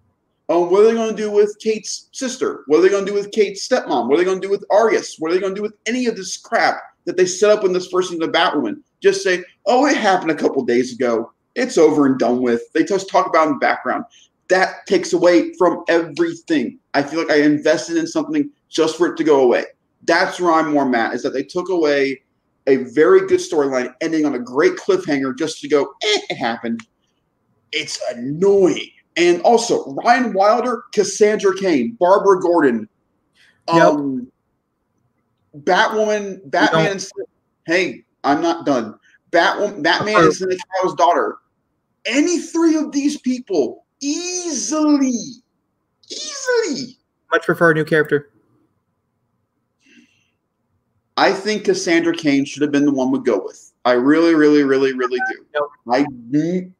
Um, 0.48 0.70
what 0.70 0.82
are 0.82 0.84
they 0.84 0.92
going 0.92 1.10
to 1.10 1.16
do 1.16 1.30
with 1.30 1.56
Kate's 1.60 2.08
sister? 2.12 2.62
What 2.66 2.78
are 2.78 2.82
they 2.82 2.90
going 2.90 3.06
to 3.06 3.10
do 3.10 3.16
with 3.16 3.32
Kate's 3.32 3.66
stepmom? 3.66 4.06
What 4.06 4.14
are 4.14 4.18
they 4.18 4.24
going 4.24 4.40
to 4.40 4.46
do 4.46 4.50
with 4.50 4.64
Argus? 4.70 5.16
What 5.18 5.30
are 5.30 5.34
they 5.34 5.40
going 5.40 5.54
to 5.54 5.58
do 5.58 5.62
with 5.62 5.74
any 5.86 6.06
of 6.06 6.14
this 6.14 6.36
crap 6.36 6.76
that 7.06 7.16
they 7.16 7.26
set 7.26 7.50
up 7.50 7.64
in 7.64 7.72
this 7.72 7.88
first 7.88 8.10
season 8.10 8.22
of 8.22 8.30
Batwoman? 8.30 8.82
Just 9.02 9.22
say, 9.22 9.42
oh, 9.64 9.86
it 9.86 9.96
happened 9.96 10.30
a 10.30 10.36
couple 10.36 10.62
days 10.64 10.92
ago. 10.92 11.32
It's 11.54 11.78
over 11.78 12.04
and 12.04 12.18
done 12.18 12.42
with. 12.42 12.70
They 12.74 12.84
just 12.84 13.08
talk 13.08 13.26
about 13.26 13.46
in 13.46 13.54
the 13.54 13.58
background. 13.60 14.04
That 14.48 14.86
takes 14.86 15.14
away 15.14 15.54
from 15.54 15.84
everything. 15.88 16.78
I 16.92 17.02
feel 17.02 17.18
like 17.18 17.30
I 17.30 17.40
invested 17.40 17.96
in 17.96 18.06
something 18.06 18.50
just 18.68 18.96
for 18.96 19.06
it 19.06 19.16
to 19.16 19.24
go 19.24 19.42
away. 19.42 19.64
That's 20.04 20.40
where 20.40 20.52
I'm 20.52 20.72
more 20.72 20.88
mad, 20.88 21.14
is 21.14 21.22
that 21.22 21.32
they 21.32 21.42
took 21.42 21.68
away 21.68 22.22
a 22.66 22.76
very 22.76 23.26
good 23.26 23.40
storyline 23.40 23.94
ending 24.00 24.26
on 24.26 24.34
a 24.34 24.38
great 24.38 24.74
cliffhanger 24.74 25.36
just 25.36 25.60
to 25.60 25.68
go, 25.68 25.82
eh, 26.02 26.20
it 26.30 26.36
happened. 26.36 26.80
It's 27.72 28.00
annoying. 28.12 28.90
And 29.16 29.40
also, 29.42 29.92
Ryan 29.94 30.32
Wilder, 30.32 30.84
Cassandra 30.92 31.56
Cain, 31.56 31.96
Barbara 31.98 32.40
Gordon. 32.40 32.88
Um, 33.68 34.30
Batwoman, 35.56 36.40
Batman, 36.50 36.92
and 36.92 37.08
hey, 37.66 38.04
I'm 38.24 38.42
not 38.42 38.66
done. 38.66 38.98
Batwoman, 39.30 39.82
Batman 39.82 40.16
and 40.16 40.32
Sinistra's 40.32 40.94
daughter. 40.96 41.38
Any 42.04 42.38
three 42.38 42.76
of 42.76 42.92
these 42.92 43.18
people 43.20 43.84
easily, 44.00 45.18
easily. 46.10 46.98
Much 47.32 47.44
prefer 47.44 47.72
a 47.72 47.74
new 47.74 47.84
character. 47.84 48.30
I 51.16 51.32
think 51.32 51.64
Cassandra 51.64 52.14
Cain 52.14 52.44
should 52.44 52.62
have 52.62 52.72
been 52.72 52.84
the 52.84 52.92
one 52.92 53.10
we 53.10 53.20
go 53.20 53.42
with. 53.42 53.72
I 53.84 53.92
really, 53.92 54.34
really, 54.34 54.64
really, 54.64 54.92
really 54.92 55.18
do. 55.30 55.46
Nope. 55.54 55.70
I 55.90 56.04
do. 56.30 56.72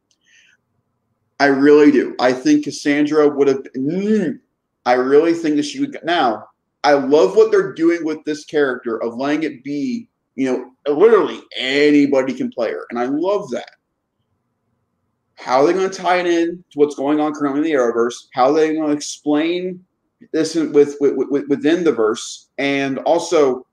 I 1.39 1.45
really 1.45 1.91
do. 1.91 2.15
I 2.19 2.33
think 2.33 2.65
Cassandra 2.65 3.29
would 3.29 3.47
have. 3.47 3.63
Been, 3.73 4.39
I 4.85 4.93
really 4.93 5.33
think 5.33 5.55
that 5.55 5.63
she 5.63 5.79
would. 5.79 5.97
Now, 6.03 6.49
I 6.83 6.93
love 6.93 7.35
what 7.35 7.51
they're 7.51 7.73
doing 7.73 8.03
with 8.03 8.23
this 8.25 8.45
character 8.45 9.01
of 9.01 9.15
letting 9.15 9.43
it 9.43 9.63
be, 9.63 10.09
you 10.35 10.51
know, 10.51 10.93
literally 10.93 11.41
anybody 11.57 12.33
can 12.33 12.49
play 12.49 12.71
her, 12.71 12.85
and 12.89 12.99
I 12.99 13.05
love 13.05 13.49
that. 13.51 13.69
How 15.35 15.61
are 15.61 15.67
they 15.67 15.73
going 15.73 15.89
to 15.89 15.95
tie 15.95 16.17
it 16.17 16.25
in 16.25 16.63
to 16.71 16.79
what's 16.79 16.95
going 16.95 17.19
on 17.19 17.33
currently 17.33 17.59
in 17.59 17.63
the 17.63 17.79
Arrowverse? 17.79 18.15
How 18.33 18.47
are 18.47 18.53
they 18.53 18.73
going 18.73 18.87
to 18.87 18.95
explain 18.95 19.85
this 20.33 20.55
with, 20.55 20.95
with, 20.99 21.15
with 21.15 21.47
within 21.47 21.83
the 21.83 21.91
verse? 21.91 22.49
And 22.57 22.97
also, 22.99 23.66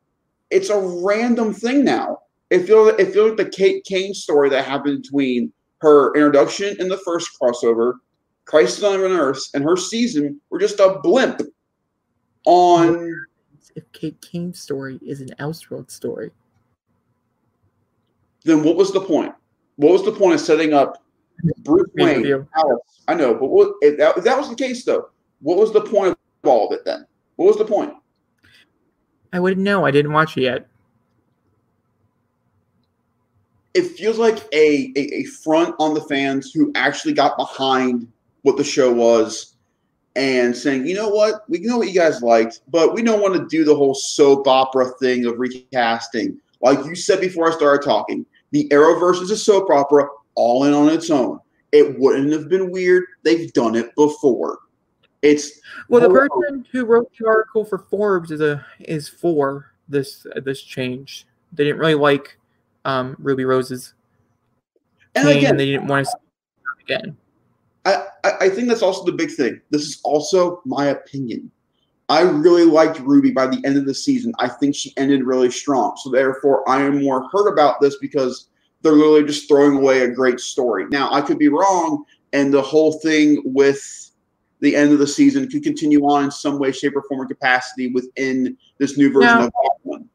it's 0.50 0.70
a 0.70 0.78
random 0.78 1.52
thing 1.52 1.84
now. 1.84 2.18
It 2.50 2.66
feels 2.66 2.92
it 2.98 3.12
feels 3.12 3.30
like 3.30 3.38
the 3.38 3.56
Kate 3.56 3.84
Kane 3.84 4.14
story 4.14 4.48
that 4.50 4.64
happened 4.64 5.02
between 5.02 5.52
her 5.80 6.14
introduction 6.14 6.76
in 6.78 6.88
the 6.88 6.98
first 6.98 7.30
crossover, 7.40 7.94
Crisis 8.44 8.82
on 8.82 9.00
Earth, 9.00 9.42
and 9.54 9.64
her 9.64 9.76
season 9.76 10.40
were 10.50 10.58
just 10.58 10.80
a 10.80 10.98
blimp 11.02 11.40
on. 12.46 13.26
If 13.74 13.90
Kate 13.92 14.20
Kane's 14.20 14.60
story 14.60 15.00
is 15.02 15.20
an 15.20 15.30
Elseworld 15.40 15.90
story, 15.90 16.30
then 18.44 18.62
what 18.62 18.76
was 18.76 18.92
the 18.92 19.00
point? 19.00 19.34
What 19.76 19.92
was 19.92 20.04
the 20.04 20.12
point 20.12 20.34
of 20.34 20.40
setting 20.40 20.72
up 20.72 21.02
Bruce 21.58 21.90
Wayne, 21.94 22.46
Alice? 22.56 23.02
I 23.08 23.14
know, 23.14 23.34
but 23.34 23.46
what, 23.46 23.72
if, 23.80 23.98
that, 23.98 24.16
if 24.16 24.24
that 24.24 24.38
was 24.38 24.48
the 24.48 24.54
case, 24.54 24.84
though, 24.84 25.08
what 25.40 25.58
was 25.58 25.72
the 25.72 25.80
point 25.80 26.16
of 26.44 26.48
all 26.48 26.68
of 26.68 26.72
it 26.78 26.84
then? 26.84 27.04
What 27.36 27.46
was 27.46 27.58
the 27.58 27.64
point? 27.64 27.94
I 29.34 29.40
wouldn't 29.40 29.64
know. 29.64 29.84
I 29.84 29.90
didn't 29.90 30.12
watch 30.12 30.36
it 30.36 30.42
yet. 30.42 30.68
It 33.74 33.82
feels 33.82 34.16
like 34.16 34.38
a, 34.52 34.92
a, 34.94 35.00
a 35.00 35.24
front 35.24 35.74
on 35.80 35.92
the 35.92 36.02
fans 36.02 36.52
who 36.52 36.70
actually 36.76 37.14
got 37.14 37.36
behind 37.36 38.06
what 38.42 38.56
the 38.56 38.62
show 38.62 38.92
was 38.92 39.56
and 40.14 40.56
saying, 40.56 40.86
you 40.86 40.94
know 40.94 41.08
what, 41.08 41.42
we 41.48 41.58
know 41.58 41.78
what 41.78 41.88
you 41.88 41.94
guys 41.98 42.22
liked, 42.22 42.60
but 42.68 42.94
we 42.94 43.02
don't 43.02 43.20
want 43.20 43.34
to 43.34 43.48
do 43.48 43.64
the 43.64 43.74
whole 43.74 43.96
soap 43.96 44.46
opera 44.46 44.90
thing 45.00 45.26
of 45.26 45.40
recasting. 45.40 46.38
Like 46.60 46.84
you 46.84 46.94
said 46.94 47.20
before 47.20 47.50
I 47.50 47.56
started 47.56 47.84
talking, 47.84 48.24
the 48.52 48.68
Arrowverse 48.68 49.20
is 49.20 49.32
a 49.32 49.36
soap 49.36 49.68
opera 49.68 50.06
all 50.36 50.62
in 50.62 50.72
on 50.72 50.88
its 50.88 51.10
own. 51.10 51.40
It 51.72 51.98
wouldn't 51.98 52.30
have 52.30 52.48
been 52.48 52.70
weird. 52.70 53.02
They've 53.24 53.52
done 53.52 53.74
it 53.74 53.92
before. 53.96 54.60
It's 55.24 55.60
well, 55.88 56.02
the 56.02 56.10
person 56.10 56.66
who 56.70 56.84
wrote 56.84 57.10
the 57.18 57.26
article 57.26 57.64
for 57.64 57.78
Forbes 57.78 58.30
is 58.30 58.42
a 58.42 58.64
is 58.80 59.08
for 59.08 59.72
this 59.88 60.26
uh, 60.36 60.40
this 60.40 60.62
change. 60.62 61.26
They 61.52 61.64
didn't 61.64 61.78
really 61.78 61.94
like 61.94 62.36
um, 62.84 63.16
Ruby 63.18 63.46
Rose's 63.46 63.94
and 65.14 65.26
again, 65.28 65.52
and 65.52 65.60
they 65.60 65.66
didn't 65.66 65.86
want 65.86 66.06
to 66.06 66.18
again. 66.82 67.16
I, 67.86 68.04
I 68.40 68.48
think 68.48 68.68
that's 68.68 68.82
also 68.82 69.04
the 69.04 69.12
big 69.12 69.30
thing. 69.30 69.60
This 69.70 69.82
is 69.82 70.00
also 70.04 70.60
my 70.64 70.86
opinion. 70.86 71.50
I 72.08 72.20
really 72.20 72.64
liked 72.64 73.00
Ruby 73.00 73.30
by 73.30 73.46
the 73.46 73.62
end 73.64 73.78
of 73.78 73.86
the 73.86 73.94
season. 73.94 74.32
I 74.38 74.48
think 74.48 74.74
she 74.74 74.92
ended 74.98 75.24
really 75.24 75.50
strong. 75.50 75.96
So 76.02 76.10
therefore, 76.10 76.68
I 76.68 76.82
am 76.82 77.02
more 77.02 77.28
hurt 77.30 77.50
about 77.50 77.80
this 77.80 77.96
because 77.96 78.48
they're 78.82 78.92
literally 78.92 79.24
just 79.24 79.48
throwing 79.48 79.78
away 79.78 80.02
a 80.02 80.10
great 80.10 80.40
story. 80.40 80.86
Now, 80.90 81.10
I 81.12 81.22
could 81.22 81.38
be 81.38 81.48
wrong, 81.48 82.04
and 82.34 82.52
the 82.52 82.60
whole 82.60 82.92
thing 83.00 83.42
with 83.44 84.10
the 84.64 84.74
end 84.74 84.92
of 84.92 84.98
the 84.98 85.06
season 85.06 85.48
could 85.48 85.62
continue 85.62 86.00
on 86.04 86.24
in 86.24 86.30
some 86.30 86.58
way, 86.58 86.72
shape, 86.72 86.96
or 86.96 87.02
form 87.02 87.20
or 87.20 87.26
capacity 87.26 87.92
within 87.92 88.56
this 88.78 88.98
new 88.98 89.12
version 89.12 89.38
now, 89.38 89.46
of 89.46 89.52
Batman. 89.84 90.08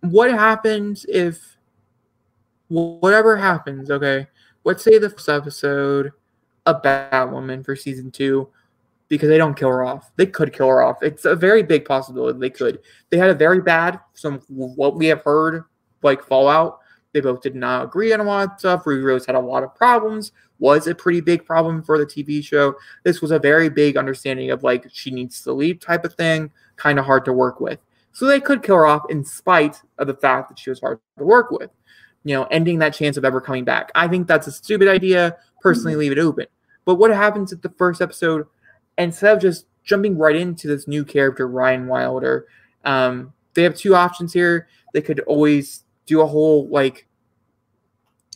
What 0.00 0.30
happens 0.30 1.04
if 1.08 1.56
whatever 2.68 3.36
happens, 3.36 3.90
okay? 3.90 4.26
let's 4.64 4.84
say 4.84 4.98
the 4.98 5.10
first 5.10 5.28
episode, 5.28 6.12
a 6.66 6.74
Batwoman 6.74 7.64
for 7.64 7.76
season 7.76 8.10
two, 8.10 8.48
because 9.08 9.28
they 9.28 9.38
don't 9.38 9.56
kill 9.56 9.68
her 9.68 9.84
off. 9.84 10.10
They 10.16 10.26
could 10.26 10.52
kill 10.52 10.68
her 10.68 10.82
off. 10.82 11.02
It's 11.02 11.24
a 11.24 11.34
very 11.34 11.62
big 11.62 11.84
possibility 11.84 12.38
they 12.38 12.50
could. 12.50 12.80
They 13.10 13.18
had 13.18 13.30
a 13.30 13.34
very 13.34 13.60
bad, 13.60 14.00
some 14.14 14.40
what 14.48 14.96
we 14.96 15.06
have 15.06 15.22
heard, 15.22 15.64
like 16.02 16.24
fallout. 16.24 16.78
They 17.12 17.20
both 17.20 17.42
did 17.42 17.54
not 17.54 17.84
agree 17.84 18.12
on 18.12 18.20
a 18.20 18.24
lot 18.24 18.52
of 18.52 18.58
stuff. 18.58 18.86
Ruby 18.86 19.02
Rose 19.02 19.26
had 19.26 19.34
a 19.34 19.40
lot 19.40 19.62
of 19.62 19.74
problems. 19.74 20.32
Was 20.58 20.86
a 20.86 20.94
pretty 20.94 21.20
big 21.20 21.44
problem 21.44 21.82
for 21.82 21.98
the 21.98 22.06
TV 22.06 22.42
show. 22.42 22.74
This 23.02 23.20
was 23.20 23.32
a 23.32 23.38
very 23.38 23.68
big 23.68 23.96
understanding 23.96 24.50
of 24.50 24.62
like 24.62 24.86
she 24.92 25.10
needs 25.10 25.42
to 25.42 25.52
leave 25.52 25.80
type 25.80 26.04
of 26.04 26.14
thing. 26.14 26.50
Kind 26.76 26.98
of 26.98 27.04
hard 27.04 27.24
to 27.26 27.32
work 27.32 27.60
with. 27.60 27.80
So 28.12 28.26
they 28.26 28.40
could 28.40 28.62
kill 28.62 28.76
her 28.76 28.86
off 28.86 29.02
in 29.10 29.24
spite 29.24 29.80
of 29.98 30.06
the 30.06 30.14
fact 30.14 30.48
that 30.50 30.58
she 30.58 30.70
was 30.70 30.80
hard 30.80 31.00
to 31.18 31.24
work 31.24 31.50
with 31.50 31.70
you 32.24 32.34
know, 32.34 32.44
ending 32.50 32.78
that 32.78 32.94
chance 32.94 33.16
of 33.16 33.24
ever 33.24 33.40
coming 33.40 33.64
back. 33.64 33.90
I 33.94 34.08
think 34.08 34.26
that's 34.26 34.46
a 34.46 34.52
stupid 34.52 34.88
idea. 34.88 35.36
Personally, 35.60 35.96
leave 35.96 36.12
it 36.12 36.18
open. 36.18 36.46
But 36.84 36.96
what 36.96 37.10
happens 37.10 37.52
at 37.52 37.62
the 37.62 37.70
first 37.70 38.00
episode, 38.00 38.46
instead 38.98 39.34
of 39.34 39.40
just 39.40 39.66
jumping 39.84 40.16
right 40.18 40.36
into 40.36 40.68
this 40.68 40.86
new 40.86 41.04
character, 41.04 41.48
Ryan 41.48 41.86
Wilder, 41.86 42.46
um, 42.84 43.32
they 43.54 43.62
have 43.62 43.76
two 43.76 43.94
options 43.94 44.32
here. 44.32 44.68
They 44.92 45.02
could 45.02 45.20
always 45.20 45.84
do 46.06 46.20
a 46.20 46.26
whole, 46.26 46.68
like, 46.68 47.06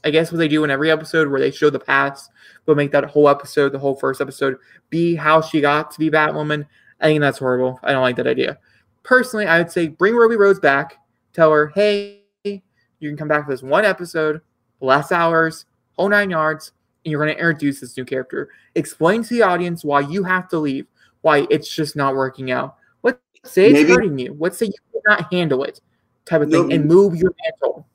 I 0.05 0.10
guess 0.10 0.30
what 0.30 0.38
they 0.38 0.48
do 0.48 0.62
in 0.62 0.70
every 0.70 0.90
episode 0.90 1.28
where 1.28 1.40
they 1.40 1.51
show 1.51 1.68
the 1.68 1.80
past, 1.80 2.30
but 2.64 2.76
make 2.76 2.93
that 2.93 3.06
whole 3.06 3.28
episode, 3.28 3.72
the 3.72 3.78
whole 3.78 3.97
first 3.97 4.20
episode, 4.20 4.56
be 4.88 5.16
how 5.16 5.40
she 5.40 5.60
got 5.60 5.90
to 5.90 5.98
be 5.98 6.10
Batwoman. 6.10 6.66
I 7.01 7.06
think 7.06 7.20
that's 7.20 7.38
horrible. 7.38 7.80
I 7.82 7.93
don't 7.93 8.02
like 8.02 8.16
that 8.16 8.26
idea. 8.26 8.59
Personally, 9.02 9.47
I 9.47 9.59
would 9.59 9.70
say 9.70 9.88
bring 9.88 10.14
Ruby 10.14 10.36
Rose 10.36 10.60
back. 10.60 10.98
Tell 11.32 11.51
her, 11.51 11.68
hey, 11.74 12.22
you 12.44 12.60
can 13.01 13.16
come 13.16 13.28
back 13.28 13.44
for 13.44 13.51
this 13.51 13.62
one 13.62 13.84
episode, 13.84 14.40
less 14.80 15.12
hours, 15.12 15.66
whole 15.93 16.09
nine 16.09 16.30
yards, 16.30 16.72
and 17.05 17.10
you're 17.10 17.22
going 17.22 17.34
to 17.34 17.38
introduce 17.38 17.80
this 17.80 17.97
new 17.97 18.05
character. 18.05 18.51
Explain 18.74 19.22
to 19.24 19.34
the 19.34 19.43
audience 19.43 19.84
why 19.84 20.01
you 20.01 20.24
have 20.24 20.48
to 20.48 20.59
leave, 20.59 20.86
why 21.20 21.47
it's 21.51 21.72
just 21.72 21.97
not 21.97 22.14
working 22.14 22.51
out. 22.51 22.76
Let's 23.02 23.18
say 23.44 23.70
it's 23.70 23.90
hurting 23.90 24.18
you. 24.18 24.36
Let's 24.38 24.56
say 24.56 24.66
you 24.66 25.01
cannot 25.05 25.32
handle 25.32 25.64
it, 25.64 25.80
type 26.27 26.43
of 26.43 26.51
thing, 26.51 26.73
and 26.73 26.86
move 26.86 27.16
your 27.16 27.32
mantle. 27.44 27.86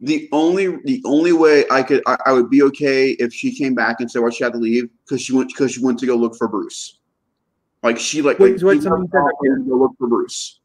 The 0.00 0.28
only 0.32 0.76
the 0.84 1.02
only 1.04 1.32
way 1.32 1.64
I 1.70 1.82
could 1.82 2.02
I, 2.06 2.16
I, 2.26 2.32
would 2.32 2.50
be 2.50 2.62
okay 2.62 3.10
if 3.12 3.32
she 3.32 3.54
came 3.54 3.74
back 3.74 4.00
and 4.00 4.10
said 4.10 4.22
why 4.22 4.30
she 4.30 4.44
had 4.44 4.52
to 4.52 4.58
leave 4.58 4.88
because 5.04 5.20
she 5.20 5.34
went 5.34 5.48
because 5.48 5.72
she 5.72 5.84
went 5.84 5.98
to 5.98 6.06
go 6.06 6.14
look 6.14 6.36
for 6.36 6.46
Bruce. 6.46 6.98
Like 7.82 7.98
she 7.98 8.22
like, 8.22 8.38
Wait, 8.38 8.62
like 8.62 8.82
go 8.82 8.90
look 8.90 9.92
for 9.98 10.08
Bruce. 10.08 10.60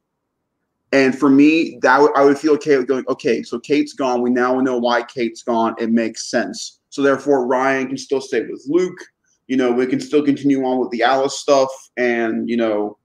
And 0.91 1.17
for 1.17 1.27
me, 1.27 1.79
that 1.81 1.97
w- 1.97 2.13
I 2.15 2.23
would 2.23 2.37
feel 2.37 2.53
okay 2.53 2.77
with 2.77 2.87
going, 2.87 3.03
okay, 3.09 3.41
so 3.41 3.59
Kate's 3.59 3.93
gone. 3.93 4.21
We 4.21 4.29
now 4.29 4.59
know 4.59 4.77
why 4.77 5.01
Kate's 5.01 5.41
gone. 5.41 5.73
It 5.79 5.89
makes 5.89 6.29
sense. 6.29 6.81
So 6.89 7.01
therefore, 7.01 7.47
Ryan 7.47 7.87
can 7.87 7.97
still 7.97 8.21
stay 8.21 8.41
with 8.41 8.63
Luke. 8.67 8.99
You 9.47 9.57
know, 9.57 9.71
we 9.71 9.87
can 9.87 9.99
still 9.99 10.23
continue 10.23 10.63
on 10.63 10.79
with 10.79 10.91
the 10.91 11.01
Alice 11.01 11.39
stuff 11.39 11.69
and, 11.97 12.47
you 12.47 12.57
know, 12.57 12.99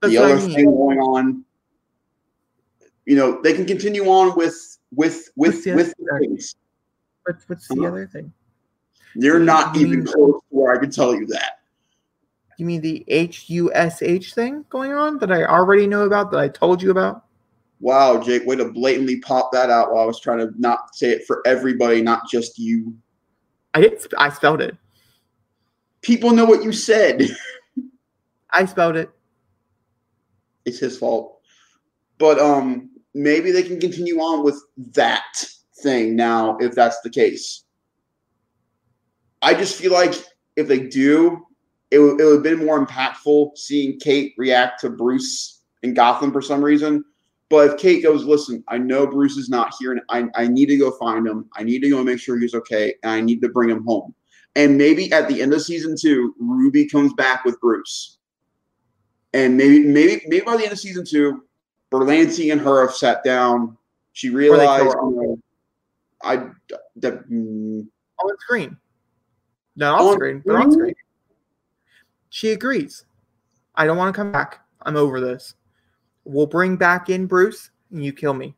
That's 0.00 0.14
the 0.14 0.18
other 0.18 0.38
thing 0.38 0.64
going 0.64 0.98
on. 0.98 1.44
You 3.08 3.16
know, 3.16 3.40
they 3.40 3.54
can 3.54 3.64
continue 3.64 4.04
on 4.04 4.36
with 4.36 4.78
with 4.94 5.30
with 5.34 5.64
with 5.66 5.94
things. 6.20 6.56
What's 7.24 7.48
what's 7.48 7.66
the 7.66 7.86
other 7.86 8.06
thing? 8.06 8.30
You're 9.14 9.38
not 9.38 9.74
even 9.78 10.04
close 10.04 10.34
to 10.34 10.46
where 10.50 10.74
I 10.74 10.78
can 10.78 10.90
tell 10.90 11.14
you 11.14 11.24
that. 11.28 11.60
You 12.58 12.66
mean 12.66 12.82
the 12.82 13.06
HUSH 13.08 14.34
thing 14.34 14.66
going 14.68 14.92
on 14.92 15.16
that 15.20 15.32
I 15.32 15.46
already 15.46 15.86
know 15.86 16.02
about 16.02 16.30
that 16.32 16.40
I 16.40 16.48
told 16.48 16.82
you 16.82 16.90
about? 16.90 17.24
Wow, 17.80 18.20
Jake, 18.20 18.44
way 18.44 18.56
to 18.56 18.70
blatantly 18.72 19.20
pop 19.20 19.52
that 19.52 19.70
out 19.70 19.94
while 19.94 20.02
I 20.02 20.06
was 20.06 20.20
trying 20.20 20.40
to 20.40 20.52
not 20.58 20.94
say 20.94 21.08
it 21.08 21.26
for 21.26 21.40
everybody, 21.46 22.02
not 22.02 22.28
just 22.28 22.58
you. 22.58 22.94
I 23.72 23.80
did. 23.80 24.06
I 24.18 24.28
spelled 24.28 24.60
it. 24.60 24.76
People 26.02 26.32
know 26.32 26.44
what 26.44 26.62
you 26.62 26.72
said. 26.72 27.22
I 28.50 28.66
spelled 28.66 28.96
it. 28.96 29.10
It's 30.66 30.78
his 30.78 30.98
fault. 30.98 31.40
But 32.18 32.38
um, 32.38 32.90
maybe 33.18 33.50
they 33.50 33.62
can 33.62 33.80
continue 33.80 34.20
on 34.20 34.44
with 34.44 34.62
that 34.92 35.44
thing 35.82 36.14
now 36.16 36.56
if 36.58 36.74
that's 36.74 37.00
the 37.00 37.10
case. 37.10 37.64
I 39.42 39.54
just 39.54 39.80
feel 39.80 39.92
like 39.92 40.14
if 40.56 40.68
they 40.68 40.80
do, 40.80 41.44
it, 41.90 41.98
it 41.98 42.00
would 42.00 42.20
have 42.20 42.42
been 42.42 42.64
more 42.64 42.84
impactful 42.84 43.56
seeing 43.56 43.98
Kate 43.98 44.34
react 44.36 44.80
to 44.80 44.90
Bruce 44.90 45.62
in 45.82 45.94
Gotham 45.94 46.32
for 46.32 46.42
some 46.42 46.62
reason. 46.62 47.04
But 47.50 47.70
if 47.70 47.78
Kate 47.78 48.02
goes, 48.02 48.24
listen, 48.24 48.62
I 48.68 48.78
know 48.78 49.06
Bruce 49.06 49.36
is 49.36 49.48
not 49.48 49.74
here, 49.78 49.92
and 49.92 50.02
I, 50.10 50.42
I 50.42 50.48
need 50.48 50.66
to 50.66 50.76
go 50.76 50.90
find 50.98 51.26
him. 51.26 51.48
I 51.56 51.62
need 51.62 51.80
to 51.80 51.88
go 51.88 52.04
make 52.04 52.20
sure 52.20 52.38
he's 52.38 52.54
okay, 52.54 52.94
and 53.02 53.12
I 53.12 53.20
need 53.20 53.40
to 53.40 53.48
bring 53.48 53.70
him 53.70 53.84
home. 53.84 54.14
And 54.54 54.76
maybe 54.76 55.10
at 55.12 55.28
the 55.28 55.40
end 55.40 55.54
of 55.54 55.62
season 55.62 55.96
two, 55.98 56.34
Ruby 56.38 56.86
comes 56.88 57.14
back 57.14 57.44
with 57.44 57.58
Bruce. 57.60 58.18
And 59.32 59.56
maybe, 59.56 59.80
maybe, 59.80 60.22
maybe 60.26 60.44
by 60.44 60.56
the 60.56 60.64
end 60.64 60.72
of 60.72 60.78
season 60.78 61.06
two, 61.08 61.44
Berlanti 61.90 62.52
and 62.52 62.60
her 62.60 62.86
have 62.86 62.94
sat 62.94 63.24
down. 63.24 63.76
She 64.12 64.30
realized, 64.30 64.84
you 64.84 65.10
know, 65.10 65.38
I 66.22 66.48
that 66.96 67.28
mm, 67.30 67.86
on 68.18 68.38
screen. 68.40 68.76
Not 69.76 70.00
on 70.00 70.06
On 70.08 70.14
screen, 70.14 70.42
but 70.44 70.56
on 70.56 70.72
screen? 70.72 70.94
screen. 70.94 70.94
She 72.30 72.50
agrees. 72.50 73.04
I 73.74 73.86
don't 73.86 73.96
want 73.96 74.14
to 74.14 74.18
come 74.18 74.32
back. 74.32 74.60
I'm 74.82 74.96
over 74.96 75.20
this. 75.20 75.54
We'll 76.24 76.46
bring 76.46 76.76
back 76.76 77.08
in 77.08 77.26
Bruce 77.26 77.70
and 77.90 78.04
you 78.04 78.12
kill 78.12 78.34
me. 78.34 78.54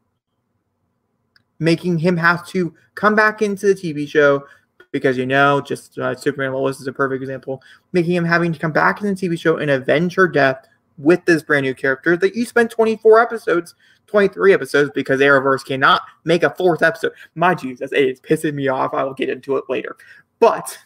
Making 1.58 1.98
him 1.98 2.16
have 2.16 2.46
to 2.48 2.74
come 2.94 3.14
back 3.14 3.42
into 3.42 3.66
the 3.66 3.74
TV 3.74 4.08
show 4.08 4.44
because 4.92 5.16
you 5.16 5.26
know, 5.26 5.60
just 5.60 5.98
uh, 5.98 6.14
Superman 6.14 6.52
Lois 6.52 6.80
is 6.80 6.86
a 6.86 6.92
perfect 6.92 7.22
example. 7.22 7.62
Making 7.92 8.14
him 8.14 8.24
having 8.24 8.52
to 8.52 8.58
come 8.58 8.72
back 8.72 9.02
in 9.02 9.06
the 9.06 9.14
TV 9.14 9.38
show 9.38 9.58
and 9.58 9.70
avenge 9.70 10.14
her 10.14 10.26
death 10.26 10.66
with 11.00 11.24
this 11.24 11.42
brand 11.42 11.64
new 11.64 11.74
character 11.74 12.16
that 12.16 12.34
you 12.34 12.44
spent 12.44 12.70
24 12.70 13.20
episodes, 13.20 13.74
23 14.06 14.52
episodes 14.52 14.90
because 14.94 15.20
Arrowverse 15.20 15.64
cannot 15.64 16.02
make 16.24 16.42
a 16.42 16.54
fourth 16.54 16.82
episode. 16.82 17.12
My 17.34 17.54
Jesus, 17.54 17.90
it's 17.92 18.20
pissing 18.20 18.54
me 18.54 18.68
off. 18.68 18.92
I 18.92 19.04
will 19.04 19.14
get 19.14 19.30
into 19.30 19.56
it 19.56 19.64
later. 19.68 19.96
But 20.38 20.76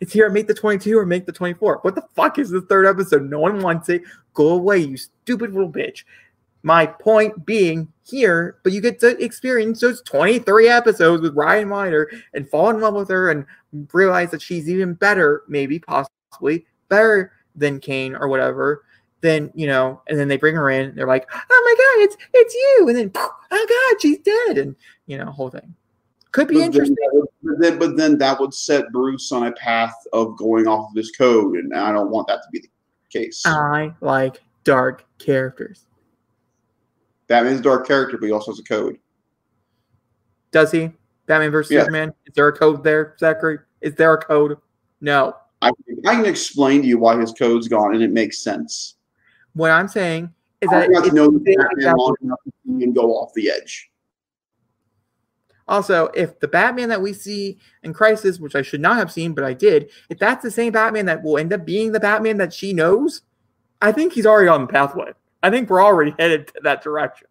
it's 0.00 0.12
here. 0.12 0.30
Make 0.30 0.46
the 0.46 0.54
22 0.54 0.98
or 0.98 1.06
make 1.06 1.26
the 1.26 1.32
24. 1.32 1.80
What 1.82 1.94
the 1.94 2.06
fuck 2.14 2.38
is 2.38 2.50
the 2.50 2.62
third 2.62 2.86
episode? 2.86 3.28
No 3.28 3.40
one 3.40 3.60
wants 3.60 3.88
it. 3.88 4.02
Go 4.34 4.48
away, 4.50 4.78
you 4.78 4.96
stupid 4.96 5.52
little 5.52 5.70
bitch. 5.70 6.04
My 6.64 6.86
point 6.86 7.44
being 7.44 7.92
here, 8.04 8.58
but 8.62 8.72
you 8.72 8.80
get 8.80 9.00
to 9.00 9.22
experience 9.22 9.80
those 9.80 10.00
23 10.02 10.68
episodes 10.68 11.22
with 11.22 11.34
Ryan 11.34 11.68
Miner 11.68 12.08
and 12.34 12.48
fall 12.48 12.70
in 12.70 12.80
love 12.80 12.94
with 12.94 13.08
her 13.10 13.30
and 13.30 13.44
realize 13.92 14.30
that 14.30 14.40
she's 14.40 14.68
even 14.68 14.94
better, 14.94 15.42
maybe, 15.48 15.80
possibly, 15.80 16.64
better 16.88 17.32
than 17.56 17.80
Kane 17.80 18.14
or 18.14 18.28
whatever. 18.28 18.84
Then, 19.20 19.52
you 19.54 19.66
know, 19.68 20.02
and 20.08 20.18
then 20.18 20.26
they 20.28 20.36
bring 20.36 20.56
her 20.56 20.68
in. 20.70 20.94
They're 20.96 21.06
like, 21.06 21.28
oh 21.32 21.62
my 21.64 21.74
God, 21.78 22.04
it's 22.04 22.16
it's 22.34 22.54
you. 22.54 22.88
And 22.88 22.98
then, 22.98 23.12
oh 23.14 23.90
God, 23.92 24.00
she's 24.02 24.18
dead. 24.18 24.58
And, 24.58 24.74
you 25.06 25.16
know, 25.18 25.26
whole 25.26 25.50
thing. 25.50 25.74
Could 26.32 26.48
be 26.48 26.54
but 26.54 26.58
then, 26.60 26.66
interesting. 26.66 26.96
that 26.96 27.10
would- 27.12 27.28
but 27.44 27.58
then, 27.60 27.78
but 27.78 27.96
then 27.96 28.18
that 28.18 28.40
would 28.40 28.54
set 28.54 28.90
Bruce 28.92 29.30
on 29.32 29.46
a 29.48 29.52
path 29.52 29.94
of 30.12 30.36
going 30.38 30.66
off 30.68 30.90
of 30.90 30.96
his 30.96 31.10
code, 31.10 31.56
and 31.56 31.74
I 31.74 31.92
don't 31.92 32.10
want 32.10 32.28
that 32.28 32.36
to 32.36 32.48
be 32.52 32.60
the 32.60 32.68
case. 33.10 33.42
I 33.44 33.92
like 34.00 34.40
dark 34.64 35.04
characters. 35.18 35.86
Batman's 37.26 37.60
a 37.60 37.62
dark 37.64 37.86
character, 37.86 38.16
but 38.18 38.26
he 38.26 38.32
also 38.32 38.52
has 38.52 38.60
a 38.60 38.64
code. 38.64 38.96
Does 40.52 40.70
he? 40.70 40.92
Batman 41.26 41.50
versus 41.50 41.72
Yeah. 41.72 41.80
Superman? 41.80 42.14
Is 42.26 42.34
there 42.34 42.48
a 42.48 42.52
code 42.56 42.84
there, 42.84 43.16
Zachary? 43.18 43.58
Is 43.80 43.94
there 43.96 44.14
a 44.14 44.22
code? 44.22 44.56
No. 45.00 45.34
I, 45.62 45.70
I 46.06 46.16
can 46.16 46.26
explain 46.26 46.82
to 46.82 46.88
you 46.88 46.98
why 46.98 47.18
his 47.18 47.32
code's 47.32 47.68
gone, 47.68 47.94
and 47.94 48.02
it 48.02 48.10
makes 48.10 48.42
sense. 48.42 48.96
What 49.54 49.70
I'm 49.70 49.88
saying 49.88 50.30
is 50.60 50.68
I 50.70 50.80
that 50.80 50.90
want 50.90 51.04
to 51.06 51.12
know 51.12 51.30
big 51.30 51.56
Batman 51.56 51.94
long 51.96 52.14
enough 52.22 52.38
him 52.66 52.92
go 52.92 53.12
off 53.12 53.32
the 53.34 53.50
edge. 53.50 53.90
also 55.68 56.06
if 56.14 56.38
the 56.40 56.48
Batman 56.48 56.88
that 56.88 57.00
we 57.00 57.12
see 57.12 57.58
in 57.82 57.92
Crisis, 57.92 58.40
which 58.40 58.56
I 58.56 58.62
should 58.62 58.80
not 58.80 58.96
have 58.96 59.12
seen, 59.12 59.34
but 59.34 59.44
I 59.44 59.52
did, 59.52 59.90
if 60.10 60.18
that's 60.18 60.42
the 60.42 60.50
same 60.50 60.72
Batman 60.72 61.06
that 61.06 61.22
will 61.22 61.38
end 61.38 61.52
up 61.52 61.64
being 61.64 61.92
the 61.92 62.00
Batman 62.00 62.38
that 62.38 62.52
she 62.52 62.72
knows, 62.72 63.22
I 63.80 63.92
think 63.92 64.12
he's 64.12 64.26
already 64.26 64.48
on 64.48 64.62
the 64.62 64.66
pathway. 64.66 65.12
I 65.42 65.50
think 65.50 65.70
we're 65.70 65.82
already 65.82 66.14
headed 66.18 66.48
to 66.48 66.54
that 66.64 66.82
direction. 66.82 67.28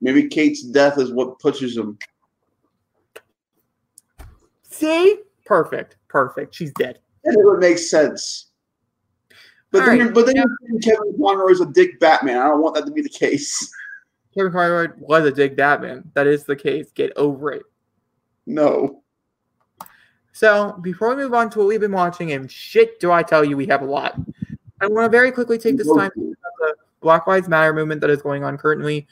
Maybe 0.00 0.28
Kate's 0.28 0.62
death 0.62 0.98
is 0.98 1.12
what 1.12 1.38
pushes 1.38 1.76
him. 1.76 1.98
See? 4.62 5.18
Perfect. 5.44 5.96
Perfect. 6.08 6.54
She's 6.54 6.72
dead. 6.72 7.00
It 7.28 7.44
would 7.44 7.60
make 7.60 7.78
sense. 7.78 8.46
But 9.70 9.82
All 9.82 9.86
then, 9.88 9.98
right. 9.98 10.14
but 10.14 10.26
then 10.26 10.36
you're 10.36 10.80
Kevin 10.80 11.14
Conroy 11.20 11.50
is 11.50 11.60
a 11.60 11.66
dick 11.66 12.00
Batman. 12.00 12.38
I 12.38 12.48
don't 12.48 12.62
want 12.62 12.74
that 12.74 12.86
to 12.86 12.92
be 12.92 13.02
the 13.02 13.08
case. 13.08 13.70
Kevin 14.34 14.52
Conroy 14.52 14.88
was 14.98 15.24
a 15.24 15.32
dig 15.32 15.56
Batman. 15.56 16.10
That 16.14 16.26
is 16.26 16.44
the 16.44 16.56
case. 16.56 16.90
Get 16.92 17.12
over 17.16 17.52
it. 17.52 17.64
No. 18.46 19.02
So 20.32 20.78
before 20.80 21.14
we 21.14 21.22
move 21.22 21.34
on 21.34 21.50
to 21.50 21.58
what 21.58 21.68
we've 21.68 21.80
been 21.80 21.92
watching, 21.92 22.32
and 22.32 22.50
shit, 22.50 23.00
do 23.00 23.10
I 23.10 23.22
tell 23.22 23.44
you, 23.44 23.56
we 23.56 23.66
have 23.66 23.82
a 23.82 23.86
lot. 23.86 24.14
I 24.80 24.86
want 24.86 25.06
to 25.06 25.10
very 25.10 25.32
quickly 25.32 25.58
take 25.58 25.76
this 25.76 25.92
time 25.92 26.12
to 26.14 26.36
the 26.60 26.74
Black 27.00 27.26
Lives 27.26 27.48
Matter 27.48 27.72
movement 27.72 28.00
that 28.00 28.10
is 28.10 28.22
going 28.22 28.44
on 28.44 28.56
currently 28.56 29.06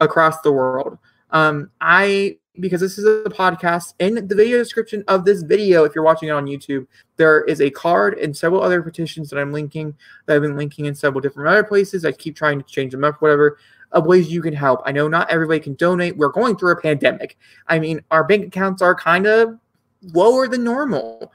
across 0.00 0.40
the 0.42 0.52
world. 0.52 0.96
Um, 1.30 1.70
I 1.80 2.38
because 2.60 2.80
this 2.80 2.98
is 2.98 3.04
a 3.04 3.28
podcast 3.30 3.94
in 3.98 4.26
the 4.26 4.34
video 4.34 4.58
description 4.58 5.04
of 5.08 5.24
this 5.24 5.42
video, 5.42 5.84
if 5.84 5.94
you're 5.94 6.04
watching 6.04 6.28
it 6.28 6.32
on 6.32 6.46
YouTube, 6.46 6.86
there 7.16 7.44
is 7.44 7.60
a 7.60 7.70
card 7.70 8.18
and 8.18 8.36
several 8.36 8.62
other 8.62 8.82
petitions 8.82 9.30
that 9.30 9.38
I'm 9.38 9.52
linking 9.52 9.94
that 10.26 10.36
I've 10.36 10.42
been 10.42 10.56
linking 10.56 10.86
in 10.86 10.94
several 10.94 11.20
different 11.20 11.48
other 11.48 11.64
places. 11.64 12.04
I 12.04 12.12
keep 12.12 12.36
trying 12.36 12.58
to 12.58 12.64
change 12.64 12.92
them 12.92 13.04
up, 13.04 13.20
whatever. 13.20 13.58
Of 13.92 14.04
ways 14.04 14.30
you 14.30 14.42
can 14.42 14.52
help. 14.52 14.82
I 14.84 14.92
know 14.92 15.08
not 15.08 15.30
everybody 15.30 15.60
can 15.60 15.72
donate. 15.72 16.14
We're 16.14 16.28
going 16.28 16.58
through 16.58 16.72
a 16.72 16.80
pandemic. 16.80 17.38
I 17.68 17.78
mean, 17.78 18.02
our 18.10 18.22
bank 18.22 18.46
accounts 18.46 18.82
are 18.82 18.94
kind 18.94 19.26
of 19.26 19.58
lower 20.12 20.46
than 20.46 20.62
normal. 20.62 21.32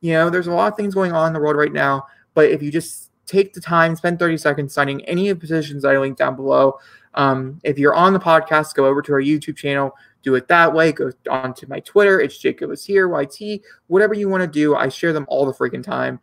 You 0.00 0.12
know, 0.12 0.30
there's 0.30 0.46
a 0.46 0.52
lot 0.52 0.70
of 0.70 0.76
things 0.76 0.94
going 0.94 1.10
on 1.10 1.26
in 1.26 1.32
the 1.32 1.40
world 1.40 1.56
right 1.56 1.72
now, 1.72 2.06
but 2.34 2.50
if 2.50 2.62
you 2.62 2.70
just 2.70 3.10
take 3.26 3.52
the 3.52 3.60
time, 3.60 3.96
spend 3.96 4.20
30 4.20 4.36
seconds 4.36 4.72
signing 4.72 5.04
any 5.06 5.28
of 5.28 5.40
the 5.40 5.46
petitions 5.46 5.84
I 5.84 5.98
link 5.98 6.16
down 6.16 6.36
below. 6.36 6.78
Um, 7.14 7.60
if 7.64 7.78
you're 7.78 7.94
on 7.94 8.12
the 8.12 8.20
podcast, 8.20 8.74
go 8.74 8.86
over 8.86 9.02
to 9.02 9.12
our 9.12 9.20
YouTube 9.20 9.56
channel, 9.56 9.94
do 10.28 10.34
it 10.34 10.48
that 10.48 10.74
way. 10.74 10.92
Go 10.92 11.10
on 11.30 11.54
to 11.54 11.68
my 11.68 11.80
Twitter. 11.80 12.20
It's 12.20 12.38
Jacob 12.38 12.70
is 12.70 12.84
here, 12.84 13.08
YT, 13.08 13.62
whatever 13.86 14.12
you 14.12 14.28
want 14.28 14.42
to 14.42 14.46
do. 14.46 14.76
I 14.76 14.90
share 14.90 15.14
them 15.14 15.24
all 15.28 15.46
the 15.46 15.54
freaking 15.54 15.82
time. 15.82 16.20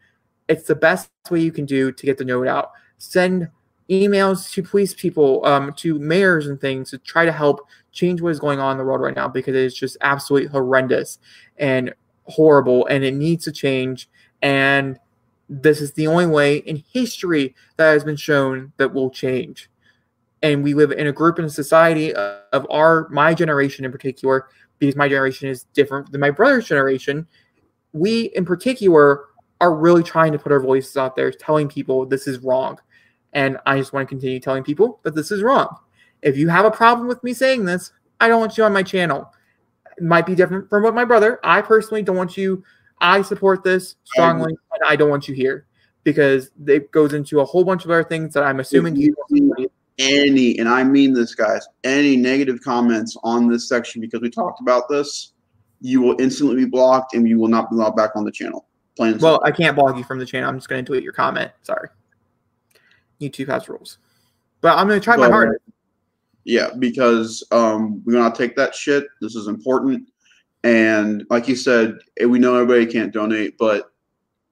It's 0.47 0.67
the 0.67 0.75
best 0.75 1.09
way 1.31 1.39
you 1.39 1.51
can 1.51 1.65
do 1.65 1.91
to 1.91 2.05
get 2.05 2.19
the 2.19 2.25
note 2.25 2.47
out. 2.47 2.71
Send 2.99 3.49
emails 3.89 4.51
to 4.53 4.61
police 4.61 4.93
people, 4.93 5.43
um, 5.45 5.73
to 5.73 5.97
mayors 5.97 6.47
and 6.47 6.61
things 6.61 6.91
to 6.91 6.99
try 6.99 7.25
to 7.25 7.31
help 7.31 7.67
change 7.91 8.21
what 8.21 8.29
is 8.29 8.39
going 8.39 8.59
on 8.59 8.73
in 8.73 8.77
the 8.77 8.83
world 8.83 9.01
right 9.01 9.15
now 9.15 9.27
because 9.27 9.55
it 9.55 9.63
is 9.63 9.75
just 9.75 9.97
absolutely 10.01 10.49
horrendous 10.49 11.17
and 11.57 11.93
horrible 12.25 12.85
and 12.87 13.03
it 13.03 13.13
needs 13.13 13.43
to 13.45 13.51
change. 13.51 14.07
And 14.43 14.99
this 15.49 15.81
is 15.81 15.93
the 15.93 16.07
only 16.07 16.27
way 16.27 16.57
in 16.57 16.83
history 16.93 17.55
that 17.77 17.91
has 17.93 18.03
been 18.03 18.15
shown 18.15 18.71
that 18.77 18.93
will 18.93 19.09
change. 19.09 19.69
And 20.45 20.63
we 20.63 20.75
live 20.75 20.91
in 20.91 21.07
a 21.07 21.11
group 21.11 21.39
in 21.39 21.45
a 21.45 21.49
society 21.49 22.13
of 22.13 22.45
of 22.55 22.65
our 22.71 23.07
my 23.09 23.33
generation 23.33 23.85
in 23.85 23.91
particular, 23.91 24.47
because 24.79 24.95
my 24.95 25.07
generation 25.07 25.49
is 25.49 25.63
different 25.73 26.11
than 26.11 26.21
my 26.21 26.31
brother's 26.31 26.65
generation. 26.65 27.27
We 27.93 28.25
in 28.35 28.45
particular 28.45 29.25
are 29.61 29.75
really 29.75 30.03
trying 30.03 30.31
to 30.31 30.39
put 30.39 30.51
our 30.51 30.59
voices 30.59 30.97
out 30.97 31.15
there, 31.15 31.31
telling 31.31 31.67
people 31.67 32.05
this 32.05 32.27
is 32.27 32.39
wrong. 32.39 32.79
And 33.33 33.57
I 33.65 33.77
just 33.77 33.93
want 33.93 34.07
to 34.07 34.09
continue 34.09 34.39
telling 34.39 34.63
people 34.63 34.99
that 35.03 35.15
this 35.15 35.31
is 35.31 35.43
wrong. 35.43 35.77
If 36.21 36.37
you 36.37 36.47
have 36.47 36.65
a 36.65 36.71
problem 36.71 37.07
with 37.07 37.23
me 37.23 37.33
saying 37.33 37.65
this, 37.65 37.91
I 38.19 38.27
don't 38.27 38.39
want 38.39 38.57
you 38.57 38.63
on 38.63 38.73
my 38.73 38.83
channel. 38.83 39.31
It 39.97 40.03
might 40.03 40.25
be 40.25 40.35
different 40.35 40.69
from 40.69 40.83
what 40.83 40.95
my 40.95 41.05
brother. 41.05 41.39
I 41.43 41.61
personally 41.61 42.01
don't 42.01 42.15
want 42.17 42.37
you. 42.37 42.63
I 42.99 43.21
support 43.21 43.63
this 43.63 43.95
strongly, 44.05 44.55
and 44.73 44.81
I 44.87 44.95
don't 44.95 45.09
want 45.09 45.27
you 45.27 45.35
here 45.35 45.67
because 46.05 46.51
it 46.65 46.91
goes 46.91 47.13
into 47.13 47.41
a 47.41 47.45
whole 47.45 47.65
bunch 47.65 47.83
of 47.83 47.91
other 47.91 48.03
things 48.03 48.33
that 48.33 48.43
I'm 48.43 48.59
assuming 48.61 48.95
you. 48.95 49.13
Any, 49.97 50.59
and 50.59 50.67
I 50.67 50.83
mean 50.83 51.13
this, 51.13 51.35
guys, 51.35 51.65
any 51.83 52.17
negative 52.17 52.61
comments 52.61 53.15
on 53.23 53.47
this 53.47 53.69
section 53.69 54.01
because 54.01 54.21
we 54.21 54.29
talked 54.29 54.59
about 54.59 54.89
this, 54.89 55.33
you 55.79 56.01
will 56.01 56.19
instantly 56.19 56.55
be 56.55 56.65
blocked 56.65 57.13
and 57.13 57.27
you 57.27 57.39
will 57.39 57.47
not 57.47 57.69
be 57.69 57.77
allowed 57.77 57.95
back 57.95 58.11
on 58.15 58.25
the 58.25 58.31
channel. 58.31 58.67
Plain 58.97 59.17
Well, 59.19 59.35
simple. 59.35 59.43
I 59.45 59.51
can't 59.51 59.75
block 59.75 59.97
you 59.97 60.03
from 60.03 60.19
the 60.19 60.25
channel. 60.25 60.49
I'm 60.49 60.57
just 60.57 60.67
going 60.67 60.83
to 60.83 60.85
delete 60.85 61.03
your 61.03 61.13
comment. 61.13 61.51
Sorry. 61.63 61.89
YouTube 63.21 63.47
has 63.47 63.69
rules, 63.69 63.97
but 64.61 64.77
I'm 64.77 64.87
going 64.87 64.99
to 64.99 65.03
try 65.03 65.15
my 65.15 65.29
hardest. 65.29 65.61
Yeah, 66.45 66.69
because 66.77 67.43
um, 67.51 68.03
we're 68.05 68.13
gonna 68.13 68.33
take 68.33 68.55
that 68.55 68.75
shit. 68.75 69.07
This 69.19 69.35
is 69.35 69.47
important, 69.47 70.07
and 70.63 71.25
like 71.31 71.47
you 71.47 71.55
said, 71.55 71.97
eh, 72.19 72.25
we 72.25 72.37
know 72.37 72.55
everybody 72.55 72.85
can't 72.85 73.11
donate, 73.11 73.57
but 73.57 73.91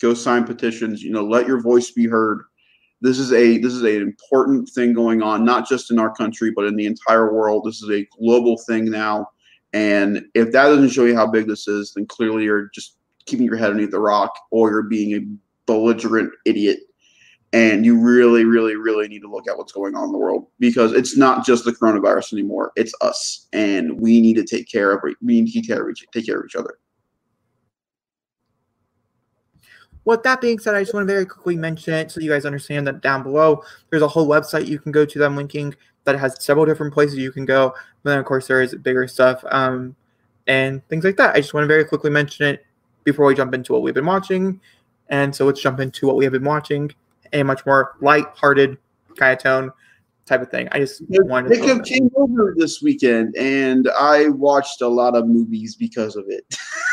go 0.01 0.15
sign 0.15 0.43
petitions. 0.43 1.03
You 1.03 1.11
know, 1.11 1.23
let 1.23 1.47
your 1.47 1.61
voice 1.61 1.91
be 1.91 2.07
heard. 2.07 2.45
This 3.03 3.19
is 3.19 3.33
a 3.33 3.57
this 3.57 3.73
is 3.73 3.81
an 3.81 4.01
important 4.01 4.69
thing 4.69 4.93
going 4.93 5.21
on, 5.21 5.43
not 5.43 5.67
just 5.67 5.91
in 5.91 5.99
our 5.99 6.15
country, 6.15 6.51
but 6.55 6.63
in 6.65 6.77
the 6.77 6.85
entire 6.85 7.33
world. 7.33 7.65
This 7.65 7.83
is 7.83 7.89
a 7.89 8.07
global 8.17 8.57
thing 8.65 8.85
now, 8.85 9.27
and 9.73 10.25
if 10.33 10.53
that 10.53 10.67
doesn't 10.67 10.89
show 10.89 11.03
you 11.03 11.13
how 11.13 11.27
big 11.27 11.45
this 11.45 11.67
is, 11.67 11.93
then 11.93 12.05
clearly 12.05 12.45
you're 12.45 12.69
just 12.73 12.95
keeping 13.25 13.45
your 13.45 13.57
head 13.57 13.71
underneath 13.71 13.91
the 13.91 13.99
rock, 13.99 14.33
or 14.51 14.71
you're 14.71 14.83
being 14.83 15.13
a 15.15 15.19
belligerent 15.65 16.31
idiot 16.45 16.79
and 17.53 17.85
you 17.85 17.97
really, 17.99 18.45
really, 18.45 18.75
really 18.75 19.07
need 19.07 19.21
to 19.21 19.29
look 19.29 19.47
at 19.47 19.57
what's 19.57 19.71
going 19.71 19.95
on 19.95 20.05
in 20.05 20.11
the 20.11 20.17
world 20.17 20.47
because 20.59 20.91
it's 20.91 21.15
not 21.15 21.45
just 21.45 21.65
the 21.65 21.71
coronavirus 21.71 22.33
anymore; 22.33 22.71
it's 22.77 22.93
us, 23.01 23.47
and 23.53 23.99
we 23.99 24.21
need 24.21 24.35
to 24.35 24.45
take 24.45 24.69
care 24.71 24.91
of. 24.91 25.01
We 25.03 25.41
need 25.41 25.47
to 25.47 25.59
take 25.59 25.67
care 25.67 25.83
of 25.83 25.91
each, 25.91 26.05
take 26.13 26.25
care 26.25 26.39
of 26.39 26.45
each 26.45 26.55
other. 26.55 26.79
With 30.05 30.23
that 30.23 30.41
being 30.41 30.59
said, 30.59 30.75
I 30.75 30.81
just 30.81 30.93
want 30.93 31.07
to 31.07 31.13
very 31.13 31.25
quickly 31.25 31.55
mention 31.55 31.93
it 31.93 32.11
so 32.11 32.19
you 32.19 32.29
guys 32.29 32.45
understand 32.45 32.85
that 32.87 33.01
down 33.01 33.23
below 33.23 33.63
there's 33.89 34.01
a 34.01 34.07
whole 34.07 34.27
website 34.27 34.67
you 34.67 34.79
can 34.79 34.91
go 34.91 35.05
to 35.05 35.19
that 35.19 35.25
I'm 35.25 35.35
linking 35.35 35.75
that 36.03 36.19
has 36.19 36.43
several 36.43 36.65
different 36.65 36.93
places 36.93 37.17
you 37.17 37.31
can 37.31 37.45
go. 37.45 37.73
But 38.03 38.11
then 38.11 38.19
of 38.19 38.25
course 38.25 38.47
there 38.47 38.61
is 38.61 38.75
bigger 38.75 39.07
stuff 39.07 39.43
um, 39.49 39.95
and 40.47 40.85
things 40.89 41.05
like 41.05 41.17
that. 41.17 41.35
I 41.35 41.39
just 41.39 41.53
want 41.53 41.63
to 41.63 41.67
very 41.67 41.85
quickly 41.85 42.09
mention 42.09 42.45
it 42.47 42.65
before 43.03 43.25
we 43.25 43.35
jump 43.35 43.53
into 43.53 43.73
what 43.73 43.81
we've 43.81 43.93
been 43.93 44.05
watching. 44.05 44.59
And 45.09 45.33
so 45.35 45.45
let's 45.45 45.61
jump 45.61 45.79
into 45.79 46.07
what 46.07 46.15
we 46.15 46.23
have 46.25 46.33
been 46.33 46.43
watching, 46.43 46.91
a 47.33 47.43
much 47.43 47.65
more 47.65 47.95
light-hearted 48.01 48.77
kind 49.17 49.33
of 49.33 49.43
tone. 49.43 49.71
type 50.25 50.41
of 50.41 50.49
thing. 50.49 50.67
I 50.71 50.79
just 50.79 51.03
wanted 51.07 51.49
to. 51.49 51.81
came 51.83 52.09
over 52.15 52.55
this 52.57 52.81
weekend, 52.81 53.35
and 53.35 53.89
I 53.97 54.29
watched 54.29 54.81
a 54.81 54.87
lot 54.87 55.15
of 55.15 55.27
movies 55.27 55.75
because 55.75 56.15
of 56.15 56.25
it. 56.29 56.45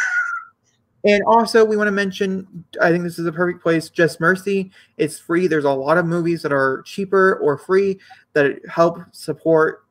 And 1.05 1.23
also, 1.27 1.65
we 1.65 1.77
want 1.77 1.89
to 1.89 1.93
mention, 1.93 2.65
I 2.81 2.91
think 2.91 3.05
this 3.05 3.19
is 3.19 3.27
a 3.27 3.33
perfect 3.33 3.63
place. 3.63 3.89
Just 3.89 4.21
Mercy, 4.21 4.71
it's 4.99 5.19
free. 5.19 5.47
There's 5.47 5.65
a 5.65 5.71
lot 5.71 5.97
of 5.97 6.05
movies 6.05 6.43
that 6.43 6.53
are 6.53 6.83
cheaper 6.83 7.37
or 7.37 7.57
free 7.57 7.99
that 8.35 8.59
help 8.69 8.99
support 9.13 9.85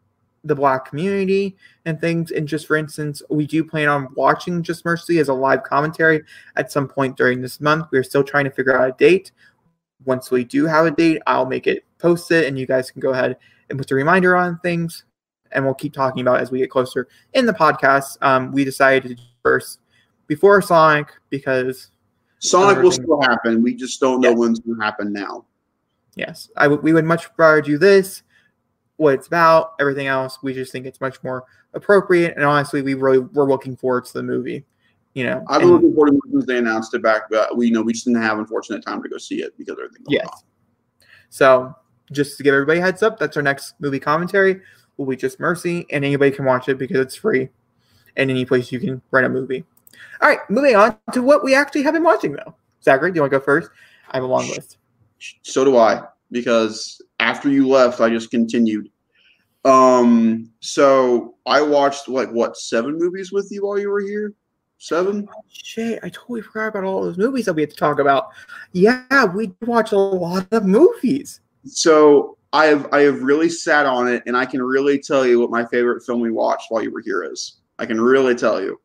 the 0.44 0.56
Black 0.56 0.86
community 0.86 1.58
and 1.86 2.00
things. 2.00 2.32
And 2.32 2.48
just 2.48 2.68
for 2.68 2.76
instance, 2.76 3.22
we 3.30 3.48
do 3.48 3.64
plan 3.64 3.90
on 3.90 4.08
watching 4.16 4.64
Just 4.64 4.86
Mercy 4.86 5.20
as 5.20 5.30
a 5.30 5.34
live 5.34 5.64
commentary 5.64 6.22
at 6.56 6.72
some 6.72 6.88
point 6.88 7.18
during 7.18 7.42
this 7.42 7.60
month. 7.60 7.88
We're 7.92 8.04
still 8.04 8.24
trying 8.24 8.46
to 8.46 8.52
figure 8.52 8.80
out 8.80 8.90
a 8.90 8.94
date. 8.98 9.32
Once 10.06 10.32
we 10.32 10.44
do 10.44 10.66
have 10.66 10.86
a 10.86 10.92
date, 10.92 11.22
I'll 11.28 11.46
make 11.46 11.68
it 11.68 11.86
post 11.98 12.32
it, 12.32 12.46
and 12.46 12.58
you 12.58 12.66
guys 12.66 12.90
can 12.90 13.02
go 13.02 13.10
ahead 13.12 13.36
and 13.70 13.78
put 13.78 13.92
a 13.92 13.96
reminder 13.96 14.36
on 14.36 14.60
things. 14.60 15.04
And 15.52 15.66
we'll 15.66 15.74
keep 15.74 15.94
talking 15.94 16.22
about 16.22 16.40
as 16.40 16.52
we 16.52 16.60
get 16.60 16.70
closer 16.70 17.08
in 17.34 17.46
the 17.46 17.54
podcast. 17.54 18.18
Um, 18.22 18.52
we 18.52 18.64
decided 18.64 19.18
to 19.18 19.24
first 19.42 19.80
before 20.30 20.62
Sonic 20.62 21.12
because 21.30 21.92
Sonic 22.40 22.82
will 22.82 22.92
still 22.94 23.22
happen. 23.22 23.62
We 23.62 23.74
just 23.76 24.00
don't 24.00 24.22
know 24.22 24.30
Yes. 24.30 24.38
when 24.38 24.52
it's 24.52 24.60
going 24.62 24.80
to 24.80 24.86
happen 24.86 25.12
now. 25.12 25.44
yes, 26.16 26.50
I 26.56 26.68
would 26.70 26.82
we 26.82 26.94
would 26.94 27.04
much 27.04 27.28
rather 27.38 27.62
do 27.62 27.78
this, 27.78 28.24
what 28.96 29.16
it's 29.16 29.28
about, 29.28 29.74
everything 29.82 30.08
else. 30.08 30.40
We 30.42 30.54
just 30.54 30.72
think 30.72 30.86
it's 30.86 31.02
much 31.02 31.22
more 31.24 31.44
appropriate, 31.74 32.36
and 32.38 32.46
honestly, 32.46 32.82
we 32.82 32.94
really 32.94 33.20
we're 33.20 33.50
looking 33.50 33.76
forward 33.76 34.06
to 34.06 34.14
the 34.14 34.24
movie. 34.24 34.64
You 35.16 35.26
know, 35.26 35.44
I've 35.50 35.60
been 35.62 35.72
looking 35.72 35.94
forward 35.94 36.12
to 36.12 36.18
it 36.18 36.32
since 36.32 36.46
they 36.46 36.58
announced 36.60 36.94
it 36.94 37.02
back, 37.02 37.24
but 37.30 37.58
we 37.58 37.68
you 37.68 37.74
know 37.74 37.82
we 37.82 37.92
just 37.92 38.06
didn't 38.06 38.22
have 38.22 38.38
unfortunate 38.40 38.86
time 38.86 39.04
to 39.04 39.10
go 39.10 39.18
see 39.18 39.42
it 39.42 39.58
because 39.58 39.74
everything. 39.74 40.06
Yes. 40.08 40.28
on. 40.32 40.40
So, 41.32 41.76
just 42.12 42.38
to 42.38 42.44
give 42.44 42.54
everybody 42.54 42.80
a 42.80 42.84
heads 42.84 43.04
up, 43.04 43.20
that's 43.20 43.36
our 43.36 43.44
next 43.44 43.74
movie 43.80 44.00
commentary. 44.00 44.62
Will 44.98 45.06
be 45.06 45.16
just 45.16 45.40
Mercy, 45.40 45.86
and 45.92 46.06
anybody 46.06 46.32
can 46.32 46.46
watch 46.46 46.70
it 46.70 46.78
because 46.78 47.00
it's 47.00 47.16
free, 47.16 47.50
and 48.18 48.30
any 48.30 48.46
place 48.46 48.72
you 48.72 48.80
can 48.80 49.02
rent 49.12 49.26
a 49.26 49.30
movie. 49.30 49.66
All 50.22 50.30
right, 50.30 50.40
moving 50.50 50.76
on 50.76 50.98
to 51.14 51.22
what 51.22 51.44
we 51.44 51.56
actually 51.56 51.84
have 51.84 51.94
been 51.94 52.04
watching 52.04 52.34
though. 52.34 52.56
Zachary, 52.84 53.12
do 53.12 53.16
you 53.16 53.22
want 53.22 53.32
to 53.32 53.40
go 53.40 53.44
first? 53.44 53.70
I 54.10 54.18
have 54.18 54.24
a 54.24 54.28
long 54.28 54.48
list. 54.50 54.78
So 55.44 55.66
do 55.66 55.78
I, 55.78 56.04
because 56.32 57.02
after 57.20 57.50
you 57.50 57.68
left, 57.68 58.02
I 58.02 58.10
just 58.10 58.32
continued. 58.32 58.90
Um, 59.66 60.50
so 60.62 61.36
I 61.46 61.62
watched 61.62 62.08
like 62.08 62.30
what 62.30 62.58
seven 62.58 62.98
movies 62.98 63.32
with 63.32 63.50
you 63.52 63.66
while 63.66 63.78
you 63.78 63.90
were 63.90 64.00
here. 64.00 64.34
Seven. 64.78 65.28
Shit, 65.50 66.00
I 66.04 66.10
totally 66.10 66.42
forgot 66.42 66.68
about 66.68 66.86
all 66.86 67.04
those 67.04 67.18
movies 67.18 67.46
that 67.46 67.54
we 67.54 67.64
had 67.64 67.70
to 67.72 67.76
talk 67.76 68.00
about. 68.00 68.30
Yeah, 68.72 69.26
we 69.26 69.52
watched 69.62 69.92
a 69.92 69.98
lot 69.98 70.48
of 70.52 70.66
movies. 70.66 71.42
So 71.66 72.38
I 72.54 72.68
have 72.68 72.88
I 72.94 73.02
have 73.02 73.22
really 73.22 73.50
sat 73.50 73.86
on 73.86 74.08
it, 74.08 74.24
and 74.26 74.38
I 74.38 74.46
can 74.46 74.62
really 74.62 74.98
tell 74.98 75.26
you 75.26 75.42
what 75.42 75.52
my 75.52 75.66
favorite 75.66 76.06
film 76.06 76.22
we 76.22 76.32
watched 76.32 76.68
while 76.72 76.82
you 76.82 76.92
were 76.92 77.02
here 77.02 77.24
is. 77.24 77.58
I 77.78 77.86
can 77.86 78.00
really 78.00 78.36
tell 78.36 78.62
you, 78.62 78.80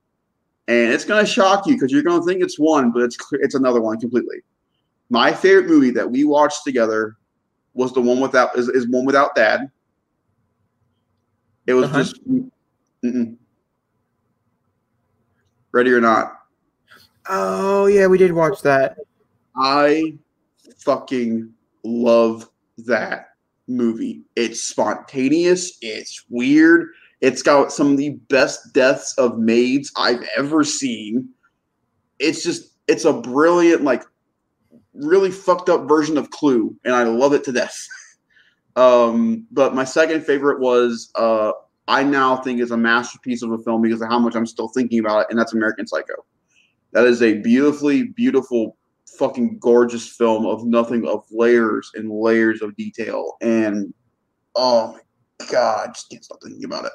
and 0.69 0.93
it's 0.93 1.05
gonna 1.05 1.27
shock 1.27 1.67
you 1.67 1.75
because 1.75 1.93
you're 1.93 2.03
gonna 2.03 2.25
think 2.25 2.43
it's 2.43 2.59
one, 2.59 2.91
but 2.91 3.03
it's 3.03 3.17
it's 3.33 3.55
another 3.55 3.81
one 3.81 3.99
completely. 3.99 4.39
My 5.11 5.33
favorite 5.33 5.67
movie 5.67 5.91
that 5.91 6.11
we 6.11 6.25
watched 6.25 6.65
together 6.65 7.17
was 7.75 7.93
the 7.93 8.01
one 8.01 8.21
without 8.21 8.57
is, 8.57 8.69
is 8.69 8.89
one 8.89 9.05
without 9.05 9.35
dad. 9.35 9.71
It 11.67 11.75
was 11.75 11.91
Hunt? 11.91 12.07
just 12.07 12.29
mm-mm. 13.05 13.37
ready 15.73 15.93
or 15.93 16.01
not. 16.01 16.41
Oh 17.29 17.87
yeah, 17.87 18.07
we 18.07 18.19
did 18.19 18.33
watch 18.33 18.63
that. 18.63 18.97
I 19.57 20.15
fucking 20.79 21.53
love 21.85 22.49
that 22.79 23.29
movie. 23.69 24.23
It's 24.37 24.63
spontaneous, 24.63 25.79
it's 25.81 26.25
weird. 26.29 26.89
It's 27.25 27.41
got 27.41 27.73
some 27.73 27.93
of 27.93 27.97
the 27.97 28.11
best 28.29 28.75
deaths 28.75 29.15
of 29.17 29.39
maids 29.39 29.91
I've 29.97 30.23
ever 30.37 30.63
seen. 30.63 31.31
It's 32.19 32.45
just 32.45 32.77
it's 32.87 33.07
a 33.07 33.15
brilliant 33.15 33.83
like 33.83 34.03
really 34.93 35.31
fucked 35.31 35.71
up 35.71 35.89
version 35.89 36.19
of 36.19 36.29
Clue 36.29 36.77
and 36.85 36.95
I 36.95 37.05
love 37.05 37.33
it 37.33 37.43
to 37.45 37.53
death. 37.53 37.89
um 38.77 39.47
but 39.51 39.75
my 39.75 39.85
second 39.85 40.27
favorite 40.27 40.61
was 40.61 41.11
uh 41.15 41.53
I 41.89 42.03
now 42.03 42.37
think 42.37 42.61
is 42.61 42.73
a 42.73 42.77
masterpiece 42.77 43.43
of 43.43 43.53
a 43.53 43.59
film 43.59 43.81
because 43.81 44.03
of 44.03 44.11
how 44.11 44.19
much 44.19 44.35
I'm 44.37 44.45
still 44.45 44.69
thinking 44.69 44.99
about 44.99 45.21
it 45.21 45.27
and 45.31 45.39
that's 45.39 45.55
American 45.55 45.87
Psycho. 45.87 46.27
That 46.93 47.07
is 47.07 47.23
a 47.23 47.39
beautifully 47.39 48.03
beautiful 48.03 48.77
fucking 49.19 49.61
gorgeous 49.61 50.07
film 50.07 50.45
of 50.45 50.67
nothing 50.67 51.09
of 51.09 51.25
layers 51.31 51.91
and 51.95 52.11
layers 52.11 52.61
of 52.61 52.77
detail 52.77 53.39
and 53.41 53.95
oh 54.57 54.93
my 55.41 55.47
god 55.51 55.95
just 55.95 56.11
can't 56.11 56.23
stop 56.23 56.39
thinking 56.43 56.65
about 56.65 56.85
it 56.85 56.93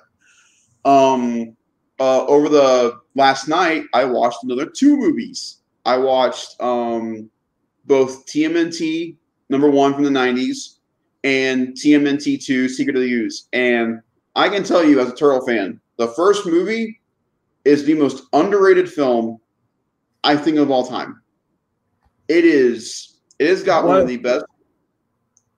um 0.86 1.56
uh 2.00 2.26
over 2.26 2.50
the 2.50 3.00
last 3.16 3.48
night 3.48 3.84
i 3.94 4.04
watched 4.04 4.44
another 4.44 4.66
two 4.66 4.98
movies 4.98 5.58
i 5.86 5.98
watched 5.98 6.60
um 6.62 7.30
both 7.86 8.26
tmnt 8.26 9.16
number 9.50 9.70
one 9.70 9.94
from 9.94 10.04
the 10.04 10.10
90s 10.10 10.78
and 11.24 11.70
tmnt 11.70 12.44
2 12.44 12.70
secret 12.70 12.96
of 12.96 13.02
the 13.02 13.12
ooze 13.12 13.48
and 13.54 14.00
i 14.36 14.48
can 14.48 14.64
tell 14.64 14.84
you 14.84 15.00
as 15.00 15.10
a 15.10 15.16
turtle 15.16 15.46
fan 15.46 15.80
the 15.98 16.08
first 16.10 16.46
movie 16.46 17.00
is 17.66 17.84
the 17.84 17.94
most 17.94 18.24
underrated 18.34 18.90
film 18.90 19.38
i 20.24 20.36
think 20.36 20.58
of 20.58 20.72
all 20.72 20.88
time 20.88 21.22
it 22.30 22.46
is. 22.46 23.18
It 23.40 23.50
has 23.50 23.64
got 23.64 23.86
one 23.86 24.00
of 24.00 24.08
the 24.08 24.18
best. 24.18 24.46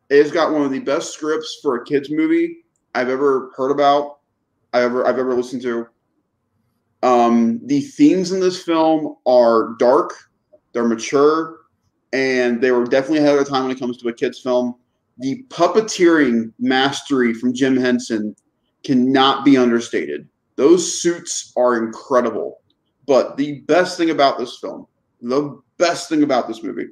It 0.09 0.23
has 0.23 0.31
got 0.31 0.51
one 0.51 0.61
of 0.63 0.71
the 0.71 0.79
best 0.79 1.13
scripts 1.13 1.59
for 1.61 1.75
a 1.75 1.85
kids 1.85 2.09
movie 2.09 2.63
I've 2.95 3.09
ever 3.09 3.51
heard 3.55 3.71
about. 3.71 4.19
I 4.73 4.81
ever 4.81 5.05
I've 5.05 5.19
ever 5.19 5.33
listened 5.33 5.61
to. 5.63 5.87
Um, 7.03 7.59
the 7.65 7.81
themes 7.81 8.31
in 8.31 8.39
this 8.39 8.61
film 8.61 9.15
are 9.25 9.75
dark, 9.79 10.13
they're 10.73 10.87
mature, 10.87 11.61
and 12.13 12.61
they 12.61 12.71
were 12.71 12.85
definitely 12.85 13.19
ahead 13.19 13.31
of 13.31 13.37
their 13.37 13.45
time 13.45 13.63
when 13.63 13.75
it 13.75 13.79
comes 13.79 13.97
to 13.97 14.09
a 14.09 14.13
kids 14.13 14.39
film. 14.39 14.75
The 15.17 15.43
puppeteering 15.49 16.53
mastery 16.59 17.33
from 17.33 17.53
Jim 17.53 17.75
Henson 17.75 18.35
cannot 18.83 19.45
be 19.45 19.57
understated. 19.57 20.27
Those 20.55 21.01
suits 21.01 21.51
are 21.57 21.83
incredible. 21.83 22.61
But 23.07 23.35
the 23.35 23.61
best 23.61 23.97
thing 23.97 24.11
about 24.11 24.37
this 24.37 24.59
film, 24.59 24.87
the 25.21 25.59
best 25.77 26.07
thing 26.07 26.23
about 26.23 26.47
this 26.47 26.63
movie 26.63 26.89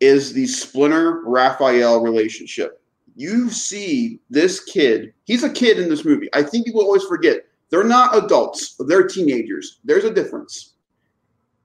is 0.00 0.32
the 0.32 0.46
Splinter 0.46 1.22
Raphael 1.24 2.00
relationship. 2.02 2.77
You 3.18 3.50
see 3.50 4.20
this 4.30 4.60
kid, 4.60 5.12
he's 5.24 5.42
a 5.42 5.50
kid 5.50 5.80
in 5.80 5.88
this 5.88 6.04
movie. 6.04 6.28
I 6.34 6.42
think 6.44 6.64
people 6.64 6.82
always 6.82 7.02
forget 7.02 7.38
they're 7.68 7.82
not 7.82 8.16
adults, 8.16 8.76
they're 8.86 9.08
teenagers. 9.08 9.80
There's 9.82 10.04
a 10.04 10.14
difference. 10.14 10.74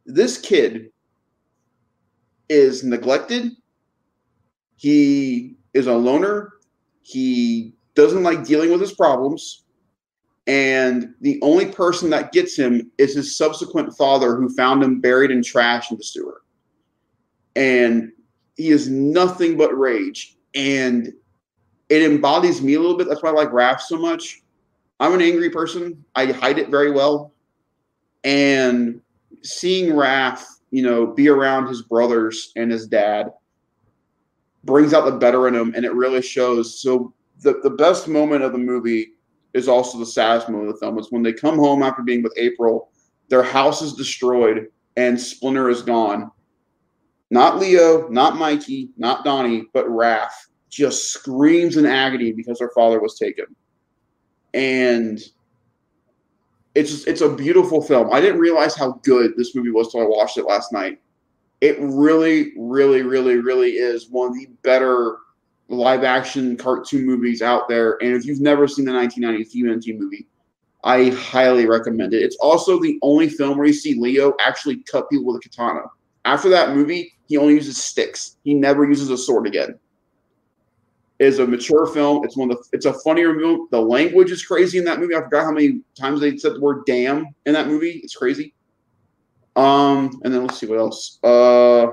This 0.08 0.40
kid 0.40 0.90
is 2.50 2.84
neglected, 2.84 3.52
he 4.78 5.54
is 5.76 5.86
a 5.86 5.94
loner, 5.94 6.54
he 7.04 7.74
doesn't 7.94 8.24
like 8.24 8.44
dealing 8.44 8.72
with 8.72 8.82
his 8.82 8.94
problems 8.94 9.66
and 10.48 11.14
the 11.22 11.40
only 11.44 11.68
person 11.68 12.10
that 12.10 12.32
gets 12.32 12.58
him 12.58 12.92
is 12.98 13.14
his 13.14 13.38
subsequent 13.38 13.96
father 13.96 14.36
who 14.36 14.50
found 14.56 14.84
him 14.84 15.00
buried 15.00 15.30
in 15.30 15.44
trash 15.44 15.92
in 15.92 15.98
the 15.98 16.04
sewer 16.04 16.42
and 17.56 18.12
he 18.58 18.72
is 18.72 18.90
nothing 18.90 19.56
but 19.56 19.78
rage 19.78 20.36
and 20.56 21.14
it 21.94 22.02
embodies 22.02 22.62
me 22.62 22.74
a 22.74 22.80
little 22.80 22.98
bit. 22.98 23.08
That's 23.08 23.22
why 23.22 23.30
i 23.30 23.34
like 23.34 23.52
Raph 23.52 23.80
so 23.80 23.98
much. 23.98 24.42
I'm 25.00 25.14
an 25.14 25.22
angry 25.22 25.50
person. 25.50 26.04
I 26.16 26.26
hide 26.28 26.58
it 26.58 26.70
very 26.70 26.92
well. 26.92 27.34
And 28.24 29.00
seeing 29.44 29.92
Raph, 29.94 30.44
you 30.72 30.82
know 30.82 31.06
be 31.06 31.30
around 31.30 31.68
his 31.68 31.84
brothers 31.84 32.52
and 32.56 32.72
his 32.72 32.88
dad 32.88 33.32
brings 34.64 34.94
out 34.94 35.06
the 35.06 35.12
better 35.12 35.48
in 35.48 35.54
him. 35.54 35.74
And 35.76 35.86
it 35.86 35.94
really 35.94 36.22
shows. 36.22 36.82
So 36.82 37.14
the, 37.42 37.60
the 37.62 37.70
best 37.70 38.08
moment 38.08 38.44
of 38.44 38.54
the 38.54 38.58
movie 38.58 39.10
is 39.54 39.68
also 39.68 40.00
the 40.00 40.06
saddest 40.06 40.50
moment 40.50 40.70
of 40.70 40.76
the 40.76 40.80
film. 40.80 40.98
It's 40.98 41.12
when 41.12 41.22
they 41.22 41.34
come 41.34 41.58
home 41.58 41.84
after 41.84 42.02
being 42.02 42.24
with 42.24 42.34
April, 42.38 42.90
their 43.30 43.44
house 43.44 43.82
is 43.82 43.94
destroyed 43.94 44.68
and 44.96 45.20
Splinter 45.20 45.70
is 45.70 45.82
gone. 45.82 46.32
Not 47.30 47.60
Leo, 47.60 48.08
not 48.08 48.38
Mikey, 48.38 48.90
not 48.98 49.26
Donnie, 49.26 49.66
but 49.74 49.86
Raph 49.88 50.32
just 50.74 51.12
screams 51.12 51.78
in 51.78 51.86
agony 51.86 52.32
because 52.32 52.60
her 52.60 52.72
father 52.74 53.00
was 53.00 53.18
taken. 53.18 53.46
And 54.54 55.20
it's 56.76 57.06
it's 57.06 57.22
a 57.22 57.30
beautiful 57.30 57.82
film. 57.82 58.12
I 58.12 58.20
didn't 58.20 58.40
realize 58.40 58.76
how 58.76 58.94
good 59.04 59.34
this 59.38 59.56
movie 59.56 59.72
was 59.72 59.92
till 59.92 60.02
I 60.02 60.06
watched 60.06 60.38
it 60.38 60.46
last 60.46 60.74
night. 60.74 61.00
It 61.62 61.78
really, 61.80 62.52
really, 62.58 63.04
really, 63.04 63.38
really 63.38 63.72
is 63.72 64.10
one 64.10 64.30
of 64.30 64.36
the 64.36 64.48
better 64.64 65.18
live 65.70 66.04
action 66.04 66.58
cartoon 66.58 67.06
movies 67.06 67.42
out 67.42 67.70
there. 67.70 67.98
And 68.02 68.14
if 68.14 68.26
you've 68.26 68.42
never 68.42 68.68
seen 68.68 68.86
the 68.86 68.92
1990s 68.92 69.54
TMNT 69.54 69.98
movie, 69.98 70.28
I 70.84 71.10
highly 71.12 71.66
recommend 71.66 72.14
it. 72.14 72.22
It's 72.22 72.36
also 72.42 72.80
the 72.82 72.98
only 73.02 73.30
film 73.30 73.58
where 73.58 73.68
you 73.68 73.74
see 73.74 73.94
Leo 73.98 74.34
actually 74.42 74.84
cut 74.84 75.10
people 75.10 75.26
with 75.26 75.38
a 75.38 75.50
katana. 75.50 75.84
After 76.26 76.50
that 76.50 76.76
movie, 76.76 77.14
he 77.28 77.38
only 77.38 77.54
uses 77.54 77.82
sticks. 77.82 78.38
He 78.44 78.54
never 78.54 78.86
uses 78.86 79.10
a 79.10 79.18
sword 79.18 79.48
again. 79.48 79.80
Is 81.24 81.40
a 81.40 81.48
mature 81.48 81.88
film. 81.88 82.24
It's 82.24 82.38
one 82.38 82.52
of 82.52 82.58
the. 82.58 82.64
It's 82.74 82.86
a 82.86 82.94
funnier 82.94 83.34
movie. 83.34 83.64
The 83.72 83.82
language 83.82 84.32
is 84.32 84.46
crazy 84.46 84.78
in 84.78 84.86
that 84.86 85.00
movie. 85.00 85.16
I 85.16 85.22
forgot 85.22 85.46
how 85.46 85.52
many 85.52 85.82
times 85.98 86.22
they 86.22 86.38
said 86.38 86.56
the 86.56 86.60
word 86.62 86.86
"damn" 86.86 87.28
in 87.46 87.54
that 87.54 87.68
movie. 87.68 88.02
It's 88.04 88.16
crazy. 88.16 88.54
Um, 89.56 90.20
and 90.24 90.34
then 90.34 90.42
let's 90.46 90.60
see 90.60 90.66
what 90.66 90.80
else. 90.80 91.20
Uh, 91.24 91.88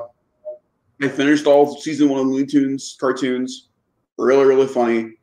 I 1.02 1.08
finished 1.08 1.46
all 1.46 1.78
season 1.78 2.08
one 2.08 2.20
of 2.20 2.26
Looney 2.26 2.46
Tunes 2.46 2.96
cartoons. 2.98 3.68
Really, 4.18 4.44
really 4.44 4.66
funny. 4.66 5.14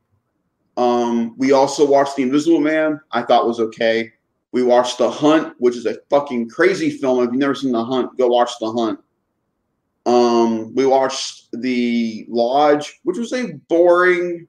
Um, 0.76 1.36
we 1.38 1.52
also 1.52 1.86
watched 1.86 2.16
The 2.16 2.24
Invisible 2.24 2.60
Man. 2.60 3.00
I 3.12 3.24
thought 3.24 3.48
was 3.48 3.60
okay. 3.60 4.12
We 4.52 4.64
watched 4.64 5.00
The 5.00 5.10
Hunt, 5.10 5.56
which 5.60 5.76
is 5.76 5.86
a 5.86 5.98
fucking 6.10 6.50
crazy 6.50 6.90
film. 6.90 7.20
If 7.24 7.32
you've 7.32 7.40
never 7.40 7.56
seen 7.56 7.72
The 7.72 7.84
Hunt, 7.84 8.18
go 8.18 8.28
watch 8.28 8.52
The 8.60 8.72
Hunt. 8.72 9.00
Um, 10.08 10.74
we 10.74 10.86
watched 10.86 11.50
The 11.52 12.26
Lodge, 12.30 13.02
which 13.04 13.18
was 13.18 13.34
a 13.34 13.54
boring 13.68 14.48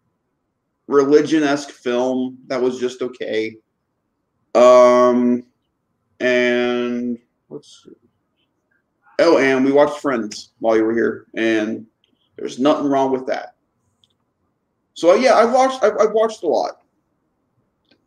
religion 0.87 1.43
esque 1.43 1.71
film 1.71 2.39
that 2.47 2.63
was 2.63 2.79
just 2.79 3.03
okay. 3.03 3.57
Um, 4.55 5.45
and 6.21 7.19
let's 7.49 7.85
see. 7.85 7.93
Oh, 9.19 9.39
and 9.39 9.65
we 9.65 9.73
watched 9.73 10.01
Friends 10.01 10.53
while 10.61 10.77
you 10.77 10.85
were 10.85 10.95
here, 10.95 11.27
and 11.35 11.85
there's 12.37 12.61
nothing 12.61 12.87
wrong 12.87 13.11
with 13.11 13.27
that. 13.27 13.57
So 14.95 15.15
yeah, 15.15 15.35
I've 15.35 15.53
watched 15.53 15.83
I've, 15.83 15.99
I've 15.99 16.13
watched 16.13 16.45
a 16.45 16.47
lot 16.47 16.83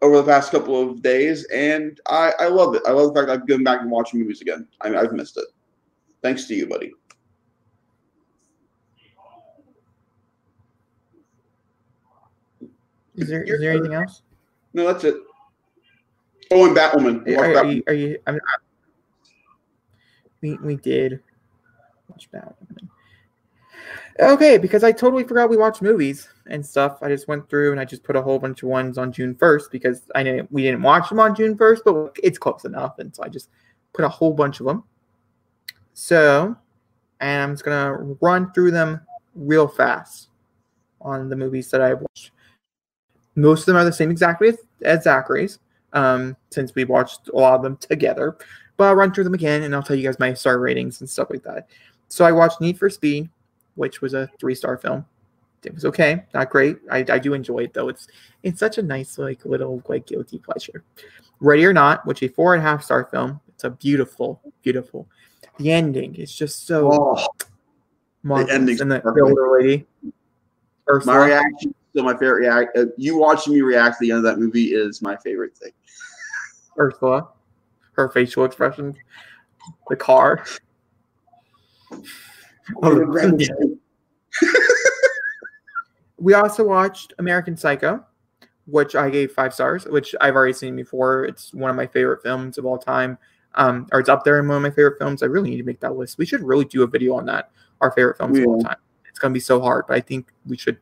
over 0.02 0.16
the 0.16 0.24
past 0.24 0.52
couple 0.52 0.82
of 0.82 1.02
days, 1.02 1.46
and 1.54 2.00
I, 2.08 2.32
I 2.40 2.48
love 2.48 2.76
it. 2.76 2.84
I 2.88 2.92
love 2.92 3.14
the 3.14 3.20
fact 3.20 3.30
I've 3.30 3.48
gone 3.48 3.66
back 3.66 3.82
and 3.82 3.92
watching 3.92 4.22
movies 4.22 4.40
again. 4.40 4.68
I, 4.80 4.96
I've 4.96 5.12
missed 5.12 5.36
it. 5.38 5.48
Thanks 6.22 6.46
to 6.46 6.56
you, 6.56 6.66
buddy. 6.66 6.94
Is 13.22 13.28
there 13.28 13.44
is 13.44 13.60
there 13.60 13.72
anything 13.72 13.94
else? 13.94 14.24
No, 14.74 14.88
that's 14.88 15.04
it. 15.04 15.16
Oh, 16.52 16.66
and 16.66 16.76
Batwoman. 16.76 17.28
Are, 17.38 17.46
are 17.46 17.54
Batwoman. 17.54 17.76
you, 17.76 17.84
are 17.88 17.94
you 17.94 18.18
I'm, 18.26 18.40
we 20.42 20.58
we 20.58 20.76
did 20.76 21.22
watch 22.10 22.30
Batwoman. 22.34 22.90
Okay, 24.20 24.58
because 24.58 24.84
I 24.84 24.92
totally 24.92 25.24
forgot 25.24 25.50
we 25.50 25.58
watched 25.58 25.82
movies 25.82 26.28
and 26.48 26.66
stuff. 26.66 26.98
I 27.02 27.10
just 27.10 27.28
went 27.28 27.50
through 27.50 27.72
and 27.72 27.80
I 27.80 27.86
just 27.86 28.04
put 28.04 28.16
a 28.16 28.22
whole 28.22 28.40
bunch 28.40 28.62
of 28.64 28.70
ones 28.70 28.98
on 28.98 29.12
June 29.12 29.36
first 29.36 29.72
because 29.72 30.04
I 30.16 30.24
know 30.24 30.48
we 30.52 30.64
didn't 30.64 30.82
watch 30.82 31.10
them 31.10 31.20
on 31.20 31.36
June 31.36 31.58
first, 31.58 31.84
but 31.86 32.16
it's 32.22 32.38
close 32.38 32.66
enough, 32.66 33.00
and 33.00 33.16
so 33.16 33.24
I 33.24 33.30
just 33.30 33.50
put 33.94 34.06
a 34.06 34.10
whole 34.10 34.34
bunch 34.34 34.60
of 34.60 34.66
them. 34.66 34.84
So, 35.94 36.56
and 37.20 37.44
I'm 37.44 37.54
just 37.54 37.64
gonna 37.64 38.16
run 38.22 38.52
through 38.54 38.72
them 38.72 39.02
real 39.36 39.68
fast 39.68 40.30
on 41.00 41.30
the 41.30 41.36
movies 41.36 41.70
that 41.72 41.82
I've 41.82 42.02
watched. 42.02 42.32
Most 43.36 43.62
of 43.62 43.66
them 43.68 43.78
are 43.78 43.86
the 43.86 43.94
same 43.94 44.12
exactly 44.12 44.50
as, 44.50 44.58
as 44.82 45.04
Zachary's, 45.04 45.60
um, 45.94 46.36
since 46.50 46.76
we 46.76 46.84
watched 46.84 47.30
a 47.30 47.36
lot 47.36 47.56
of 47.56 47.64
them 47.64 47.78
together. 47.78 48.38
But 48.78 48.86
I'll 48.86 48.96
run 48.96 49.14
through 49.14 49.26
them 49.26 49.34
again 49.34 49.64
and 49.64 49.76
I'll 49.76 49.84
tell 49.84 49.96
you 49.96 50.04
guys 50.08 50.20
my 50.20 50.34
star 50.34 50.60
ratings 50.60 51.02
and 51.02 51.10
stuff 51.10 51.30
like 51.30 51.44
that. 51.44 51.68
So 52.08 52.26
I 52.26 52.32
watched 52.32 52.60
Need 52.62 52.78
for 52.78 52.90
Speed, 52.90 53.30
which 53.76 54.02
was 54.02 54.14
a 54.14 54.30
three 54.40 54.56
star 54.56 54.78
film. 54.78 55.06
It 55.64 55.74
was 55.74 55.86
okay, 55.86 56.24
not 56.34 56.50
great. 56.50 56.78
I, 56.90 57.06
I 57.08 57.20
do 57.20 57.34
enjoy 57.34 57.60
it 57.60 57.74
though. 57.74 57.88
It's 57.88 58.08
it's 58.42 58.60
such 58.60 58.80
a 58.80 58.82
nice 58.82 59.18
like 59.20 59.46
little 59.46 59.84
like 59.88 60.08
guilty 60.08 60.40
pleasure. 60.40 60.84
Ready 61.40 61.66
or 61.66 61.74
Not, 61.74 62.06
which 62.06 62.24
a 62.24 62.28
four 62.28 62.56
and 62.56 62.66
a 62.66 62.68
half 62.68 62.84
star 62.84 63.06
film. 63.06 63.40
It's 63.50 63.64
a 63.64 63.70
beautiful, 63.70 64.42
beautiful. 64.64 65.08
The 65.58 65.72
ending 65.72 66.16
is 66.16 66.34
just 66.34 66.66
so 66.66 66.90
Oh, 66.92 67.28
marvelous. 68.24 68.52
ending's 68.54 68.82
and 68.82 68.92
the, 68.92 69.02
the 69.02 69.22
older 69.22 69.56
lady, 69.60 69.86
my 71.06 71.26
reaction, 71.28 71.76
still 71.92 72.04
my 72.04 72.14
favorite 72.14 72.40
react. 72.40 72.78
Uh, 72.78 72.86
you 72.98 73.18
watching 73.18 73.54
me 73.54 73.62
react 73.62 74.00
to 74.00 74.06
the 74.06 74.12
end 74.12 74.20
of 74.20 74.24
that 74.24 74.40
movie 74.40 74.74
is 74.74 75.02
my 75.02 75.16
favorite 75.18 75.56
thing. 75.56 75.72
Ursula, 76.80 77.28
her 77.94 78.10
facial 78.10 78.46
expressions, 78.46 78.96
the 79.90 79.96
car. 79.96 80.44
Oh, 82.82 83.38
yeah. 83.38 83.50
We 86.22 86.36
also 86.36 86.64
watched 86.64 87.16
American 87.18 87.58
Psycho, 87.58 88.06
which 88.68 88.96
I 88.96 89.10
gave 89.10 89.32
five 89.32 89.56
stars, 89.56 89.86
which 89.86 90.14
I've 90.22 90.36
already 90.36 90.54
seen 90.54 90.76
before. 90.76 91.26
It's 91.26 91.52
one 91.52 91.72
of 91.72 91.76
my 91.76 91.88
favorite 91.88 92.22
films 92.22 92.60
of 92.60 92.66
all 92.66 92.78
time. 92.78 93.18
Um, 93.56 93.88
or 93.92 94.00
it's 94.00 94.08
up 94.08 94.24
there 94.24 94.40
in 94.40 94.48
one 94.48 94.58
of 94.58 94.64
my 94.64 94.70
favorite 94.70 95.00
films. 95.00 95.24
I 95.24 95.26
really 95.26 95.50
need 95.50 95.58
to 95.58 95.64
make 95.64 95.80
that 95.80 95.96
list. 95.96 96.20
We 96.20 96.28
should 96.28 96.44
really 96.44 96.66
do 96.66 96.84
a 96.84 96.88
video 96.88 97.16
on 97.16 97.26
that. 97.26 97.50
Our 97.82 97.92
favorite 97.92 98.20
films 98.20 98.38
of 98.38 98.46
all 98.46 98.62
time. 98.62 98.78
It's 99.10 99.18
gonna 99.18 99.34
be 99.34 99.40
so 99.40 99.60
hard, 99.60 99.86
but 99.88 99.98
I 99.98 100.00
think 100.00 100.32
we 100.46 100.58
should 100.58 100.78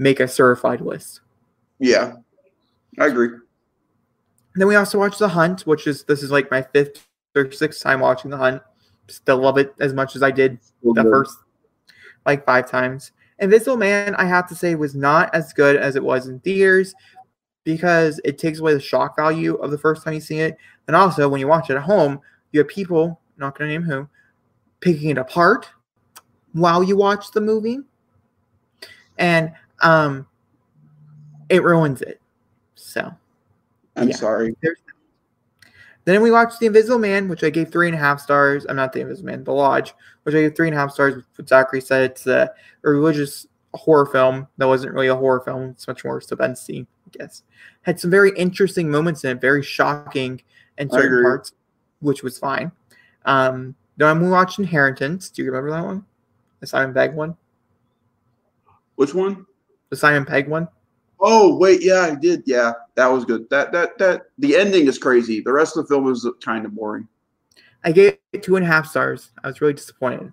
make 0.00 0.18
a 0.18 0.26
certified 0.26 0.80
list. 0.80 1.20
Yeah, 1.78 2.14
I 2.98 3.06
agree. 3.06 3.28
And 3.28 3.42
then 4.56 4.66
we 4.66 4.74
also 4.74 4.98
watched 4.98 5.18
The 5.18 5.28
Hunt, 5.28 5.62
which 5.62 5.86
is 5.86 6.04
this 6.04 6.22
is 6.22 6.30
like 6.30 6.50
my 6.50 6.62
fifth 6.62 7.06
or 7.36 7.52
sixth 7.52 7.82
time 7.82 8.00
watching 8.00 8.30
The 8.30 8.38
Hunt. 8.38 8.62
Still 9.08 9.38
love 9.38 9.58
it 9.58 9.74
as 9.78 9.92
much 9.92 10.16
as 10.16 10.22
I 10.22 10.30
did 10.30 10.58
the 10.82 11.02
first 11.02 11.36
like 12.24 12.46
five 12.46 12.68
times. 12.68 13.12
Invisible 13.38 13.76
Man, 13.76 14.14
I 14.14 14.24
have 14.24 14.48
to 14.48 14.54
say, 14.54 14.74
was 14.74 14.94
not 14.94 15.34
as 15.34 15.52
good 15.52 15.76
as 15.76 15.96
it 15.96 16.02
was 16.02 16.26
in 16.28 16.40
theaters 16.40 16.94
because 17.64 18.20
it 18.24 18.38
takes 18.38 18.58
away 18.58 18.72
the 18.72 18.80
shock 18.80 19.16
value 19.16 19.54
of 19.56 19.70
the 19.70 19.78
first 19.78 20.02
time 20.02 20.14
you 20.14 20.20
see 20.20 20.40
it. 20.40 20.56
And 20.86 20.96
also, 20.96 21.28
when 21.28 21.40
you 21.40 21.46
watch 21.46 21.70
it 21.70 21.76
at 21.76 21.82
home, 21.82 22.20
you 22.52 22.60
have 22.60 22.68
people, 22.68 23.20
not 23.36 23.56
going 23.56 23.68
to 23.68 23.78
name 23.78 23.82
who, 23.82 24.08
picking 24.80 25.10
it 25.10 25.18
apart 25.18 25.68
while 26.52 26.82
you 26.82 26.96
watch 26.96 27.30
the 27.32 27.40
movie. 27.40 27.80
And 29.18 29.52
um, 29.80 30.26
it 31.48 31.62
ruins 31.62 32.02
it. 32.02 32.20
So. 32.74 33.14
I'm 33.96 34.08
Yeah. 34.08 34.16
sorry. 34.16 34.56
Then 36.04 36.22
we 36.22 36.30
watched 36.30 36.60
The 36.60 36.66
Invisible 36.66 36.98
Man, 36.98 37.28
which 37.28 37.44
I 37.44 37.50
gave 37.50 37.70
three 37.70 37.86
and 37.86 37.94
a 37.94 37.98
half 37.98 38.20
stars. 38.20 38.64
I'm 38.68 38.76
not 38.76 38.92
The 38.92 39.00
Invisible 39.00 39.26
Man, 39.26 39.44
The 39.44 39.52
Lodge, 39.52 39.94
which 40.22 40.34
I 40.34 40.42
gave 40.42 40.56
three 40.56 40.68
and 40.68 40.76
a 40.76 40.78
half 40.78 40.92
stars. 40.92 41.22
What 41.36 41.48
Zachary 41.48 41.80
said 41.80 42.10
it's 42.10 42.26
a, 42.26 42.52
religious 42.82 43.46
horror 43.74 44.06
film 44.06 44.48
that 44.56 44.66
wasn't 44.66 44.94
really 44.94 45.08
a 45.08 45.14
horror 45.14 45.40
film. 45.40 45.70
It's 45.70 45.86
much 45.86 46.04
more 46.04 46.20
suspense 46.20 46.68
I 46.70 46.86
guess. 47.12 47.42
Had 47.82 48.00
some 48.00 48.10
very 48.10 48.32
interesting 48.36 48.90
moments 48.90 49.24
in 49.24 49.36
it, 49.36 49.40
very 49.40 49.62
shocking 49.62 50.42
in 50.78 50.90
certain 50.90 51.22
parts, 51.22 51.52
which 52.00 52.22
was 52.22 52.38
fine. 52.38 52.72
Um, 53.26 53.74
then 53.96 54.20
we 54.22 54.30
watched 54.30 54.58
Inheritance. 54.58 55.28
Do 55.28 55.42
you 55.42 55.50
remember 55.50 55.70
that 55.70 55.84
one? 55.84 56.04
The 56.60 56.66
Simon 56.66 56.94
Pegg 56.94 57.14
one? 57.14 57.36
Which 58.96 59.14
one? 59.14 59.46
The 59.90 59.96
Simon 59.96 60.24
Pegg 60.24 60.48
one? 60.48 60.68
Oh 61.20 61.56
wait, 61.56 61.82
yeah, 61.82 62.00
I 62.00 62.14
did. 62.14 62.42
Yeah, 62.46 62.72
that 62.94 63.06
was 63.08 63.24
good. 63.24 63.48
That 63.50 63.72
that 63.72 63.98
that 63.98 64.22
the 64.38 64.56
ending 64.56 64.86
is 64.86 64.98
crazy. 64.98 65.40
The 65.40 65.52
rest 65.52 65.76
of 65.76 65.84
the 65.86 65.88
film 65.92 66.04
was 66.04 66.26
kind 66.42 66.64
of 66.64 66.74
boring. 66.74 67.06
I 67.84 67.92
gave 67.92 68.16
it 68.32 68.42
two 68.42 68.56
and 68.56 68.64
a 68.64 68.68
half 68.68 68.86
stars. 68.86 69.30
I 69.44 69.48
was 69.48 69.60
really 69.60 69.74
disappointed. 69.74 70.32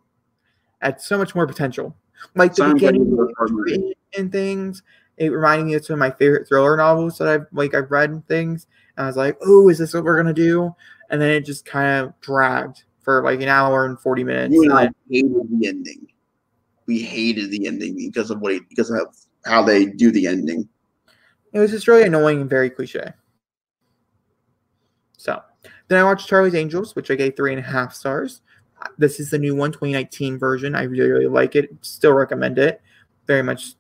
Had 0.82 1.02
so 1.02 1.18
much 1.18 1.34
more 1.36 1.48
potential. 1.48 1.96
Like 2.36 2.56
the 2.56 2.74
beginning 2.74 3.16
was 3.16 3.30
a 3.30 3.34
hard 3.38 3.52
movie. 3.52 3.76
and- 3.76 3.94
and 4.18 4.32
things. 4.32 4.84
It 5.18 5.30
reminded 5.30 5.66
me 5.66 5.74
of 5.74 5.86
some 5.86 5.96
of 5.96 6.00
my 6.00 6.12
favorite 6.12 6.48
thriller 6.48 6.78
novels 6.78 7.18
that 7.18 7.28
I've 7.28 7.46
like 7.52 7.76
I've 7.76 7.92
read 7.92 8.10
and 8.10 8.26
things. 8.28 8.68
And 8.96 9.04
I 9.04 9.08
was 9.08 9.18
like, 9.18 9.38
oh, 9.46 9.68
is 9.70 9.78
this 9.80 9.94
what 9.94 10.04
we're 10.06 10.16
gonna 10.16 10.34
do? 10.34 10.74
And 11.10 11.22
then 11.22 11.30
it 11.32 11.42
just 11.46 11.66
kind 11.66 12.06
of 12.06 12.20
dragged 12.22 12.84
for 13.02 13.22
like 13.24 13.42
an 13.42 13.50
hour 13.50 13.86
and 13.86 14.00
forty 14.00 14.24
minutes. 14.24 14.54
You 14.54 14.64
and 14.64 14.74
I 14.74 14.90
hated 15.10 15.34
the 15.60 15.68
ending. 15.68 16.08
We 16.86 17.00
hated 17.02 17.52
the 17.52 17.68
ending 17.68 17.96
because 17.96 18.32
of 18.32 18.40
what 18.40 18.62
because 18.70 18.90
of 18.92 19.16
how 19.48 19.64
they 19.64 19.86
do 19.86 20.12
the 20.12 20.28
ending. 20.28 20.68
it 21.54 21.60
was 21.60 21.72
just 21.72 21.88
really 21.88 22.04
annoying 22.04 22.42
and 22.42 22.50
very 22.50 22.70
cliche. 22.70 23.14
So 25.18 25.42
then 25.88 26.00
I 26.00 26.04
watched 26.04 26.28
Charlie's 26.28 26.56
Angels, 26.56 26.96
which 26.96 27.10
I 27.10 27.16
gave 27.16 27.36
three 27.36 27.52
and 27.54 27.60
a 27.60 27.68
half 27.68 27.94
stars. 27.94 28.42
This 28.98 29.20
is 29.20 29.32
the 29.32 29.40
new 29.40 29.56
one, 29.56 29.72
2019 29.72 30.38
version. 30.38 30.76
I 30.76 30.84
really, 30.84 31.10
really 31.10 31.28
like 31.28 31.56
it. 31.56 31.70
Still 31.82 32.14
recommend 32.14 32.60
it. 32.60 32.82
Very 33.26 33.42
much. 33.42 33.74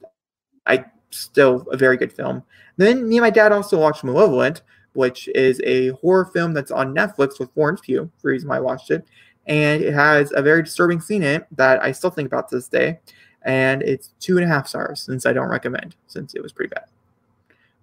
I 0.65 0.85
still 1.11 1.67
a 1.71 1.77
very 1.77 1.97
good 1.97 2.11
film. 2.11 2.43
Then 2.77 3.07
me 3.07 3.17
and 3.17 3.23
my 3.23 3.29
dad 3.29 3.51
also 3.51 3.79
watched 3.79 4.03
Malevolent, 4.03 4.63
which 4.93 5.27
is 5.29 5.61
a 5.63 5.89
horror 5.89 6.25
film 6.25 6.53
that's 6.53 6.71
on 6.71 6.95
Netflix 6.95 7.39
with 7.39 7.53
Florence 7.53 7.81
Pugh. 7.81 8.09
The 8.21 8.27
reason 8.27 8.49
why 8.49 8.57
I 8.57 8.61
watched 8.61 8.91
it, 8.91 9.05
and 9.45 9.81
it 9.81 9.93
has 9.93 10.33
a 10.35 10.41
very 10.41 10.63
disturbing 10.63 10.99
scene 10.99 11.23
in 11.23 11.41
it 11.41 11.47
that 11.55 11.81
I 11.81 11.91
still 11.91 12.09
think 12.09 12.27
about 12.27 12.49
to 12.49 12.55
this 12.55 12.67
day. 12.67 12.99
And 13.47 13.81
it's 13.81 14.09
two 14.19 14.35
and 14.37 14.43
a 14.45 14.47
half 14.47 14.67
stars 14.67 14.99
since 14.99 15.25
I 15.25 15.31
don't 15.33 15.47
recommend 15.47 15.95
since 16.07 16.35
it 16.35 16.43
was 16.43 16.51
pretty 16.51 16.69
bad. 16.69 16.83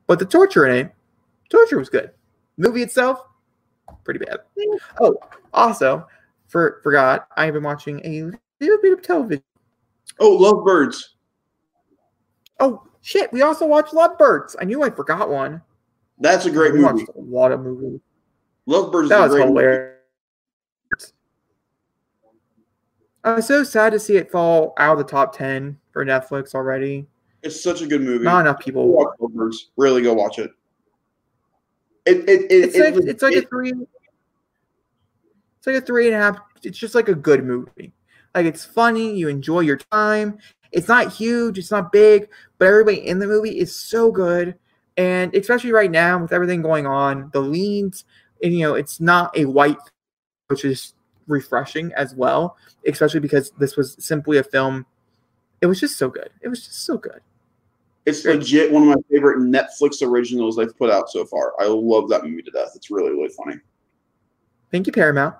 But 0.06 0.18
the 0.18 0.26
torture 0.26 0.66
in 0.66 0.86
it, 0.86 0.94
torture 1.48 1.78
was 1.78 1.88
good. 1.88 2.10
Movie 2.58 2.82
itself, 2.82 3.26
pretty 4.04 4.22
bad. 4.24 4.40
Oh, 5.00 5.18
also, 5.54 6.06
for 6.48 6.80
forgot, 6.82 7.28
I've 7.38 7.54
been 7.54 7.62
watching 7.62 7.98
a 8.04 8.22
little 8.60 8.78
bit 8.82 8.92
of 8.92 9.00
television. 9.02 9.42
Oh, 10.20 10.36
Lovebirds. 10.36 11.14
Oh 12.60 12.86
shit, 13.00 13.32
we 13.32 13.40
also 13.40 13.66
watched 13.66 13.94
Lovebirds. 13.94 14.56
I 14.60 14.64
knew 14.64 14.82
I 14.82 14.90
forgot 14.90 15.30
one. 15.30 15.62
That's 16.18 16.44
a 16.44 16.50
great 16.50 16.74
we 16.74 16.80
movie. 16.80 17.04
watched 17.04 17.16
a 17.16 17.20
lot 17.20 17.52
of 17.52 17.60
movies. 17.60 18.00
Lovebirds 18.66 19.08
That 19.08 19.24
is 19.24 19.24
a 19.24 19.28
was 19.28 19.30
great 19.34 19.46
movie. 19.48 19.60
hilarious. 19.60 21.12
I 23.24 23.34
was 23.34 23.46
so 23.46 23.64
sad 23.64 23.90
to 23.94 23.98
see 23.98 24.16
it 24.16 24.30
fall 24.30 24.74
out 24.76 24.92
of 24.92 24.98
the 24.98 25.10
top 25.10 25.36
ten 25.36 25.78
for 25.92 26.04
Netflix 26.04 26.54
already. 26.54 27.06
It's 27.42 27.62
such 27.62 27.80
a 27.82 27.86
good 27.86 28.02
movie. 28.02 28.24
Not 28.24 28.42
enough 28.42 28.58
Go 28.58 28.64
people. 28.64 28.88
watch 28.88 29.18
Goldbergs. 29.18 29.56
Really 29.76 30.02
go 30.02 30.12
watch 30.14 30.38
it. 30.38 30.50
It 32.06 32.28
it, 32.28 32.42
it, 32.42 32.46
It's 32.50 32.74
it 32.74 32.96
like 32.96 33.04
it's 33.06 33.22
like 33.22 33.34
a 33.34 33.42
three. 33.42 33.72
It's 35.58 35.66
like 35.66 35.76
a 35.76 35.80
three 35.80 36.06
and 36.06 36.16
a 36.16 36.18
half. 36.18 36.38
It's 36.62 36.78
just 36.78 36.94
like 36.94 37.08
a 37.08 37.14
good 37.14 37.44
movie. 37.44 37.92
Like 38.34 38.46
it's 38.46 38.64
funny. 38.64 39.16
You 39.16 39.28
enjoy 39.28 39.60
your 39.60 39.78
time. 39.90 40.38
It's 40.72 40.88
not 40.88 41.12
huge. 41.12 41.56
It's 41.56 41.70
not 41.70 41.92
big, 41.92 42.28
but 42.58 42.66
everybody 42.66 43.06
in 43.06 43.18
the 43.20 43.26
movie 43.26 43.58
is 43.58 43.74
so 43.74 44.10
good. 44.10 44.56
And 44.96 45.34
especially 45.34 45.72
right 45.72 45.90
now 45.90 46.20
with 46.20 46.32
everything 46.32 46.62
going 46.62 46.86
on, 46.86 47.30
the 47.32 47.40
leads, 47.40 48.04
and 48.42 48.52
you 48.52 48.60
know, 48.60 48.74
it's 48.74 49.00
not 49.00 49.36
a 49.36 49.44
white, 49.46 49.78
which 50.48 50.64
is 50.64 50.94
refreshing 51.26 51.92
as 51.94 52.14
well. 52.14 52.56
Especially 52.86 53.20
because 53.20 53.50
this 53.58 53.76
was 53.76 53.96
simply 53.98 54.38
a 54.38 54.44
film. 54.44 54.86
It 55.60 55.66
was 55.66 55.80
just 55.80 55.96
so 55.96 56.08
good. 56.08 56.30
It 56.42 56.48
was 56.48 56.64
just 56.64 56.84
so 56.84 56.98
good. 56.98 57.20
it's 58.06 58.24
legit 58.24 58.70
one 58.70 58.82
of 58.82 58.88
my 58.88 59.02
favorite 59.10 59.38
Netflix 59.38 60.02
originals 60.06 60.56
they've 60.56 60.76
put 60.76 60.90
out 60.90 61.08
so 61.10 61.24
far. 61.24 61.54
I 61.60 61.66
love 61.66 62.08
that 62.10 62.24
movie 62.24 62.42
to 62.42 62.50
death. 62.50 62.72
It's 62.74 62.90
really 62.90 63.10
really 63.10 63.30
funny. 63.30 63.56
Thank 64.70 64.86
you, 64.86 64.92
Paramount. 64.92 65.36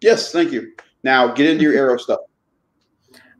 Yes, 0.00 0.30
thank 0.32 0.52
you. 0.52 0.72
Now 1.02 1.32
get 1.32 1.46
into 1.46 1.64
your 1.64 1.74
Arrow 1.76 1.96
stuff. 1.96 2.20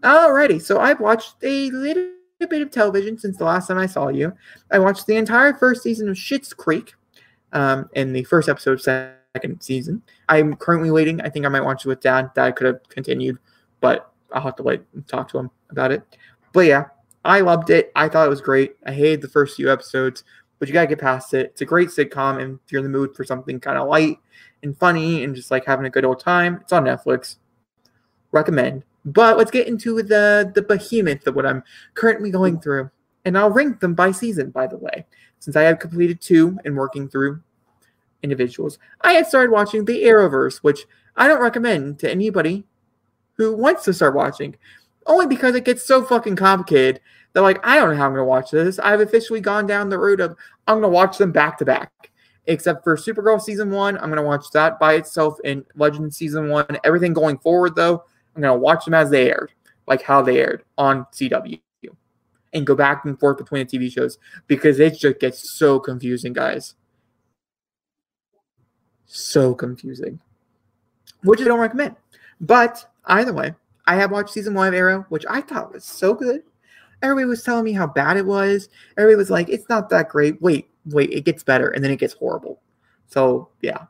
Alrighty, 0.03 0.61
so 0.61 0.81
I've 0.81 0.99
watched 0.99 1.35
a 1.43 1.71
little 1.71 2.09
bit 2.41 2.63
of 2.63 2.71
television 2.71 3.19
since 3.19 3.37
the 3.37 3.45
last 3.45 3.69
time 3.69 3.79
I 3.79 3.87
saw 3.87 4.09
you. 4.09 4.33
I 4.71 4.79
watched 4.79 5.07
the 5.07 5.17
entire 5.17 5.53
first 5.53 5.83
season 5.83 6.09
of 6.09 6.17
Schitt's 6.17 6.55
Creek, 6.55 6.95
um, 7.53 7.89
in 7.95 8.13
the 8.13 8.25
first 8.25 8.49
episode 8.49 8.73
of 8.73 8.81
second 9.35 9.63
season. 9.63 10.03
I'm 10.29 10.55
currently 10.57 10.91
waiting. 10.91 11.21
I 11.21 11.29
think 11.29 11.47
I 11.47 11.49
might 11.49 11.65
watch 11.65 11.85
it 11.85 11.89
with 11.89 12.01
Dad. 12.01 12.31
Dad 12.35 12.57
could 12.57 12.67
have 12.67 12.89
continued, 12.89 13.39
but 13.81 14.13
I'll 14.33 14.43
have 14.43 14.57
to 14.57 14.63
wait 14.63 14.83
and 14.95 15.07
talk 15.07 15.29
to 15.31 15.39
him 15.39 15.51
about 15.71 15.93
it. 15.93 16.03
But 16.53 16.61
yeah, 16.61 16.87
I 17.25 17.41
loved 17.41 17.71
it. 17.71 17.93
I 17.95 18.09
thought 18.09 18.27
it 18.27 18.31
was 18.31 18.41
great. 18.41 18.75
I 18.87 18.93
hated 18.93 19.21
the 19.21 19.29
first 19.29 19.57
few 19.57 19.71
episodes, 19.71 20.25
but 20.59 20.69
you 20.69 20.75
gotta 20.75 20.89
get 20.89 20.99
past 20.99 21.33
it. 21.35 21.47
It's 21.47 21.61
a 21.61 21.67
great 21.67 21.89
sitcom, 21.91 22.41
and 22.41 22.59
if 22.65 22.73
you're 22.73 22.85
in 22.85 22.91
the 22.91 22.99
mood 22.99 23.15
for 23.15 23.25
something 23.25 23.61
kind 23.61 23.79
of 23.79 23.89
light 23.89 24.19
and 24.63 24.77
funny 24.77 25.23
and 25.23 25.35
just 25.35 25.51
like 25.51 25.65
having 25.65 25.87
a 25.87 25.91
good 25.91 26.05
old 26.05 26.21
time, 26.21 26.59
it's 26.63 26.73
on 26.73 26.85
Netflix. 26.85 27.37
Recommend. 28.33 28.85
But 29.05 29.39
let's 29.39 29.51
get 29.51 29.67
into 29.67 30.03
the 30.03 30.51
the 30.55 30.63
behemoth 30.63 31.27
of 31.27 31.37
what 31.37 31.47
I'm 31.47 31.63
currently 31.95 32.31
going 32.31 32.61
through, 32.61 32.91
and 33.25 33.39
I'll 33.39 33.51
rank 33.51 33.81
them 33.81 33.95
by 33.95 34.11
season. 34.11 34.51
By 34.51 34.67
the 34.67 34.77
way, 34.77 35.07
since 35.39 35.57
I 35.57 35.63
have 35.63 35.79
completed 35.79 36.21
two 36.21 36.59
and 36.65 36.77
working 36.77 37.09
through 37.09 37.41
individuals, 38.23 38.79
I 39.01 39.13
had 39.13 39.27
started 39.27 39.51
watching 39.51 39.85
the 39.85 40.03
Arrowverse, 40.05 40.59
which 40.59 40.87
I 41.17 41.29
don't 41.29 41.43
recommend 41.43 41.99
to 42.01 42.11
anybody 42.11 42.65
who 43.35 43.57
wants 43.57 43.85
to 43.85 43.95
start 43.95 44.15
watching, 44.15 44.57
only 45.07 45.27
because 45.27 45.55
it 45.55 45.65
gets 45.65 45.87
so 45.87 46.05
fucking 46.05 46.37
complicated 46.37 47.01
that 47.33 47.43
like 47.43 47.65
I 47.67 47.77
don't 47.77 47.91
know 47.91 47.97
how 47.97 48.07
I'm 48.07 48.13
gonna 48.13 48.25
watch 48.25 48.51
this. 48.51 48.79
I've 48.79 49.01
officially 49.01 49.41
gone 49.41 49.67
down 49.67 49.89
the 49.89 49.99
route 49.99 50.21
of 50.21 50.37
I'm 50.67 50.77
gonna 50.77 50.89
watch 50.89 51.19
them 51.19 51.33
back 51.33 51.59
to 51.59 51.65
back. 51.65 52.11
Except 52.47 52.83
for 52.83 52.97
Supergirl 52.97 53.41
season 53.41 53.71
one, 53.71 53.97
I'm 53.99 54.09
gonna 54.09 54.23
watch 54.23 54.51
that 54.53 54.79
by 54.79 54.95
itself 54.95 55.39
and 55.45 55.65
Legend 55.77 56.13
season 56.15 56.49
one. 56.49 56.67
Everything 56.85 57.13
going 57.13 57.39
forward 57.39 57.77
though, 57.77 58.05
I'm 58.35 58.43
gonna 58.43 58.57
watch 58.57 58.85
them 58.85 58.95
as 58.95 59.11
they 59.11 59.31
aired, 59.31 59.53
like 59.87 60.03
how 60.03 60.23
they 60.23 60.41
aired 60.41 60.65
on 60.79 61.07
CW, 61.13 61.61
and 62.53 62.67
go 62.67 62.75
back 62.75 63.05
and 63.05 63.19
forth 63.19 63.39
between 63.39 63.67
the 63.67 63.79
TV 63.79 63.93
shows 63.93 64.19
because 64.47 64.81
it 64.81 64.99
just 64.99 65.21
gets 65.21 65.51
so 65.51 65.79
confusing, 65.79 66.33
guys. 66.33 66.75
So 69.13 69.57
confusing, 69.57 70.21
which 71.25 71.41
I 71.41 71.45
don't 71.45 71.59
recommend. 71.59 71.97
But 72.41 72.89
either 73.07 73.33
way, 73.33 73.53
I 73.87 73.97
have 73.97 74.13
watched 74.13 74.31
season 74.31 74.55
one 74.55 74.69
of 74.69 74.75
Arrow, 74.75 75.05
which 75.09 75.25
I 75.29 75.41
thought 75.41 75.73
was 75.73 75.85
so 75.85 76.15
good. 76.15 76.45
Everybody 77.03 77.25
was 77.25 77.43
telling 77.43 77.65
me 77.65 77.73
how 77.73 77.89
bad 77.89 78.19
it 78.19 78.25
was. 78.25 78.69
Everybody 78.97 79.17
was 79.17 79.29
like, 79.29 79.49
"It's 79.49 79.69
not 79.69 79.89
that 79.89 80.11
great." 80.11 80.41
Wait, 80.41 80.71
wait, 80.87 81.11
it 81.11 81.25
gets 81.25 81.43
better, 81.43 81.71
and 81.71 81.83
then 81.83 81.91
it 81.91 81.99
gets 81.99 82.15
horrible. 82.15 82.61
So 83.09 83.49
yeah, 83.63 83.87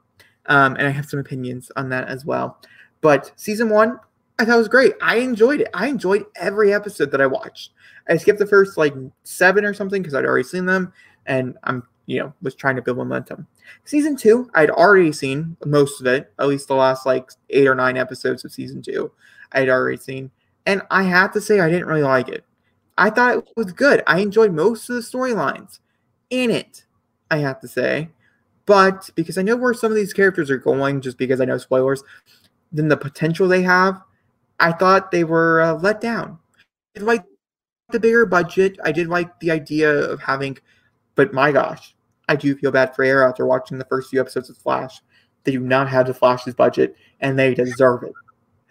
um, 0.46 0.76
and 0.76 0.86
I 0.86 0.90
have 0.90 1.04
some 1.04 1.20
opinions 1.20 1.70
on 1.76 1.90
that 1.90 2.08
as 2.08 2.24
well. 2.24 2.58
But 3.02 3.30
season 3.36 3.68
one, 3.68 4.00
I 4.38 4.46
thought 4.46 4.56
was 4.56 4.68
great. 4.68 4.94
I 5.02 5.16
enjoyed 5.16 5.60
it. 5.60 5.68
I 5.74 5.88
enjoyed 5.88 6.24
every 6.36 6.72
episode 6.72 7.10
that 7.10 7.20
I 7.20 7.26
watched. 7.26 7.72
I 8.08 8.16
skipped 8.16 8.38
the 8.38 8.46
first 8.46 8.78
like 8.78 8.94
seven 9.24 9.66
or 9.66 9.74
something 9.74 10.00
because 10.00 10.14
I'd 10.14 10.24
already 10.24 10.48
seen 10.48 10.64
them, 10.64 10.94
and 11.26 11.58
I'm 11.64 11.86
you 12.10 12.18
know 12.18 12.34
was 12.42 12.56
trying 12.56 12.74
to 12.74 12.82
build 12.82 12.96
momentum. 12.96 13.46
Season 13.84 14.16
two, 14.16 14.50
I'd 14.54 14.70
already 14.70 15.12
seen 15.12 15.56
most 15.64 16.00
of 16.00 16.08
it, 16.08 16.32
at 16.40 16.48
least 16.48 16.66
the 16.66 16.74
last 16.74 17.06
like 17.06 17.30
eight 17.50 17.68
or 17.68 17.74
nine 17.76 17.96
episodes 17.96 18.44
of 18.44 18.50
season 18.50 18.82
two. 18.82 19.12
I'd 19.52 19.68
already 19.68 19.96
seen, 19.96 20.32
and 20.66 20.82
I 20.90 21.04
have 21.04 21.32
to 21.34 21.40
say 21.40 21.60
I 21.60 21.70
didn't 21.70 21.86
really 21.86 22.02
like 22.02 22.28
it. 22.28 22.44
I 22.98 23.10
thought 23.10 23.36
it 23.36 23.48
was 23.56 23.72
good. 23.72 24.02
I 24.08 24.18
enjoyed 24.18 24.52
most 24.52 24.90
of 24.90 24.96
the 24.96 25.02
storylines 25.02 25.78
in 26.30 26.50
it. 26.50 26.84
I 27.30 27.36
have 27.38 27.60
to 27.60 27.68
say, 27.68 28.08
but 28.66 29.08
because 29.14 29.38
I 29.38 29.42
know 29.42 29.54
where 29.54 29.72
some 29.72 29.92
of 29.92 29.96
these 29.96 30.12
characters 30.12 30.50
are 30.50 30.58
going, 30.58 31.00
just 31.00 31.16
because 31.16 31.40
I 31.40 31.44
know 31.44 31.58
spoilers, 31.58 32.02
then 32.72 32.88
the 32.88 32.96
potential 32.96 33.46
they 33.46 33.62
have, 33.62 34.02
I 34.58 34.72
thought 34.72 35.12
they 35.12 35.22
were 35.22 35.60
uh, 35.60 35.74
let 35.74 36.00
down. 36.00 36.40
I 36.98 37.02
like 37.02 37.24
the 37.92 38.00
bigger 38.00 38.26
budget. 38.26 38.80
I 38.82 38.90
did 38.90 39.06
like 39.06 39.38
the 39.38 39.52
idea 39.52 39.92
of 39.92 40.20
having, 40.20 40.58
but 41.14 41.32
my 41.32 41.52
gosh, 41.52 41.94
I 42.30 42.36
do 42.36 42.54
feel 42.54 42.70
bad 42.70 42.94
for 42.94 43.02
Arrow 43.04 43.28
after 43.28 43.44
watching 43.44 43.76
the 43.76 43.84
first 43.86 44.08
few 44.08 44.20
episodes 44.20 44.48
of 44.48 44.56
Flash. 44.56 45.00
They 45.42 45.50
do 45.50 45.58
not 45.58 45.88
have 45.88 46.06
the 46.06 46.14
Flash's 46.14 46.54
budget, 46.54 46.94
and 47.20 47.36
they 47.36 47.54
deserve 47.54 48.04
it. 48.04 48.12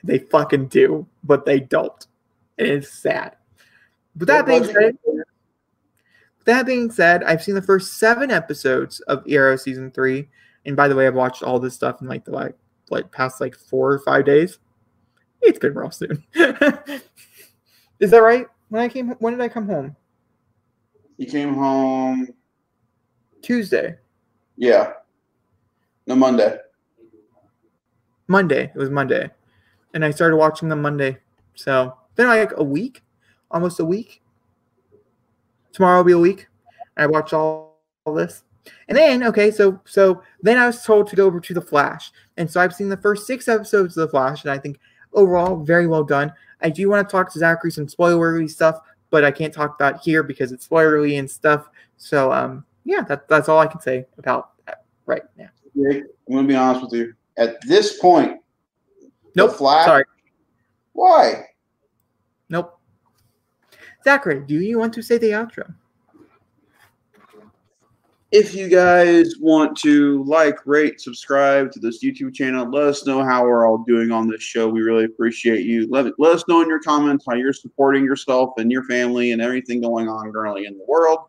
They 0.02 0.20
fucking 0.20 0.68
do, 0.68 1.06
but 1.26 1.46
they 1.46 1.60
don't. 1.60 2.08
And 2.58 2.70
it's 2.70 2.90
sad. 2.90 3.36
But 4.16 4.30
that 4.30 4.46
being 4.46 4.64
said, 4.64 4.98
that 6.46 6.66
being 6.66 6.90
said, 6.90 7.22
I've 7.26 7.44
seen 7.44 7.56
the 7.56 7.62
first 7.62 7.98
seven 7.98 8.32
episodes 8.32 9.02
of 9.02 9.26
Arrow 9.28 9.58
season 9.58 9.92
three, 9.92 10.30
and 10.66 10.78
by 10.78 10.88
the 10.88 10.96
way, 10.96 11.06
I've 11.06 11.16
watched 11.16 11.44
all 11.44 11.60
this 11.60 11.76
stuff 11.76 12.02
in 12.02 12.08
like 12.08 12.24
the 12.24 12.32
like 12.32 12.56
like 12.90 13.12
past 13.12 13.42
like 13.42 13.56
four 13.56 13.92
or 13.92 14.00
five 14.00 14.24
days. 14.24 14.58
It's 15.42 15.60
been 15.60 15.76
real 15.76 15.92
soon. 15.92 16.24
Is 18.00 18.12
that 18.12 18.24
right? 18.24 18.48
When 18.70 18.82
I 18.82 18.88
came, 18.88 19.10
when 19.20 19.34
did 19.34 19.42
I 19.42 19.50
come 19.50 19.68
home? 19.68 19.98
You 21.18 21.28
came 21.28 21.56
home, 21.56 22.34
Tuesday, 23.50 23.98
yeah, 24.58 24.92
no 26.06 26.16
Monday. 26.16 26.56
Monday. 28.28 28.66
It 28.66 28.76
was 28.76 28.92
Monday, 28.92 29.32
and 29.96 30.06
I 30.06 30.12
started 30.12 30.38
watching 30.38 30.70
them 30.70 30.84
Monday. 30.84 31.18
So 31.56 31.98
been 32.14 32.28
like 32.28 32.52
a 32.58 32.64
week, 32.64 33.02
almost 33.50 33.80
a 33.80 33.86
week. 33.86 34.22
Tomorrow 35.72 35.98
will 35.98 36.04
be 36.04 36.12
a 36.12 36.20
week. 36.20 36.48
I 36.96 37.08
watched 37.08 37.34
all, 37.34 37.80
all 38.06 38.14
this, 38.14 38.44
and 38.88 38.96
then 38.96 39.24
okay, 39.24 39.50
so 39.50 39.82
so 39.84 40.22
then 40.44 40.60
I 40.60 40.68
was 40.68 40.84
told 40.84 41.08
to 41.08 41.16
go 41.16 41.26
over 41.26 41.40
to 41.40 41.54
the 41.56 41.60
Flash, 41.60 42.12
and 42.38 42.48
so 42.48 42.62
I've 42.62 42.76
seen 42.76 42.90
the 42.90 42.98
first 42.98 43.26
six 43.26 43.48
episodes 43.48 43.98
of 43.98 44.02
the 44.06 44.12
Flash, 44.12 44.44
and 44.44 44.52
I 44.52 44.60
think 44.60 44.78
overall 45.14 45.64
very 45.64 45.88
well 45.88 46.04
done. 46.04 46.32
I 46.62 46.70
do 46.70 46.88
want 46.88 47.10
to 47.10 47.12
talk 47.12 47.34
to 47.34 47.40
Zachary 47.40 47.72
some 47.72 47.88
spoilery 47.88 48.48
stuff, 48.48 48.80
but 49.10 49.24
I 49.24 49.32
can't 49.32 49.52
talk 49.52 49.74
about 49.74 50.02
here 50.02 50.22
because 50.22 50.52
it's 50.52 50.68
spoilery 50.68 51.18
and 51.18 51.28
stuff. 51.28 51.68
So 51.98 52.32
um, 52.32 52.64
yeah, 52.90 53.02
that, 53.02 53.28
that's 53.28 53.48
all 53.48 53.60
I 53.60 53.68
can 53.68 53.80
say 53.80 54.06
about 54.18 54.52
that 54.66 54.84
right 55.06 55.22
now. 55.38 55.50
I'm 55.78 56.04
gonna 56.30 56.48
be 56.48 56.56
honest 56.56 56.82
with 56.84 56.94
you. 56.94 57.14
At 57.38 57.62
this 57.68 58.00
point, 58.00 58.42
Nope. 59.36 59.54
Flash- 59.54 59.86
Sorry. 59.86 60.04
why? 60.94 61.46
Nope. 62.50 62.80
Zachary, 64.04 64.44
do 64.46 64.56
you 64.56 64.80
want 64.80 64.94
to 64.96 65.04
say 65.04 65.20
the 65.20 65.30
outro? 65.32 65.74
If 68.32 68.54
you 68.56 68.70
guys 68.70 69.36
want 69.40 69.78
to 69.80 70.24
like, 70.24 70.66
rate, 70.66 71.00
subscribe 71.00 71.72
to 71.72 71.80
this 71.80 72.04
YouTube 72.04 72.34
channel, 72.34 72.70
let 72.70 72.84
us 72.84 73.06
know 73.06 73.24
how 73.24 73.44
we're 73.44 73.68
all 73.68 73.84
doing 73.88 74.12
on 74.12 74.28
this 74.28 74.42
show. 74.42 74.68
We 74.68 74.82
really 74.82 75.06
appreciate 75.06 75.66
you. 75.66 75.88
Let, 75.90 76.08
it, 76.08 76.14
let 76.18 76.34
us 76.34 76.44
know 76.48 76.62
in 76.62 76.68
your 76.68 76.80
comments 76.80 77.26
how 77.28 77.36
you're 77.36 77.54
supporting 77.54 78.04
yourself 78.04 78.54
and 78.58 78.72
your 78.72 78.84
family 78.84 79.32
and 79.32 79.42
everything 79.42 79.82
going 79.82 80.08
on 80.08 80.32
currently 80.32 80.66
in 80.66 80.78
the 80.78 80.86
world. 80.88 81.20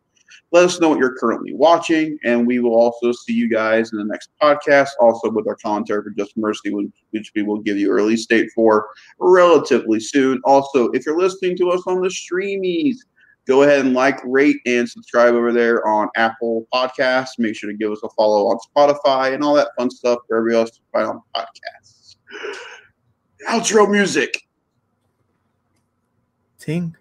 Let 0.53 0.65
us 0.65 0.81
know 0.81 0.89
what 0.89 0.99
you're 0.99 1.17
currently 1.17 1.55
watching, 1.55 2.19
and 2.25 2.47
we 2.47 2.59
will 2.59 2.75
also 2.75 3.13
see 3.13 3.33
you 3.33 3.49
guys 3.49 3.93
in 3.93 3.99
the 3.99 4.05
next 4.05 4.31
podcast, 4.43 4.89
also 5.01 5.31
with 5.31 5.47
our 5.47 5.57
commentary 5.57 6.03
for 6.03 6.11
Just 6.11 6.37
Mercy, 6.37 6.71
which, 7.11 7.31
we 7.35 7.43
will 7.43 7.61
give 7.61 7.79
you 7.79 7.91
early 7.91 8.17
state 8.17 8.51
for 8.55 8.89
relatively 9.19 10.01
soon. 10.01 10.41
Also, 10.45 10.89
if 10.91 11.07
you're 11.07 11.19
listening 11.19 11.57
to 11.59 11.71
us 11.71 11.83
on 11.87 12.01
the 12.01 12.09
streamies, 12.09 12.97
go 13.47 13.63
ahead 13.63 13.85
and 13.85 13.95
like, 13.95 14.21
rate, 14.25 14.57
and 14.67 14.89
subscribe 14.89 15.35
over 15.35 15.53
there 15.53 15.87
on 15.87 16.09
Apple 16.17 16.67
Podcasts. 16.75 17.39
Make 17.39 17.57
sure 17.57 17.71
to 17.71 17.77
give 17.77 17.93
us 17.93 18.01
a 18.03 18.09
follow 18.11 18.47
on 18.49 18.59
Spotify 18.77 19.35
and 19.35 19.45
all 19.45 19.55
that 19.55 19.69
fun 19.79 19.91
stuff 19.91 20.19
for 20.27 20.37
everybody 20.39 20.61
else 20.61 20.71
to 20.73 20.81
find 20.93 21.07
on 21.07 21.23
podcasts. 21.35 22.17
Outro 23.49 23.91
music. 23.91 24.49
Ting. 26.59 26.97